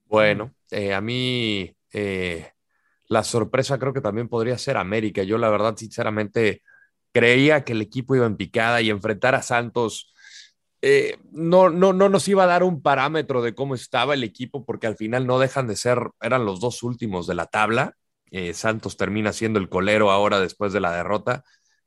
Bueno, 0.06 0.54
eh, 0.70 0.94
a 0.94 1.00
mí 1.00 1.74
eh, 1.92 2.50
la 3.08 3.24
sorpresa 3.24 3.78
creo 3.78 3.92
que 3.92 4.00
también 4.00 4.28
podría 4.28 4.58
ser 4.58 4.76
América. 4.76 5.22
Yo 5.24 5.38
la 5.38 5.50
verdad, 5.50 5.76
sinceramente, 5.76 6.62
creía 7.12 7.64
que 7.64 7.72
el 7.72 7.82
equipo 7.82 8.14
iba 8.16 8.26
en 8.26 8.36
picada 8.36 8.80
y 8.82 8.90
enfrentar 8.90 9.34
a 9.34 9.42
Santos 9.42 10.12
eh, 10.82 11.18
no, 11.32 11.70
no, 11.70 11.92
no 11.94 12.08
nos 12.10 12.28
iba 12.28 12.44
a 12.44 12.46
dar 12.46 12.62
un 12.64 12.82
parámetro 12.82 13.42
de 13.42 13.54
cómo 13.54 13.74
estaba 13.74 14.14
el 14.14 14.24
equipo 14.24 14.64
porque 14.66 14.86
al 14.86 14.96
final 14.96 15.26
no 15.26 15.38
dejan 15.40 15.66
de 15.68 15.76
ser, 15.76 16.00
eran 16.22 16.44
los 16.46 16.60
dos 16.60 16.82
últimos 16.84 17.26
de 17.26 17.34
la 17.34 17.46
tabla. 17.46 17.94
Santos 18.54 18.96
termina 18.98 19.32
siendo 19.32 19.58
el 19.58 19.68
colero 19.70 20.10
ahora 20.10 20.40
después 20.40 20.72
de 20.72 20.80
la 20.80 20.92
derrota, 20.96 21.44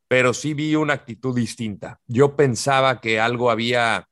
pero 0.10 0.34
sí 0.36 0.56
vi 0.56 0.76
una 0.76 0.96
actitud 0.96 1.36
distinta. 1.36 2.02
Yo 2.08 2.36
pensaba 2.38 3.02
que 3.02 3.22
algo 3.22 3.52
había, 3.52 4.10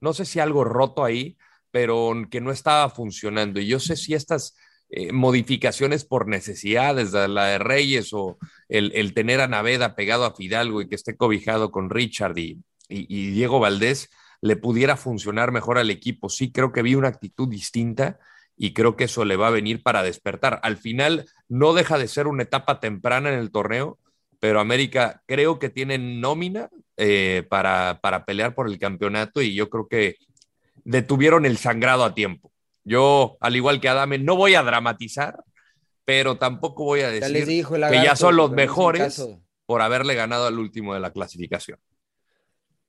no 0.00 0.12
sé 0.14 0.24
si 0.24 0.40
algo 0.40 0.64
roto 0.64 1.04
ahí, 1.04 1.36
pero 1.72 2.12
que 2.30 2.40
no 2.40 2.52
estaba 2.52 2.88
funcionando. 2.90 3.60
Y 3.60 3.66
yo 3.68 3.80
sé 3.80 3.96
si 3.96 4.14
estas 4.14 4.56
eh, 4.90 5.12
modificaciones 5.12 6.04
por 6.04 6.28
necesidades, 6.28 7.12
de 7.12 7.28
la 7.28 7.46
de 7.46 7.58
Reyes 7.58 8.10
o 8.12 8.38
el, 8.68 8.92
el 8.94 9.14
tener 9.14 9.40
a 9.40 9.48
Naveda 9.48 9.94
pegado 9.96 10.24
a 10.24 10.34
Fidalgo 10.34 10.82
y 10.82 10.88
que 10.88 10.96
esté 10.96 11.16
cobijado 11.16 11.70
con 11.72 11.90
Richard 11.90 12.38
y, 12.38 12.62
y- 12.88 13.06
y 13.08 13.30
Diego 13.32 13.60
Valdés, 13.60 14.10
le 14.42 14.56
pudiera 14.56 14.96
funcionar 14.96 15.52
mejor 15.52 15.78
al 15.78 15.90
equipo. 15.90 16.28
Sí, 16.28 16.50
creo 16.52 16.72
que 16.72 16.82
vi 16.82 16.94
una 16.94 17.08
actitud 17.08 17.48
distinta 17.48 18.18
y 18.56 18.72
creo 18.74 18.96
que 18.96 19.04
eso 19.04 19.24
le 19.24 19.36
va 19.36 19.48
a 19.48 19.50
venir 19.50 19.82
para 19.82 20.02
despertar. 20.02 20.60
Al 20.62 20.76
final, 20.76 21.26
no 21.48 21.72
deja 21.72 21.98
de 21.98 22.08
ser 22.08 22.26
una 22.26 22.42
etapa 22.44 22.80
temprana 22.80 23.32
en 23.32 23.38
el 23.38 23.50
torneo, 23.50 23.98
pero 24.40 24.58
América 24.58 25.22
creo 25.26 25.58
que 25.58 25.68
tiene 25.68 25.98
nómina 25.98 26.70
eh, 26.96 27.46
para, 27.48 28.00
para 28.02 28.24
pelear 28.24 28.54
por 28.54 28.68
el 28.68 28.78
campeonato 28.78 29.42
y 29.42 29.54
yo 29.54 29.70
creo 29.70 29.86
que 29.86 30.16
detuvieron 30.84 31.46
el 31.46 31.58
sangrado 31.58 32.04
a 32.04 32.14
tiempo. 32.14 32.50
Yo, 32.82 33.36
al 33.40 33.54
igual 33.54 33.80
que 33.80 33.88
Adame, 33.88 34.18
no 34.18 34.36
voy 34.36 34.54
a 34.54 34.62
dramatizar, 34.62 35.44
pero 36.04 36.38
tampoco 36.38 36.84
voy 36.84 37.00
a 37.00 37.10
decir 37.10 37.46
dijo 37.46 37.74
que 37.74 38.02
ya 38.02 38.16
son 38.16 38.36
los 38.36 38.50
mejores 38.50 39.22
por 39.66 39.82
haberle 39.82 40.14
ganado 40.14 40.46
al 40.46 40.58
último 40.58 40.94
de 40.94 41.00
la 41.00 41.12
clasificación. 41.12 41.78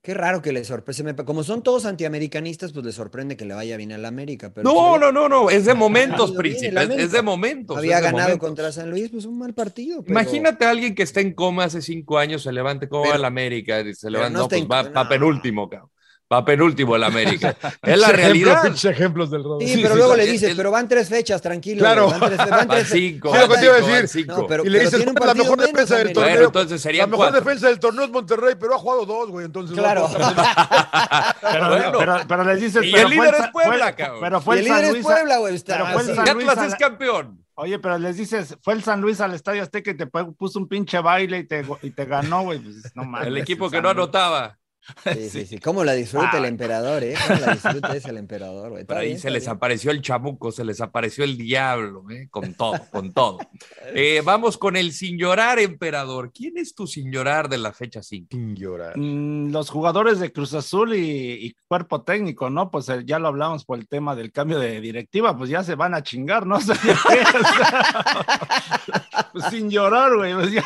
Qué 0.03 0.15
raro 0.15 0.41
que 0.41 0.51
les 0.51 0.65
sorprende. 0.65 1.13
Como 1.25 1.43
son 1.43 1.61
todos 1.61 1.85
antiamericanistas, 1.85 2.73
pues 2.73 2.83
les 2.83 2.95
sorprende 2.95 3.37
que 3.37 3.45
le 3.45 3.53
vaya 3.53 3.77
bien 3.77 3.91
al 3.91 4.03
América. 4.05 4.51
Pero 4.51 4.67
No, 4.67 4.73
pues, 4.73 5.01
no, 5.01 5.11
no, 5.11 5.29
no, 5.29 5.49
es 5.51 5.65
de 5.65 5.75
momentos, 5.75 6.31
príncipe, 6.31 6.73
es, 6.97 7.11
de 7.11 7.21
momentos. 7.21 7.77
Había 7.77 7.97
de 7.97 8.01
ganado 8.05 8.23
momentos. 8.29 8.47
contra 8.47 8.71
San 8.71 8.89
Luis, 8.89 9.09
pues 9.11 9.25
un 9.25 9.37
mal 9.37 9.53
partido. 9.53 10.01
pero- 10.01 10.11
Imagínate 10.19 10.65
a 10.65 10.71
alguien 10.71 10.95
que 10.95 11.03
está 11.03 11.21
en 11.21 11.33
coma 11.35 11.65
hace 11.65 11.83
cinco 11.83 12.17
años, 12.17 12.41
se 12.41 12.51
levante 12.51 12.89
como 12.89 13.13
el 13.13 13.23
América, 13.23 13.81
y 13.81 13.93
se 13.93 14.09
levanta, 14.09 14.39
no 14.39 14.47
pues 14.49 14.59
en 14.59 14.67
va, 14.67 14.83
coma, 14.85 14.95
va 14.95 15.03
no. 15.03 15.09
penúltimo, 15.09 15.69
cabrón. 15.69 15.90
Va 16.31 16.45
penúltimo 16.45 16.95
el 16.95 17.03
América. 17.03 17.55
es 17.81 17.99
la 17.99 18.07
ejemplo, 18.07 18.13
realidad. 18.15 18.65
ejemplos 18.85 19.29
del. 19.31 19.43
Sí, 19.59 19.67
Sí, 19.67 19.79
pero 19.81 19.93
sí, 19.95 19.97
luego 19.99 20.13
sí, 20.13 20.19
le 20.19 20.25
dices, 20.27 20.49
el- 20.51 20.55
pero 20.57 20.71
van 20.71 20.87
tres 20.87 21.09
fechas, 21.09 21.41
tranquilo. 21.41 21.79
Claro. 21.79 22.09
Van 22.09 22.19
tres, 22.21 22.37
van 22.49 22.67
tres- 22.69 22.87
cinco, 22.89 23.33
Sí, 23.33 23.39
lo 23.41 23.49
que 23.49 23.57
te 23.57 23.65
iba 23.65 23.75
a 23.75 23.81
van 23.81 23.91
decir. 23.91 24.07
cinco. 24.07 24.41
No, 24.41 24.47
pero, 24.47 24.63
y 24.63 24.69
le 24.69 24.77
pero 24.79 24.89
dices, 24.91 25.05
la 25.25 25.33
mejor 25.33 25.59
defensa 25.59 25.97
del 25.97 26.13
torneo. 26.13 26.31
Bueno, 26.33 26.45
entonces 26.47 26.81
serían 26.81 27.03
la 27.03 27.07
mejor 27.07 27.25
cuatro. 27.31 27.39
defensa 27.41 27.67
del 27.67 27.79
torneo 27.79 28.05
es 28.05 28.11
Monterrey, 28.11 28.55
pero 28.59 28.75
ha 28.75 28.77
jugado 28.79 29.05
dos, 29.05 29.29
güey. 29.29 29.45
Entonces, 29.45 29.75
no 29.75 29.83
Claro. 29.83 30.09
Pero, 31.41 31.67
Bueno. 31.69 31.91
pero, 31.97 32.15
pero 32.27 32.43
les 32.43 32.61
dices, 32.61 32.83
Y 32.85 32.91
pero 32.91 33.07
el 33.07 33.13
líder 33.13 33.35
es 33.35 33.47
Puebla, 33.51 33.95
cabrón. 33.95 34.19
Pero 34.21 34.41
fue 34.41 34.59
el, 34.59 34.65
líder 34.65 34.95
es. 34.95 35.03
Puebla, 35.03 35.37
güey. 35.39 35.59
pero 35.65 35.85
fue 35.87 36.01
el. 36.01 36.15
San 36.15 36.33
Luis 36.35 36.47
es 36.67 36.75
campeón. 36.75 37.45
Oye, 37.55 37.77
pero 37.79 37.97
les 37.99 38.17
dices, 38.17 38.57
fue 38.61 38.73
el 38.73 38.83
San 38.83 39.01
Luis 39.01 39.19
al 39.21 39.33
Estadio 39.33 39.61
Azteca 39.61 39.91
y 39.91 39.95
te 39.97 40.07
pu- 40.07 40.35
puso 40.35 40.57
un 40.57 40.67
pinche 40.67 40.99
baile 40.99 41.39
y 41.39 41.43
te, 41.43 41.63
y 41.83 41.91
te 41.91 42.05
ganó, 42.05 42.43
güey. 42.43 42.59
Pues, 42.59 42.95
no 42.95 43.03
mames, 43.03 43.27
El 43.27 43.37
equipo 43.37 43.69
que 43.69 43.81
no 43.81 43.89
anotaba. 43.89 44.57
Sí, 45.13 45.29
sí, 45.29 45.45
sí. 45.45 45.57
¿Cómo 45.59 45.83
la 45.83 45.93
disfruta 45.93 46.37
el 46.37 46.45
emperador, 46.45 47.03
eh? 47.03 47.13
¿Cómo 47.27 47.39
la 47.39 47.53
disfruta 47.53 47.95
ese 47.95 48.09
el 48.09 48.17
emperador, 48.17 48.71
güey? 48.71 48.83
Pero 48.85 48.99
ahí 48.99 49.07
bien, 49.09 49.19
se 49.19 49.29
les 49.29 49.43
bien. 49.43 49.55
apareció 49.55 49.91
el 49.91 50.01
chamuco, 50.01 50.51
se 50.51 50.65
les 50.65 50.81
apareció 50.81 51.23
el 51.23 51.37
diablo, 51.37 52.03
¿eh? 52.09 52.27
con 52.29 52.53
todo, 52.55 52.79
con 52.91 53.13
todo. 53.13 53.37
Eh, 53.93 54.21
vamos 54.23 54.57
con 54.57 54.77
el 54.77 54.93
sin 54.93 55.17
llorar, 55.17 55.59
emperador. 55.59 56.31
¿Quién 56.33 56.57
es 56.57 56.73
tu 56.75 56.87
sin 56.87 57.11
llorar 57.11 57.49
de 57.49 57.57
la 57.57 57.73
fecha 57.73 58.01
5? 58.01 58.27
Sin 58.31 58.55
llorar. 58.55 58.97
Mm, 58.97 59.51
Los 59.51 59.69
jugadores 59.69 60.19
de 60.19 60.31
Cruz 60.31 60.53
Azul 60.53 60.95
y, 60.95 61.45
y 61.45 61.55
cuerpo 61.67 62.01
técnico, 62.03 62.49
¿no? 62.49 62.71
Pues 62.71 62.87
eh, 62.89 63.01
ya 63.05 63.19
lo 63.19 63.27
hablamos 63.27 63.65
por 63.65 63.77
el 63.79 63.87
tema 63.87 64.15
del 64.15 64.31
cambio 64.31 64.59
de 64.59 64.79
directiva, 64.79 65.37
pues 65.37 65.49
ya 65.49 65.63
se 65.63 65.75
van 65.75 65.93
a 65.93 66.03
chingar, 66.03 66.45
¿no? 66.47 66.55
O 66.61 66.61
sea, 66.61 66.75
ya 66.75 66.97
qué, 67.07 67.37
o 67.37 67.43
sea, 67.43 69.29
pues 69.33 69.45
sin 69.45 69.69
llorar, 69.69 70.15
güey, 70.15 70.33
pues 70.33 70.51
ya, 70.51 70.63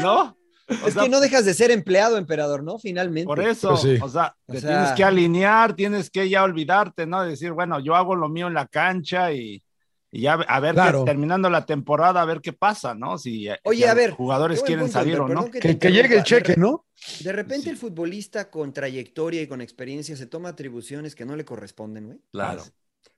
¿no? 0.00 0.36
O 0.82 0.88
Es 0.88 0.94
sea, 0.94 1.02
que 1.04 1.08
no 1.08 1.20
dejas 1.20 1.44
de 1.44 1.54
ser 1.54 1.70
empleado, 1.70 2.16
emperador, 2.16 2.62
¿no? 2.62 2.78
Finalmente. 2.78 3.26
Por 3.26 3.40
eso, 3.40 3.70
Pues 3.70 3.80
sí. 3.82 3.98
o 4.00 4.08
sea, 4.08 4.34
O 4.46 4.52
te 4.52 4.60
sea- 4.60 4.70
tienes 4.70 4.92
que 4.92 5.04
alinear, 5.04 5.74
tienes 5.74 6.10
que 6.10 6.28
ya 6.28 6.42
olvidarte, 6.44 7.06
¿no? 7.06 7.22
Decir, 7.22 7.52
bueno, 7.52 7.80
yo 7.80 7.94
hago 7.94 8.14
lo 8.16 8.28
mío 8.28 8.46
en 8.48 8.54
la 8.54 8.66
cancha 8.66 9.32
y, 9.32 9.62
y 10.10 10.20
ya 10.22 10.34
a 10.34 10.60
ver, 10.60 10.74
Claro. 10.74 11.04
qué- 11.04 11.10
terminando 11.10 11.48
la 11.50 11.64
temporada, 11.66 12.20
a 12.20 12.24
ver 12.24 12.40
qué 12.40 12.52
pasa, 12.52 12.94
¿no? 12.94 13.16
Si, 13.18 13.48
Oye, 13.64 13.82
si 13.82 13.84
a 13.88 13.94
ver, 13.94 14.10
jugadores 14.10 14.62
quieren 14.62 14.84
punto, 14.86 14.98
salir 14.98 15.18
o 15.20 15.28
no. 15.28 15.50
Que, 15.50 15.78
que 15.78 15.90
llegue 15.92 16.16
el 16.18 16.22
cheque, 16.22 16.54
¿no? 16.56 16.84
De 17.20 17.32
repente 17.32 17.70
el 17.70 17.76
futbolista 17.76 18.50
con 18.50 18.72
trayectoria 18.72 19.42
y 19.42 19.46
con 19.46 19.60
experiencia 19.60 20.16
se 20.16 20.26
toma 20.26 20.50
atribuciones 20.50 21.14
que 21.14 21.24
no 21.24 21.34
le 21.36 21.44
corresponden, 21.44 22.06
güey. 22.06 22.18
Claro. 22.30 22.62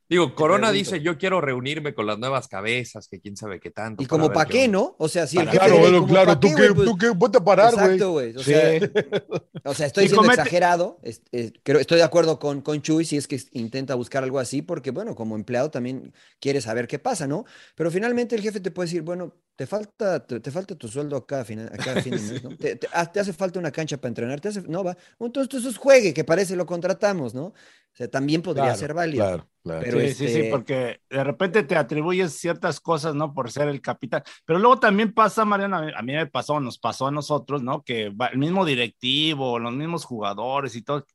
Digo, 0.08 0.34
Corona 0.34 0.70
dice, 0.70 1.00
yo 1.00 1.16
quiero 1.16 1.40
reunirme 1.40 1.94
con 1.94 2.06
las 2.06 2.18
nuevas 2.18 2.46
cabezas, 2.46 3.08
que 3.08 3.20
quién 3.20 3.36
sabe 3.36 3.58
qué 3.58 3.70
tanto. 3.70 4.02
Y 4.02 4.06
como 4.06 4.30
para 4.32 4.48
qué. 4.48 4.68
¿no? 4.68 4.94
O 4.98 5.08
sea, 5.08 5.26
si 5.26 5.38
el 5.38 5.46
jefe 5.46 5.56
Claro, 5.58 5.74
de- 5.74 5.80
bueno, 5.80 6.06
claro. 6.06 6.38
¿Tú 6.38 6.48
qué? 6.54 6.72
Pues, 6.74 6.88
tú 6.88 6.96
qué, 6.98 7.12
ponte 7.14 7.38
a 7.38 7.44
parar, 7.44 7.72
güey. 7.72 7.84
Exacto, 7.84 8.10
güey. 8.12 8.36
O, 8.36 8.38
Sí. 8.40 8.44
sea, 8.52 8.80
o 9.64 9.74
sea, 9.74 9.86
estoy 9.86 10.04
Y 10.04 10.08
siendo 10.08 10.22
comete- 10.22 10.40
exagerado. 10.42 10.98
es- 11.02 11.22
es- 11.32 11.52
creo, 11.62 11.80
estoy 11.80 11.98
de 11.98 12.04
acuerdo 12.04 12.38
con, 12.38 12.60
con 12.60 12.82
Chuy 12.82 13.04
si 13.04 13.16
es 13.16 13.26
que 13.26 13.40
intenta 13.52 13.94
buscar 13.94 14.22
algo 14.24 14.38
así, 14.38 14.60
porque, 14.62 14.90
bueno, 14.90 15.14
como 15.14 15.36
empleado 15.36 15.70
también 15.70 16.12
quiere 16.40 16.60
saber 16.60 16.86
qué 16.86 16.98
pasa, 16.98 17.26
¿no? 17.26 17.44
Pero 17.74 17.90
finalmente 17.90 18.36
el 18.36 18.42
jefe 18.42 18.60
te 18.60 18.70
puede 18.70 18.88
decir, 18.88 19.02
bueno, 19.02 19.34
te 19.56 19.66
falta, 19.66 20.26
te, 20.26 20.40
te 20.40 20.50
falta 20.50 20.74
tu 20.76 20.88
sueldo 20.88 21.16
acá 21.16 21.40
a 21.40 21.44
final, 21.44 21.70
acá 21.72 21.92
a 21.92 21.96
fin 21.96 22.14
de 22.16 22.22
mes, 22.22 22.42
¿no? 22.42 22.50
Te, 22.56 22.76
te- 22.76 22.88
ah, 22.92 23.10
te 23.10 23.20
hace 23.20 23.32
falta 23.32 23.58
una 23.58 23.70
cancha 23.70 23.96
para 23.96 24.08
entrenar, 24.08 24.40
te 24.40 24.48
hace, 24.48 24.62
no 24.62 24.82
va, 24.84 24.96
entonces 25.20 25.60
eso 25.60 25.68
es 25.70 25.76
juegue, 25.78 26.12
que 26.12 26.24
parece 26.24 26.56
lo 26.56 26.66
contratamos, 26.66 27.34
¿no? 27.34 27.46
O 27.46 27.54
sea, 27.96 28.08
también 28.08 28.42
podría 28.42 28.64
Claro, 28.64 28.78
ser 28.78 28.94
válido. 28.94 29.24
Claro, 29.24 29.48
claro. 29.62 29.80
Pero 29.84 30.00
sí, 30.00 30.08
sí, 30.08 30.14
sí, 30.14 30.26
este- 30.26 30.50
porque 30.50 31.00
de 31.08 31.22
repente 31.24 31.62
te 31.62 31.76
atribuyes 31.76 32.32
ciertas 32.32 32.80
cosas, 32.80 33.14
¿no? 33.14 33.32
Por 33.32 33.52
ser 33.52 33.68
el 33.68 33.80
capitán. 33.80 34.24
Pero 34.44 34.58
luego 34.58 34.80
también 34.80 35.12
pasa, 35.12 35.44
Mariana, 35.44 35.92
a 35.96 36.02
mí, 36.02 36.12
me 36.12 36.26
pasó, 36.26 36.58
nos 36.58 36.78
pasó 36.78 37.06
a 37.06 37.12
nosotros, 37.12 37.62
¿no? 37.62 37.82
Que 37.84 38.06
el 38.06 38.38
mismo 38.38 38.64
directivo, 38.64 39.60
los 39.60 39.72
mismos 39.72 40.04
jugadores 40.04 40.74
y 40.74 40.82
todo, 40.82 41.06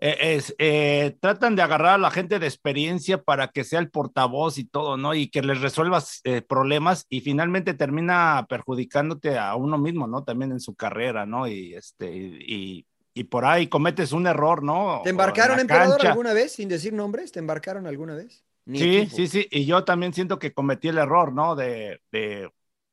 es, 0.00 0.54
eh, 0.58 1.16
tratan 1.20 1.56
de 1.56 1.62
agarrar 1.62 1.94
a 1.94 1.98
la 1.98 2.10
gente 2.10 2.38
de 2.38 2.46
experiencia 2.46 3.22
para 3.22 3.48
que 3.48 3.64
sea 3.64 3.78
el 3.80 3.90
portavoz 3.90 4.58
y 4.58 4.64
todo, 4.64 4.96
¿no? 4.96 5.14
Y 5.14 5.28
que 5.30 5.42
les 5.42 5.60
resuelvas 5.60 6.20
eh, 6.24 6.42
problemas 6.42 7.06
y 7.08 7.20
finalmente 7.22 7.74
termina 7.74 8.46
perjudicándote 8.48 9.38
a 9.38 9.54
uno 9.56 9.78
mismo, 9.78 10.06
¿no? 10.06 10.24
También 10.24 10.52
en 10.52 10.60
su 10.60 10.74
carrera, 10.74 11.24
¿no? 11.26 11.46
Y 11.48 11.74
este, 11.74 12.14
y, 12.14 12.86
y- 13.14 13.24
por 13.24 13.44
ahí 13.46 13.68
cometes 13.68 14.12
un 14.12 14.26
error, 14.26 14.62
¿no? 14.62 15.02
¿Te 15.02 15.10
embarcaron, 15.10 15.58
en 15.58 15.58
emperador, 15.58 16.02
cancha. 16.02 16.02
alguna 16.02 16.32
vez, 16.34 16.52
sin 16.52 16.68
decir 16.68 16.92
nombres? 16.92 17.32
¿Te 17.32 17.38
embarcaron 17.40 17.86
alguna 17.86 18.14
vez? 18.14 18.44
Ni 18.66 18.82
Sí, 18.82 18.82
equipo. 18.82 19.10
sí, 19.10 19.26
sí, 19.26 19.46
y 19.50 19.64
yo 19.64 19.84
también 19.84 20.12
siento 20.12 20.38
que 20.38 20.52
cometí 20.52 20.88
el 20.88 20.98
error, 20.98 21.32
¿no? 21.32 21.56
De, 21.56 22.02
de, 22.12 22.50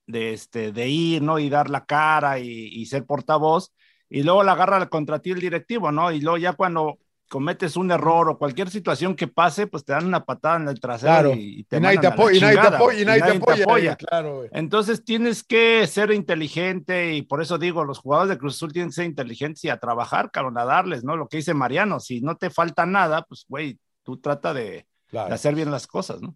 de, 0.07 0.31
este, 0.33 0.71
de 0.71 0.87
ir, 0.87 1.21
¿no? 1.21 1.39
Y 1.39 1.49
dar 1.49 1.69
la 1.69 1.83
cara 1.85 2.39
y, 2.39 2.47
y 2.49 2.85
ser 2.85 3.05
portavoz, 3.05 3.73
y 4.13 4.21
luego 4.21 4.43
la 4.43 4.51
agarra 4.51 4.87
contra 4.89 5.17
ti 5.17 5.31
el 5.31 5.39
directivo, 5.39 5.91
¿no? 5.91 6.11
Y 6.11 6.21
luego 6.21 6.37
ya 6.37 6.53
cuando 6.53 6.99
cometes 7.29 7.75
un 7.75 7.89
error 7.89 8.29
o 8.29 8.37
cualquier 8.37 8.69
situación 8.69 9.15
que 9.15 9.27
pase, 9.27 9.65
pues 9.65 9.83
te 9.83 9.93
dan 9.93 10.05
una 10.05 10.23
patada 10.23 10.57
en 10.57 10.67
el 10.67 10.79
trasero 10.79 11.11
Claro. 11.11 11.33
y, 11.33 11.61
y 11.61 11.63
te 11.63 11.77
Y 11.77 11.79
nadie 11.79 11.97
te 11.97 12.05
apoya, 12.05 12.37
y 12.37 12.41
nadie 12.41 12.61
te 12.61 12.67
apoya, 12.67 13.01
y 13.01 13.05
nadie 13.05 13.39
te 13.39 13.63
apoya. 13.63 13.95
Claro. 13.95 14.43
Entonces 14.51 15.03
tienes 15.03 15.43
que 15.43 15.87
ser 15.87 16.11
inteligente 16.11 17.15
y 17.15 17.23
por 17.23 17.41
eso 17.41 17.57
digo, 17.57 17.85
los 17.85 17.97
jugadores 17.97 18.29
de 18.29 18.37
Cruz 18.37 18.57
Azul 18.57 18.71
tienen 18.71 18.89
que 18.89 18.95
ser 18.95 19.05
inteligentes 19.05 19.63
y 19.63 19.69
a 19.69 19.79
trabajar, 19.79 20.29
cabrón, 20.29 20.59
a 20.59 20.65
darles, 20.65 21.03
¿no? 21.03 21.17
Lo 21.17 21.27
que 21.27 21.37
dice 21.37 21.55
Mariano, 21.55 21.99
si 21.99 22.21
no 22.21 22.35
te 22.35 22.51
falta 22.51 22.85
nada, 22.85 23.23
pues, 23.23 23.45
güey, 23.49 23.79
tú 24.03 24.17
trata 24.17 24.53
de, 24.53 24.85
hacer 25.11 25.55
bien 25.55 25.71
las 25.71 25.87
cosas, 25.87 26.21
¿no? 26.21 26.35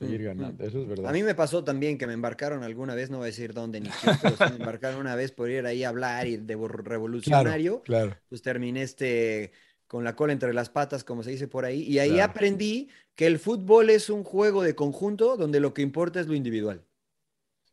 Seguir 0.00 0.24
ganando, 0.24 0.64
eso 0.64 0.80
es 0.80 0.88
verdad. 0.88 1.10
A 1.10 1.12
mí 1.12 1.22
me 1.22 1.34
pasó 1.34 1.62
también 1.62 1.98
que 1.98 2.06
me 2.06 2.14
embarcaron 2.14 2.62
alguna 2.62 2.94
vez, 2.94 3.10
no 3.10 3.18
voy 3.18 3.24
a 3.24 3.26
decir 3.26 3.52
dónde 3.52 3.80
ni 3.80 3.90
quién, 3.90 4.16
pero 4.22 4.34
me 4.50 4.56
embarcaron 4.56 4.98
una 4.98 5.14
vez 5.14 5.30
por 5.30 5.50
ir 5.50 5.66
ahí 5.66 5.84
a 5.84 5.90
hablar 5.90 6.26
y 6.26 6.38
de 6.38 6.56
revolucionario. 6.56 7.82
Claro. 7.82 8.16
Pues 8.30 8.40
terminé 8.40 8.82
este 8.82 9.52
con 9.86 10.02
la 10.04 10.16
cola 10.16 10.32
entre 10.32 10.54
las 10.54 10.70
patas, 10.70 11.04
como 11.04 11.22
se 11.22 11.30
dice 11.30 11.48
por 11.48 11.64
ahí, 11.64 11.82
y 11.82 11.98
ahí 11.98 12.12
Claro. 12.12 12.30
aprendí 12.30 12.88
que 13.14 13.26
el 13.26 13.38
fútbol 13.38 13.90
es 13.90 14.08
un 14.08 14.22
juego 14.24 14.62
de 14.62 14.74
conjunto 14.74 15.36
donde 15.36 15.60
lo 15.60 15.74
que 15.74 15.82
importa 15.82 16.20
es 16.20 16.28
lo 16.28 16.34
individual. 16.34 16.82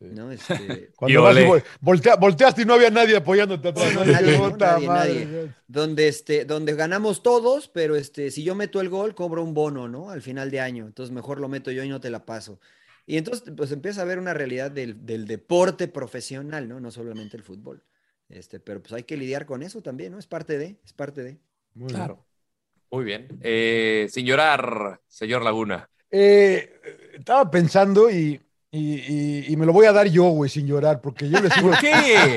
¿No? 0.00 0.30
Este, 0.30 0.90
Cuando 0.96 1.22
vas 1.22 1.36
y 1.36 1.40
vol- 1.40 1.64
voltea- 1.80 2.16
volteaste 2.16 2.62
y 2.62 2.64
no 2.64 2.74
había 2.74 2.90
nadie 2.90 3.16
apoyándote 3.16 3.68
atrás. 3.68 3.94
No, 3.94 4.04
nadie, 4.04 4.86
nadie. 4.86 5.54
donde, 5.66 6.08
este, 6.08 6.44
donde 6.44 6.74
ganamos 6.74 7.22
todos, 7.22 7.68
pero 7.68 7.96
este, 7.96 8.30
si 8.30 8.44
yo 8.44 8.54
meto 8.54 8.80
el 8.80 8.88
gol, 8.88 9.14
cobro 9.14 9.42
un 9.42 9.54
bono, 9.54 9.88
¿no? 9.88 10.10
Al 10.10 10.22
final 10.22 10.50
de 10.50 10.60
año. 10.60 10.86
Entonces 10.86 11.12
mejor 11.14 11.40
lo 11.40 11.48
meto 11.48 11.70
yo 11.70 11.82
y 11.82 11.88
no 11.88 12.00
te 12.00 12.10
la 12.10 12.24
paso. 12.24 12.60
Y 13.06 13.16
entonces, 13.16 13.50
pues 13.56 13.72
empieza 13.72 14.02
a 14.02 14.04
ver 14.04 14.18
una 14.18 14.34
realidad 14.34 14.70
del, 14.70 15.06
del 15.06 15.26
deporte 15.26 15.88
profesional, 15.88 16.68
¿no? 16.68 16.78
No 16.78 16.90
solamente 16.90 17.36
el 17.36 17.42
fútbol. 17.42 17.82
Este, 18.28 18.60
pero 18.60 18.82
pues 18.82 18.92
hay 18.92 19.04
que 19.04 19.16
lidiar 19.16 19.46
con 19.46 19.62
eso 19.62 19.80
también, 19.80 20.12
¿no? 20.12 20.18
Es 20.18 20.26
parte 20.26 20.58
de, 20.58 20.76
es 20.84 20.92
parte 20.92 21.22
de. 21.22 21.38
Claro. 21.86 22.26
Muy 22.90 23.04
bien. 23.04 23.28
Eh, 23.42 24.08
sin 24.10 24.26
llorar, 24.26 25.00
señor 25.06 25.42
Laguna. 25.42 25.88
Eh, 26.10 26.80
estaba 27.14 27.50
pensando 27.50 28.10
y, 28.10 28.40
y, 28.70 28.94
y- 28.96 29.44
y 29.48 29.56
me 29.56 29.64
lo 29.64 29.72
voy 29.72 29.86
a 29.86 29.92
dar 29.92 30.06
yo, 30.08 30.24
güey, 30.24 30.50
sin 30.50 30.66
llorar, 30.66 31.00
porque 31.00 31.26
yo 31.30 31.40
le 31.40 31.48
sigo. 31.54 31.70
¿Por 31.70 31.78
qué? 31.78 32.36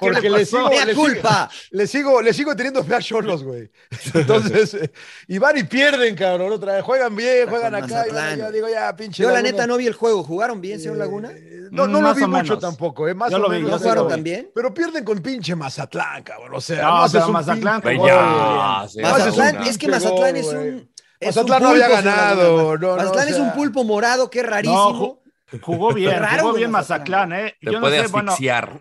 Porque 0.00 0.20
¿Qué 0.22 0.30
le 0.30 0.38
le 0.38 0.44
sigo. 0.44 0.68
¡Mea 0.68 0.84
le 0.84 0.94
sigo- 0.94 1.02
culpa! 1.04 1.50
Le 1.70 1.86
sigo, 1.86 2.20
le 2.22 2.32
sigo 2.34 2.56
teniendo 2.56 2.82
fe 2.82 2.96
a 2.96 3.00
Cholos, 3.00 3.44
güey. 3.44 3.70
Entonces, 4.14 4.74
eh, 4.74 4.90
y 5.28 5.38
van 5.38 5.56
y 5.58 5.62
pierden, 5.64 6.16
cabrón, 6.16 6.52
otra 6.52 6.72
vez. 6.74 6.82
Juegan 6.82 7.14
bien, 7.14 7.48
juegan 7.48 7.74
acá. 7.76 8.04
Y 8.08 8.12
van 8.12 8.24
allá. 8.32 8.50
digo, 8.50 8.68
ya, 8.68 8.94
pinche. 8.96 9.22
Yo 9.22 9.30
la 9.30 9.42
neta 9.42 9.66
no 9.68 9.76
vi 9.76 9.86
el 9.86 9.94
juego. 9.94 10.24
¿Jugaron 10.24 10.60
bien, 10.60 10.80
señor 10.80 10.96
Laguna? 10.96 11.30
No, 11.70 11.86
no 11.86 12.00
lo 12.00 12.08
Más 12.08 12.16
vi 12.16 12.22
mucho 12.26 12.42
menos. 12.42 12.58
tampoco, 12.58 13.06
¿eh? 13.06 13.14
Más 13.14 13.30
Yo 13.30 13.36
o 13.36 13.40
lo 13.40 13.48
vi, 13.48 13.58
menos. 13.62 13.70
yo 13.70 13.76
¿No 13.76 13.82
jugaron 14.02 14.24
bien? 14.24 14.50
Pero 14.52 14.74
pierden 14.74 15.04
con 15.04 15.20
pinche 15.20 15.54
Mazatlán, 15.54 16.24
cabrón. 16.24 16.50
O 16.52 16.60
sea, 16.60 16.82
No, 16.82 17.06
pero 17.12 17.26
un 17.28 17.32
Mazatlán 17.32 17.80
pinche. 17.80 18.08
Ah, 18.10 18.86
sí, 18.90 19.00
Mazatlán, 19.00 19.62
es 19.62 19.78
que 19.78 19.86
Mazatlán 19.86 20.36
es 20.36 20.46
un. 20.48 20.90
es 21.20 21.26
Mazatlán 21.36 21.62
no 21.62 21.68
había 21.68 21.88
ganado, 21.88 22.76
Mazatlán 22.96 23.28
es 23.28 23.36
un 23.38 23.52
pulpo 23.52 23.84
morado, 23.84 24.28
qué 24.28 24.42
rarísimo. 24.42 25.19
Ju- 25.58 25.60
Jugó 25.62 25.92
bien, 25.94 26.18
Raro, 26.20 26.42
jugó 26.42 26.54
bien 26.54 26.70
Mazatlán. 26.70 27.32
¿eh? 27.32 27.54
Te 27.60 27.66
Yo 27.66 27.80
no 27.80 27.80
puede 27.80 28.04
sé, 28.04 28.12
bueno, 28.12 28.32
asfixiar. 28.32 28.80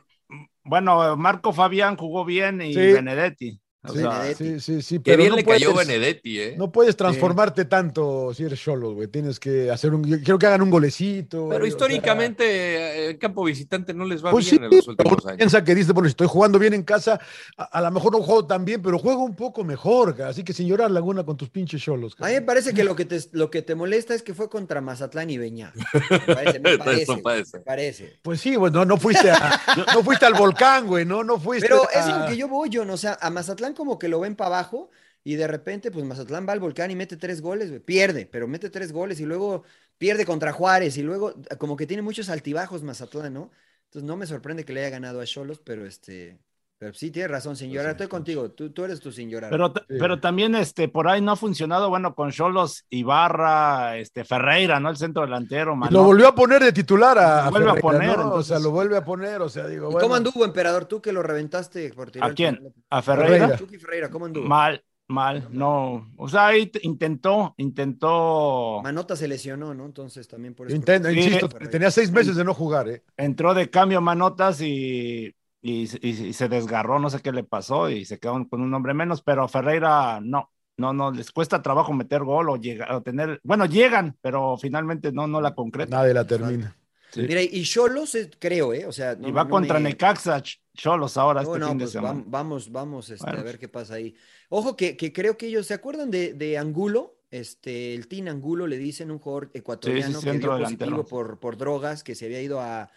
bueno, 0.63 1.15
Marco 1.17 1.53
Fabián 1.53 1.95
jugó 1.97 2.25
bien 2.25 2.61
y 2.61 2.73
Sí. 2.73 2.79
Benedetti. 2.93 3.59
O 3.81 3.93
Sí, 3.93 3.99
sea, 3.99 4.35
sí, 4.35 4.59
sí, 4.59 4.81
sí, 4.81 4.95
Qué 4.97 5.03
pero 5.11 5.17
bien 5.19 5.29
no 5.29 5.35
le 5.37 5.45
cayó 5.45 5.71
puedes- 5.71 5.87
Benedetti, 5.87 6.37
¿eh? 6.41 6.55
No 6.57 6.69
puedes 6.69 6.97
transformarte 6.97 7.63
tanto 7.63 8.33
si 8.33 8.43
eres 8.43 8.59
Cholos, 8.59 8.93
güey. 8.93 9.07
Tienes 9.07 9.39
que 9.39 9.71
hacer 9.71 9.93
un. 9.93 10.03
yo 10.03 10.17
Quiero 10.21 10.37
que 10.37 10.47
hagan 10.47 10.61
un 10.61 10.69
golecito. 10.69 11.37
Pero 11.47 11.47
güey, 11.47 11.57
o 11.59 11.61
sea, 11.61 11.67
históricamente, 11.69 12.43
eh, 12.45 13.09
el 13.11 13.17
campo 13.17 13.41
visitante 13.45 13.93
no 13.93 14.03
les 14.03 14.23
va 14.23 14.31
Pues 14.31 14.51
bien 14.51 14.59
sí, 14.59 14.65
en 14.65 14.75
los 14.77 14.87
últimos 14.89 15.25
años. 15.25 15.37
piensa 15.37 15.63
que 15.63 15.75
dice, 15.75 15.93
bueno, 15.93 16.09
si 16.09 16.11
estoy 16.11 16.27
jugando 16.27 16.59
bien 16.59 16.73
en 16.73 16.83
casa, 16.83 17.21
a, 17.57 17.63
a 17.63 17.81
lo 17.81 17.91
mejor 17.91 18.11
no 18.11 18.21
juego 18.21 18.45
tan 18.45 18.65
bien, 18.65 18.81
pero 18.81 18.99
juego 18.99 19.23
un 19.23 19.35
poco 19.37 19.63
mejor, 19.63 20.13
cara. 20.13 20.29
así 20.31 20.43
que 20.43 20.51
sin 20.51 20.67
llorar 20.67 20.91
Laguna 20.91 21.23
con 21.23 21.37
tus 21.37 21.49
pinches 21.49 21.81
cholos. 21.81 22.17
A 22.19 22.27
mí 22.27 22.33
me 22.33 22.41
parece 22.41 22.73
que 22.73 22.83
lo 22.83 22.97
que, 22.97 23.05
te, 23.05 23.17
lo 23.31 23.49
que 23.49 23.61
te 23.61 23.75
molesta 23.75 24.13
es 24.13 24.23
que 24.23 24.33
fue 24.33 24.49
contra 24.49 24.81
Mazatlán 24.81 25.29
y 25.29 25.37
Beñá. 25.37 25.71
Me 26.27 26.35
parece, 26.35 26.59
me 26.59 26.77
parece, 26.77 27.03
Eso 27.03 27.13
me 27.53 27.59
parece. 27.61 28.19
Pues 28.23 28.41
sí, 28.41 28.55
güey, 28.55 28.73
no, 28.73 28.83
no 28.83 28.97
fuiste 28.97 29.31
a- 29.31 29.61
no 29.95 30.03
fuiste 30.03 30.25
al 30.25 30.33
volcán, 30.33 30.85
güey, 30.85 31.05
no, 31.05 31.23
no 31.23 31.39
fuiste. 31.39 31.65
Pero 31.67 31.83
a- 31.83 31.99
es 31.99 32.07
lo 32.19 32.25
que 32.27 32.35
yo 32.35 32.49
voy, 32.49 32.69
John. 32.73 32.89
O 32.89 32.97
sea, 32.97 33.17
a 33.21 33.29
Mazatlán 33.29 33.68
como 33.73 33.99
que 33.99 34.07
lo 34.07 34.19
ven 34.19 34.35
para 34.35 34.57
abajo 34.57 34.89
y 35.23 35.35
de 35.35 35.47
repente, 35.47 35.91
pues 35.91 36.05
Mazatlán 36.05 36.47
va 36.47 36.53
al 36.53 36.59
volcán 36.59 36.91
y 36.91 36.95
mete 36.95 37.17
tres 37.17 37.41
goles. 37.41 37.71
Pierde, 37.81 38.25
pero 38.25 38.47
mete 38.47 38.69
tres 38.69 38.91
goles 38.91 39.19
y 39.19 39.25
luego 39.25 39.63
pierde 39.97 40.25
contra 40.25 40.53
Juárez 40.53 40.97
y 40.97 41.03
luego 41.03 41.33
como 41.57 41.75
que 41.75 41.87
tiene 41.87 42.01
muchos 42.03 42.29
altibajos 42.29 42.83
Mazatlán, 42.83 43.33
¿no? 43.33 43.51
Entonces 43.85 44.03
no 44.07 44.17
me 44.17 44.27
sorprende 44.27 44.65
que 44.65 44.73
le 44.73 44.81
haya 44.81 44.89
ganado 44.91 45.21
a 45.21 45.25
Cholos, 45.25 45.59
pero 45.59 45.85
este. 45.85 46.39
Pero 46.79 46.93
sí, 46.93 47.11
tienes 47.11 47.29
razón, 47.29 47.57
sin 47.57 47.71
llorar. 47.71 47.91
Estoy 47.91 48.07
contigo. 48.07 48.51
Tú, 48.51 48.71
tú 48.71 48.85
eres 48.85 49.01
tu 49.01 49.11
sin 49.11 49.29
llorar. 49.29 49.51
Pero, 49.51 49.73
pero 49.87 50.21
también 50.21 50.55
este, 50.55 50.87
por 50.87 51.09
ahí 51.09 51.21
no 51.21 51.33
ha 51.33 51.35
funcionado, 51.35 51.89
bueno, 51.89 52.15
con 52.15 52.31
Cholos, 52.31 52.85
Ibarra, 52.89 53.97
este, 53.97 54.23
Ferreira, 54.23 54.79
¿no? 54.79 54.89
El 54.89 54.95
centro 54.95 55.23
delantero, 55.23 55.77
lo 55.89 56.03
volvió 56.03 56.29
a 56.29 56.35
poner 56.35 56.63
de 56.63 56.71
titular 56.71 57.19
a, 57.19 57.45
Lo 57.45 57.51
vuelve 57.51 57.71
a 57.71 57.75
poner, 57.75 58.17
¿no? 58.17 58.33
O 58.35 58.43
sea, 58.43 58.59
lo 58.59 58.71
vuelve 58.71 58.95
a 58.95 59.03
poner, 59.03 59.41
o 59.41 59.49
sea, 59.49 59.67
digo, 59.67 59.89
¿Y 59.89 59.91
bueno. 59.91 59.99
cómo 59.99 60.15
anduvo, 60.15 60.45
emperador? 60.45 60.85
Tú 60.85 61.01
que 61.01 61.11
lo 61.11 61.21
reventaste 61.21 61.91
por 61.91 62.11
tirar 62.11 62.31
¿A 62.31 62.33
quién? 62.33 62.73
¿A 62.89 63.01
Ferreira? 63.01 63.33
Ferreira. 63.33 63.57
Chucky 63.57 63.77
Ferreira, 63.77 64.09
¿cómo 64.09 64.27
anduvo? 64.27 64.45
Mal, 64.47 64.81
mal, 65.09 65.49
no. 65.51 66.09
O 66.15 66.29
sea, 66.29 66.47
ahí 66.47 66.71
intentó, 66.83 67.55
intentó, 67.57 68.79
Manota 68.81 69.17
se 69.17 69.27
lesionó, 69.27 69.73
¿no? 69.73 69.85
Entonces 69.85 70.29
también 70.29 70.55
por 70.55 70.67
eso. 70.67 70.77
Intento, 70.77 71.09
Sí. 71.09 71.17
insisto, 71.17 71.49
Ferreira. 71.49 71.71
tenía 71.71 71.91
seis 71.91 72.09
meses 72.09 72.37
de 72.37 72.45
no 72.45 72.53
jugar, 72.53 72.87
¿eh? 72.87 73.03
entró 73.17 73.53
de 73.53 73.69
cambio 73.69 73.99
Manotas 73.99 74.61
y, 74.61 75.35
y, 75.61 75.83
y- 76.07 76.27
y 76.27 76.33
se 76.33 76.47
desgarró, 76.49 76.99
no 76.99 77.09
sé 77.09 77.19
qué 77.21 77.31
le 77.31 77.43
pasó 77.43 77.89
y 77.89 78.05
se 78.05 78.19
quedó 78.19 78.47
con 78.47 78.61
un 78.61 78.73
hombre 78.73 78.93
menos, 78.93 79.21
pero 79.21 79.47
Ferreira 79.47 80.19
no, 80.21 80.51
no, 80.77 80.93
no, 80.93 81.11
les 81.11 81.31
cuesta 81.31 81.61
trabajo 81.61 81.93
meter 81.93 82.23
gol 82.23 82.49
o 82.49 82.55
llegar 82.57 82.91
o 82.93 83.01
tener, 83.01 83.39
bueno, 83.43 83.65
llegan, 83.65 84.17
pero 84.21 84.57
finalmente 84.57 85.11
no, 85.11 85.27
no 85.27 85.41
la 85.41 85.53
concretan. 85.55 85.99
Nadie 85.99 86.13
la 86.13 86.25
termina. 86.25 86.75
Sí. 87.11 87.21
Mira, 87.21 87.41
y 87.41 87.63
Cholos, 87.63 88.15
creo, 88.37 88.71
¿eh? 88.71 88.85
O 88.85 88.91
sea, 88.91 89.15
no- 89.15 89.27
y 89.27 89.31
va 89.31 89.43
no 89.43 89.49
contra 89.49 89.79
me- 89.79 89.89
Necaxa, 89.89 90.37
Ch- 90.43 90.59
Cholos 90.75 91.17
ahora 91.17 91.41
No, 91.41 91.47
este 91.55 91.59
no, 91.59 91.67
fin 91.69 91.77
de 91.79 91.83
pues 91.85 91.91
semana. 91.91 92.19
vam- 92.19 92.23
vamos, 92.27 92.71
vamos 92.71 93.09
este, 93.09 93.25
Bueno. 93.25 93.39
a 93.39 93.43
ver 93.43 93.57
qué 93.57 93.67
pasa 93.67 93.95
ahí. 93.95 94.15
Ojo 94.49 94.75
que, 94.75 94.95
que 94.95 95.11
creo 95.11 95.35
que 95.35 95.47
ellos, 95.47 95.65
¿se 95.65 95.73
acuerdan 95.73 96.11
de, 96.11 96.33
de 96.35 96.57
Angulo? 96.57 97.15
Este, 97.31 97.93
el 97.95 98.07
Team 98.07 98.27
Angulo 98.27 98.65
le 98.67 98.77
dicen 98.77 99.11
un 99.11 99.19
jugador 99.19 99.49
ecuatoriano 99.53 100.19
que 100.21 100.31
dio 100.33 100.57
positivo 100.57 101.05
por, 101.05 101.39
por 101.39 101.57
drogas, 101.57 102.03
que 102.03 102.15
se 102.15 102.25
había 102.25 102.41
ido 102.41 102.59
a, 102.59 102.89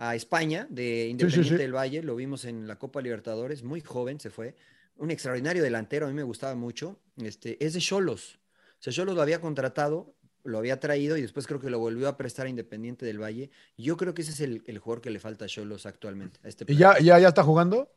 a 0.00 0.14
España 0.14 0.66
de 0.70 1.04
sí, 1.04 1.10
Independiente 1.10 1.56
sí. 1.56 1.62
del 1.62 1.74
Valle, 1.74 2.02
lo 2.02 2.16
vimos 2.16 2.46
en 2.46 2.66
la 2.66 2.78
Copa 2.78 3.02
Libertadores, 3.02 3.62
muy 3.62 3.82
joven 3.82 4.18
se 4.18 4.30
fue, 4.30 4.56
un 4.96 5.10
extraordinario 5.10 5.62
delantero, 5.62 6.06
a 6.06 6.08
mí 6.08 6.14
me 6.14 6.22
gustaba 6.22 6.54
mucho, 6.54 6.98
este, 7.22 7.62
es 7.64 7.74
de 7.74 7.80
Cholos, 7.80 8.38
o 8.78 8.82
sea, 8.82 8.94
Cholos 8.94 9.14
lo 9.14 9.20
había 9.20 9.42
contratado, 9.42 10.14
lo 10.42 10.56
había 10.56 10.80
traído 10.80 11.18
y 11.18 11.20
después 11.22 11.46
creo 11.46 11.60
que 11.60 11.68
lo 11.68 11.78
volvió 11.78 12.08
a 12.08 12.16
prestar 12.16 12.46
a 12.46 12.48
Independiente 12.48 13.04
del 13.04 13.22
Valle. 13.22 13.50
Yo 13.76 13.98
creo 13.98 14.14
que 14.14 14.22
ese 14.22 14.30
es 14.30 14.40
el, 14.40 14.62
el 14.66 14.78
jugador 14.78 15.02
que 15.02 15.10
le 15.10 15.18
falta 15.18 15.44
a 15.44 15.48
Cholos 15.48 15.84
actualmente. 15.84 16.40
A 16.42 16.48
este 16.48 16.64
¿Y 16.66 16.76
ya, 16.76 16.98
ya, 16.98 17.18
ya 17.18 17.28
está 17.28 17.42
jugando? 17.42 17.92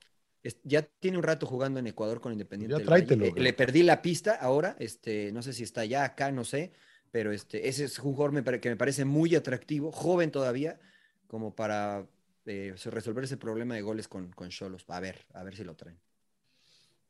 ya 0.63 0.81
tiene 0.81 1.17
un 1.17 1.23
rato 1.23 1.45
jugando 1.45 1.79
en 1.79 1.87
Ecuador 1.87 2.19
con 2.19 2.33
Independiente 2.33 2.73
Ya 2.73 2.79
del 2.79 2.89
Valle. 2.89 3.05
tráetelo, 3.05 3.25
Eh, 3.27 3.39
le 3.39 3.53
perdí 3.53 3.81
la 3.83 4.01
pista 4.01 4.35
ahora, 4.35 4.75
este, 4.77 5.31
no 5.31 5.41
sé 5.41 5.53
si 5.53 5.63
está 5.63 5.85
ya 5.85 6.03
acá, 6.03 6.33
no 6.33 6.43
sé, 6.43 6.73
pero 7.11 7.31
este, 7.31 7.69
ese 7.69 7.85
es 7.85 7.97
un 7.99 8.13
jugador 8.13 8.33
me 8.33 8.59
que 8.59 8.69
me 8.69 8.75
parece 8.75 9.05
muy 9.05 9.33
atractivo, 9.35 9.93
joven 9.93 10.31
todavía, 10.31 10.81
como 11.33 11.55
para 11.59 12.07
eh, 12.45 12.75
resolver 12.85 13.23
ese 13.25 13.37
problema 13.45 13.75
de 13.75 13.81
goles 13.89 14.07
con 14.07 14.31
con 14.33 14.49
Cholos. 14.49 14.85
A 14.89 14.99
ver, 14.99 15.17
a 15.33 15.43
ver 15.43 15.55
si 15.57 15.63
lo 15.63 15.75
traen. 15.75 15.99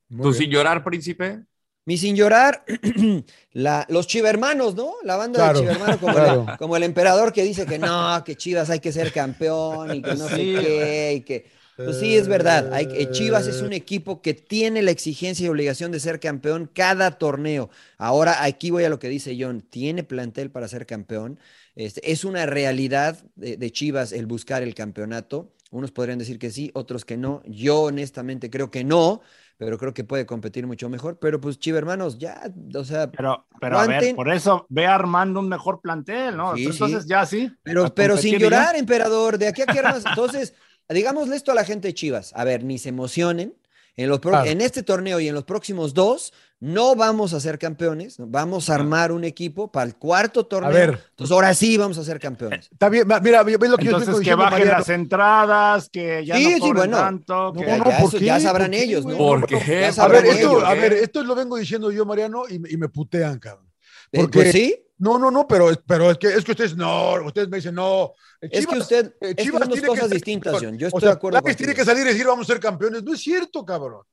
Muy 0.10 0.30
¿Tú 0.30 0.32
bien. 0.32 0.44
sin 0.44 0.50
llorar, 0.50 0.84
príncipe? 0.84 1.46
Mi 1.86 1.98
sin 1.98 2.16
llorar, 2.16 2.64
la, 3.52 3.86
los 3.90 4.08
chivermanos, 4.08 4.74
¿no? 4.76 4.94
La 5.04 5.18
banda 5.18 5.40
Claro, 5.40 5.60
de 5.60 5.60
chivermanos, 5.60 6.00
como, 6.00 6.14
claro. 6.14 6.46
la- 6.46 6.56
como 6.58 6.78
el 6.78 6.84
emperador 6.84 7.34
que 7.34 7.44
dice 7.44 7.68
que 7.68 7.78
no, 7.78 8.24
que 8.24 8.38
Chivas 8.38 8.70
hay 8.70 8.80
que 8.80 8.94
ser 8.94 9.12
campeón 9.12 9.94
y 9.94 10.02
que 10.02 10.16
no 10.16 10.30
sé 10.30 10.36
Sí. 10.36 10.54
qué, 10.56 11.14
y 11.18 11.22
que. 11.24 11.52
Pues 11.84 11.98
sí, 11.98 12.16
es 12.16 12.30
verdad. 12.30 12.70
Hay, 12.72 12.88
eh, 12.94 13.10
Chivas 13.12 13.48
es 13.48 13.62
Eh. 13.62 13.66
un 13.66 13.74
equipo 13.74 14.22
que 14.22 14.34
tiene 14.34 14.82
la 14.82 14.92
exigencia 14.92 15.46
y 15.46 15.50
obligación 15.50 15.92
de 15.92 16.00
ser 16.00 16.22
campeón 16.22 16.72
cada 16.74 17.12
torneo. 17.18 17.70
Ahora, 17.98 18.44
aquí 18.46 18.72
voy 18.72 18.86
a 18.86 18.90
lo 18.90 19.00
que 19.00 19.10
dice 19.10 19.36
John. 19.38 19.62
Tiene 19.62 20.04
plantel 20.06 20.50
para 20.52 20.70
ser 20.70 20.86
campeón. 20.86 21.38
Este, 21.76 22.12
es 22.12 22.24
una 22.26 22.46
realidad 22.46 23.24
de, 23.36 23.58
de 23.58 23.72
Chivas 23.72 24.12
el 24.12 24.26
buscar 24.26 24.62
el 24.64 24.76
campeonato. 24.76 25.52
Unos 25.72 25.92
podrían 25.92 26.20
decir 26.20 26.38
que 26.38 26.52
sí, 26.52 26.70
otros 26.76 27.04
que 27.04 27.18
no. 27.18 27.42
Yo 27.46 27.82
honestamente 27.82 28.52
creo 28.52 28.70
que 28.70 28.84
no, 28.84 29.22
pero 29.58 29.80
creo 29.80 29.92
que 29.94 30.04
puede 30.04 30.28
competir 30.28 30.68
mucho 30.68 30.88
mejor. 30.88 31.18
Pero 31.20 31.42
pues 31.42 31.58
Chiva, 31.58 31.80
hermanos, 31.80 32.20
ya, 32.20 32.44
o 32.76 32.84
sea, 32.84 33.12
Pero, 33.12 33.48
pero 33.60 33.80
a 33.80 33.88
ver, 33.88 34.16
por 34.16 34.30
eso 34.32 34.68
ve 34.70 34.86
armando 34.86 35.40
un 35.40 35.50
mejor 35.50 35.82
plantel, 35.82 36.38
¿no? 36.38 36.56
Sí, 36.56 36.66
Entonces 36.66 37.04
sí. 37.04 37.10
ya 37.10 37.26
sí. 37.26 37.52
Pero, 37.64 37.94
pero 37.96 38.18
sin 38.18 38.34
ya. 38.34 38.40
llorar, 38.40 38.76
emperador, 38.76 39.40
de 39.40 39.48
aquí 39.48 39.64
a 39.64 39.66
que 39.66 39.80
armas. 39.80 40.04
Entonces, 40.06 40.54
digámosle 40.90 41.36
esto 41.36 41.52
a 41.52 41.56
la 41.56 41.66
gente 41.66 41.88
de 41.88 41.96
Chivas. 41.96 42.34
A 42.36 42.44
ver, 42.44 42.64
ni 42.64 42.78
se 42.78 42.90
emocionen. 42.90 43.56
En, 43.96 44.10
los 44.10 44.20
pro- 44.20 44.32
Claro. 44.32 44.50
en 44.50 44.62
este 44.62 44.82
torneo 44.84 45.20
y 45.20 45.28
en 45.28 45.36
los 45.36 45.44
próximos 45.44 45.94
dos, 45.94 46.34
no 46.64 46.96
vamos 46.96 47.34
a 47.34 47.40
ser 47.42 47.60
campeones. 47.60 48.16
Vamos 48.20 48.70
a 48.70 48.76
armar 48.76 49.12
un 49.12 49.26
equipo 49.26 49.70
para 49.70 49.86
el 49.86 49.96
cuarto 49.98 50.46
torneo. 50.46 50.72
ver. 50.72 51.00
Entonces, 51.10 51.34
ahora 51.34 51.54
sí 51.54 51.76
vamos 51.78 51.98
a 51.98 52.04
ser 52.06 52.20
campeones. 52.20 52.70
Está 52.72 52.88
bien, 52.88 53.06
mira, 53.22 53.44
ves 53.44 53.70
lo 53.70 53.78
que 53.78 53.84
yo 53.86 53.92
Entonces 53.92 54.08
estoy 54.10 54.14
que 54.16 54.20
diciendo, 54.22 54.44
bajen 54.44 54.60
Mariano. 54.60 54.80
las 54.80 54.90
entradas, 54.90 55.90
que 55.90 56.26
ya 56.26 56.36
Sí, 56.38 56.56
no 56.60 56.66
sí, 56.66 56.72
bueno. 56.72 56.98
tanto. 56.98 57.34
No, 57.34 57.54
que- 57.54 57.66
Ya, 57.66 57.78
no, 57.78 57.86
ya 57.90 57.98
¿por 57.98 58.08
eso 58.08 58.18
qué? 58.20 58.26
ya 58.26 58.40
sabrán 58.40 58.68
¿Por 58.72 58.78
qué, 58.80 58.84
ellos? 58.84 59.06
¿no? 59.06 59.18
¿Por 59.18 59.46
qué? 59.46 59.92
Ya 59.96 60.04
A 60.04 60.08
ver, 60.08 60.26
esto, 60.26 60.40
ellos. 60.40 60.64
a 60.64 60.74
¿qué? 60.74 60.80
ver, 60.80 60.94
esto 60.94 61.24
lo 61.24 61.36
vengo 61.36 61.58
diciendo 61.58 61.92
yo, 61.92 62.06
Mariano, 62.06 62.44
y, 62.50 62.60
me- 62.60 62.70
y 62.72 62.78
me 62.78 62.88
putean, 62.88 63.40
cabrón. 63.40 63.70
Eh, 64.12 64.20
Porque, 64.22 64.40
pues 64.40 64.52
sí, 64.54 64.80
No, 65.00 65.20
no, 65.20 65.30
no, 65.32 65.46
pero, 65.48 65.70
pero 65.86 66.12
es, 66.12 66.18
que, 66.18 66.28
es 66.28 66.46
que 66.46 66.52
ustedes 66.52 66.78
no, 66.78 67.16
ustedes 67.26 67.50
me 67.50 67.58
dicen 67.58 67.76
no. 67.76 68.14
es 68.40 68.50
que 68.52 68.60
Chivas- 68.62 68.78
usted, 68.80 69.06
eh, 69.20 69.30
es 69.32 69.36
que 69.36 69.44
Chivas 69.44 69.60
son 69.60 69.70
dos 69.70 69.74
tiene 69.74 69.82
que 69.82 69.88
cosas 69.88 70.08
ser 70.08 70.14
distintas. 70.16 70.54
John. 70.62 70.78
Yo 70.78 70.86
O 70.86 70.90
estoy 70.90 71.02
sea, 71.02 71.10
de 71.10 71.16
acuerdo 71.16 71.38
Lápiz 71.40 71.56
tiene 71.58 71.74
que 71.74 71.84
salir 71.84 72.06
y 72.06 72.10
decir 72.10 72.26
vamos 72.26 72.48
a 72.50 72.54
ser 72.54 72.62
campeones. 72.62 73.04
No 73.04 73.14
es 73.14 73.20
cierto, 73.20 73.66
cabrón. 73.66 74.04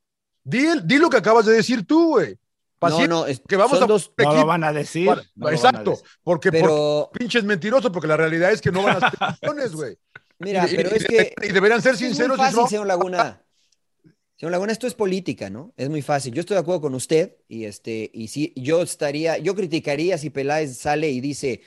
Di, 0.50 0.66
el- 0.66 0.86
di 0.86 0.98
lo 0.98 1.08
que 1.08 1.16
acabas 1.18 1.46
de 1.46 1.52
decir 1.52 1.86
tú, 1.86 2.10
güey. 2.10 2.36
No, 2.82 3.06
no, 3.06 3.26
es- 3.26 3.42
que 3.46 3.56
vamos 3.56 3.78
son 3.78 3.84
a 3.84 3.86
dos, 3.86 4.10
No 4.16 4.34
lo 4.34 4.46
van 4.46 4.64
a 4.64 4.72
decir. 4.72 5.06
para- 5.06 5.20
no 5.22 5.28
lo 5.36 5.44
van 5.44 5.52
a 5.52 5.56
exacto, 5.56 5.90
decir. 5.90 6.06
porque, 6.22 6.50
porque 6.50 6.60
pero 6.60 7.10
pinches 7.12 7.44
mentirosos, 7.44 7.90
porque 7.90 8.08
la 8.08 8.16
realidad 8.16 8.52
es 8.52 8.60
que 8.62 8.72
no 8.72 8.82
van 8.82 8.96
a 8.96 9.10
ser 9.10 9.18
campeones, 9.18 9.72
güey. 9.72 9.96
mira, 10.38 10.66
Y- 10.70 10.76
pero 10.76 10.90
y 10.92 10.96
es 10.96 11.04
que 11.04 11.34
y 11.42 11.52
deberían 11.52 11.82
ser 11.82 11.94
Es 11.94 12.00
muy 12.00 12.08
sinceros 12.08 12.36
fácil, 12.38 12.56
no- 12.60 12.66
señor 12.68 12.86
Laguna. 12.86 13.42
Señor 14.36 14.52
Laguna, 14.52 14.72
esto 14.72 14.86
es 14.86 14.94
política, 14.94 15.50
¿no? 15.50 15.74
Es 15.76 15.90
muy 15.90 16.00
fácil. 16.00 16.32
Yo 16.32 16.40
estoy 16.40 16.54
de 16.54 16.60
acuerdo 16.62 16.80
con 16.80 16.94
usted 16.94 17.36
y 17.46 17.64
este, 17.64 18.10
y 18.14 18.28
sí, 18.28 18.54
yo 18.56 18.80
estaría, 18.80 19.36
yo 19.36 19.54
criticaría 19.54 20.16
si 20.16 20.30
Peláez 20.30 20.78
sale 20.78 21.10
y 21.10 21.20
dice 21.20 21.60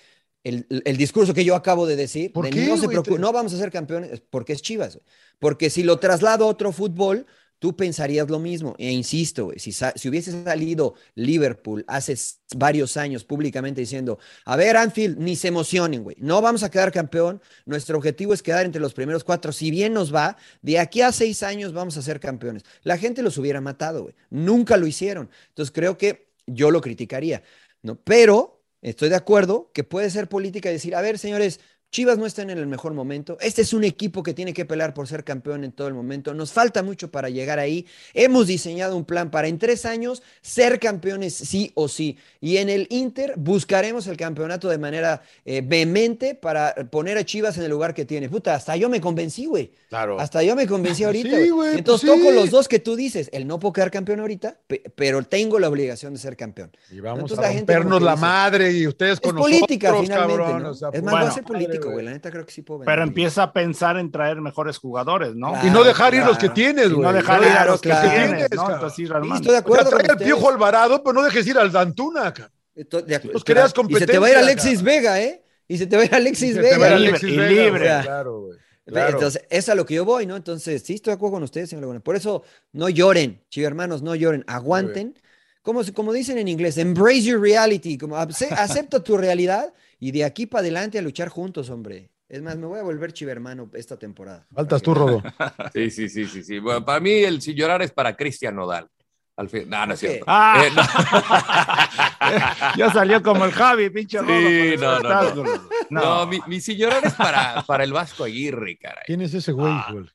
el, 0.43 0.65
el 0.83 0.97
discurso 0.97 1.35
que 1.35 1.45
yo 1.45 1.53
acabo 1.55 1.85
de 1.85 1.95
decir, 1.95 2.33
¿Por 2.33 2.45
de 2.45 2.49
qué, 2.51 2.65
no 2.65 2.75
se 2.77 2.87
preocupe, 2.87 3.19
no 3.19 3.31
vamos 3.31 3.53
a 3.53 3.57
ser 3.59 3.69
campeones, 3.71 4.11
es 4.13 4.21
porque 4.21 4.53
es 4.53 4.63
Chivas. 4.63 4.95
güey. 4.95 5.05
Porque 5.37 5.69
si 5.69 5.83
lo 5.83 5.99
traslado 5.99 6.45
a 6.45 6.47
otro 6.47 6.71
fútbol, 6.71 7.27
tú 7.63 7.77
pensarías 7.77 8.29
lo 8.29 8.39
mismo. 8.39 8.75
E 8.77 8.91
insisto, 8.91 9.53
si, 9.55 9.71
si 9.71 10.09
hubiese 10.09 10.43
salido 10.43 10.95
Liverpool 11.15 11.85
hace 11.87 12.13
varios 12.57 12.97
años 12.97 13.23
públicamente 13.23 13.79
diciendo, 13.79 14.19
a 14.43 14.57
ver, 14.57 14.75
Anfield, 14.75 15.17
ni 15.17 15.37
se 15.37 15.47
emocionen, 15.47 16.03
güey, 16.03 16.17
no 16.19 16.41
vamos 16.41 16.63
a 16.63 16.69
quedar 16.69 16.91
campeón, 16.91 17.41
nuestro 17.65 17.97
objetivo 17.97 18.33
es 18.33 18.43
quedar 18.43 18.65
entre 18.65 18.81
los 18.81 18.93
primeros 18.93 19.23
cuatro, 19.23 19.53
si 19.53 19.71
bien 19.71 19.93
nos 19.93 20.13
va, 20.13 20.35
de 20.61 20.77
aquí 20.77 20.99
a 20.99 21.13
seis 21.13 21.41
años 21.41 21.71
vamos 21.71 21.95
a 21.95 22.01
ser 22.01 22.19
campeones. 22.19 22.63
La 22.81 22.97
gente 22.97 23.23
los 23.23 23.37
hubiera 23.37 23.61
matado, 23.61 24.03
güey, 24.03 24.15
nunca 24.29 24.75
lo 24.75 24.85
hicieron. 24.85 25.29
Entonces 25.47 25.71
creo 25.73 25.97
que 25.97 26.33
yo 26.45 26.69
lo 26.69 26.81
criticaría, 26.81 27.43
¿no? 27.81 27.95
Pero 27.95 28.61
estoy 28.81 29.07
de 29.07 29.15
acuerdo 29.15 29.71
que 29.73 29.85
puede 29.85 30.09
ser 30.09 30.27
política 30.27 30.69
decir, 30.69 30.95
a 30.97 31.01
ver, 31.01 31.17
señores, 31.17 31.61
Chivas 31.93 32.17
no 32.17 32.25
están 32.25 32.49
en 32.49 32.57
el 32.57 32.65
mejor 32.65 32.95
momento. 32.95 33.37
Este 33.39 33.61
es 33.61 33.71
un 33.71 33.83
equipo 33.83 34.23
que 34.23 34.33
tiene 34.33 34.51
que 34.51 34.65
pelear 34.65 34.95
por 34.95 35.07
ser 35.07 35.23
campeón 35.23 35.63
en 35.63 35.71
todo 35.71 35.87
el 35.87 35.93
momento. 35.93 36.33
Nos 36.33 36.51
falta 36.51 36.81
mucho 36.81 37.11
para 37.11 37.29
llegar 37.29 37.59
ahí. 37.59 37.85
Hemos 38.15 38.47
diseñado 38.47 38.97
un 38.97 39.05
plan 39.05 39.29
para 39.29 39.47
en 39.47 39.59
tres 39.59 39.85
años 39.85 40.23
ser 40.41 40.79
campeones 40.79 41.35
sí 41.35 41.71
o 41.75 41.87
sí. 41.87 42.17
Y 42.41 42.57
en 42.57 42.69
el 42.69 42.87
Inter 42.89 43.35
buscaremos 43.37 44.07
el 44.07 44.17
campeonato 44.17 44.69
de 44.69 44.79
manera 44.79 45.21
eh, 45.45 45.61
vehemente 45.63 46.33
para 46.33 46.73
poner 46.89 47.19
a 47.19 47.23
Chivas 47.25 47.59
en 47.59 47.63
el 47.65 47.69
lugar 47.69 47.93
que 47.93 48.05
tiene. 48.05 48.27
Puta, 48.27 48.55
hasta 48.55 48.75
yo 48.75 48.89
me 48.89 48.99
convencí, 48.99 49.45
güey. 49.45 49.71
Claro. 49.89 50.19
Hasta 50.19 50.41
yo 50.41 50.55
me 50.55 50.65
convencí 50.65 51.03
ahorita. 51.05 51.29
Sí, 51.29 51.35
güey. 51.35 51.49
güey, 51.51 51.77
Entonces 51.77 52.09
pues 52.09 52.19
toco 52.19 52.31
los 52.31 52.49
dos 52.49 52.67
que 52.67 52.79
tú 52.79 52.95
dices. 52.95 53.29
El 53.31 53.45
no 53.45 53.59
puedo 53.59 53.71
quedar 53.73 53.91
campeón 53.91 54.19
ahorita, 54.19 54.57
pe- 54.65 54.81
pero 54.95 55.21
tengo 55.21 55.59
la 55.59 55.69
obligación 55.69 56.13
de 56.13 56.19
ser 56.19 56.35
campeón. 56.35 56.71
Y 56.89 57.01
vamos 57.01 57.19
Entonces 57.19 57.37
a 57.37 57.41
la 57.43 57.47
gente 57.53 57.71
como 57.71 57.83
rompernos 57.83 58.01
la 58.01 58.11
dice, 58.13 58.21
madre 58.25 58.71
y 58.71 58.87
ustedes 58.87 59.13
Es 59.13 59.19
con 59.21 59.35
política 59.35 59.89
nosotros, 59.91 60.07
finalmente, 60.09 60.41
cabrón. 60.43 60.63
¿no? 60.63 60.69
o 60.71 60.73
sea, 60.73 60.89
es 60.91 61.03
más, 61.03 61.13
va 61.13 61.17
a 61.19 61.21
bueno, 61.21 61.33
ser 61.35 61.43
madre, 61.43 61.82
güey. 61.91 62.05
La 62.05 62.11
neta 62.11 62.31
creo 62.31 62.45
que 62.45 62.51
sí 62.51 62.61
puedo 62.61 62.81
Pero 62.81 63.03
empieza 63.03 63.43
a 63.43 63.53
pensar 63.53 63.97
en 63.97 64.11
traer 64.11 64.39
mejores 64.41 64.77
jugadores, 64.77 65.35
¿no? 65.35 65.49
Y 65.57 65.59
Claro, 65.61 65.71
no 65.79 65.83
dejar 65.83 66.13
ir 66.13 66.21
los 66.25 66.37
claro. 66.37 66.53
que 66.53 66.61
tienes, 66.61 66.85
Y 66.87 66.89
güey. 66.93 67.01
no 67.01 67.13
dejar 67.13 67.41
ir 67.41 67.47
a 67.47 67.51
Claro, 67.51 67.71
los 67.71 67.81
que 67.81 67.89
claro. 67.89 68.09
tienes, 68.09 68.29
Tienes, 68.29 68.49
¿no? 68.55 68.71
Entonces 68.73 68.99
ir 68.99 69.07
Sí, 69.07 69.13
armando. 69.13 69.35
estoy 69.35 69.51
de 69.51 69.51
O 69.51 69.51
sea, 69.51 69.59
acuerdo 69.59 69.83
con 69.89 69.99
trae 69.99 70.09
al 70.09 70.15
ustedes. 70.15 70.27
Piojo 70.33 70.49
Alvarado, 70.49 71.03
pero 71.03 71.13
no 71.13 71.23
dejes 71.23 71.47
ir 71.47 71.57
al 71.57 71.71
Dantuna, 71.71 72.33
cabrón. 72.33 72.51
Acuerdo. 72.75 73.31
Pues 73.31 73.43
creas 73.43 73.73
Y 73.87 73.95
se 73.95 74.05
te 74.07 74.17
va 74.19 74.27
a 74.27 74.29
ir 74.29 74.35
competencia, 74.35 74.39
Alexis 74.39 74.79
cara. 74.79 74.91
Vega, 74.91 75.21
¿eh? 75.21 75.43
Y 75.67 75.77
se 75.77 75.87
te 75.87 75.95
va 75.95 76.01
a 76.01 76.05
ir 76.05 76.15
Alexis 76.15 76.55
Se 76.55 76.61
te 76.61 76.61
va 76.61 76.67
a 76.67 76.71
ir 76.73 76.79
Vega. 76.79 76.95
libre, 76.97 77.09
Alexis 77.09 77.29
y 77.29 77.37
Vega, 77.37 77.49
libre. 77.63 77.85
Claro, 78.03 78.41
güey. 78.41 78.57
Claro. 78.85 79.13
Entonces, 79.13 79.43
es 79.49 79.69
a 79.69 79.75
lo 79.75 79.85
que 79.85 79.93
yo 79.93 80.03
voy, 80.05 80.25
¿no? 80.25 80.35
Entonces, 80.35 80.83
sí 80.83 80.95
estoy 80.95 81.11
de 81.11 81.15
acuerdo 81.15 81.35
con 81.35 81.43
ustedes, 81.43 81.69
señor 81.69 81.83
Laguna. 81.83 81.99
Por 82.01 82.15
eso, 82.17 82.43
no 82.73 82.89
lloren, 82.89 83.41
chicos 83.49 83.67
hermanos, 83.67 84.01
no 84.01 84.13
lloren, 84.15 84.43
aguanten. 84.47 85.17
Como, 85.61 85.81
como 85.93 86.11
dicen 86.11 86.37
en 86.37 86.49
inglés, 86.49 86.77
embrace 86.77 87.21
your 87.21 87.39
reality, 87.39 87.97
como 87.97 88.17
ace- 88.17 88.49
acepta 88.51 89.01
tu 89.01 89.15
realidad 89.15 89.71
y 90.07 90.11
de 90.11 90.25
aquí 90.25 90.45
para 90.47 90.59
adelante 90.61 90.99
a 90.99 91.01
luchar 91.01 91.29
juntos, 91.29 91.69
hombre. 91.69 92.09
Es 92.27 92.41
más, 92.41 92.57
me 92.57 92.65
voy 92.65 92.79
a 92.79 92.83
volver 92.83 93.13
chivermano 93.13 93.69
esta 93.73 93.97
temporada. 93.97 94.45
Faltas 94.53 94.81
tú, 94.81 94.93
Rodo. 94.93 95.23
Sí, 95.73 95.89
sí, 95.89 96.09
sí, 96.09 96.25
sí, 96.25 96.43
sí. 96.43 96.59
Bueno, 96.59 96.83
para 96.83 96.99
mí 96.99 97.11
el 97.11 97.41
sin 97.41 97.55
llorar 97.55 97.81
es 97.81 97.91
para 97.91 98.13
Cristian 98.15 98.55
Nodal. 98.55 98.89
Al 99.37 99.49
fin, 99.49 99.69
no, 99.69 99.85
no 99.85 99.93
es 99.93 99.99
cierto. 100.01 100.25
Ah. 100.27 100.61
Eh, 100.65 100.71
no. 100.75 100.83
Ya 102.77 102.91
salió 102.91 103.21
como 103.23 103.45
el 103.45 103.51
Javi, 103.51 103.89
pinche 103.89 104.19
Sí, 104.19 104.75
no, 104.79 104.99
no, 104.99 105.35
no. 105.35 105.61
No, 105.89 106.27
mi, 106.27 106.39
mi 106.47 106.59
sin 106.59 106.77
llorar 106.77 107.05
es 107.05 107.13
para, 107.13 107.61
para 107.63 107.83
el 107.83 107.93
Vasco 107.93 108.23
Aguirre, 108.25 108.77
caray. 108.77 109.03
¿Quién 109.05 109.21
es 109.21 109.33
ese 109.33 109.51
güey, 109.53 109.71
Ah, 109.71 109.87
güey? 109.91 110.05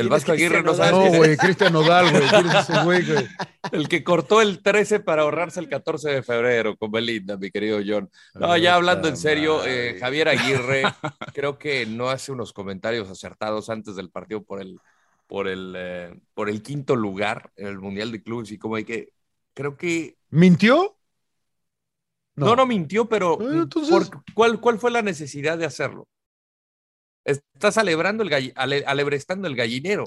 El 0.00 0.08
¿Quién 0.08 0.16
es 0.18 0.20
Vasco 0.22 0.32
Aguirre 0.32 0.62
no 0.62 0.72
Nodal? 0.72 0.90
No, 0.92 1.06
güey, 1.18 1.36
Cristian 1.36 1.72
Nodal, 1.72 2.10
güey. 2.10 2.28
¿Quién 2.28 2.46
es 2.46 2.54
ese 2.68 2.84
güey, 2.84 3.06
güey? 3.06 3.28
El 3.72 3.88
que 3.88 4.02
cortó 4.02 4.40
el 4.40 4.62
13 4.62 5.00
para 5.00 5.22
ahorrarse 5.22 5.60
el 5.60 5.68
14 5.68 6.10
de 6.10 6.22
febrero 6.22 6.76
con 6.76 6.90
Belinda, 6.90 7.36
mi 7.36 7.50
querido 7.50 7.78
John. 7.86 8.10
No, 8.34 8.56
ya 8.56 8.74
hablando 8.74 9.06
en 9.06 9.16
serio, 9.16 9.64
eh, 9.64 9.96
Javier 10.00 10.28
Aguirre 10.28 10.82
creo 11.34 11.56
que 11.58 11.86
no 11.86 12.08
hace 12.08 12.32
unos 12.32 12.52
comentarios 12.52 13.08
acertados 13.08 13.70
antes 13.70 13.94
del 13.94 14.10
partido 14.10 14.42
por 14.42 14.60
el, 14.60 14.78
por 15.28 15.46
el, 15.46 15.74
eh, 15.76 16.20
por 16.34 16.48
el 16.48 16.62
quinto 16.62 16.96
lugar 16.96 17.52
en 17.54 17.68
el 17.68 17.78
Mundial 17.78 18.10
de 18.10 18.22
Clubes 18.22 18.50
y 18.50 18.58
como 18.58 18.74
hay 18.74 18.84
que, 18.84 19.12
creo 19.54 19.76
que 19.76 20.16
¿Mintió? 20.30 20.96
no, 22.34 22.56
no, 22.56 22.66
mintió, 22.66 23.08
pero 23.08 23.38
entonces- 23.52 24.08
¿por- 24.08 24.24
cuál, 24.34 24.60
¿cuál 24.60 24.78
fue 24.78 24.90
la 24.90 25.02
necesidad 25.02 25.58
de 25.58 25.66
hacerlo? 25.66 26.08
Está 27.30 27.72
celebrando 27.72 28.22
el 28.22 28.52
ale- 28.56 28.84
alebrestando 28.86 29.48
el 29.48 29.56
gallinero. 29.56 30.04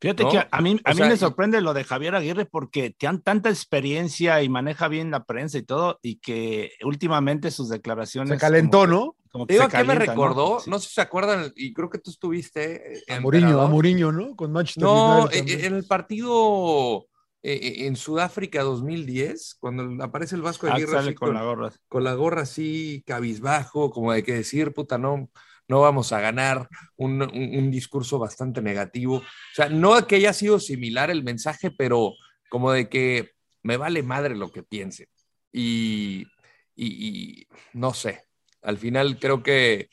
Fíjate 0.00 0.24
¿no? 0.24 0.30
que 0.30 0.38
a 0.50 0.60
mí, 0.60 0.80
a 0.84 0.90
O 0.90 0.94
mí 0.94 0.98
sea, 0.98 1.08
me 1.08 1.16
sorprende 1.16 1.60
lo 1.60 1.74
de 1.74 1.84
Javier 1.84 2.16
Aguirre 2.16 2.44
porque 2.44 2.90
tiene 2.90 3.18
tanta 3.20 3.50
experiencia 3.50 4.42
y 4.42 4.48
maneja 4.48 4.88
bien 4.88 5.10
la 5.12 5.22
prensa 5.24 5.58
y 5.58 5.62
todo, 5.62 6.00
y 6.02 6.16
que 6.16 6.72
últimamente 6.84 7.50
sus 7.52 7.68
declaraciones. 7.68 8.30
Se 8.30 8.38
calentó, 8.38 8.78
como 8.80 8.86
que- 8.86 8.92
¿no? 8.92 9.16
como 9.30 9.46
Te 9.46 9.54
digo, 9.54 9.70
se 9.70 9.76
¿a 9.76 9.80
qué 9.80 9.86
me 9.86 9.94
recordó? 9.94 10.58
Sí. 10.60 10.68
¿no? 10.70 10.78
sé 10.80 10.88
si 10.88 10.94
se 10.94 11.00
acuerdan, 11.02 11.52
y 11.54 11.72
creo 11.72 11.88
que 11.88 11.98
tú 11.98 12.10
estuviste. 12.10 12.94
eh, 12.98 13.02
A 13.14 13.20
Mourinho, 13.20 13.60
a. 13.60 13.68
Mourinho, 13.68 14.10
¿no? 14.10 14.34
Con 14.34 14.50
Manchester 14.52 14.82
No, 14.82 15.20
United 15.20 15.34
eh, 15.34 15.38
también. 15.38 15.64
en 15.66 15.74
el 15.76 15.84
partido 15.84 17.06
eh, 17.44 17.54
eh, 17.62 17.86
en 17.86 17.96
Sudáfrica 17.96 18.62
2010, 18.62 19.56
cuando 19.60 20.04
aparece 20.04 20.34
el 20.36 20.42
Vasco 20.42 20.66
Ah, 20.66 20.74
Aguirre 20.74 20.92
sale 20.92 21.08
así 21.10 21.14
con 21.14 21.32
la 21.34 21.42
gorra. 21.44 21.72
con 21.88 22.04
la 22.04 22.14
gorra 22.14 22.42
así 22.42 23.02
cabizbajo, 23.06 23.90
como 23.90 24.12
de 24.12 24.22
que 24.22 24.32
decir, 24.34 24.72
puta, 24.72 24.98
no, 24.98 25.28
no 25.68 25.80
vamos 25.80 26.12
a 26.12 26.20
ganar, 26.20 26.68
un, 26.96 27.22
un- 27.22 27.70
discurso 27.70 28.18
bastante 28.18 28.60
negativo. 28.62 29.16
O 29.18 29.24
sea, 29.54 29.68
no 29.68 30.06
que 30.06 30.16
haya 30.16 30.32
sido 30.32 30.58
similar 30.60 31.10
el 31.10 31.22
mensaje, 31.24 31.70
pero 31.70 32.12
como 32.50 32.72
de 32.72 32.88
que 32.88 33.30
me 33.62 33.76
vale 33.76 34.02
madre 34.02 34.36
lo 34.36 34.50
que 34.50 34.62
piense. 34.62 35.08
Y, 35.52 36.26
y- 36.74 37.06
y 37.40 37.46
no 37.72 37.94
sé, 37.94 38.24
al 38.62 38.78
final 38.78 39.18
creo 39.18 39.42
que 39.42 39.88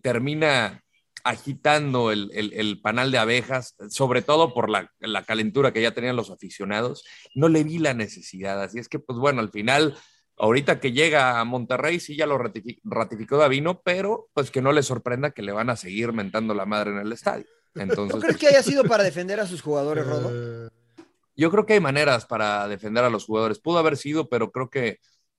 termina 0.00 0.82
agitando 1.24 2.10
el, 2.10 2.30
el- 2.34 2.52
el 2.54 2.80
panal 2.80 3.10
de 3.12 3.18
abejas, 3.18 3.76
sobre 3.88 4.22
todo 4.22 4.52
por 4.54 4.68
la, 4.70 4.90
la 5.00 5.24
calentura 5.24 5.72
que 5.72 5.82
ya 5.82 5.92
tenían 5.92 6.16
los 6.16 6.30
aficionados. 6.30 7.04
No 7.34 7.48
le 7.48 7.62
vi 7.64 7.78
la 7.78 7.94
necesidad, 7.94 8.60
así 8.62 8.78
es 8.78 8.88
que, 8.88 8.98
pues 8.98 9.18
bueno, 9.18 9.40
al 9.40 9.50
final 9.50 9.96
ahorita 10.42 10.80
que 10.80 10.92
llega 10.92 11.38
a 11.40 11.44
Monterrey, 11.44 12.00
sí 12.00 12.16
ya 12.16 12.26
lo 12.26 12.36
ratifi- 12.36 12.80
ratificó 12.84 13.36
Davino, 13.38 13.80
pero 13.82 14.28
pues 14.34 14.50
que 14.50 14.60
no 14.60 14.72
le 14.72 14.82
sorprenda 14.82 15.30
que 15.30 15.42
le 15.42 15.52
van 15.52 15.70
a 15.70 15.76
seguir 15.76 16.12
mentando 16.12 16.52
la 16.52 16.66
madre 16.66 16.90
en 16.90 16.98
el 16.98 17.12
estadio. 17.12 17.46
Entonces, 17.74 18.16
¿No 18.16 18.20
crees 18.20 18.36
que 18.36 18.48
haya 18.48 18.62
sido 18.62 18.84
para 18.84 19.04
defender 19.04 19.38
a 19.40 19.46
sus 19.46 19.62
jugadores, 19.62 20.06
Rodo? 20.06 20.30
Eh, 20.66 20.68
yo 21.36 21.50
creo 21.50 21.64
que 21.64 21.74
hay 21.74 21.80
maneras 21.80 22.26
para 22.26 22.66
defender 22.68 23.04
a 23.04 23.10
los 23.10 23.24
jugadores. 23.24 23.58
Pudo 23.58 23.78
haber 23.78 23.96
sido, 23.96 24.28
pero 24.28 24.50
creo 24.50 24.68
que 24.68 24.98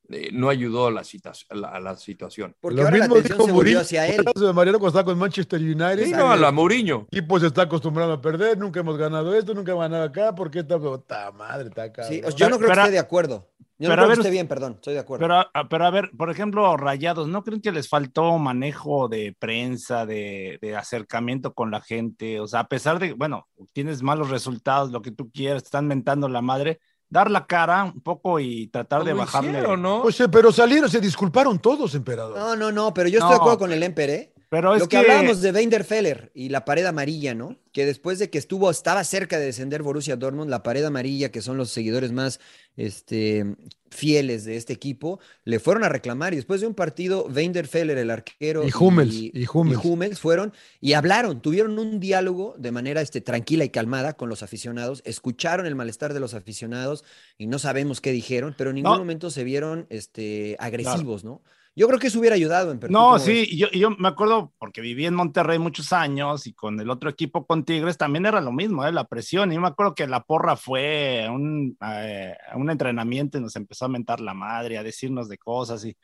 eh, 0.09 0.29
no 0.33 0.49
ayudó 0.49 0.87
a 0.87 0.91
la, 0.91 1.03
la, 1.51 1.79
la 1.79 1.95
situación. 1.95 2.55
Porque 2.59 2.77
Lo 2.77 2.83
ahora 2.83 2.97
la 2.97 3.03
mismo 3.03 3.15
atención 3.19 3.37
dijo 3.63 3.63
se 3.63 3.77
hacia 3.77 4.07
él. 4.07 4.19
el 4.19 4.25
caso 4.25 4.47
de 4.47 4.53
Mariano 4.53 4.79
cuando 4.79 4.97
estaba 4.97 5.05
con 5.11 5.19
Manchester 5.19 5.61
United. 5.61 6.05
Sí, 6.05 6.11
no, 6.11 6.31
a 6.31 6.35
la 6.35 6.51
Mourinho. 6.51 7.07
El 7.11 7.19
equipo 7.19 7.39
se 7.39 7.47
está 7.47 7.63
acostumbrando 7.63 8.13
a 8.13 8.21
perder, 8.21 8.57
nunca 8.57 8.79
hemos 8.79 8.97
ganado 8.97 9.35
esto, 9.35 9.53
nunca 9.53 9.71
hemos 9.73 9.83
ganado 9.83 10.03
acá, 10.05 10.33
porque 10.33 10.59
esta 10.59 10.79
puta 10.79 11.31
madre 11.31 11.67
está 11.69 11.83
acá. 11.83 12.03
Sí, 12.05 12.21
yo 12.35 12.49
no 12.49 12.57
creo 12.57 12.69
Pero- 12.69 12.73
que 12.73 12.79
esté 12.81 12.91
de 12.91 12.99
acuerdo. 12.99 13.49
Yo 13.83 13.89
no 13.89 13.91
pero 13.95 14.01
a 14.01 14.05
creo 14.05 14.07
que 14.07 14.09
ver, 14.09 14.19
esté 14.19 14.31
bien, 14.31 14.47
perdón, 14.47 14.73
estoy 14.75 14.93
de 14.95 14.99
acuerdo. 15.01 15.23
Pero, 15.23 15.35
a- 15.39 15.67
pero 15.69 15.85
a 15.85 15.89
ver, 15.91 16.09
por 16.17 16.29
ejemplo, 16.31 16.75
Rayados, 16.77 17.27
¿no 17.27 17.43
creen 17.43 17.61
que 17.61 17.71
les 17.71 17.89
faltó 17.89 18.37
manejo 18.39 19.07
de 19.09 19.35
prensa, 19.37 20.05
de, 20.05 20.57
de 20.61 20.75
acercamiento 20.75 21.53
con 21.53 21.69
la 21.69 21.81
gente? 21.81 22.39
O 22.39 22.47
sea, 22.47 22.61
a 22.61 22.67
pesar 22.67 22.97
de, 22.99 23.13
bueno, 23.13 23.47
tienes 23.73 24.01
malos 24.01 24.29
resultados, 24.29 24.91
lo 24.91 25.01
que 25.01 25.11
tú 25.11 25.29
quieras, 25.31 25.63
te 25.63 25.67
están 25.67 25.87
mentando 25.87 26.27
la 26.29 26.41
madre, 26.41 26.79
dar 27.09 27.29
la 27.29 27.45
cara 27.45 27.83
un 27.83 28.01
poco 28.01 28.39
y 28.39 28.67
tratar 28.67 29.01
Pues 29.01 29.07
de 29.07 29.13
bajarle. 29.13 29.49
hicieron, 29.51 29.81
¿no? 29.83 30.01
Pues, 30.01 30.19
eh, 30.19 30.29
pero 30.29 30.51
salieron, 30.51 30.89
se 30.89 30.99
disculparon 30.99 31.59
todos, 31.59 31.93
emperador. 31.93 32.35
No, 32.37 32.55
no, 32.55 32.71
no, 32.71 32.91
pero 32.93 33.07
yo 33.09 33.19
estoy 33.19 33.29
No. 33.29 33.35
de 33.35 33.41
acuerdo 33.41 33.59
con 33.59 33.71
el 33.71 33.83
Emper, 33.83 34.09
¿eh? 34.09 34.32
Pero 34.53 34.75
es 34.75 34.81
Lo 34.81 34.87
que, 34.87 34.91
que, 34.91 34.97
hablábamos 34.97 35.41
de 35.41 35.51
Wenderfeller 35.51 36.31
y 36.35 36.49
la 36.49 36.63
pared 36.63 36.85
amarilla, 36.85 37.33
¿no? 37.33 37.57
Que 37.71 37.87
después 37.87 38.19
de 38.19 38.29
que 38.29 38.37
estuvo, 38.37 38.69
estaba 38.69 39.03
cerca 39.03 39.39
de 39.39 39.45
descender 39.47 39.81
Borussia 39.81 40.15
Dortmund, 40.15 40.47
la 40.47 40.61
pared 40.61 40.85
amarilla, 40.85 41.31
que 41.31 41.41
son 41.41 41.57
los 41.57 41.71
seguidores 41.71 42.11
más 42.11 42.39
este, 42.77 43.55
fieles 43.89 44.45
de 44.45 44.55
este 44.57 44.71
equipo, 44.71 45.19
le 45.43 45.59
fueron 45.59 45.83
a 45.83 45.89
reclamar 45.89 46.33
y 46.33 46.35
después 46.35 46.61
de 46.61 46.67
un 46.67 46.75
partido, 46.75 47.25
Wenderfeller, 47.33 47.97
el 47.97 48.11
arquero, 48.11 48.63
Y 48.63 48.71
Hummels, 48.79 49.15
y 49.15 49.43
Hummels. 49.51 50.19
fueron 50.19 50.53
y 50.79 50.93
hablaron, 50.93 51.41
tuvieron 51.41 51.79
un 51.79 51.99
diálogo 51.99 52.53
de 52.59 52.71
manera 52.71 53.01
este, 53.01 53.21
tranquila 53.21 53.63
y 53.65 53.69
calmada 53.69 54.13
con 54.13 54.29
los 54.29 54.43
aficionados, 54.43 55.01
escucharon 55.03 55.65
el 55.65 55.73
malestar 55.73 56.13
de 56.13 56.19
los 56.19 56.35
aficionados 56.35 57.03
y 57.39 57.47
no 57.47 57.57
sabemos 57.57 58.01
qué 58.01 58.11
dijeron, 58.11 58.53
pero 58.55 58.69
en 58.69 58.75
ningún 58.75 58.91
No. 58.91 58.99
momento 58.99 59.31
se 59.31 59.43
vieron 59.43 59.87
este, 59.89 60.57
agresivos, 60.59 61.23
¿no? 61.23 61.41
Yo 61.75 61.87
creo 61.87 61.99
que 61.99 62.07
eso 62.07 62.19
hubiera 62.19 62.35
ayudado 62.35 62.71
en 62.71 62.79
No, 62.89 63.17
sí, 63.17 63.57
yo, 63.57 63.89
me 63.91 64.07
acuerdo 64.07 64.53
porque 64.59 64.79
viví 64.79 65.07
en 65.07 65.15
Monterrey 65.15 65.57
muchos 65.57 65.91
años 65.91 66.45
y 66.45 66.53
con 66.53 66.79
el 66.79 66.89
otro 66.91 67.09
equipo, 67.09 67.47
con 67.47 67.65
Tigres, 67.65 67.97
también 67.97 68.27
era 68.27 68.41
lo 68.41 68.51
mismo, 68.51 68.85
¿eh? 68.85 68.91
la 68.91 69.05
presión. 69.05 69.51
Y 69.51 69.55
yo 69.55 69.61
me 69.61 69.69
acuerdo 69.69 69.95
que 69.95 70.05
la 70.05 70.23
porra 70.23 70.55
fue 70.55 71.25
a 71.25 71.31
un, 71.31 71.75
eh, 71.81 72.35
un 72.55 72.69
entrenamiento 72.69 73.39
y 73.39 73.41
nos 73.41 73.55
empezó 73.55 73.85
a 73.85 73.89
mentar 73.89 74.19
la 74.19 74.35
madre, 74.35 74.77
a 74.77 74.83
decirnos 74.83 75.27
de 75.29 75.39
cosas. 75.39 75.83
Y 75.83 75.97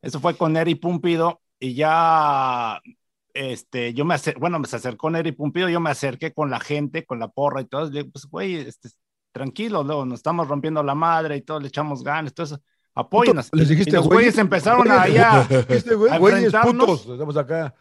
eso 0.00 0.20
fue 0.20 0.36
con 0.36 0.56
Eri 0.56 0.74
Pumpido 0.76 1.42
y 1.58 1.74
ya, 1.74 2.80
este, 3.34 3.92
yo 3.92 4.06
me 4.06 4.16
bueno, 4.38 4.58
me 4.58 4.64
acercó 4.64 5.10
Eri 5.14 5.32
Pumpido, 5.32 5.68
yo 5.68 5.80
me 5.80 5.90
acerqué 5.90 6.32
con 6.32 6.50
la 6.50 6.60
gente, 6.60 7.04
con 7.04 7.18
la 7.18 7.28
porra 7.28 7.60
y 7.60 7.66
todo. 7.66 7.86
y 7.98 8.04
pues, 8.04 8.24
güey, 8.26 8.56
este, 8.56 8.88
tranquilo, 9.32 9.84
luego 9.84 10.06
nos 10.06 10.20
estamos 10.20 10.48
rompiendo 10.48 10.82
la 10.82 10.94
madre 10.94 11.36
y 11.36 11.42
todo, 11.42 11.60
le 11.60 11.68
echamos 11.68 12.02
ganas, 12.02 12.32
todo 12.34 12.46
eso. 12.46 12.62
Apóyennos. 12.94 13.48
Les 13.52 13.68
dijiste, 13.68 13.90
y 13.90 13.94
los 13.94 14.06
güeyes, 14.06 14.34
güeyes 14.34 14.38
empezaron 14.38 14.82
güeyes, 14.86 14.98
ahí 15.00 15.16
a, 15.18 15.42
Dijiste, 15.68 15.94
güey, 15.94 16.12
a 16.12 16.18
güeyes, 16.18 16.52
putos, 16.52 17.06
estamos 17.06 17.36
acá. 17.36 17.74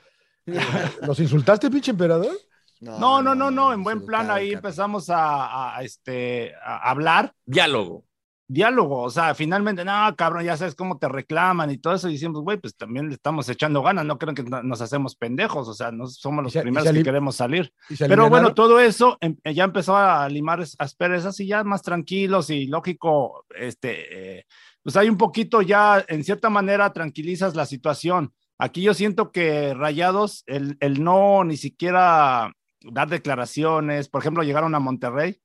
¿Los 1.05 1.19
insultaste, 1.19 1.69
pinche 1.69 1.91
emperador? 1.91 2.35
No, 2.81 3.21
no, 3.21 3.35
no, 3.35 3.51
no, 3.51 3.73
en 3.73 3.83
buen 3.83 4.05
plan 4.05 4.31
ahí 4.31 4.53
empezamos 4.53 5.09
a, 5.09 5.75
a, 5.77 5.83
este, 5.83 6.53
a 6.63 6.89
hablar, 6.89 7.33
Diálogo. 7.45 8.05
diálogo, 8.47 9.01
o 9.03 9.09
sea, 9.09 9.35
finalmente, 9.35 9.83
no, 9.83 9.91
cabrón, 10.15 10.45
ya 10.45 10.55
sabes 10.55 10.75
cómo 10.75 10.97
te 10.97 11.09
reclaman 11.09 11.69
y 11.71 11.77
todo 11.77 11.93
eso, 11.95 12.07
y 12.09 12.13
decimos, 12.13 12.41
güey, 12.41 12.57
pues 12.57 12.75
también 12.77 13.09
le 13.09 13.15
estamos 13.15 13.49
echando 13.49 13.83
ganas, 13.83 14.05
no 14.05 14.17
creen 14.17 14.33
que 14.33 14.43
no- 14.43 14.63
nos 14.63 14.79
hacemos 14.79 15.15
pendejos, 15.15 15.67
o 15.67 15.73
sea, 15.73 15.91
no 15.91 16.07
somos 16.07 16.41
los 16.41 16.53
se- 16.53 16.59
y 16.59 16.61
primeros 16.63 16.87
se 16.87 16.93
que 16.93 17.03
queremos 17.03 17.35
salir. 17.35 17.71
Pero 17.99 18.29
bueno, 18.29 18.53
todo 18.53 18.79
eso 18.79 19.17
em- 19.19 19.35
ya 19.43 19.65
empezó 19.65 19.97
a 19.97 20.29
limar 20.29 20.63
asperezas 20.79 21.37
y 21.41 21.47
ya 21.47 21.65
más 21.65 21.81
tranquilos 21.81 22.49
y 22.49 22.65
lógico, 22.67 23.45
este, 23.57 24.37
eh, 24.39 24.45
pues 24.83 24.95
hay 24.95 25.09
un 25.09 25.17
poquito 25.17 25.61
ya, 25.61 26.03
en 26.07 26.23
cierta 26.23 26.49
manera, 26.49 26.91
tranquilizas 26.93 27.55
la 27.55 27.65
situación. 27.65 28.33
Aquí 28.57 28.81
yo 28.81 28.93
siento 28.93 29.31
que 29.31 29.73
Rayados, 29.73 30.43
el, 30.47 30.77
el 30.79 31.03
no 31.03 31.43
ni 31.43 31.57
siquiera 31.57 32.51
dar 32.81 33.09
declaraciones, 33.09 34.09
por 34.09 34.21
ejemplo, 34.21 34.43
llegaron 34.43 34.75
a 34.75 34.79
Monterrey 34.79 35.39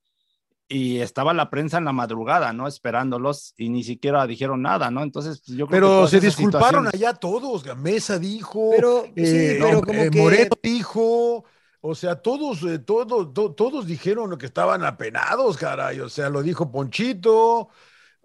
y 0.67 0.99
estaba 1.01 1.35
la 1.35 1.51
prensa 1.51 1.79
en 1.79 1.85
la 1.85 1.93
madrugada, 1.93 2.53
¿no? 2.53 2.67
Esperándolos 2.67 3.53
y 3.59 3.69
ni 3.69 3.85
siquiera 3.85 4.27
dijeron 4.27 4.63
nada, 4.63 4.91
¿no? 4.91 5.03
Entonces, 5.03 5.43
pues, 5.45 5.57
yo 5.59 5.67
creo 5.67 5.81
que 5.81 5.87
Pero 5.87 6.07
se 6.09 6.21
disculparon 6.21 6.87
situaciones- 6.87 6.95
allá 6.95 7.15
todos. 7.19 7.77
Mesa 7.77 8.19
dijo, 8.19 8.71
Pero, 8.75 9.03
sí, 9.05 9.13
eh, 9.17 9.57
pero 9.61 9.73
no, 9.75 9.83
como 9.83 10.01
eh, 10.01 10.11
que- 10.11 10.19
Moreno 10.21 10.57
dijo, 10.63 11.45
o 11.81 11.95
sea, 11.95 12.17
todos, 12.17 12.63
eh, 12.63 12.79
todo- 12.79 13.31
to- 13.31 13.53
todos 13.53 13.87
dijeron 13.87 14.37
que 14.39 14.47
estaban 14.47 14.85
apenados, 14.85 15.57
caray. 15.59 16.01
O 16.01 16.09
sea, 16.09 16.31
lo 16.31 16.43
dijo 16.43 16.73
Ponchito. 16.73 17.69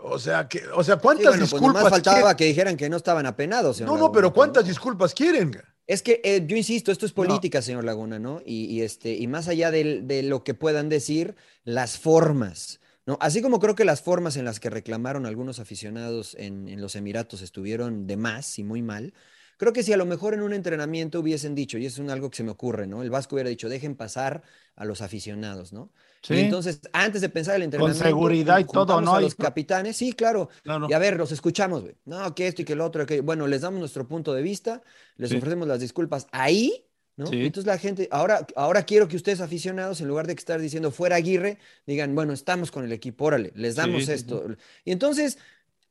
O 0.01 0.17
sea, 0.17 0.47
que, 0.47 0.61
o 0.73 0.83
sea, 0.83 0.95
Sí, 0.95 1.01
¿cuántas 1.01 1.25
bueno, 1.25 1.39
pues 1.39 1.51
disculpas 1.51 1.83
nomás 1.83 1.89
faltaba 1.89 2.17
quieren? 2.17 2.37
que 2.37 2.45
dijeran 2.45 2.77
que 2.77 2.89
no 2.89 2.97
estaban 2.97 3.25
apenados. 3.25 3.77
señor 3.77 3.99
No, 3.99 4.11
pero 4.11 4.29
pues, 4.29 4.35
¿cuántas 4.35 4.63
¿no? 4.63 4.69
disculpas 4.69 5.13
quieren? 5.13 5.51
Es 5.87 6.01
que 6.01 6.21
eh, 6.23 6.45
yo 6.47 6.55
insisto, 6.55 6.91
esto 6.91 7.05
es 7.05 7.11
política, 7.11 7.61
señor 7.61 7.83
Laguna, 7.83 8.17
¿no? 8.17 8.41
Y, 8.45 8.65
y, 8.65 8.81
este, 8.81 9.15
y 9.15 9.27
más 9.27 9.47
allá 9.47 9.71
de, 9.71 10.23
lo 10.23 10.43
que 10.43 10.53
puedan 10.53 10.87
decir, 10.87 11.35
las 11.63 11.97
formas, 11.97 12.79
¿no? 13.05 13.17
Así 13.19 13.41
como 13.41 13.59
creo 13.59 13.75
que 13.75 13.85
las 13.85 14.01
formas 14.01 14.37
en 14.37 14.45
las 14.45 14.59
que 14.59 14.69
reclamaron 14.69 15.25
algunos 15.25 15.59
aficionados 15.59 16.35
en, 16.35 16.69
en 16.69 16.79
los 16.79 16.95
Emiratos 16.95 17.41
estuvieron 17.41 18.07
de 18.07 18.17
más 18.17 18.57
y 18.59 18.63
muy 18.63 18.81
mal, 18.81 19.13
creo 19.59 19.73
que 19.73 19.83
si 19.83 19.91
a 19.91 19.97
lo 19.97 20.05
mejor 20.05 20.33
en 20.33 20.41
un 20.41 20.53
entrenamiento 20.53 21.19
hubiesen 21.19 21.53
dicho, 21.53 21.77
y 21.77 21.85
es 21.85 21.99
un 21.99 22.09
algo 22.09 22.29
que 22.29 22.37
se 22.37 22.43
me 22.43 22.51
ocurre, 22.51 22.87
¿no? 22.87 23.03
El 23.03 23.09
Vasco 23.09 23.35
hubiera 23.35 23.49
dicho, 23.49 23.67
dejen 23.67 23.93
pasar 23.93 24.41
a 24.77 24.85
los 24.85 25.01
aficionados, 25.01 25.73
¿no? 25.73 25.91
Sí. 26.21 26.35
Y 26.35 26.39
entonces, 26.39 26.79
antes 26.93 27.19
de 27.19 27.27
pensar 27.27 27.57
el 27.57 27.63
entrenamiento, 27.63 28.01
seguridad 28.01 28.57
y 28.59 28.63
todo, 28.63 29.01
¿no? 29.01 29.15
A 29.15 29.21
los 29.21 29.35
capitanes, 29.35 29.97
sí, 29.97 30.13
claro. 30.13 30.47
Claro. 30.63 30.87
Y 30.89 30.93
a 30.93 30.97
ver, 30.99 31.17
los 31.17 31.33
escuchamos, 31.33 31.81
güey. 31.81 31.95
No, 32.05 32.33
que 32.33 32.47
esto 32.47 32.61
y 32.61 32.65
que 32.65 32.75
lo 32.75 32.85
otro. 32.85 33.05
Que... 33.05 33.19
Bueno, 33.19 33.47
les 33.47 33.59
damos 33.61 33.81
nuestro 33.81 34.07
punto 34.07 34.33
de 34.33 34.41
vista, 34.41 34.81
les 35.17 35.29
Sí. 35.29 35.35
ofrecemos 35.35 35.67
las 35.67 35.81
disculpas 35.81 36.27
ahí, 36.31 36.85
¿no? 37.17 37.27
Sí. 37.27 37.45
Entonces 37.45 37.67
la 37.67 37.77
gente, 37.77 38.07
ahora, 38.11 38.47
ahora 38.55 38.83
quiero 38.83 39.09
que 39.09 39.17
ustedes 39.17 39.41
aficionados, 39.41 39.99
en 39.99 40.07
lugar 40.07 40.25
de 40.25 40.33
estar 40.33 40.61
diciendo 40.61 40.89
fuera 40.89 41.17
Aguirre, 41.17 41.57
digan, 41.85 42.15
bueno, 42.15 42.31
estamos 42.31 42.71
con 42.71 42.85
el 42.85 42.93
equipo, 42.93 43.25
órale, 43.25 43.51
les 43.55 43.75
damos 43.75 44.07
esto. 44.07 44.45
Y 44.85 44.93
entonces 44.93 45.37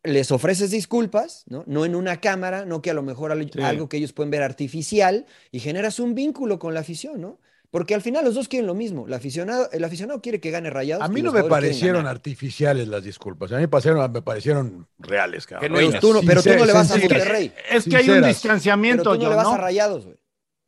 les 0.09 0.31
ofreces 0.33 0.71
disculpas, 0.71 1.45
¿no? 1.49 1.65
No 1.67 1.85
en 1.85 1.95
una 1.95 2.21
cámara, 2.21 2.65
no 2.65 2.83
que 2.83 2.91
a 2.91 2.95
lo 2.95 3.03
mejor 3.03 3.33
al- 3.33 3.51
Sí. 3.53 3.61
algo 3.63 3.89
que 3.89 3.97
ellos 3.99 4.13
pueden 4.13 4.31
ver 4.31 4.43
artificial 4.43 5.27
y 5.53 5.61
generas 5.61 5.99
un 6.01 6.15
vínculo 6.15 6.59
con 6.59 6.75
la 6.75 6.81
afición, 6.81 7.21
¿no? 7.21 7.39
Porque 7.71 7.95
al 7.95 8.01
final 8.01 8.25
los 8.25 8.35
dos 8.35 8.49
quieren 8.49 8.67
lo 8.67 8.75
mismo. 8.75 9.07
El 9.07 9.13
aficionado, 9.13 9.69
el 9.73 9.85
aficionado 9.85 10.23
quiere 10.23 10.41
que 10.41 10.51
gane 10.51 10.71
rayados. 10.71 11.05
A 11.05 11.09
mí 11.09 11.21
no 11.21 11.33
me 11.33 11.45
parecieron 11.45 12.07
artificiales 12.07 12.89
las 12.89 13.05
disculpas. 13.05 13.53
A 13.53 13.57
mí 13.57 13.61
me 13.63 13.69
parecieron, 13.69 14.11
me 14.11 14.23
parecieron 14.23 14.87
reales, 14.99 15.47
cabrón. 15.47 15.73
Pero 15.75 16.01
tú 16.01 16.15
no, 16.15 16.21
pero 16.23 16.43
tú 16.43 16.49
no 16.57 16.65
le 16.65 16.73
vas 16.73 16.91
a. 16.91 16.97
Monterrey. 16.97 17.53
Es 17.71 17.85
que 17.85 17.97
hay 17.97 18.09
un 18.09 18.23
distanciamiento, 18.23 19.03
Pero 19.03 19.13
tú 19.13 19.19
no 19.19 19.23
yo, 19.25 19.31
le 19.31 19.37
vas 19.37 19.45
¿no? 19.45 19.53
a 19.53 19.59
rayados, 19.59 20.07
güey. 20.07 20.17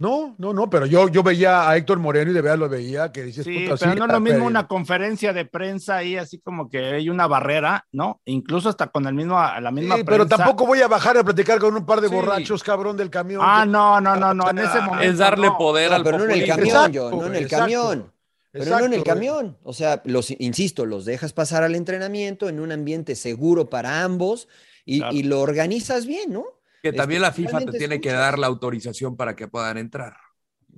No, 0.01 0.35
no, 0.39 0.55
no, 0.55 0.71
pero 0.71 0.87
yo, 0.87 1.09
yo 1.11 1.23
veía 1.23 1.69
a 1.69 1.77
Héctor 1.77 1.99
Moreno 1.99 2.31
y 2.31 2.35
de 2.35 2.41
verdad 2.41 2.59
lo 2.59 2.69
veía 2.71 3.13
que 3.13 3.23
dices, 3.23 3.45
Sí, 3.45 3.53
puta, 3.53 3.77
pero 3.79 3.93
sí, 3.93 3.99
no 3.99 4.07
es 4.07 4.13
lo 4.13 4.19
mismo 4.21 4.39
pero- 4.39 4.47
una 4.47 4.67
conferencia 4.67 5.35
de 5.35 5.45
prensa 5.45 5.97
ahí, 5.99 6.17
así 6.17 6.39
como 6.41 6.71
que 6.71 6.79
hay 6.79 7.11
una 7.11 7.27
barrera, 7.27 7.87
¿no? 7.93 8.19
Incluso 8.25 8.71
hasta 8.71 8.87
con 8.87 9.07
el 9.07 9.13
mismo, 9.13 9.35
la 9.39 9.71
misma 9.71 9.97
Sí, 9.97 10.03
pero 10.05 10.25
prensa. 10.27 10.39
tampoco 10.39 10.67
voy 10.67 10.81
a 10.81 10.89
bajar 10.89 11.19
a 11.19 11.23
platicar 11.23 11.59
con 11.59 11.77
un 11.77 11.85
par 11.85 12.01
de 12.01 12.09
Sí. 12.09 12.15
borrachos, 12.15 12.63
cabrón, 12.63 12.97
del 12.97 13.11
camión. 13.11 13.43
Ah, 13.45 13.67
no, 13.67 14.01
no, 14.01 14.17
no, 14.17 14.33
no, 14.33 14.49
en 14.51 14.59
ese 14.59 14.81
momento. 14.81 15.05
Es 15.05 15.19
darle 15.19 15.49
no. 15.49 15.59
poder 15.59 15.91
No, 15.91 15.97
al 15.97 16.03
pero 16.03 16.17
no 16.19 16.25
en 16.25 16.31
el 16.31 16.47
camión, 16.47 16.67
Exacto, 16.67 16.91
yo, 16.93 17.11
no 17.11 17.27
en 17.27 17.35
el 17.35 17.43
exacto. 17.45 17.63
camión. 17.65 18.13
Pero 18.53 18.65
no 18.79 18.85
en 18.87 18.95
el 18.95 19.05
camión. 19.05 19.59
O 19.63 19.73
sea, 19.75 20.01
los, 20.07 20.31
insisto, 20.41 20.87
los 20.87 21.05
dejas 21.05 21.33
pasar 21.35 21.63
al 21.63 21.75
entrenamiento 21.75 22.49
en 22.49 22.59
un 22.59 22.73
ambiente 22.73 23.15
seguro 23.17 23.69
para 23.69 24.03
ambos 24.03 24.49
y, 24.87 25.01
Claro. 25.01 25.15
y 25.15 25.23
lo 25.25 25.41
organizas 25.43 26.07
bien, 26.07 26.33
¿no? 26.33 26.45
Que 26.83 26.93
también 26.93 27.23
la 27.23 27.29
Este, 27.29 27.43
FIFA 27.43 27.61
te 27.65 27.73
tiene 27.79 28.01
que 28.01 28.13
dar 28.13 28.39
la 28.39 28.47
autorización 28.47 29.17
para 29.17 29.37
que 29.37 29.49
puedan 29.49 29.79
entrar. 29.79 30.17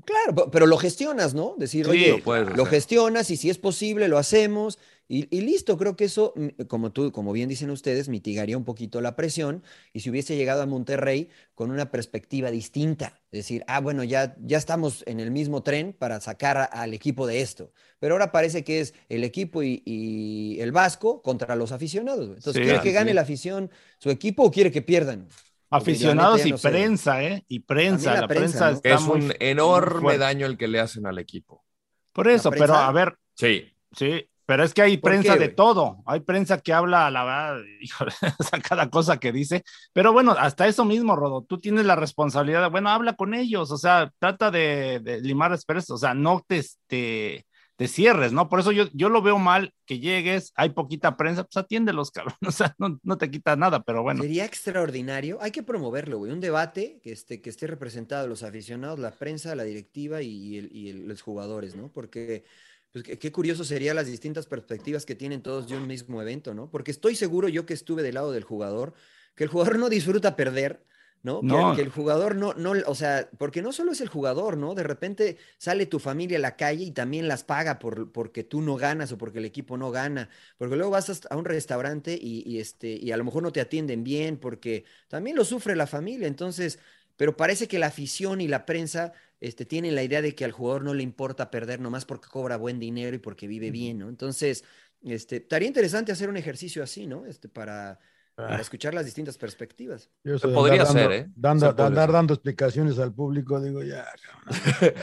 Claro, 0.05 0.35
pe- 0.35 0.51
pero 0.51 0.66
lo 0.66 0.79
gestionas, 0.79 1.35
¿no? 1.35 1.55
Decir, 1.59 1.87
Sí, 1.87 1.91
oye, 1.93 2.09
lo 2.09 2.23
puedes 2.23 2.49
lo 2.57 2.66
gestionas 2.66 3.31
y 3.31 3.37
si 3.37 3.51
es 3.51 3.59
posible 3.59 4.09
lo 4.09 4.19
hacemos 4.19 4.79
y, 5.07 5.29
y 5.37 5.43
listo. 5.43 5.77
Creo 5.79 5.97
que 5.97 6.05
eso, 6.07 6.33
mm, 6.35 6.65
como 6.66 6.93
tú, 6.93 7.12
como 7.12 7.33
bien 7.33 7.49
dicen 7.49 7.70
ustedes, 7.70 8.09
mitigaría 8.09 8.57
un 8.57 8.65
poquito 8.65 9.01
la 9.01 9.15
presión 9.16 9.62
y 9.93 10.01
si 10.01 10.11
hubiese 10.11 10.35
llegado 10.37 10.62
a 10.62 10.66
Monterrey 10.66 11.29
con 11.55 11.70
una 11.70 11.91
perspectiva 11.91 12.51
distinta, 12.51 13.20
decir, 13.31 13.65
ah, 13.69 13.81
bueno, 13.81 14.03
ya, 14.03 14.35
ya 14.41 14.59
estamos 14.59 15.05
en 15.07 15.20
el 15.20 15.31
mismo 15.31 15.62
tren 15.62 15.93
para 15.93 16.20
sacar 16.20 16.57
a- 16.57 16.65
al 16.65 16.95
equipo 16.95 17.27
de 17.27 17.41
esto. 17.43 17.73
Pero 18.01 18.15
ahora 18.15 18.33
parece 18.33 18.65
que 18.65 18.81
es 18.81 18.95
el 19.09 19.23
equipo 19.24 19.62
y, 19.62 19.83
y 19.85 20.59
el 20.61 20.73
Vasco 20.73 21.23
contra 21.23 21.55
los 21.55 21.70
aficionados. 21.70 22.29
Entonces, 22.29 22.55
Sí, 22.55 22.61
¿quiere 22.61 22.81
que 22.81 22.93
gane 22.93 23.12
sí. 23.12 23.15
la 23.15 23.23
afición 23.23 23.70
su 23.99 24.11
equipo 24.11 24.43
o 24.45 24.51
quiere 24.51 24.73
que 24.73 24.83
pierdan? 24.83 25.29
Aficionados 25.77 26.47
y 26.47 26.51
no 26.53 26.59
sé. 26.59 26.69
prensa, 26.70 27.23
¿eh? 27.24 27.44
Y 27.49 27.61
prensa. 27.61 28.15
La 28.15 28.20
La, 28.23 28.28
prensa, 28.28 28.69
prensa, 28.69 28.70
¿no? 28.70 28.77
está 28.77 28.94
Es 28.94 29.01
muy, 29.03 29.20
un 29.20 29.35
enorme 29.40 30.19
daño 30.19 30.47
el 30.47 30.57
que 30.57 30.69
le 30.69 30.81
hacen 30.81 31.07
al 31.07 31.19
equipo. 31.19 31.65
Por 32.12 32.28
eso, 32.28 32.51
¿La 32.51 32.57
pero 32.57 32.74
a 32.74 32.93
ver, 32.93 33.16
Sí. 33.35 33.73
sí, 33.93 34.28
pero 34.44 34.65
es 34.65 34.74
que 34.74 34.82
hay 34.82 34.99
¿Por 34.99 35.11
prensa 35.12 35.35
qué, 35.35 35.40
de 35.40 35.49
todo. 35.49 36.03
Hay 36.05 36.20
prensa 36.20 36.59
que 36.59 36.73
habla, 36.73 37.11
la 37.11 37.24
verdad, 37.24 37.57
híjole, 37.81 38.12
o 38.39 38.43
sea, 38.43 38.61
cada 38.61 38.90
cosa 38.90 39.19
que 39.19 39.32
dice. 39.32 39.62
Pero 39.93 40.12
bueno, 40.12 40.32
hasta 40.32 40.66
eso 40.66 40.85
mismo, 40.85 41.16
Rodo, 41.16 41.43
tú 41.43 41.59
tienes 41.59 41.86
la 41.86 41.97
responsabilidad 41.97 42.62
de, 42.62 42.69
bueno, 42.69 42.90
habla 42.90 43.15
con 43.15 43.35
ellos, 43.35 43.70
o 43.70 43.78
sea, 43.78 44.12
trata 44.19 44.51
de, 44.51 45.01
de 45.03 45.20
limar 45.20 45.53
asperezas, 45.53 45.90
o 45.90 45.99
sea, 45.99 46.12
no 46.15 46.44
te, 46.47 46.59
este, 46.59 47.47
te 47.82 47.88
cierres, 47.88 48.32
¿no? 48.32 48.48
Por 48.48 48.60
eso 48.60 48.70
yo, 48.70 48.84
yo 48.92 49.09
lo 49.09 49.22
veo 49.22 49.40
mal 49.40 49.74
que 49.86 49.98
llegues, 49.98 50.52
hay 50.54 50.68
poquita 50.68 51.16
prensa, 51.16 51.42
pues 51.42 51.56
atiéndelos, 51.56 52.10
cabrón, 52.12 52.36
o 52.46 52.52
sea, 52.52 52.76
no, 52.78 53.00
no 53.02 53.18
te 53.18 53.28
quita 53.28 53.56
nada, 53.56 53.82
pero 53.82 54.04
bueno. 54.04 54.22
Sería 54.22 54.44
extraordinario. 54.44 55.38
Hay 55.40 55.50
que 55.50 55.64
promoverlo, 55.64 56.18
güey. 56.18 56.30
Un 56.30 56.38
debate 56.38 57.00
que 57.02 57.10
esté, 57.10 57.42
que 57.42 57.50
esté 57.50 57.66
representado 57.66 58.28
los 58.28 58.44
aficionados, 58.44 59.00
la 59.00 59.10
prensa, 59.10 59.56
la 59.56 59.64
directiva 59.64 60.22
y, 60.22 60.59
y 60.59 60.92
los 60.92 61.22
jugadores, 61.22 61.74
¿no? 61.74 61.90
Porque 61.92 62.44
pues, 62.92 63.02
qué, 63.02 63.32
curioso 63.32 63.64
serían 63.64 63.96
las 63.96 64.06
distintas 64.06 64.46
perspectivas 64.46 65.04
que 65.04 65.16
tienen 65.16 65.42
todos 65.42 65.68
de 65.68 65.76
un 65.76 65.88
mismo 65.88 66.22
evento, 66.22 66.54
¿no? 66.54 66.70
Porque 66.70 66.92
estoy 66.92 67.16
seguro 67.16 67.48
yo 67.48 67.66
que 67.66 67.74
estuve 67.74 68.04
del 68.04 68.14
lado 68.14 68.30
del 68.30 68.44
jugador, 68.44 68.94
que 69.34 69.42
el 69.42 69.50
jugador 69.50 69.80
no 69.80 69.88
disfruta 69.88 70.36
perder. 70.36 70.84
¿No? 71.23 71.40
No. 71.43 71.74
Que, 71.77 71.82
el 71.82 71.90
jugador 71.90 72.36
no, 72.36 72.55
no, 72.55 72.73
o 72.86 72.94
sea, 72.94 73.28
porque 73.39 73.62
no 73.62 73.73
solo 73.73 73.93
es 73.93 74.01
el 74.01 74.09
jugador, 74.09 74.57
¿no? 74.57 74.74
De 74.74 74.82
repente 74.82 75.39
sale 75.59 75.86
tu 75.86 75.99
familia 75.99 76.39
a 76.39 76.40
la 76.40 76.57
calle 76.57 76.85
y 76.85 76.90
también 76.90 77.28
las 77.28 77.44
paga 77.44 77.78
por, 77.78 78.11
porque 78.11 78.43
tú 78.43 78.61
no 78.61 78.77
ganas 78.77 79.12
o 79.12 79.19
porque 79.19 79.39
el 79.39 79.44
equipo 79.44 79.77
no 79.77 79.90
gana, 79.90 80.28
porque 80.59 80.77
luego 80.77 80.90
vas 80.90 81.23
a 81.31 81.36
un 81.36 81.44
restaurante 81.44 82.19
y, 82.20 82.43
y, 82.44 82.59
este, 82.59 82.89
y 82.89 83.12
a 83.12 83.16
lo 83.16 83.24
mejor 83.24 83.43
no 83.43 83.53
te 83.53 83.61
atienden 83.61 84.03
bien, 84.03 84.36
porque 84.36 84.85
también 85.09 85.36
lo 85.36 85.44
sufre 85.44 85.77
la 85.77 85.86
familia, 85.86 86.27
entonces, 86.27 86.78
pero 87.16 87.36
parece 87.36 87.69
que 87.69 87.78
la 87.78 87.86
afición 87.86 88.40
y 88.40 88.49
la 88.49 88.66
prensa 88.66 89.12
este, 89.43 89.65
tienen 89.65 89.94
la 89.94 90.03
idea 90.03 90.23
de 90.23 90.35
que 90.35 90.44
al 90.44 90.53
jugador 90.53 90.82
no 90.82 90.94
le 90.94 91.03
importa 91.03 91.51
perder 91.51 91.81
nomás 91.81 92.05
porque 92.05 92.28
cobra 92.28 92.57
buen 92.57 92.78
dinero 92.78 93.16
y 93.16 93.19
porque 93.19 93.47
vive 93.47 93.70
bien, 93.70 93.99
¿no? 93.99 94.09
Entonces, 94.09 94.65
este, 95.03 95.36
estaría 95.36 95.66
interesante 95.69 96.12
hacer 96.12 96.28
un 96.28 96.36
ejercicio 96.36 96.82
así, 96.82 97.07
¿no? 97.07 97.27
Este, 97.27 97.49
para, 97.49 97.99
para 98.34 98.56
Ah. 98.56 98.60
escuchar 98.60 98.94
las 98.94 99.04
distintas 99.04 99.36
perspectivas. 99.38 100.10
Yo 100.24 100.38
sé, 100.38 100.48
podría 100.48 100.82
andar 100.82 100.86
dando- 100.94 101.00
hacer, 101.00 101.12
¿eh? 101.12 101.30
Dando, 101.36 101.76
Se 101.76 101.82
andar 101.82 102.12
dando 102.12 102.34
explicaciones 102.34 102.98
al 102.98 103.12
público, 103.12 103.60
digo, 103.60 103.82
ya. 103.82 104.06
cabrón. 104.26 104.94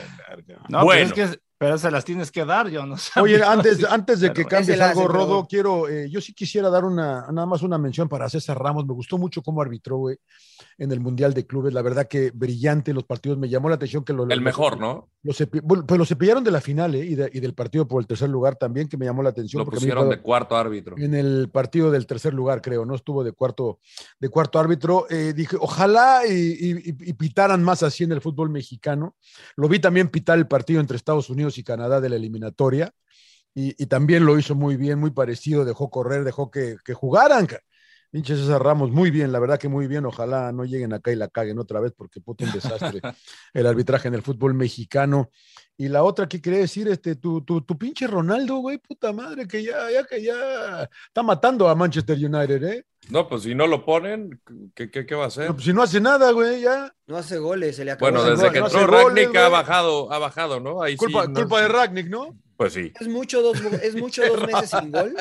No, 0.70 0.84
Bueno. 0.86 1.12
pero 1.16 1.26
es 1.26 1.34
que 1.34 1.40
pero 1.60 1.78
se 1.78 1.92
las 1.92 2.04
tienes 2.06 2.32
que 2.32 2.44
dar, 2.46 2.70
yo 2.70 2.86
no 2.88 2.98
sé. 2.98 3.20
Oye, 3.22 3.44
antes, 3.44 3.84
antes 3.84 4.22
de 4.22 4.34
que 4.34 4.46
cambies 4.46 4.80
algo, 4.82 5.02
hace, 5.02 5.08
Rodo, 5.12 5.46
quiero, 5.48 5.88
eh, 5.88 6.10
yo 6.10 6.20
sí 6.22 6.34
quisiera 6.34 6.70
dar 6.72 6.86
una, 6.86 7.28
nada 7.32 7.46
más 7.46 7.62
una 7.62 7.78
mención 7.78 8.10
para 8.10 8.28
César 8.30 8.58
Ramos. 8.58 8.88
Me 8.88 8.94
gustó 8.94 9.18
mucho 9.20 9.44
cómo 9.44 9.62
arbitró, 9.62 9.98
güey, 9.98 10.18
en 10.78 10.92
el 10.92 11.00
Mundial 11.02 11.34
de 11.36 11.46
Clubes. 11.46 11.74
La 11.74 11.82
verdad 11.84 12.08
que 12.08 12.32
brillante 12.34 12.94
los 12.94 13.04
partidos. 13.04 13.38
Me 13.38 13.50
llamó 13.50 13.70
la 13.70 13.76
atención 13.76 14.04
que 14.04 14.14
lo, 14.14 14.24
El 14.24 14.30
lo- 14.30 14.42
mejor, 14.42 14.80
¿no? 14.80 15.10
lo 15.22 15.34
cepi- 15.34 15.60
bueno, 15.62 15.86
pues 15.86 15.98
lo 15.98 16.06
cepillaron 16.06 16.46
de 16.46 16.52
la 16.52 16.62
final, 16.62 16.96
¿eh? 16.96 17.04
Y, 17.06 17.16
de- 17.16 17.30
y 17.34 17.42
del 17.42 17.54
partido 17.54 17.86
por 17.86 18.02
el 18.02 18.08
tercer 18.08 18.30
lugar 18.30 18.56
también, 18.56 18.88
que 18.88 18.96
me 18.96 19.06
llamó 19.06 19.22
la 19.22 19.30
atención. 19.32 19.60
Lo 19.60 19.66
porque 19.66 19.80
pusieron 19.82 20.10
de 20.10 20.22
cuarto 20.22 20.56
árbitro. 20.56 20.96
en 20.98 21.14
el 21.14 21.50
partido 21.52 21.92
del 21.92 22.08
tercer 22.08 22.34
lugar, 22.34 22.62
creo, 22.62 22.86
no 22.86 22.96
estuvo 22.96 23.22
de 23.22 23.34
cuarto, 23.34 23.80
de 24.18 24.30
cuarto 24.30 24.60
árbitro. 24.60 25.08
Eh, 25.10 25.34
dije, 25.36 25.58
ojalá 25.60 26.22
y, 26.26 26.32
y- 26.34 26.96
y 27.10 27.14
pitaran 27.14 27.62
más 27.62 27.84
así 27.84 28.06
en 28.06 28.14
el 28.14 28.22
fútbol 28.22 28.50
mexicano. 28.50 29.18
Lo 29.58 29.68
vi 29.68 29.80
también 29.80 30.08
pitar 30.08 30.38
el 30.38 30.48
partido 30.48 30.80
entre 30.80 30.96
Estados 30.96 31.30
Unidos 31.30 31.49
y 31.58 31.64
Canadá 31.64 32.02
de 32.02 32.10
la 32.10 32.16
eliminatoria. 32.16 32.94
Y, 33.56 33.74
también 33.88 34.26
lo 34.26 34.38
hizo 34.38 34.56
muy 34.56 34.78
bien, 34.78 35.00
muy 35.00 35.12
parecido, 35.12 35.66
dejó 35.66 35.90
correr, 35.90 36.24
dejó 36.24 36.50
que 36.50 36.78
jugaran. 36.94 37.48
Pinche 38.12 38.36
César 38.36 38.64
Ramos, 38.64 38.90
muy 38.92 39.12
bien, 39.12 39.32
la 39.32 39.40
verdad 39.40 39.60
que 39.60 39.68
muy 39.70 39.86
bien. 39.88 40.04
Ojalá 40.06 40.52
no 40.52 40.66
lleguen 40.66 40.94
acá 40.94 41.12
y 41.12 41.16
la 41.16 41.28
caguen 41.28 41.60
otra 41.60 41.80
vez, 41.80 41.94
porque 41.96 42.20
puto 42.22 42.44
un 42.44 42.52
desastre 42.52 43.02
el 43.54 43.68
arbitraje 43.68 44.08
en 44.08 44.16
el 44.16 44.24
fútbol 44.24 44.56
mexicano. 44.56 45.30
Y 45.78 45.88
la 45.90 46.04
otra, 46.04 46.28
¿qué 46.28 46.42
quería 46.42 46.60
decir? 46.60 46.88
Este, 46.88 47.16
tu, 47.16 47.42
tu, 47.42 47.62
tu 47.62 47.78
pinche 47.78 48.08
Ronaldo, 48.08 48.58
güey, 48.58 48.80
puta 48.80 49.14
madre, 49.14 49.48
que 49.48 49.64
ya, 49.64 49.90
ya, 49.92 50.04
que 50.06 50.24
ya 50.24 50.90
está 51.08 51.22
matando 51.24 51.70
a 51.70 51.76
Manchester 51.76 52.18
United, 52.18 52.64
¿eh? 52.64 52.86
No, 53.10 53.30
pues 53.30 53.44
si 53.44 53.56
no 53.56 53.66
lo 53.66 53.86
ponen, 53.86 54.42
¿qué, 54.76 54.92
qué, 54.92 55.06
qué 55.06 55.16
va 55.16 55.26
a 55.26 55.28
hacer? 55.28 55.44
Pero, 55.44 55.54
pues, 55.54 55.66
si 55.66 55.74
no 55.74 55.82
hace 55.84 56.02
nada, 56.02 56.32
güey, 56.32 56.62
ya. 56.62 56.94
No 57.08 57.16
hace 57.16 57.38
goles, 57.38 57.76
se 57.76 57.86
le 57.86 57.92
acabó 57.92 58.12
Bueno, 58.12 58.30
desde 58.30 58.44
gol. 58.46 58.54
que 58.54 58.60
no 58.60 58.66
entró 58.66 58.88
goles, 58.88 59.24
Ragnick 59.26 59.36
ha 59.38 59.50
bajado, 59.50 60.12
ha 60.12 60.18
bajado, 60.20 60.60
¿no? 60.60 60.82
Ahí 60.82 60.94
sí, 60.94 60.98
Culpa, 60.98 61.28
no- 61.28 61.34
culpa 61.34 61.62
de 61.62 61.68
Ragnick, 61.70 62.08
¿no? 62.10 62.36
Pues 62.60 62.74
sí. 62.74 62.92
¿Es 63.00 63.08
mucho 63.08 63.42
dos, 63.42 63.58
es 63.82 63.96
mucho 64.02 64.22
dos 64.28 64.46
meses 64.46 64.70
sin 64.72 64.92
gol, 64.92 65.16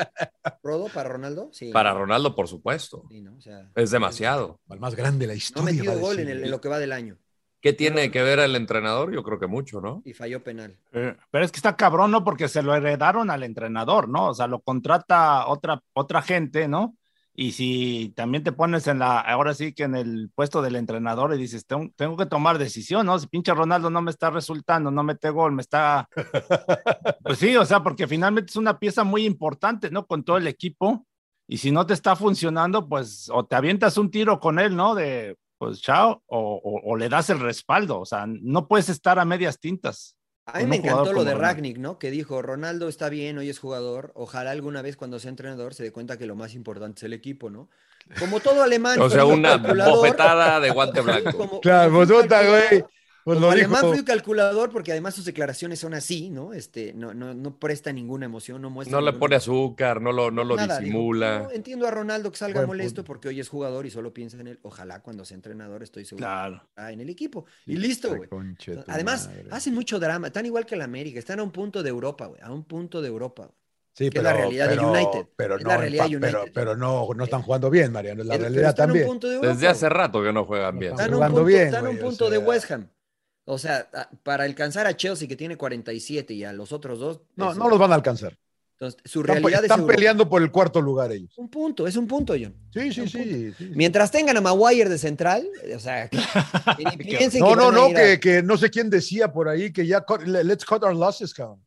Rodo, 0.61 0.89
para 0.93 1.07
Ronaldo? 1.07 1.49
Sí. 1.53 1.71
Para 1.71 1.93
Ronaldo, 1.93 2.35
por 2.35 2.49
supuesto. 2.49 3.05
Sí, 3.09 3.21
¿no? 3.21 3.37
O 3.37 3.39
sea, 3.41 3.71
Es 3.75 3.91
demasiado. 3.91 4.59
El 4.69 4.81
más 4.81 4.93
grande 4.93 5.19
de 5.25 5.27
la 5.27 5.33
no 5.33 5.35
ha 5.35 5.37
historia. 5.37 5.63
metido 5.71 5.93
va 5.93 5.97
a 5.99 6.01
gol 6.01 6.19
en, 6.19 6.27
el- 6.27 6.43
en 6.43 6.51
lo 6.51 6.59
que 6.59 6.67
va 6.67 6.79
del 6.79 6.91
año 6.91 7.17
¿Qué 7.61 7.71
tiene 7.71 8.11
que 8.11 8.21
ver 8.23 8.39
el 8.39 8.55
entrenador? 8.57 9.13
Yo 9.13 9.23
creo 9.23 9.39
que 9.39 9.47
mucho, 9.47 9.79
¿no? 9.79 10.01
y 10.05 10.13
falló 10.13 10.43
penal. 10.43 10.77
Eh, 10.91 11.15
Pero 11.31 11.45
es 11.45 11.51
que 11.51 11.57
está 11.59 11.77
cabrón, 11.77 12.11
¿no? 12.11 12.25
Porque 12.25 12.49
se 12.49 12.61
lo 12.61 12.75
heredaron 12.75 13.29
al 13.31 13.43
entrenador, 13.43 14.09
¿no? 14.09 14.27
O 14.29 14.33
sea, 14.33 14.47
lo 14.47 14.59
contrata 14.61 15.47
otra, 15.47 15.81
otra 15.93 16.21
gente, 16.21 16.67
¿no? 16.67 16.95
Y 17.41 17.53
si 17.53 18.11
también 18.17 18.43
te 18.43 18.51
pones 18.51 18.85
en 18.87 18.99
la, 18.99 19.17
ahora 19.21 19.53
sí 19.53 19.71
que 19.71 19.83
en 19.83 19.95
el 19.95 20.29
puesto 20.35 20.61
del 20.61 20.75
entrenador 20.75 21.33
y 21.33 21.37
dices, 21.37 21.65
tengo, 21.65 21.89
tengo 21.95 22.17
que 22.17 22.25
tomar 22.25 22.57
decisión, 22.57 23.05
¿no? 23.05 23.17
Si 23.17 23.27
pinche 23.27 23.53
Ronaldo 23.53 23.89
no 23.89 24.01
me 24.01 24.11
está 24.11 24.29
resultando, 24.29 24.91
no 24.91 25.03
mete 25.03 25.29
gol, 25.29 25.53
me 25.53 25.61
está... 25.61 26.09
Pues 27.23 27.37
sí, 27.39 27.55
o 27.55 27.63
sea, 27.63 27.81
porque 27.81 28.07
finalmente 28.09 28.49
es 28.49 28.57
una 28.57 28.77
pieza 28.77 29.05
muy 29.05 29.23
importante, 29.25 29.89
¿no? 29.89 30.05
Con 30.05 30.23
todo 30.25 30.35
el 30.35 30.47
equipo. 30.47 31.05
Y 31.47 31.59
si 31.59 31.71
no 31.71 31.85
te 31.85 31.93
está 31.93 32.17
funcionando, 32.17 32.89
pues 32.89 33.29
o 33.33 33.45
te 33.45 33.55
avientas 33.55 33.97
un 33.97 34.11
tiro 34.11 34.37
con 34.41 34.59
él, 34.59 34.75
¿no? 34.75 34.93
De, 34.93 35.37
pues 35.57 35.81
chao, 35.81 36.21
o, 36.25 36.59
o- 36.61 36.91
o 36.91 36.97
le 36.97 37.07
das 37.07 37.29
el 37.29 37.39
respaldo. 37.39 38.01
O 38.01 38.05
sea, 38.05 38.25
no 38.27 38.67
puedes 38.67 38.89
estar 38.89 39.17
a 39.17 39.23
medias 39.23 39.61
tintas. 39.61 40.17
A 40.53 40.59
mí 40.59 40.65
me 40.67 40.75
encantó 40.77 41.13
lo 41.13 41.23
de. 41.23 41.35
Ragnick, 41.35 41.77
¿no? 41.77 41.99
Que 41.99 42.11
dijo, 42.11 42.41
Ronaldo 42.41 42.87
está 42.89 43.09
bien, 43.09 43.37
hoy 43.37 43.49
es 43.49 43.59
jugador. 43.59 44.11
Ojalá 44.15 44.51
alguna 44.51 44.81
vez 44.81 44.95
cuando 44.95 45.19
sea 45.19 45.29
entrenador 45.29 45.73
se 45.73 45.83
dé 45.83 45.91
cuenta 45.91 46.17
que 46.17 46.25
lo 46.25 46.35
más 46.35 46.53
importante 46.53 46.99
es 46.99 47.03
el 47.03 47.13
equipo, 47.13 47.49
¿no? 47.49 47.69
Como 48.19 48.39
todo 48.39 48.63
alemán. 48.63 48.99
O 49.01 49.09
sea, 49.09 49.25
una 49.25 49.57
bofetada 49.57 50.59
de 50.59 50.69
guante 50.71 51.01
blanco. 51.01 51.37
como- 51.37 51.61
Claro, 51.61 51.91
pues 51.93 52.09
güey. 52.11 52.83
Pues 53.29 53.37
como 53.37 53.47
lo 53.47 53.51
alemán 53.51 53.81
dijo. 53.81 53.93
frío 53.93 54.05
calculador, 54.05 54.69
porque 54.71 54.91
además 54.91 55.13
sus 55.15 55.25
declaraciones 55.25 55.79
son 55.79 55.93
así, 55.93 56.29
¿no? 56.29 56.53
Este, 56.53 56.93
no, 56.93 57.13
no, 57.13 57.33
no 57.33 57.59
presta 57.59 57.91
ninguna 57.91 58.25
emoción, 58.25 58.61
no 58.61 58.69
muestra. 58.69 58.99
No 58.99 59.05
le 59.05 59.13
pone 59.13 59.35
azúcar, 59.35 60.01
no 60.01 60.11
lo, 60.11 60.31
no 60.31 60.43
lo 60.43 60.55
Nada, 60.55 60.79
disimula. 60.79 61.39
"No, 61.43 61.51
entiendo 61.51 61.87
a 61.87 61.91
Ronaldo 61.91 62.31
que 62.31 62.37
salga 62.37 62.61
Buen 62.61 62.67
molesto 62.67 63.01
punto. 63.01 63.07
porque 63.07 63.27
hoy 63.27 63.39
es 63.39 63.47
jugador 63.49 63.85
y 63.85 63.91
solo 63.91 64.13
piensa 64.13 64.37
en 64.39 64.47
él. 64.47 64.59
Ojalá 64.63 65.01
cuando 65.01 65.25
sea 65.25 65.35
entrenador 65.35 65.83
estoy 65.83 66.05
seguro 66.05 66.25
Claro. 66.25 66.59
que 66.59 66.65
estará 66.69 66.91
en 66.91 67.01
el 67.01 67.09
equipo. 67.09 67.45
Y 67.65 67.75
listo, 67.77 68.15
güey. 68.15 68.29
Además, 68.87 69.27
madre. 69.27 69.45
hacen 69.51 69.73
mucho 69.73 69.99
drama, 69.99 70.27
están 70.27 70.45
igual 70.45 70.65
que 70.65 70.75
el 70.75 70.81
América, 70.81 71.19
están 71.19 71.39
a 71.39 71.43
un 71.43 71.51
punto 71.51 71.83
de 71.83 71.89
Europa, 71.89 72.25
güey, 72.25 72.41
a 72.41 72.51
un 72.51 72.63
punto 72.63 73.01
de 73.01 73.07
Europa. 73.09 73.43
güey. 73.43 73.55
Sí, 73.91 74.09
que 74.09 74.19
es 74.19 74.23
la 74.23 74.31
realidad 74.33 74.69
de 74.69 74.75
pero- 74.77 74.91
United, 74.91 75.25
Pero 75.35 75.57
es 75.57 75.63
no, 75.63 75.69
la 75.69 75.77
realidad 75.77 76.03
pa- 76.05 76.09
de 76.09 76.19
pero, 76.19 76.37
United. 76.39 76.53
pero 76.53 76.77
no, 76.77 77.07
no 77.13 77.23
están 77.25 77.41
jugando 77.41 77.69
bien, 77.69 77.91
Mariano. 77.91 78.21
Es 78.21 78.27
la 78.27 78.35
Pero- 78.35 78.43
pero 78.43 78.49
realidad 78.53 78.69
están 78.69 78.83
a 78.83 78.85
un 78.85 78.89
también. 78.91 79.07
punto 79.07 79.27
de 79.27 79.35
Europa, 79.35 79.53
Desde 79.53 79.67
hace 79.67 79.89
rato 79.89 80.23
que 80.23 80.31
no 80.31 80.45
juegan 80.45 80.79
bien. 80.79 80.91
Están 80.93 81.05
Están 81.07 81.13
a 81.13 81.17
un 81.17 81.19
jugando 81.19 81.35
punto, 81.41 81.47
bien, 81.47 81.65
están 81.67 81.85
a 81.85 81.89
un 81.89 81.97
punto 81.97 82.29
de. 82.29 82.37
West 82.37 82.71
Ham. 82.71 82.87
O 83.51 83.57
sea, 83.57 83.89
para 84.21 84.43
alcanzar 84.43 84.85
a 84.85 84.95
Chelsea 84.95 85.27
que 85.27 85.35
tiene 85.35 85.57
47 85.57 86.35
y 86.35 86.43
a 86.43 86.53
los 86.53 86.71
otros 86.71 86.99
dos. 86.99 87.21
No, 87.35 87.51
no 87.55 87.67
los 87.67 87.79
van 87.79 87.91
a 87.91 87.95
alcanzar. 87.95 88.37
Entonces, 88.73 89.01
su 89.05 89.21
Están, 89.21 89.37
realidad 89.37 89.65
es 89.65 89.71
están 89.71 89.87
peleando 89.87 90.29
por 90.29 90.43
el 90.43 90.51
cuarto 90.51 90.79
lugar 90.79 91.11
ellos. 91.11 91.33
Un 91.35 91.49
punto, 91.49 91.87
es 91.87 91.95
un 91.95 92.05
punto, 92.05 92.33
John. 92.39 92.55
Sí, 92.71 92.93
sí, 92.93 93.07
sí. 93.09 93.51
sí. 93.57 93.71
Mientras 93.73 94.11
tengan 94.11 94.37
a 94.37 94.41
Maguire 94.41 94.87
de 94.87 94.99
central, 94.99 95.49
o 95.75 95.79
sea, 95.79 96.07
que 96.77 96.85
ni 96.85 96.97
piensen 96.97 97.41
No, 97.41 97.49
que 97.49 97.55
no, 97.55 97.71
no, 97.71 97.85
a- 97.85 97.93
que, 97.93 98.19
que 98.19 98.43
no 98.43 98.55
sé 98.55 98.69
quién 98.69 98.89
decía 98.91 99.33
por 99.33 99.49
ahí 99.49 99.73
que 99.73 99.87
ya 99.87 100.05
cut- 100.05 100.23
let's 100.25 100.63
cut 100.63 100.83
our 100.83 100.95
losses, 100.95 101.33
cabrón. 101.33 101.59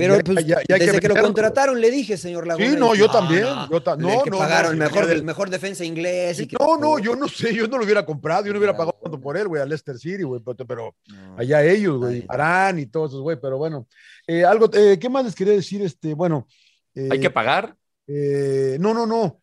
Pero 0.00 0.16
Ya- 0.16 0.22
pues, 0.24 0.46
ya- 0.46 0.56
ya 0.68 0.74
hay 0.74 0.80
desde 0.80 1.00
que, 1.00 1.08
lo 1.08 1.14
contrataron 1.16 1.80
le 1.80 1.90
dije, 1.90 2.16
señor 2.16 2.46
Laguna. 2.46 2.66
Sí, 2.70 2.76
no, 2.76 2.94
yo 2.94 3.10
también. 3.10 3.44
yo 3.70 3.82
ta- 3.82 3.92
el 3.94 3.98
no, 4.00 4.22
que 4.22 4.30
no, 4.30 4.38
pagaron 4.38 4.78
no, 4.78 4.84
mejor, 4.84 5.08
sí, 5.16 5.22
mejor 5.22 5.50
defensa 5.50 5.84
inglés. 5.84 6.40
y 6.40 6.46
que- 6.46 6.56
No, 6.58 6.76
no, 6.76 6.98
yo 6.98 7.16
no 7.16 7.28
sé, 7.28 7.54
yo 7.54 7.66
no 7.68 7.78
lo 7.78 7.84
hubiera 7.84 8.04
comprado, 8.04 8.46
yo 8.46 8.52
no 8.52 8.58
hubiera 8.58 8.76
pagado 8.76 8.98
tanto 9.02 9.20
por 9.20 9.36
él, 9.36 9.48
güey, 9.48 9.60
a 9.62 9.66
Leicester 9.66 9.98
City, 9.98 10.22
güey, 10.22 10.40
pero, 10.44 10.66
pero 10.66 10.96
allá 11.36 11.62
ellos, 11.64 11.98
güey, 11.98 12.24
Arán 12.28 12.78
y 12.78 12.86
todos 12.86 13.10
esos, 13.10 13.22
güey, 13.22 13.38
pero 13.40 13.58
bueno. 13.58 13.86
Eh, 14.26 14.44
algo, 14.44 14.68
eh, 14.72 14.98
¿qué 15.00 15.08
más 15.08 15.24
les 15.24 15.34
quería 15.34 15.54
decir? 15.54 15.82
Este, 15.82 16.14
bueno. 16.14 16.46
eh, 16.94 17.08
¿Hay 17.10 17.20
que 17.20 17.30
pagar? 17.30 17.76
eh, 18.06 18.76
no, 18.80 18.92
no, 18.94 19.06
no. 19.06 19.40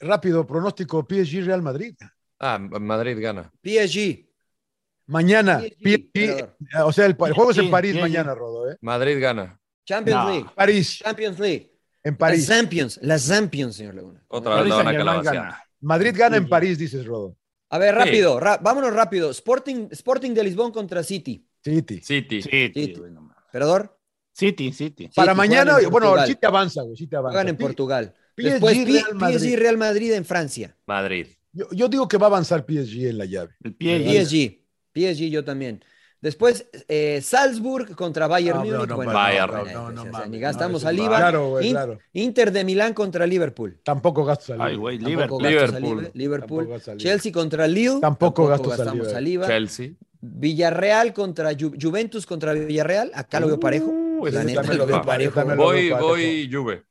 Rápido, 0.00 0.46
pronóstico, 0.46 1.04
PSG 1.08 1.44
Real 1.44 1.62
Madrid. 1.62 1.94
Ah, 2.40 2.58
Madrid 2.58 3.16
gana. 3.20 3.50
PSG. 3.62 4.26
Mañana, 5.06 5.60
PSG, 5.60 6.10
PSG, 6.12 6.48
o 6.84 6.92
sea, 6.92 7.06
el, 7.06 7.12
el 7.18 7.32
juego 7.32 7.50
es 7.50 7.56
en 7.58 7.64
PSG, 7.64 7.70
París 7.70 7.92
PSG. 7.94 8.00
mañana, 8.02 8.34
Rodo, 8.34 8.70
¿eh? 8.70 8.76
Madrid 8.82 9.16
gana. 9.20 9.58
Champions 9.88 10.24
No. 10.24 10.30
League. 10.30 10.46
París, 10.54 10.98
Champions 11.02 11.38
League. 11.38 11.72
en 12.04 12.16
París. 12.16 12.46
Las 12.46 12.58
Champions. 12.58 12.98
Las 13.02 13.26
Champions, 13.26 13.74
señor 13.76 13.94
Laguna. 13.94 14.22
Otra 14.28 14.62
vez 14.62 14.68
la 14.68 14.82
van 14.82 15.22
gana. 15.22 15.64
Madrid 15.80 16.14
gana 16.14 16.36
en. 16.36 16.46
París, 16.48 16.76
dices, 16.76 17.06
Rodo. 17.06 17.36
A 17.70 17.78
ver, 17.78 17.94
rápido, 17.94 18.38
ra- 18.38 18.58
vámonos 18.58 18.92
rápido. 18.92 19.30
Sporting, 19.30 19.88
Sporting 19.90 20.32
de 20.34 20.44
Lisbón 20.44 20.72
contra 20.72 21.02
City. 21.02 21.46
City. 21.64 22.00
City. 22.02 22.42
City, 22.42 22.72
City. 22.86 23.02
¿Perdor? 23.50 23.98
City, 24.32 24.72
City. 24.72 25.08
Para 25.14 25.32
City, 25.32 25.36
mañana, 25.38 25.78
bueno. 25.90 26.26
City 26.26 26.46
avanza, 26.46 26.82
güey, 26.82 26.96
City 26.96 27.16
avanza. 27.16 27.32
Juegan 27.38 27.48
en 27.48 27.56
Portugal. 27.56 28.14
PSG, 28.36 28.42
Después 28.50 28.76
Real 28.86 29.14
Madrid. 29.14 29.38
PSG 29.38 29.56
Real 29.58 29.78
Madrid 29.78 30.12
en 30.12 30.24
Francia. 30.24 30.76
Madrid. 30.86 31.26
Yo, 31.52 31.66
yo 31.72 31.88
digo 31.88 32.06
que 32.06 32.18
va 32.18 32.26
a 32.26 32.30
avanzar 32.30 32.64
PSG 32.68 33.08
en 33.08 33.18
la 33.18 33.24
llave. 33.24 33.54
El 33.64 33.72
PSG. 33.74 34.60
PSG 34.94 35.30
yo 35.30 35.44
también. 35.44 35.82
Después 36.20 36.66
eh, 36.88 37.20
Salzburg 37.22 37.94
contra 37.94 38.26
Bayern 38.26 38.58
No, 38.58 38.64
no, 38.64 38.70
Múnich. 38.72 38.88
no, 38.88 38.96
bueno, 38.96 39.12
Bayern, 39.12 39.52
no, 39.52 39.64
no, 39.92 40.04
no 40.04 40.26
ni 40.26 40.38
no, 40.38 40.42
gastamos 40.42 40.82
saliva. 40.82 41.16
Claro, 41.16 41.50
güey, 41.50 41.70
claro. 41.70 41.98
Inter 42.12 42.50
de 42.50 42.64
Milán 42.64 42.92
contra 42.92 43.24
Liverpool. 43.26 43.78
Tampoco 43.84 44.24
gasto 44.24 44.46
saliva. 44.46 44.66
Ay, 44.66 44.76
güey, 44.76 44.98
Tampoco 44.98 45.40
Liverpool. 45.40 45.42
Liverpool. 45.48 46.10
Liverpool. 46.14 46.96
Chelsea 46.96 47.30
contra 47.32 47.68
Lille. 47.68 48.00
Tampoco 48.00 48.48
gasto 48.48 48.68
gastamos 48.70 49.06
saliva. 49.08 49.12
saliva. 49.12 49.46
Chelsea. 49.46 49.90
Villarreal 50.20 51.12
contra 51.12 51.52
Ju- 51.52 51.76
Juventus 51.80 52.26
contra 52.26 52.52
Villarreal. 52.52 53.12
Acá 53.14 53.38
lo 53.38 53.46
veo 53.46 53.60
parejo. 53.60 53.86
Uh, 53.86 54.26
La 54.32 54.42
neta, 54.42 54.62
lo 54.74 54.86
veo 54.86 55.02
parejo. 55.02 55.44
Voy, 55.56 55.90
voy, 55.90 56.50
Juve. 56.52 56.82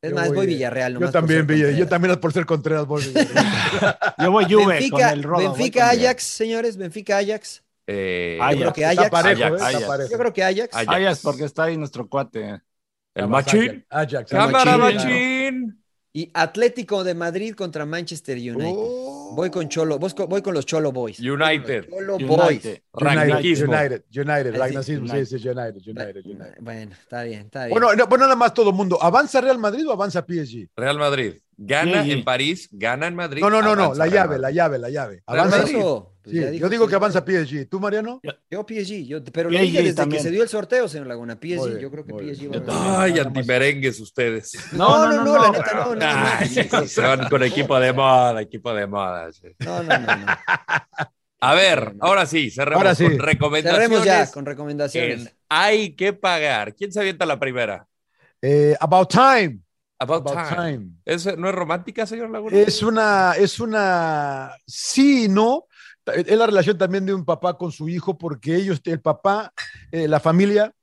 Es 0.00 0.10
Yo 0.10 0.16
más, 0.16 0.26
voy 0.28 0.36
voy- 0.38 0.46
Villarreal. 0.48 0.98
Yo 0.98 1.10
también, 1.12 1.46
ser 1.46 1.56
Villa- 1.56 1.70
yo 1.70 1.86
también 1.86 2.18
por 2.18 2.32
ser 2.32 2.44
Contreras. 2.44 2.84
voy 2.86 3.02
Villarreal. 3.14 3.96
Yo 4.18 4.30
voy 4.32 4.44
Juve 4.46 4.56
con 4.64 4.66
Benfica, 4.72 5.12
el 5.12 5.22
Rodo. 5.22 5.34
voy 5.50 5.58
Benfica 5.58 5.90
con- 5.90 5.98
Ajax, 6.00 6.22
señores. 6.24 6.76
Benfica 6.76 7.18
Ajax. 7.18 7.62
Eh, 7.92 8.38
Ajax. 8.40 8.54
Yo 8.58 8.60
creo 8.60 8.72
que 8.72 8.80
Está 8.82 8.90
Ajax. 9.02 9.10
parejo, 9.10 9.42
Ajax. 9.44 9.52
¿eh? 9.52 9.54
Está 9.56 9.68
Ajax. 9.68 9.86
parejo. 9.86 10.10
Yo 10.10 10.18
creo 10.18 10.32
que 10.32 10.42
Ajax. 10.44 10.74
Ajax. 10.76 10.88
Ajax, 10.88 11.20
porque 11.22 11.44
está 11.44 11.64
ahí 11.64 11.76
nuestro 11.76 12.08
cuate. 12.08 12.60
el 13.14 13.28
Machín. 13.28 13.84
Ajax. 13.90 14.30
Cámara, 14.30 14.78
Machín. 14.78 15.78
Y 16.14 16.30
Atlético 16.34 17.04
de 17.04 17.14
Madrid 17.14 17.54
contra 17.54 17.86
Manchester 17.86 18.36
United. 18.36 18.74
Oh. 18.76 19.32
Voy 19.34 19.48
con 19.50 19.66
Cholo, 19.70 19.98
voy 19.98 20.42
con, 20.42 20.52
los 20.52 20.66
Cholo 20.66 20.92
Boys. 20.92 21.18
United. 21.18 21.88
Cholo 21.88 22.16
United. 22.16 22.28
Boys. 22.28 22.64
United. 22.92 23.62
United, 23.66 24.04
United, 24.14 24.58
Ragnacismo, 24.58 25.06
sí, 25.06 25.12
United. 25.12 25.24
sí, 25.38 25.48
United, 25.48 25.76
United, 25.86 26.26
United. 26.26 26.56
Bueno, 26.60 26.92
está 26.92 27.22
bien, 27.22 27.40
está 27.46 27.64
bien. 27.64 27.70
Bueno, 27.70 27.94
no, 27.96 28.06
bueno, 28.08 28.24
nada 28.24 28.36
más 28.36 28.52
todo 28.52 28.68
el 28.70 28.76
mundo. 28.76 28.98
¿Avanza 29.02 29.40
Real 29.40 29.56
Madrid 29.58 29.88
o 29.88 29.92
avanza 29.92 30.20
PSG? 30.20 30.68
Real 30.76 30.98
Madrid. 30.98 31.32
Gana 31.56 32.02
Sí, 32.02 32.10
sí. 32.10 32.12
en 32.18 32.24
París, 32.24 32.68
gana 32.72 33.06
en 33.06 33.14
Madrid. 33.14 33.40
No, 33.40 33.48
no, 33.48 33.62
no, 33.62 33.74
no, 33.74 33.94
la 33.94 34.06
llave, 34.06 34.38
la 34.38 34.50
llave, 34.50 34.78
la 34.78 34.90
llave. 34.90 35.22
Real 35.26 35.48
Avanza. 35.48 35.58
Madrid. 35.58 35.76
Eso, 36.24 36.30
pues 36.30 36.34
Sí, 36.36 36.40
ya 36.40 36.50
dijo 36.50 36.62
yo 36.62 36.68
digo 36.70 36.84
sí. 36.84 36.90
que 36.90 36.94
avanza 36.96 37.24
PSG. 37.26 37.68
¿Tú, 37.68 37.80
Mariano? 37.80 38.20
Yo 38.50 38.64
PSG, 38.66 39.04
yo, 39.06 39.24
pero 39.24 39.50
lo 39.50 39.58
dije 39.58 39.82
desde 39.82 39.94
también. 39.94 40.22
que 40.22 40.28
se 40.28 40.30
dio 40.32 40.42
el 40.42 40.48
sorteo, 40.48 40.86
señor 40.88 41.06
Laguna. 41.08 41.34
PSG, 41.34 41.40
bien, 41.66 41.78
yo 41.78 41.90
creo 41.90 42.04
que 42.04 42.12
PSG 42.12 42.48
bien. 42.48 42.64
va 42.68 42.74
a. 42.74 43.02
Ay, 43.02 43.18
antimerengues 43.18 43.98
ustedes. 44.00 44.52
No, 44.72 45.08
no, 45.10 45.24
no, 45.24 45.38
la 45.42 45.50
neta, 45.50 45.72
no, 45.74 45.94
no, 45.94 45.96
no. 45.96 46.06
Ay, 46.06 46.48
se 46.88 47.00
van 47.00 47.28
con 47.28 47.42
equipo 47.42 47.78
de 47.80 47.92
moda, 47.92 48.40
equipo 48.40 48.72
de 48.72 48.86
moda. 48.86 49.32
sí. 49.32 49.48
No, 49.58 49.82
no, 49.82 49.98
no, 49.98 50.16
no. 50.16 50.26
A 51.40 51.54
ver, 51.54 51.94
ahora 52.00 52.24
sí, 52.24 52.50
cerremos 52.52 52.82
Ahora 52.84 52.94
sí. 52.94 53.02
con 53.04 53.18
recomendaciones. 53.18 53.88
Cerremos 53.88 54.04
ya 54.06 54.30
con 54.30 54.46
recomendaciones. 54.46 55.26
en 55.26 55.32
Hay 55.48 55.96
que 55.96 56.12
pagar. 56.12 56.74
¿Quién 56.76 56.92
se 56.92 57.00
avienta 57.00 57.26
la 57.26 57.40
primera? 57.40 57.84
Eh, 58.40 58.76
About 58.78 59.10
Time. 59.10 59.58
About, 59.98 60.28
About 60.28 60.48
time. 60.48 60.72
Time. 60.78 60.90
¿Es- 61.04 61.36
¿No 61.38 61.48
es 61.48 61.54
romántica, 61.54 62.06
señor 62.06 62.30
Laguna? 62.30 62.56
Es 62.56 62.82
una, 62.82 63.34
es 63.38 63.58
una, 63.60 64.52
sí 64.66 65.24
y 65.24 65.28
no. 65.28 65.66
Es 66.06 66.36
la 66.36 66.46
relación 66.46 66.78
también 66.78 67.06
de 67.06 67.14
un 67.14 67.24
papá 67.24 67.56
con 67.56 67.70
su 67.70 67.88
hijo, 67.88 68.18
porque 68.18 68.56
ellos, 68.56 68.80
el 68.84 69.00
papá, 69.00 69.52
eh, 69.90 70.08
la 70.08 70.20
familia, 70.20 70.74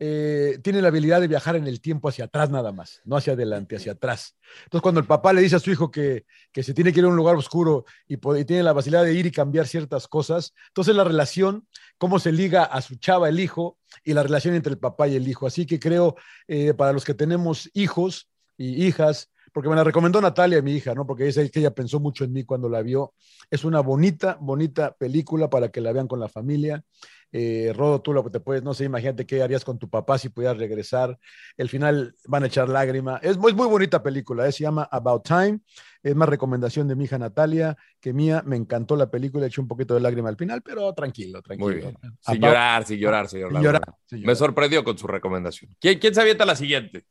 eh, 0.00 0.60
tiene 0.62 0.80
la 0.80 0.88
habilidad 0.88 1.20
de 1.20 1.26
viajar 1.26 1.56
en 1.56 1.66
el 1.66 1.80
tiempo 1.80 2.08
hacia 2.08 2.26
atrás 2.26 2.50
nada 2.50 2.70
más, 2.70 3.00
no 3.04 3.16
hacia 3.16 3.32
adelante, 3.32 3.74
hacia 3.74 3.92
atrás. 3.92 4.36
Entonces, 4.64 4.82
cuando 4.82 5.00
el 5.00 5.06
papá 5.06 5.32
le 5.32 5.40
dice 5.40 5.56
a 5.56 5.58
su 5.58 5.72
hijo 5.72 5.90
que, 5.90 6.24
que 6.52 6.62
se 6.62 6.72
tiene 6.72 6.92
que 6.92 7.00
ir 7.00 7.06
a 7.06 7.08
un 7.08 7.16
lugar 7.16 7.34
oscuro 7.34 7.84
y, 8.06 8.16
tiene 8.44 8.62
la 8.62 8.74
facilidad 8.74 9.02
de 9.02 9.14
ir 9.14 9.26
y 9.26 9.32
cambiar 9.32 9.66
ciertas 9.66 10.06
cosas, 10.06 10.54
entonces 10.68 10.94
la 10.94 11.02
relación, 11.02 11.66
cómo 11.98 12.20
se 12.20 12.30
liga 12.30 12.62
a 12.62 12.80
su 12.80 12.94
chava 12.94 13.28
el 13.28 13.40
hijo 13.40 13.76
y 14.04 14.12
la 14.12 14.22
relación 14.22 14.54
entre 14.54 14.72
el 14.72 14.78
papá 14.78 15.08
y 15.08 15.16
el 15.16 15.26
hijo. 15.26 15.48
Así 15.48 15.66
que 15.66 15.80
creo, 15.80 16.14
eh, 16.46 16.74
para 16.74 16.92
los 16.92 17.04
que 17.04 17.14
tenemos 17.14 17.68
hijos 17.74 18.28
y 18.56 18.86
hijas, 18.86 19.30
porque 19.58 19.70
me 19.70 19.74
la 19.74 19.82
recomendó 19.82 20.20
Natalia, 20.20 20.62
mi 20.62 20.70
hija, 20.74 20.94
¿no? 20.94 21.04
Porque 21.04 21.26
es 21.26 21.34
que 21.50 21.58
ella 21.58 21.72
pensó 21.72 21.98
mucho 21.98 22.22
en 22.22 22.32
mí 22.32 22.44
cuando 22.44 22.68
la 22.68 22.80
vio. 22.80 23.14
Es 23.50 23.64
una 23.64 23.80
bonita, 23.80 24.38
bonita 24.40 24.94
película 24.94 25.50
para 25.50 25.68
que 25.70 25.80
la 25.80 25.90
vean 25.90 26.06
con 26.06 26.20
la 26.20 26.28
familia. 26.28 26.84
Eh, 27.32 27.72
Rodo, 27.74 28.00
tú 28.00 28.12
lo 28.12 28.22
que 28.22 28.30
te 28.30 28.38
puedes, 28.38 28.62
no 28.62 28.72
sé, 28.72 28.84
imagínate 28.84 29.26
qué 29.26 29.42
harías 29.42 29.64
con 29.64 29.76
tu 29.76 29.90
papá 29.90 30.16
si 30.16 30.28
pudieras 30.28 30.58
regresar. 30.58 31.18
El 31.56 31.68
final 31.68 32.14
van 32.26 32.44
a 32.44 32.46
echar 32.46 32.68
lágrima. 32.68 33.18
Es 33.20 33.36
muy, 33.36 33.52
muy 33.52 33.66
bonita 33.66 34.00
película, 34.00 34.46
¿eh? 34.46 34.52
se 34.52 34.62
llama 34.62 34.88
About 34.92 35.26
Time. 35.26 35.58
Es 36.04 36.14
más 36.14 36.28
recomendación 36.28 36.86
de 36.86 36.94
mi 36.94 37.06
hija 37.06 37.18
Natalia 37.18 37.76
que 38.00 38.12
mía. 38.12 38.44
Me 38.46 38.54
encantó 38.54 38.94
la 38.94 39.10
película, 39.10 39.46
eché 39.46 39.60
un 39.60 39.66
poquito 39.66 39.94
de 39.94 39.98
lágrima 39.98 40.28
al 40.28 40.36
final, 40.36 40.62
pero 40.62 40.94
tranquilo, 40.94 41.42
tranquilo. 41.42 41.66
Muy 41.68 41.74
bien. 41.80 41.96
Sin 42.20 42.36
About- 42.36 42.42
llorar, 42.44 42.86
sin 42.86 42.98
llorar, 43.00 43.28
señor 43.28 43.50
Sin 43.50 43.60
llorar, 43.60 43.94
sin 44.06 44.22
Me 44.22 44.36
sorprendió 44.36 44.84
con 44.84 44.96
su 44.96 45.08
recomendación. 45.08 45.74
¿Quién, 45.80 45.98
quién 45.98 46.14
se 46.14 46.20
avienta 46.20 46.44
la 46.46 46.54
siguiente? 46.54 47.04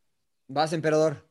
Vas, 0.48 0.72
emperador. 0.72 1.28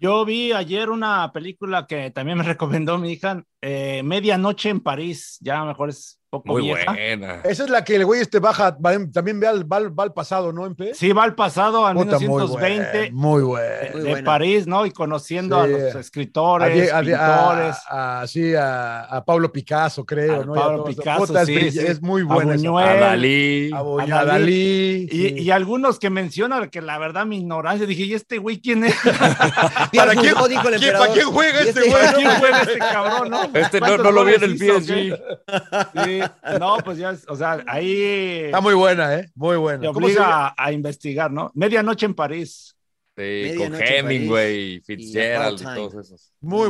Yo 0.00 0.24
vi 0.24 0.52
ayer 0.52 0.88
una 0.90 1.30
película 1.32 1.86
que 1.86 2.10
también 2.10 2.38
me 2.38 2.44
recomendó 2.44 2.98
mi 2.98 3.12
hija, 3.12 3.44
eh, 3.60 4.02
Medianoche 4.02 4.70
en 4.70 4.80
París. 4.80 5.38
Ya 5.42 5.64
mejor 5.64 5.90
es 5.90 6.19
poco 6.30 6.48
Muy 6.52 6.62
vieja. 6.62 6.92
buena. 6.92 7.40
Esa 7.42 7.64
es 7.64 7.70
la 7.70 7.82
que 7.84 7.96
el 7.96 8.04
güey 8.06 8.20
este 8.20 8.38
baja, 8.38 8.76
va 8.84 8.92
también 9.12 9.40
ve 9.40 9.48
al, 9.48 9.70
va, 9.70 9.78
al- 9.78 9.98
va 9.98 10.04
al 10.04 10.12
pasado, 10.12 10.52
¿no? 10.52 10.72
Sí, 10.94 11.12
va 11.12 11.24
al 11.24 11.34
pasado, 11.34 11.84
al 11.86 11.96
Puta, 11.96 12.18
muy 12.20 12.28
1920, 12.28 13.10
Muy 13.12 13.42
bueno. 13.42 13.66
Muy 13.94 14.14
de. 14.14 14.22
París, 14.22 14.66
¿no? 14.68 14.86
Y 14.86 14.92
conociendo 14.92 15.56
Sí. 15.64 15.64
a 15.64 15.66
los 15.76 15.94
escritores, 15.96 16.92
a, 16.92 16.98
a- 16.98 17.00
pintores. 17.02 17.76
a- 17.88 18.20
a- 18.20 18.26
sí, 18.28 18.54
a, 18.54 19.00
a 19.02 19.24
Pablo 19.24 19.50
Picasso, 19.52 20.06
creo, 20.06 20.42
A 20.42 20.44
¿no? 20.44 20.54
Pablo 20.54 20.82
a. 20.82 20.86
Picasso, 20.86 21.26
Puta, 21.26 21.42
es, 21.42 21.48
sí, 21.48 21.70
sí. 21.72 21.86
muy 22.00 22.22
A 22.22 22.26
buena. 22.26 22.54
esa- 22.54 22.62
Buñuel. 22.68 22.88
A 22.88 22.94
Dalí. 22.94 23.70
a 23.72 23.76
a 23.78 23.80
a 23.80 24.24
Dalí. 24.24 24.30
Dalí. 24.30 25.08
Y, 25.10 25.28
sí. 25.30 25.34
y 25.38 25.50
algunos 25.50 25.98
que 25.98 26.10
mencionan 26.10 26.70
que 26.70 26.80
la 26.80 26.96
verdad 26.98 27.26
mi 27.26 27.38
ignorancia, 27.38 27.86
dije, 27.86 28.04
¿y 28.04 28.14
este 28.14 28.38
güey 28.38 28.60
quién 28.60 28.84
es? 28.84 28.94
¿Para 29.96 30.14
quién, 30.14 30.32
juzgó, 30.34 30.46
dijo 30.48 30.68
el 30.68 30.76
quién- 30.78 30.94
emperador. 30.94 31.08
¿Para 31.08 31.12
quién 31.14 31.26
juega 31.26 31.64
¿Y 31.64 31.68
este 31.68 31.80
güey? 31.80 31.92
¿Para 31.92 32.12
quién 32.14 32.30
juega 32.38 32.60
este 32.62 32.78
cabrón, 32.78 33.30
no? 33.30 33.42
Este 33.54 33.80
no, 33.80 33.86
¿Cuántos 33.86 34.04
no 34.04 34.12
lo 34.12 34.24
vi 34.24 34.34
en 34.34 34.42
el 34.44 34.56
PSG. 34.56 34.94
qué? 36.04 36.19
Sí, 36.22 36.30
no, 36.60 36.76
pues 36.84 36.98
ya, 36.98 37.10
es- 37.10 37.24
o 37.28 37.36
sea, 37.36 37.62
ahí 37.66 38.44
Está 38.46 38.60
muy 38.60 38.74
buena, 38.74 39.14
¿eh? 39.18 39.30
Muy 39.34 39.52
te 39.52 39.56
buena. 39.56 39.86
¿Cómo 39.92 40.08
se 40.08 40.14
obliga 40.14 40.48
a, 40.48 40.54
a 40.56 40.72
investigar, 40.72 41.30
¿no? 41.30 41.50
Medianoche 41.54 42.06
en 42.06 42.14
París. 42.14 42.76
Sí, 43.16 43.54
con 43.56 43.74
Hemingway, 43.74 44.80
París 44.80 44.84
Fitzgerald 44.86 45.60
y 45.60 45.64
todos 45.64 45.94
esos. 46.06 46.32
Muy 46.40 46.68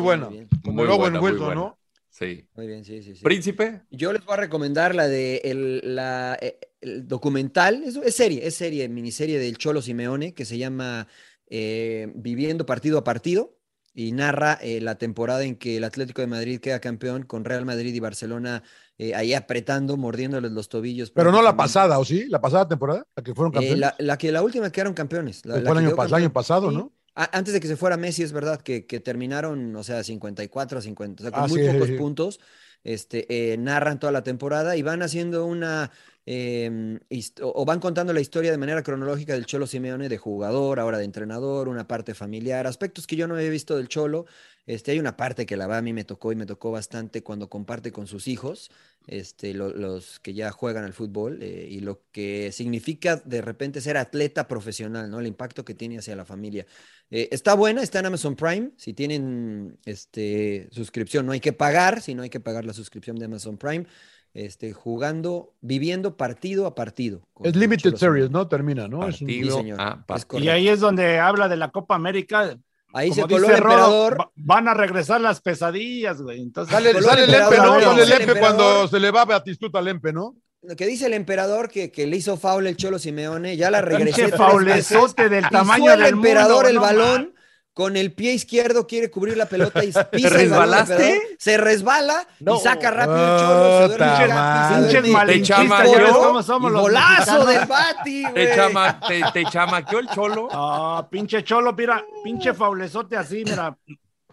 Muy 0.64 0.86
Owen 0.86 0.98
buena, 0.98 1.20
muy 1.20 1.30
Wilson, 1.30 1.46
buena. 1.46 1.60
¿no? 1.60 1.78
Sí. 2.08 2.46
Muy 2.54 2.66
bien, 2.66 2.84
sí, 2.84 3.02
sí, 3.02 3.14
sí. 3.14 3.22
Príncipe. 3.22 3.82
Yo 3.90 4.12
les 4.12 4.24
voy 4.24 4.34
a 4.34 4.38
recomendar 4.38 4.94
la 4.94 5.06
de 5.06 5.36
el, 5.44 5.94
la, 5.94 6.36
eh, 6.40 6.58
el 6.80 7.06
documental, 7.06 7.82
es, 7.84 7.96
es 7.96 8.14
serie, 8.16 8.46
es 8.46 8.54
serie, 8.56 8.88
miniserie 8.88 9.38
del 9.38 9.56
Cholo 9.58 9.80
Simeone 9.80 10.34
que 10.34 10.44
se 10.44 10.58
llama 10.58 11.06
eh, 11.48 12.10
Viviendo 12.16 12.66
partido 12.66 12.98
a 12.98 13.04
partido 13.04 13.56
y 13.94 14.12
narra 14.12 14.58
eh, 14.62 14.80
la 14.80 14.96
temporada 14.96 15.42
en 15.44 15.56
que 15.56 15.76
el 15.76 15.84
Atlético 15.84 16.20
de 16.22 16.28
Madrid 16.28 16.60
queda 16.60 16.80
campeón 16.80 17.24
con 17.24 17.44
Real 17.44 17.64
Madrid 17.64 17.94
y 17.94 18.00
Barcelona 18.00 18.62
eh, 18.98 19.14
ahí 19.14 19.34
apretando, 19.34 19.96
mordiéndoles 19.96 20.52
los 20.52 20.68
tobillos. 20.68 21.10
Pero 21.10 21.32
no 21.32 21.42
la 21.42 21.56
pasada, 21.56 21.98
¿o 21.98 22.04
sí? 22.04 22.26
¿La 22.28 22.40
pasada 22.40 22.68
temporada? 22.68 23.06
¿La 23.16 23.22
que 23.22 23.34
fueron 23.34 23.52
Eh, 23.52 23.54
campeones? 23.54 23.80
la, 23.80 23.96
la 23.98 24.18
que 24.18 24.32
la 24.32 24.42
última 24.42 24.70
quedaron 24.70 24.94
campeones. 24.94 25.44
La, 25.44 25.54
la 25.54 25.60
el 25.60 25.66
año, 25.78 25.96
campeón. 25.96 26.32
pasado, 26.32 26.70
Sí. 26.70 26.74
¿no? 26.76 26.92
A- 27.14 27.36
Antes 27.38 27.52
de 27.54 27.60
que 27.60 27.66
se 27.68 27.76
fuera 27.76 27.96
Messi, 27.96 28.22
es 28.22 28.32
verdad 28.32 28.60
que, 28.62 28.86
que 28.86 29.00
terminaron, 29.00 29.74
o 29.76 29.82
sea, 29.82 30.04
54 30.04 30.78
a 30.78 30.82
50, 30.82 31.22
o 31.22 31.24
sea, 31.24 31.32
con 31.32 31.44
Ah, 31.44 31.48
muy 31.48 31.58
sí, 31.58 31.64
pocos 31.72 31.88
sí. 31.88 31.94
puntos, 31.98 32.40
este, 32.84 33.52
eh, 33.52 33.56
narran 33.58 33.98
toda 33.98 34.12
la 34.12 34.22
temporada 34.22 34.76
y 34.76 34.82
van 34.82 35.02
haciendo 35.02 35.44
una, 35.46 35.90
hist- 36.26 37.40
o 37.42 37.64
van 37.64 37.80
contando 37.80 38.12
la 38.12 38.20
historia 38.20 38.50
de 38.50 38.58
manera 38.58 38.82
cronológica 38.82 39.34
del 39.34 39.46
Cholo 39.46 39.66
Simeone, 39.66 40.08
de 40.08 40.18
jugador, 40.18 40.78
ahora 40.80 40.98
de 40.98 41.04
entrenador, 41.04 41.68
una 41.68 41.86
parte 41.88 42.14
familiar, 42.14 42.66
aspectos 42.66 43.06
que 43.06 43.16
yo 43.16 43.26
no 43.26 43.34
había 43.34 43.50
visto 43.50 43.76
del 43.76 43.88
Cholo. 43.88 44.26
Este, 44.66 44.92
hay 44.92 44.98
una 45.00 45.16
parte 45.16 45.46
que 45.46 45.56
la 45.56 45.66
va 45.66 45.78
a 45.78 45.82
mí 45.82 45.92
me 45.92 46.04
tocó 46.04 46.30
y 46.32 46.36
me 46.36 46.46
tocó 46.46 46.70
bastante 46.70 47.22
cuando 47.22 47.48
comparte 47.48 47.90
con 47.90 48.06
sus 48.06 48.28
hijos, 48.28 48.70
este, 49.06 49.54
lo- 49.54 49.74
los 49.74 50.20
que 50.20 50.34
ya 50.34 50.50
juegan 50.52 50.84
al 50.84 50.92
fútbol 50.92 51.42
eh, 51.42 51.66
y 51.68 51.80
lo 51.80 52.02
que 52.12 52.52
significa 52.52 53.16
de 53.16 53.40
repente 53.40 53.80
ser 53.80 53.96
atleta 53.96 54.46
profesional, 54.46 55.10
¿no? 55.10 55.18
El 55.20 55.26
impacto 55.26 55.64
que 55.64 55.74
tiene 55.74 55.98
hacia 55.98 56.14
la 56.14 56.24
familia. 56.24 56.66
Eh, 57.10 57.28
está 57.32 57.54
buena, 57.54 57.82
está 57.82 57.98
en 57.98 58.06
Amazon 58.06 58.36
Prime. 58.36 58.70
Si 58.76 58.92
tienen 58.94 59.78
este, 59.84 60.68
suscripción, 60.70 61.26
no 61.26 61.32
hay 61.32 61.40
que 61.40 61.52
pagar, 61.52 62.00
si 62.00 62.14
no 62.14 62.22
hay 62.22 62.30
que 62.30 62.40
pagar 62.40 62.64
la 62.64 62.72
suscripción 62.74 63.16
de 63.16 63.24
Amazon 63.24 63.56
Prime. 63.58 63.86
Este, 64.34 64.72
jugando, 64.72 65.54
viviendo 65.60 66.16
partido 66.16 66.66
a 66.66 66.74
partido. 66.74 67.22
Es 67.42 67.56
Limited 67.56 67.96
Series. 67.96 68.30
¿no? 68.30 68.46
Termina, 68.48 68.86
¿no? 68.88 69.06
Es 69.08 69.20
un- 69.22 69.28
Sí, 69.28 69.36
Partido 69.38 69.56
señor. 69.58 69.80
a 69.80 69.90
Es 69.98 70.04
partido. 70.24 70.40
Y 70.44 70.48
ahí 70.48 70.68
es 70.68 70.80
donde 70.80 71.18
habla 71.18 71.48
de 71.48 71.56
la 71.56 71.70
Copa 71.70 71.94
América. 71.96 72.56
Ahí 72.92 73.12
se 73.12 73.22
coló 73.22 73.38
dice 73.38 73.52
el 73.52 73.58
emperador. 73.58 74.20
va- 74.20 74.30
van 74.34 74.66
a 74.68 74.74
regresar 74.74 75.20
las 75.20 75.40
pesadillas, 75.40 76.20
güey. 76.20 76.42
Entonces, 76.42 76.74
Sale, 76.74 76.92
sale 77.02 77.24
el 77.24 77.34
emperador, 77.34 77.78
Lempe, 77.80 77.84
¿no? 77.86 77.90
Sale 77.90 78.02
el 78.02 78.08
Lempe 78.26 78.40
cuando 78.40 78.88
se 78.88 78.98
le 79.00 79.10
va 79.12 79.22
a 79.22 79.24
Batistuta 79.26 79.78
al 79.78 79.84
Lempe, 79.84 80.12
¿no? 80.12 80.34
Lo 80.62 80.76
que 80.76 80.86
dice 80.86 81.06
el 81.06 81.14
emperador 81.14 81.68
que, 81.70 81.90
que 81.90 82.06
le 82.06 82.16
hizo 82.16 82.36
foul 82.36 82.66
el 82.66 82.76
Cholo 82.76 82.98
Simeone, 82.98 83.56
ya 83.56 83.70
la 83.70 83.80
regresé. 83.80 84.04
pinche 84.06 84.22
tres 84.26 84.36
faulezote 84.36 85.28
del 85.28 85.48
tamaño 85.48 85.92
el 85.92 86.00
del 86.00 86.08
emperador 86.14 86.64
mundo, 86.64 86.68
el 86.68 86.74
no 86.74 86.80
balón, 86.82 87.34
con 87.80 87.96
el 87.96 88.12
pie 88.12 88.32
izquierdo 88.34 88.86
quiere 88.86 89.10
cubrir 89.10 89.38
la 89.38 89.46
pelota 89.46 89.82
y 89.82 89.86
pisa 90.12 90.28
el 90.38 90.50
balón 90.50 90.86
del 90.86 90.98
resbalaste? 90.98 91.20
se 91.38 91.56
resbala 91.56 92.26
No. 92.40 92.56
y 92.56 92.60
saca 92.60 92.90
rápido 92.90 93.16
el 93.24 93.40
Cholo, 93.40 93.78
se 93.78 93.88
duerme 93.88 94.06
Capi, 94.06 95.44
se 95.46 95.88
duerme 95.88 96.08
cómo 96.26 96.42
somos 96.42 96.70
y 96.70 96.74
los 96.74 96.82
golazo 96.82 97.46
del 97.46 97.64
Bati, 97.66 98.22
Te, 98.24 98.30
güey. 98.32 98.54
chama, 98.54 99.00
te, 99.08 99.22
te 99.32 99.44
chamaqueó 99.46 99.98
el 99.98 100.08
cholo. 100.08 100.48
Ah, 100.52 101.06
pinche 101.10 101.42
cholo, 101.42 101.72
mira, 101.72 102.04
pinche 102.22 102.52
faulezote 102.52 103.16
así, 103.16 103.44
mira. 103.46 103.74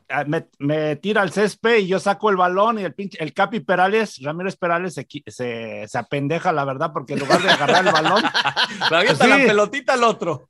ah, 0.10 0.24
Me, 0.26 0.48
me 0.60 0.98
tira 0.98 1.22
al 1.22 1.32
césped 1.32 1.78
y 1.78 1.88
yo 1.88 2.00
saco 2.00 2.30
el 2.30 2.36
balón 2.36 2.80
y 2.80 2.84
el 2.84 2.94
pinche, 2.94 3.18
el 3.24 3.34
Capi 3.34 3.62
Perales, 3.62 4.22
Ramírez 4.22 4.58
Perales 4.58 4.94
se, 4.94 5.08
se, 5.28 5.86
se 5.88 5.98
apendeja, 5.98 6.52
la 6.52 6.66
verdad, 6.66 6.92
porque 6.94 7.14
en 7.14 7.20
lugar 7.20 7.42
de 7.42 7.50
agarrar 7.50 7.86
el 7.88 7.94
balón, 7.94 8.24
Le 8.92 8.98
avienta 8.98 9.24
Sí. 9.24 9.30
la 9.30 9.38
pelotita 9.38 9.94
al 9.94 10.04
otro. 10.04 10.50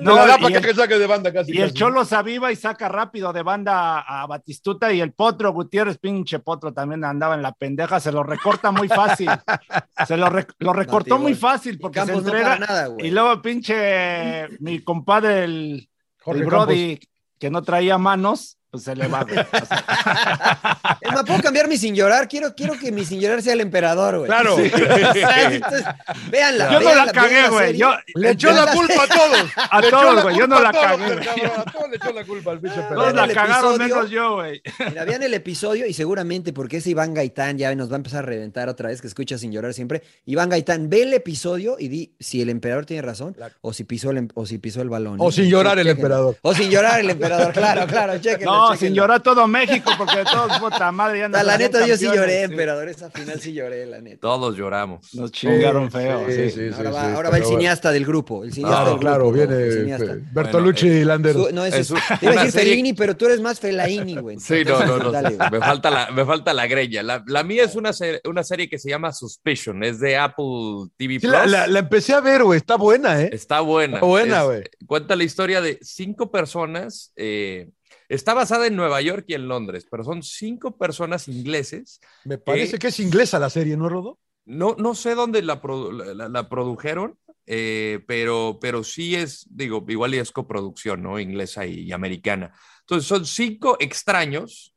No, 0.00 0.14
la 0.16 0.26
da 0.26 0.36
y 0.38 0.42
para 0.42 0.58
el- 0.58 0.64
que 0.64 0.74
saque 0.74 0.98
de 0.98 1.06
banda 1.06 1.32
casi. 1.32 1.56
Y 1.56 1.60
el. 1.60 1.72
Cholo 1.72 2.04
se 2.04 2.14
aviva 2.16 2.52
y 2.52 2.56
saca 2.56 2.88
rápido 2.88 3.32
de 3.32 3.42
banda 3.42 3.98
a, 4.00 4.22
a 4.22 4.26
Batistuta 4.26 4.92
y 4.92 5.00
el 5.00 5.12
Potro 5.12 5.52
Gutiérrez, 5.52 5.98
pinche 5.98 6.38
Potro, 6.38 6.72
también 6.72 7.04
andaba 7.04 7.34
en 7.34 7.42
la 7.42 7.52
pendeja, 7.52 7.98
se 8.00 8.12
lo 8.12 8.22
recorta 8.22 8.70
muy 8.70 8.88
fácil. 8.88 9.28
Se 10.06 10.16
lo, 10.16 10.30
re- 10.30 10.46
lo 10.60 10.72
recortó 10.72 11.18
muy 11.18 11.34
fácil 11.34 11.78
porque 11.78 12.00
se 12.00 12.12
no 12.12 12.18
entrega. 12.18 12.44
para 12.54 12.58
nada, 12.66 12.86
güey. 12.86 13.06
y 13.06 13.10
luego 13.10 13.42
pinche 13.42 14.46
mi 14.60 14.80
compadre, 14.80 15.44
el 15.44 15.88
Brody, 16.24 17.00
que 17.38 17.50
no 17.50 17.62
traía 17.62 17.98
manos, 17.98 18.57
pues 18.70 18.84
se 18.84 18.94
le 18.94 19.08
va. 19.08 19.24
güey. 19.24 19.38
O 19.38 19.44
sea, 19.66 20.78
Es 21.00 21.12
más, 21.12 21.24
¿puedo 21.24 21.40
cambiar 21.42 21.68
mi 21.68 21.76
sin 21.76 21.94
llorar? 21.94 22.28
Quiero, 22.28 22.54
quiero 22.54 22.78
que 22.78 22.92
mi 22.92 23.04
sin 23.04 23.20
llorar 23.20 23.42
sea 23.42 23.52
el 23.54 23.60
emperador, 23.60 24.18
güey. 24.18 24.26
Claro. 24.28 24.56
Entonces, 24.58 25.84
véanla. 26.30 26.72
yo 26.72 26.80
no 26.80 26.84
véanla, 26.86 27.04
la 27.06 27.12
vean 27.12 27.24
cagué, 27.24 27.48
güey. 27.48 27.76
Yo, 27.76 27.92
Le 28.14 28.30
echó 28.30 28.52
la 28.52 28.72
culpa 28.72 29.04
a 29.04 29.06
todos. 29.06 29.38
a 29.70 29.80
Le 29.80 29.90
todos, 29.90 30.22
güey. 30.22 30.36
Yo 30.38 30.46
no 30.46 30.56
a 30.56 30.60
la 30.60 30.72
todos, 30.72 30.84
cagué, 30.86 31.14
güey. 31.14 31.24
cabrón, 31.26 31.52
A 31.56 31.64
todos 31.72 31.90
le 31.90 31.96
echó 31.96 32.12
la 32.12 32.24
culpa 32.24 32.50
al 32.52 32.60
pinche 32.60 32.80
Todos 32.82 33.14
la 33.14 33.28
cagaron 33.28 33.78
menos 33.78 34.10
yo, 34.10 34.34
güey. 34.36 34.60
Mira, 34.88 35.04
vean 35.04 35.22
el 35.22 35.34
episodio 35.34 35.86
y 35.86 35.92
seguramente 35.92 36.52
porque 36.52 36.78
ese 36.78 36.90
Iván 36.90 37.14
Gaitán 37.14 37.58
ya 37.58 37.74
nos 37.74 37.90
va 37.90 37.94
a 37.94 37.96
empezar 37.96 38.24
a 38.24 38.26
reventar 38.26 38.68
otra 38.68 38.88
vez, 38.88 39.00
que 39.00 39.06
escucha 39.06 39.38
sin 39.38 39.52
llorar 39.52 39.72
siempre. 39.74 40.02
Iván 40.26 40.48
Gaitán, 40.48 40.90
ve 40.90 41.02
el 41.02 41.14
episodio 41.14 41.76
y 41.78 41.88
di 41.88 42.14
si 42.20 42.42
el 42.42 42.48
emperador 42.50 42.86
tiene 42.86 43.02
razón 43.02 43.36
o 43.60 43.72
si 43.72 43.84
pisó 43.84 44.10
el, 44.10 44.18
em- 44.18 44.28
o 44.34 44.46
si 44.46 44.58
pisó 44.58 44.82
el 44.82 44.88
balón. 44.88 45.16
O 45.20 45.30
sin 45.32 45.48
llorar 45.48 45.78
el 45.78 45.86
emperador. 45.88 46.36
O 46.42 46.54
sin 46.54 46.70
llorar 46.70 47.00
el 47.00 47.10
emperador, 47.10 47.52
claro, 47.52 47.86
claro, 47.86 48.18
chéquenlo, 48.18 48.52
No, 48.52 48.57
chéquenlo. 48.62 48.76
sin 48.76 48.94
llorar 48.94 49.22
todo 49.22 49.46
México, 49.46 49.90
porque 49.96 50.18
de 50.18 50.24
todos, 50.24 50.58
puta 50.58 50.90
madre, 50.92 51.20
ya 51.20 51.28
nos 51.30 51.44
La, 51.44 51.56
neta, 51.58 51.86
yo 51.86 51.96
sí 51.96 52.06
lloré, 52.06 52.38
sí. 52.38 52.52
emperador. 52.52 52.88
Esa 52.88 53.10
final 53.10 53.40
sí 53.40 53.52
lloré, 53.52 53.86
la 53.86 54.00
neta. 54.00 54.20
Todos 54.20 54.56
lloramos. 54.56 55.14
Nos 55.14 55.32
chingaron 55.32 55.90
Sí, 55.90 55.98
feo. 55.98 56.26
sí, 56.28 56.50
sí. 56.50 56.50
sí, 56.50 56.60
ahora 56.76 56.90
sí, 56.90 56.96
va, 56.96 57.04
sí, 57.08 57.14
ahora 57.14 57.30
va 57.30 57.36
el 57.38 57.44
cineasta 57.44 57.92
del 57.92 58.04
grupo. 58.04 58.44
El 58.44 58.52
cineasta 58.52 58.76
Claro, 58.78 58.90
del 58.92 59.00
claro, 59.00 59.32
viene 59.32 59.54
el 59.54 59.72
cineasta. 59.72 60.12
eh, 60.12 60.22
Bertolucci 60.32 60.86
y 60.88 61.04
Lander. 61.04 61.32
Su- 61.34 61.50
no, 61.52 61.64
es 61.64 61.88
te 62.20 62.26
iba 62.26 62.40
a 62.40 62.44
decir 62.44 62.60
Fellini, 62.60 62.92
pero 62.92 63.16
tú 63.16 63.26
eres 63.26 63.40
más 63.40 63.60
Fellaini, 63.60 64.16
güey. 64.16 64.38
Sí, 64.38 64.64
no, 64.64 64.84
no, 64.84 64.98
no. 64.98 65.12
Me, 65.50 65.58
falta 65.60 65.90
la, 65.90 66.10
me 66.10 66.24
falta 66.24 66.52
la 66.54 66.66
greña. 66.66 67.02
La, 67.02 67.22
la 67.26 67.42
mía 67.44 67.64
es 67.64 67.74
una, 67.76 67.92
serie, 67.92 68.20
una 68.24 68.42
serie 68.42 68.68
que 68.68 68.78
se 68.78 68.88
llama 68.90 69.12
Suspicion. 69.12 69.82
Es 69.84 70.00
de 70.00 70.16
Apple 70.16 70.88
TV 70.96 71.20
Plus. 71.20 71.32
la, 71.46 71.78
empecé 71.78 72.14
a 72.14 72.20
ver, 72.20 72.44
güey. 72.44 72.56
Está 72.58 72.76
buena, 72.76 73.20
¿eh? 73.22 73.30
Está 73.32 73.60
buena. 73.60 73.94
Está 73.96 74.06
buena, 74.06 74.42
güey. 74.42 74.62
Cuenta 74.86 75.16
la 75.16 75.24
historia 75.24 75.60
de 75.60 75.78
cinco 75.82 76.30
personas. 76.30 77.12
eh, 77.16 77.68
está 78.08 78.34
basada 78.34 78.66
en 78.66 78.76
Nueva 78.76 79.00
York 79.00 79.24
y 79.28 79.34
en 79.34 79.48
Londres, 79.48 79.86
pero 79.90 80.04
son 80.04 80.22
cinco 80.22 80.76
personas 80.76 81.28
ingleses. 81.28 82.00
Me 82.24 82.38
parece 82.38 82.78
que 82.78 82.88
es 82.88 83.00
inglesa 83.00 83.38
la 83.38 83.50
serie, 83.50 83.76
¿no, 83.76 83.88
Rodo? 83.88 84.18
No, 84.46 84.74
no 84.78 84.94
sé 84.94 85.14
dónde 85.14 85.42
la, 85.42 85.60
produ- 85.60 85.92
la- 85.92 86.14
la- 86.14 86.28
la 86.28 86.48
produjeron, 86.48 87.18
eh, 87.46 88.00
pero, 88.06 88.58
pero 88.60 88.82
sí 88.82 89.14
es, 89.14 89.46
digo, 89.50 89.84
igual 89.88 90.14
y 90.14 90.18
es 90.18 90.32
coproducción, 90.32 91.02
¿no? 91.02 91.18
Inglesa 91.20 91.66
y, 91.66 91.80
y 91.80 91.92
americana. 91.92 92.52
Entonces, 92.80 93.06
son 93.06 93.26
cinco 93.26 93.76
extraños 93.80 94.74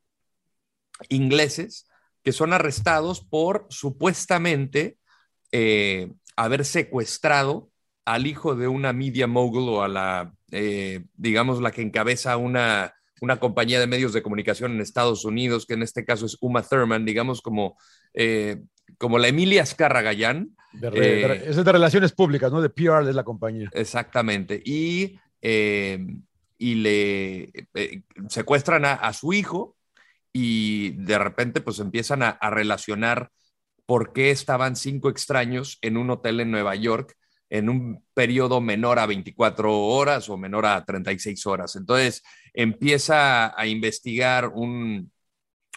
ingleses 1.09 1.87
que 2.23 2.31
son 2.31 2.53
arrestados 2.53 3.21
por 3.21 3.65
supuestamente 3.69 4.97
eh, 5.51 6.11
haber 6.35 6.65
secuestrado 6.65 7.69
al 8.05 8.27
hijo 8.27 8.55
de 8.55 8.67
una 8.67 8.93
media 8.93 9.27
mogul 9.27 9.69
o 9.69 9.83
a 9.83 9.87
la, 9.87 10.33
eh, 10.51 11.05
digamos, 11.13 11.61
la 11.61 11.71
que 11.71 11.81
encabeza 11.81 12.37
una, 12.37 12.93
una 13.21 13.39
compañía 13.39 13.79
de 13.79 13.87
medios 13.87 14.11
de 14.13 14.21
comunicación 14.21 14.73
en 14.73 14.81
Estados 14.81 15.23
Unidos, 15.25 15.65
que 15.65 15.75
en 15.75 15.83
este 15.83 16.03
caso 16.03 16.25
es 16.25 16.37
Uma 16.41 16.63
Thurman, 16.63 17.05
digamos, 17.05 17.41
como, 17.41 17.77
eh, 18.13 18.61
como 18.97 19.17
la 19.17 19.27
Emilia 19.29 19.63
de 20.73 21.27
re- 21.27 21.49
es 21.49 21.55
de 21.55 21.71
relaciones 21.71 22.11
públicas, 22.11 22.51
¿no? 22.51 22.61
De 22.61 22.69
PR 22.69 23.05
de 23.05 23.13
la 23.13 23.23
compañía. 23.23 23.69
Exactamente. 23.73 24.61
Y, 24.65 25.19
eh, 25.41 25.99
y 26.57 26.75
le 26.75 27.51
eh, 27.75 28.01
secuestran 28.27 28.85
a, 28.85 28.93
a 28.93 29.13
su 29.13 29.33
hijo 29.33 29.75
y 30.33 30.91
de 30.91 31.17
repente 31.19 31.61
pues 31.61 31.79
empiezan 31.79 32.23
a, 32.23 32.29
a 32.29 32.49
relacionar 32.49 33.29
por 33.85 34.13
qué 34.13 34.31
estaban 34.31 34.75
cinco 34.75 35.09
extraños 35.09 35.77
en 35.81 35.97
un 35.97 36.09
hotel 36.09 36.39
en 36.39 36.51
Nueva 36.51 36.75
York 36.75 37.15
en 37.51 37.69
un 37.69 38.03
periodo 38.13 38.61
menor 38.61 38.97
a 38.97 39.05
24 39.05 39.77
horas 39.77 40.27
o 40.29 40.37
menor 40.37 40.65
a 40.65 40.83
36 40.85 41.45
horas. 41.45 41.75
Entonces 41.75 42.23
empieza 42.53 43.59
a 43.59 43.67
investigar 43.67 44.47
un, 44.47 45.11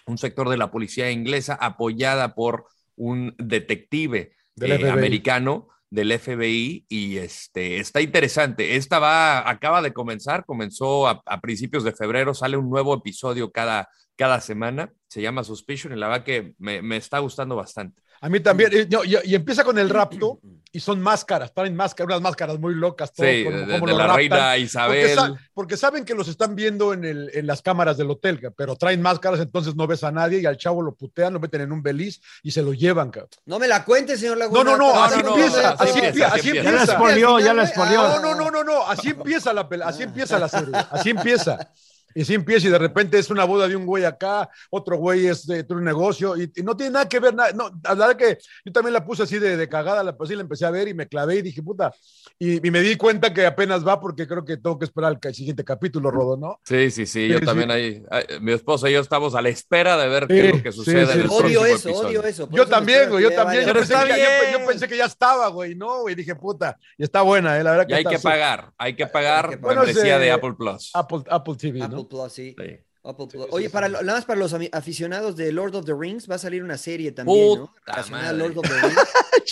un 0.07 0.19
sector 0.19 0.49
de 0.49 0.57
la 0.57 0.71
policía 0.71 1.11
inglesa 1.11 1.55
apoyada 1.61 2.35
por 2.35 2.67
un 2.97 3.35
detective 3.39 4.33
Del 4.55 4.85
eh, 4.85 4.91
americano 4.91 5.69
del 5.91 6.13
FBI 6.13 6.87
y 6.89 7.19
este 7.19 7.79
está 7.79 8.01
interesante. 8.01 8.77
Esta 8.77 8.99
va, 9.01 9.49
acaba 9.49 9.83
de 9.83 9.93
comenzar, 9.93 10.45
comenzó 10.45 11.07
a, 11.09 11.23
a 11.27 11.41
principios 11.41 11.85
de 11.85 11.93
febrero, 11.93 12.35
sale 12.35 12.57
un 12.57 12.71
nuevo 12.71 12.95
episodio 12.95 13.51
cada, 13.53 13.89
cada 14.17 14.41
semana, 14.41 14.93
se 15.09 15.23
llama 15.23 15.45
Suspicion 15.45 15.93
y 15.93 15.97
la 15.97 16.09
verdad 16.09 16.25
que 16.25 16.55
me, 16.59 16.83
me 16.83 16.97
está 16.97 17.19
gustando 17.21 17.55
bastante. 17.57 18.01
A 18.21 18.29
mí 18.29 18.41
también. 18.41 18.71
Y, 18.73 18.93
no, 18.93 19.05
y- 19.05 19.17
y 19.25 19.35
empieza 19.35 19.63
con 19.65 19.79
el 19.79 19.89
rapto 19.91 20.41
y 20.75 20.81
son 20.81 21.01
máscaras, 21.01 21.55
traen 21.55 21.75
máscaras, 21.77 22.09
unas 22.09 22.21
máscaras 22.21 22.59
muy 22.59 22.75
locas. 22.75 23.13
todos, 23.13 23.31
Sí, 23.31 23.45
como- 23.45 23.57
de- 23.59 23.79
como 23.79 23.87
de 23.87 23.93
la 23.95 24.07
raptan. 24.09 24.17
reina 24.17 24.57
Isabel. 24.59 25.01
Porque, 25.01 25.15
sa- 25.15 25.49
porque 25.55 25.77
saben 25.77 26.05
que 26.05 26.15
los 26.15 26.27
están 26.29 26.55
viendo 26.57 26.93
en, 26.93 27.05
el, 27.05 27.31
en 27.33 27.47
las 27.47 27.63
cámaras 27.63 27.97
del 27.97 28.11
hotel, 28.11 28.41
pero 28.57 28.75
traen 28.77 29.01
máscaras, 29.01 29.39
entonces 29.41 29.77
no 29.77 29.87
ves 29.87 30.03
a 30.05 30.11
nadie 30.11 30.41
y 30.41 30.47
al 30.47 30.57
chavo 30.57 30.83
lo 30.83 30.93
putean, 30.95 31.33
lo 31.33 31.39
meten 31.41 31.61
en 31.61 31.71
un 31.73 31.83
beliz 31.83 32.21
y 32.43 32.51
se 32.51 32.61
lo 32.63 32.73
llevan. 32.75 33.11
ca. 33.11 33.25
No 33.47 33.59
me 33.61 33.69
la 33.69 33.85
cuente, 33.85 34.19
señor 34.19 34.37
No, 34.37 34.41
Laguna. 34.41 34.65
no, 34.65 34.77
no, 34.77 34.93
No, 34.95 35.05
así 35.05 35.21
empieza, 35.21 35.71
así 35.71 35.99
empieza, 36.01 36.63
Ya 36.63 36.73
la 36.73 36.87
spoileó, 36.87 37.39
ya 37.39 37.55
la 37.55 37.63
Ah. 37.63 37.67
spoileó. 37.69 38.03
No, 38.03 38.21
no, 38.21 38.35
no, 38.35 38.51
no, 38.51 38.65
no, 38.65 38.87
así 38.89 39.11
empieza 39.11 39.53
la 39.53 39.69
pela, 39.69 39.87
así 39.87 40.03
empieza 40.03 40.39
la 40.41 40.49
serie, 40.49 40.75
así 40.91 41.11
empieza. 41.11 41.71
Y 42.15 42.23
así 42.23 42.35
empieza 42.35 42.69
y 42.69 42.71
de 42.71 42.79
repente 42.79 43.19
es 43.19 43.31
una 43.31 43.45
boda 43.45 43.67
de 43.69 43.77
un 43.77 43.87
güey 43.87 44.05
acá, 44.05 44.49
otro 44.71 44.97
güey 44.97 45.27
es 45.27 45.47
de, 45.47 45.65
un 45.71 45.83
negocio 45.85 46.37
y, 46.37 46.51
y 46.55 46.63
no 46.63 46.77
tiene 46.77 46.93
nada 46.93 47.09
que 47.09 47.19
ver, 47.19 47.35
nada, 47.35 47.53
no, 47.53 47.71
la 47.83 47.95
verdad 47.95 48.17
que 48.17 48.39
yo 48.65 48.73
también 48.73 48.93
la 48.93 49.05
puse 49.05 49.25
así 49.25 49.39
de, 49.39 49.57
de 49.57 49.69
cagada, 49.69 50.03
la, 50.05 50.17
pues 50.17 50.29
sí 50.31 50.37
la 50.37 50.43
empecé 50.43 50.65
a 50.65 50.71
ver 50.71 50.87
y 50.89 50.95
me 50.95 51.09
clavé 51.09 51.37
y 51.37 51.43
dije, 51.43 51.63
puta, 51.63 51.93
y, 52.39 52.67
y 52.67 52.71
me 52.71 52.81
di 52.81 52.97
cuenta 52.97 53.33
que 53.35 53.45
apenas 53.47 53.87
va 53.87 54.01
porque 54.01 54.27
creo 54.27 54.45
que 54.45 54.57
tengo 54.57 54.79
que 54.79 54.85
esperar 54.85 55.11
al 55.11 55.21
ca- 55.21 55.33
siguiente 55.33 55.65
capítulo, 55.65 56.11
Rodo, 56.11 56.37
¿no? 56.37 56.61
Sí, 56.65 56.91
sí, 56.91 57.07
sí, 57.07 57.29
yo 57.29 57.39
Sí, 57.39 57.45
también 57.45 57.71
ahí, 57.71 58.03
ay, 58.11 58.25
mi 58.41 58.53
esposa 58.53 58.89
y 58.89 58.93
yo 58.93 59.01
estamos 59.01 59.35
a 59.35 59.43
la 59.43 59.49
espera 59.49 59.97
de 59.97 60.09
ver 60.09 60.23
Sí, 60.25 60.35
qué 60.35 60.49
es 60.51 60.57
lo 60.57 60.63
que 60.63 60.73
sucede 60.73 61.07
sí. 61.07 61.13
en 61.13 61.21
el 61.21 61.27
Odio 61.27 61.39
próximo 61.39 61.67
eso, 61.67 61.89
episodio. 61.89 62.21
odio 62.21 62.29
eso. 62.29 62.49
Yo 62.53 62.67
también, 62.67 63.11
güey, 63.11 63.25
yo 63.25 63.33
también, 63.33 63.67
yo 63.67 63.73
pensé, 63.75 63.95
que, 63.95 64.09
ya- 64.09 64.17
yo, 64.17 64.47
bien. 64.51 64.61
yo 64.61 64.67
pensé 64.67 64.89
que 64.89 64.97
ya 64.97 65.07
estaba, 65.07 65.49
güey, 65.49 65.75
no, 65.75 66.03
güey, 66.03 66.15
dije, 66.15 66.35
puta, 66.37 66.77
y 66.97 67.03
está 67.03 67.23
buena, 67.23 67.59
eh, 67.59 67.65
la 67.65 67.73
verdad 67.73 67.85
Y 67.85 67.89
que 67.89 67.95
hay 67.95 68.03
está 68.05 68.11
que 68.11 68.19
pagar, 68.21 68.73
hay 68.79 68.95
que 68.95 69.07
pagar. 69.07 69.59
Bueno, 69.59 69.83
membresía 69.83 70.15
es, 70.15 70.21
de 70.21 70.27
eh, 70.29 70.33
Apple 70.33 70.55
Plus. 70.57 70.91
Apple, 70.95 71.23
Apple 71.29 71.55
TV, 71.57 71.81
¿no? 71.89 72.04
Apple 72.05 72.19
Plus, 72.19 72.33
sí. 72.33 72.57
Sí. 72.59 72.77
Apple 73.03 73.27
Plus. 73.27 73.47
Oye, 73.51 73.69
para, 73.69 73.89
nada 73.89 74.03
más 74.15 74.25
para 74.25 74.41
los 74.41 74.55
aficionados 74.73 75.37
de 75.37 75.53
Lord 75.53 75.75
of 75.77 75.85
the 75.85 75.95
Rings, 75.95 76.31
va 76.31 76.37
a 76.37 76.39
salir 76.39 76.63
una 76.63 76.79
serie 76.79 77.13
también, 77.13 77.59
¿no? 77.59 77.73
Relacionada 77.85 78.31
a. 78.31 78.33
Lord 78.33 78.59
of 78.59 78.67
the 78.67 78.81
Rings. 78.81 78.97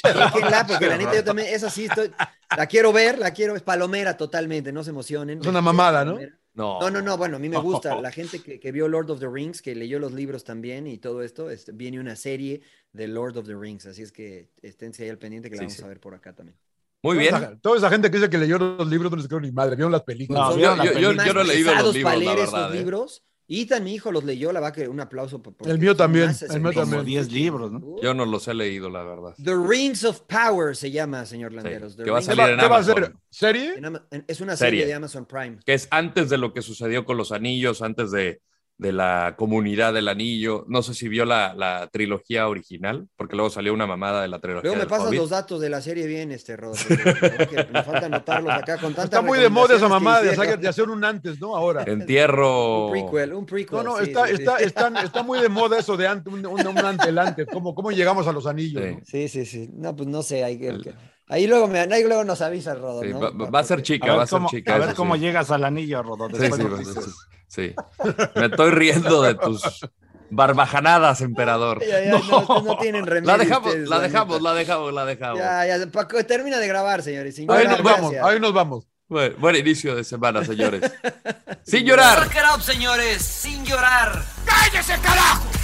Porque 0.68 0.86
la 0.86 0.96
neta 0.96 1.14
yo 1.14 1.24
también, 1.24 1.48
esa 1.54 1.68
sí 1.68 1.84
estoy, 1.84 2.10
la 2.56 2.66
quiero 2.66 2.92
ver, 2.92 3.18
la 3.18 3.32
quiero, 3.32 3.54
es 3.54 3.62
palomera 3.62 4.16
totalmente, 4.16 4.72
no 4.72 4.82
se 4.82 4.90
emocionen. 4.90 5.40
Es 5.40 5.46
una 5.46 5.60
mamada, 5.60 6.04
¿no? 6.04 6.18
No, 6.54 6.80
No, 6.80 6.90
no, 6.90 7.00
no, 7.02 7.16
bueno, 7.16 7.36
a 7.36 7.38
mí 7.38 7.48
me 7.48 7.58
gusta. 7.58 8.00
La 8.00 8.10
gente 8.10 8.40
que, 8.42 8.58
que 8.58 8.72
vio 8.72 8.88
Lord 8.88 9.10
of 9.10 9.20
the 9.20 9.28
Rings, 9.28 9.62
que 9.62 9.74
leyó 9.74 9.98
los 9.98 10.12
libros 10.12 10.44
también 10.44 10.86
y 10.86 10.98
todo 10.98 11.22
esto, 11.22 11.50
este, 11.50 11.72
viene 11.72 12.00
una 12.00 12.16
serie 12.16 12.62
de 12.92 13.08
Lord 13.08 13.38
of 13.38 13.46
the 13.46 13.54
Rings, 13.54 13.86
así 13.86 14.02
es 14.02 14.12
que 14.12 14.50
esténse 14.62 15.04
ahí 15.04 15.10
al 15.10 15.18
pendiente 15.18 15.48
que 15.50 15.56
la 15.56 15.60
Sí, 15.60 15.66
vamos 15.66 15.76
sí. 15.76 15.84
a 15.84 15.88
ver 15.88 16.00
por 16.00 16.14
acá 16.14 16.34
también. 16.34 16.56
Muy 17.02 17.16
Toda 17.16 17.20
bien. 17.20 17.34
esa- 17.34 17.60
Toda 17.60 17.76
esa 17.78 17.90
gente 17.90 18.10
que 18.10 18.16
dice 18.18 18.30
que 18.30 18.38
leyó 18.38 18.58
los 18.58 18.88
libros 18.88 19.10
no 19.10 19.16
les 19.16 19.26
creo 19.28 19.40
ni 19.40 19.50
madre, 19.52 19.74
vieron 19.76 19.90
las 19.92 20.02
películas. 20.02 20.50
No, 20.50 20.56
yo- 20.58 20.76
la 20.76 20.84
yo- 20.84 20.92
película. 20.92 21.26
yo 21.26 21.34
no 21.34 21.40
he 21.40 21.44
leído 21.44 21.74
los 21.74 21.94
libros, 21.94 22.02
para 22.04 22.16
la 22.16 22.24
leer 22.24 22.36
verdad, 22.38 22.60
esos 22.66 22.74
¿eh? 22.74 22.78
libros, 22.78 23.22
Ethan, 23.48 23.84
mi 23.84 23.92
hijo, 23.94 24.12
los 24.12 24.24
leyó, 24.24 24.50
la 24.52 24.60
va 24.60 24.72
que 24.72 24.88
un 24.88 25.00
aplauso. 25.00 25.42
El 25.66 25.78
mío 25.78 25.94
también, 25.96 26.30
el 26.48 26.60
mío 26.60 26.72
también. 26.72 27.04
10 27.04 27.30
libros, 27.32 27.70
¿no? 27.72 27.96
Yo 28.00 28.14
no 28.14 28.24
los 28.24 28.46
he 28.48 28.54
leído, 28.54 28.88
la 28.88 29.02
verdad. 29.02 29.34
The 29.42 29.54
Rings 29.56 30.04
of 30.04 30.20
Power 30.20 30.74
se 30.76 30.90
llama, 30.90 31.26
señor 31.26 31.52
Landeros. 31.52 31.96
Que 31.96 32.08
va 32.10 32.18
a 32.18 32.20
Rings 32.20 32.28
¿Qué 32.28 32.32
of- 32.32 32.36
salir 32.38 32.40
va, 32.40 32.50
en 32.54 32.60
qué 32.60 32.68
va 32.68 32.76
a 32.76 32.78
Amazon. 32.78 32.94
ser? 33.04 33.14
¿Serie? 33.28 33.74
en- 34.10 34.24
es 34.26 34.40
una 34.40 34.56
Serie. 34.56 34.70
serie 34.80 34.86
de 34.86 34.94
Amazon 34.94 35.26
Prime. 35.26 35.58
Que 35.66 35.74
es 35.74 35.88
antes 35.90 36.30
de 36.30 36.38
lo 36.38 36.54
que 36.54 36.62
sucedió 36.62 37.04
con 37.04 37.16
los 37.18 37.30
anillos, 37.32 37.82
antes 37.82 38.10
de, 38.12 38.40
de 38.78 38.92
la 38.92 39.34
comunidad 39.36 39.92
del 39.94 40.08
anillo. 40.08 40.64
No 40.68 40.82
sé 40.82 40.94
si 40.94 41.08
vio 41.08 41.24
la, 41.24 41.54
la 41.54 41.88
trilogía 41.92 42.48
original, 42.48 43.06
porque 43.16 43.36
luego 43.36 43.50
salió 43.50 43.72
una 43.72 43.86
mamada 43.86 44.22
de 44.22 44.28
la 44.28 44.40
trilogía. 44.40 44.62
Luego 44.62 44.76
me 44.76 44.80
del 44.80 44.88
pasas 44.88 45.08
Hobbit. 45.08 45.20
los 45.20 45.30
datos 45.30 45.60
de 45.60 45.70
la 45.70 45.80
serie 45.80 46.06
bien, 46.06 46.32
este 46.32 46.56
porque 46.56 47.68
me 47.72 47.82
falta 47.82 48.06
anotarlos 48.06 48.52
acá 48.52 48.78
con 48.78 48.94
tantas 48.94 49.04
Está 49.04 49.22
muy 49.22 49.38
de 49.38 49.48
moda 49.48 49.76
esa 49.76 49.88
mamá 49.88 50.20
de 50.20 50.32
de 50.56 50.68
hacer 50.68 50.88
un 50.88 51.04
antes, 51.04 51.40
¿no? 51.40 51.54
Ahora. 51.56 51.84
Entierro. 51.84 52.86
Un 52.86 52.92
prequel, 52.92 53.32
un 53.34 53.46
prequel. 53.46 53.78
No, 53.78 53.82
no, 53.84 53.96
sí, 53.98 54.04
está, 54.04 54.26
sí, 54.26 54.36
sí. 54.36 54.42
está, 54.42 54.56
está, 54.58 55.02
está 55.02 55.22
muy 55.22 55.40
de 55.40 55.48
moda 55.48 55.78
eso 55.78 55.96
de 55.96 56.06
ante, 56.06 56.30
un, 56.30 56.44
un, 56.44 56.66
un 56.66 56.78
antelante. 56.78 57.46
¿Cómo, 57.46 57.74
¿Cómo 57.74 57.90
llegamos 57.92 58.26
a 58.26 58.32
los 58.32 58.46
anillos? 58.46 58.82
Sí. 58.82 58.90
no? 58.90 59.00
Sí, 59.04 59.28
sí, 59.28 59.46
sí. 59.46 59.70
No, 59.72 59.94
pues 59.94 60.08
no 60.08 60.22
sé. 60.22 60.44
Hay 60.44 60.58
que, 60.58 60.94
ahí, 61.28 61.46
luego 61.46 61.68
me, 61.68 61.80
ahí 61.80 62.02
luego 62.04 62.24
nos 62.24 62.40
avisa, 62.40 62.74
Rodo. 62.74 63.02
Sí, 63.02 63.08
¿no? 63.10 63.50
va, 63.50 63.60
a 63.60 63.64
ser 63.64 63.82
chica, 63.82 64.12
A 64.12 64.16
va 64.16 64.22
a 64.24 64.26
ser 64.26 64.38
cómo, 64.38 64.48
chica. 64.48 64.74
a 64.74 64.78
ver 64.78 64.94
cómo 64.94 65.14
sí. 65.14 65.20
llegas 65.20 65.50
al 65.50 65.64
anillo, 65.64 66.02
Rodo. 66.02 66.28
Sí. 67.52 67.74
Me 68.34 68.46
estoy 68.46 68.70
riendo 68.70 69.20
de 69.22 69.34
tus 69.34 69.62
barbajanadas, 70.30 71.20
emperador. 71.20 71.84
Ya, 71.86 72.02
ya, 72.02 72.10
no, 72.12 72.78
tienen 72.80 73.06
remedio. 73.06 73.36
La 73.36 73.36
dejamos, 73.36 73.68
ustedes, 73.68 73.88
la 73.90 73.96
la 73.96 74.02
dejamos, 74.02 74.36
neta. 74.38 74.42
la 74.48 74.54
dejamos, 74.54 74.92
la 74.94 75.04
dejamos. 75.04 75.38
Ya, 75.38 75.66
ya, 75.66 75.86
Paco, 75.88 76.24
termina 76.24 76.58
de 76.58 76.66
grabar, 76.66 77.02
señores. 77.02 77.36
sin 77.36 77.50
Ahí 77.50 77.64
llorar, 77.64 77.78
nos 77.78 77.82
vamos, 77.82 78.10
gracias. 78.12 78.24
ahí 78.32 78.40
nos 78.40 78.52
vamos. 78.54 78.88
Buen, 79.06 79.38
buen 79.38 79.56
inicio 79.56 79.94
de 79.94 80.04
semana, 80.04 80.42
señores. 80.42 80.80
Sin 81.64 81.84
llorar. 81.84 82.26
Up, 82.56 82.62
señores, 82.62 83.22
sin 83.22 83.64
llorar. 83.64 84.24
¡Cállese, 84.46 84.94
carajo! 85.00 85.61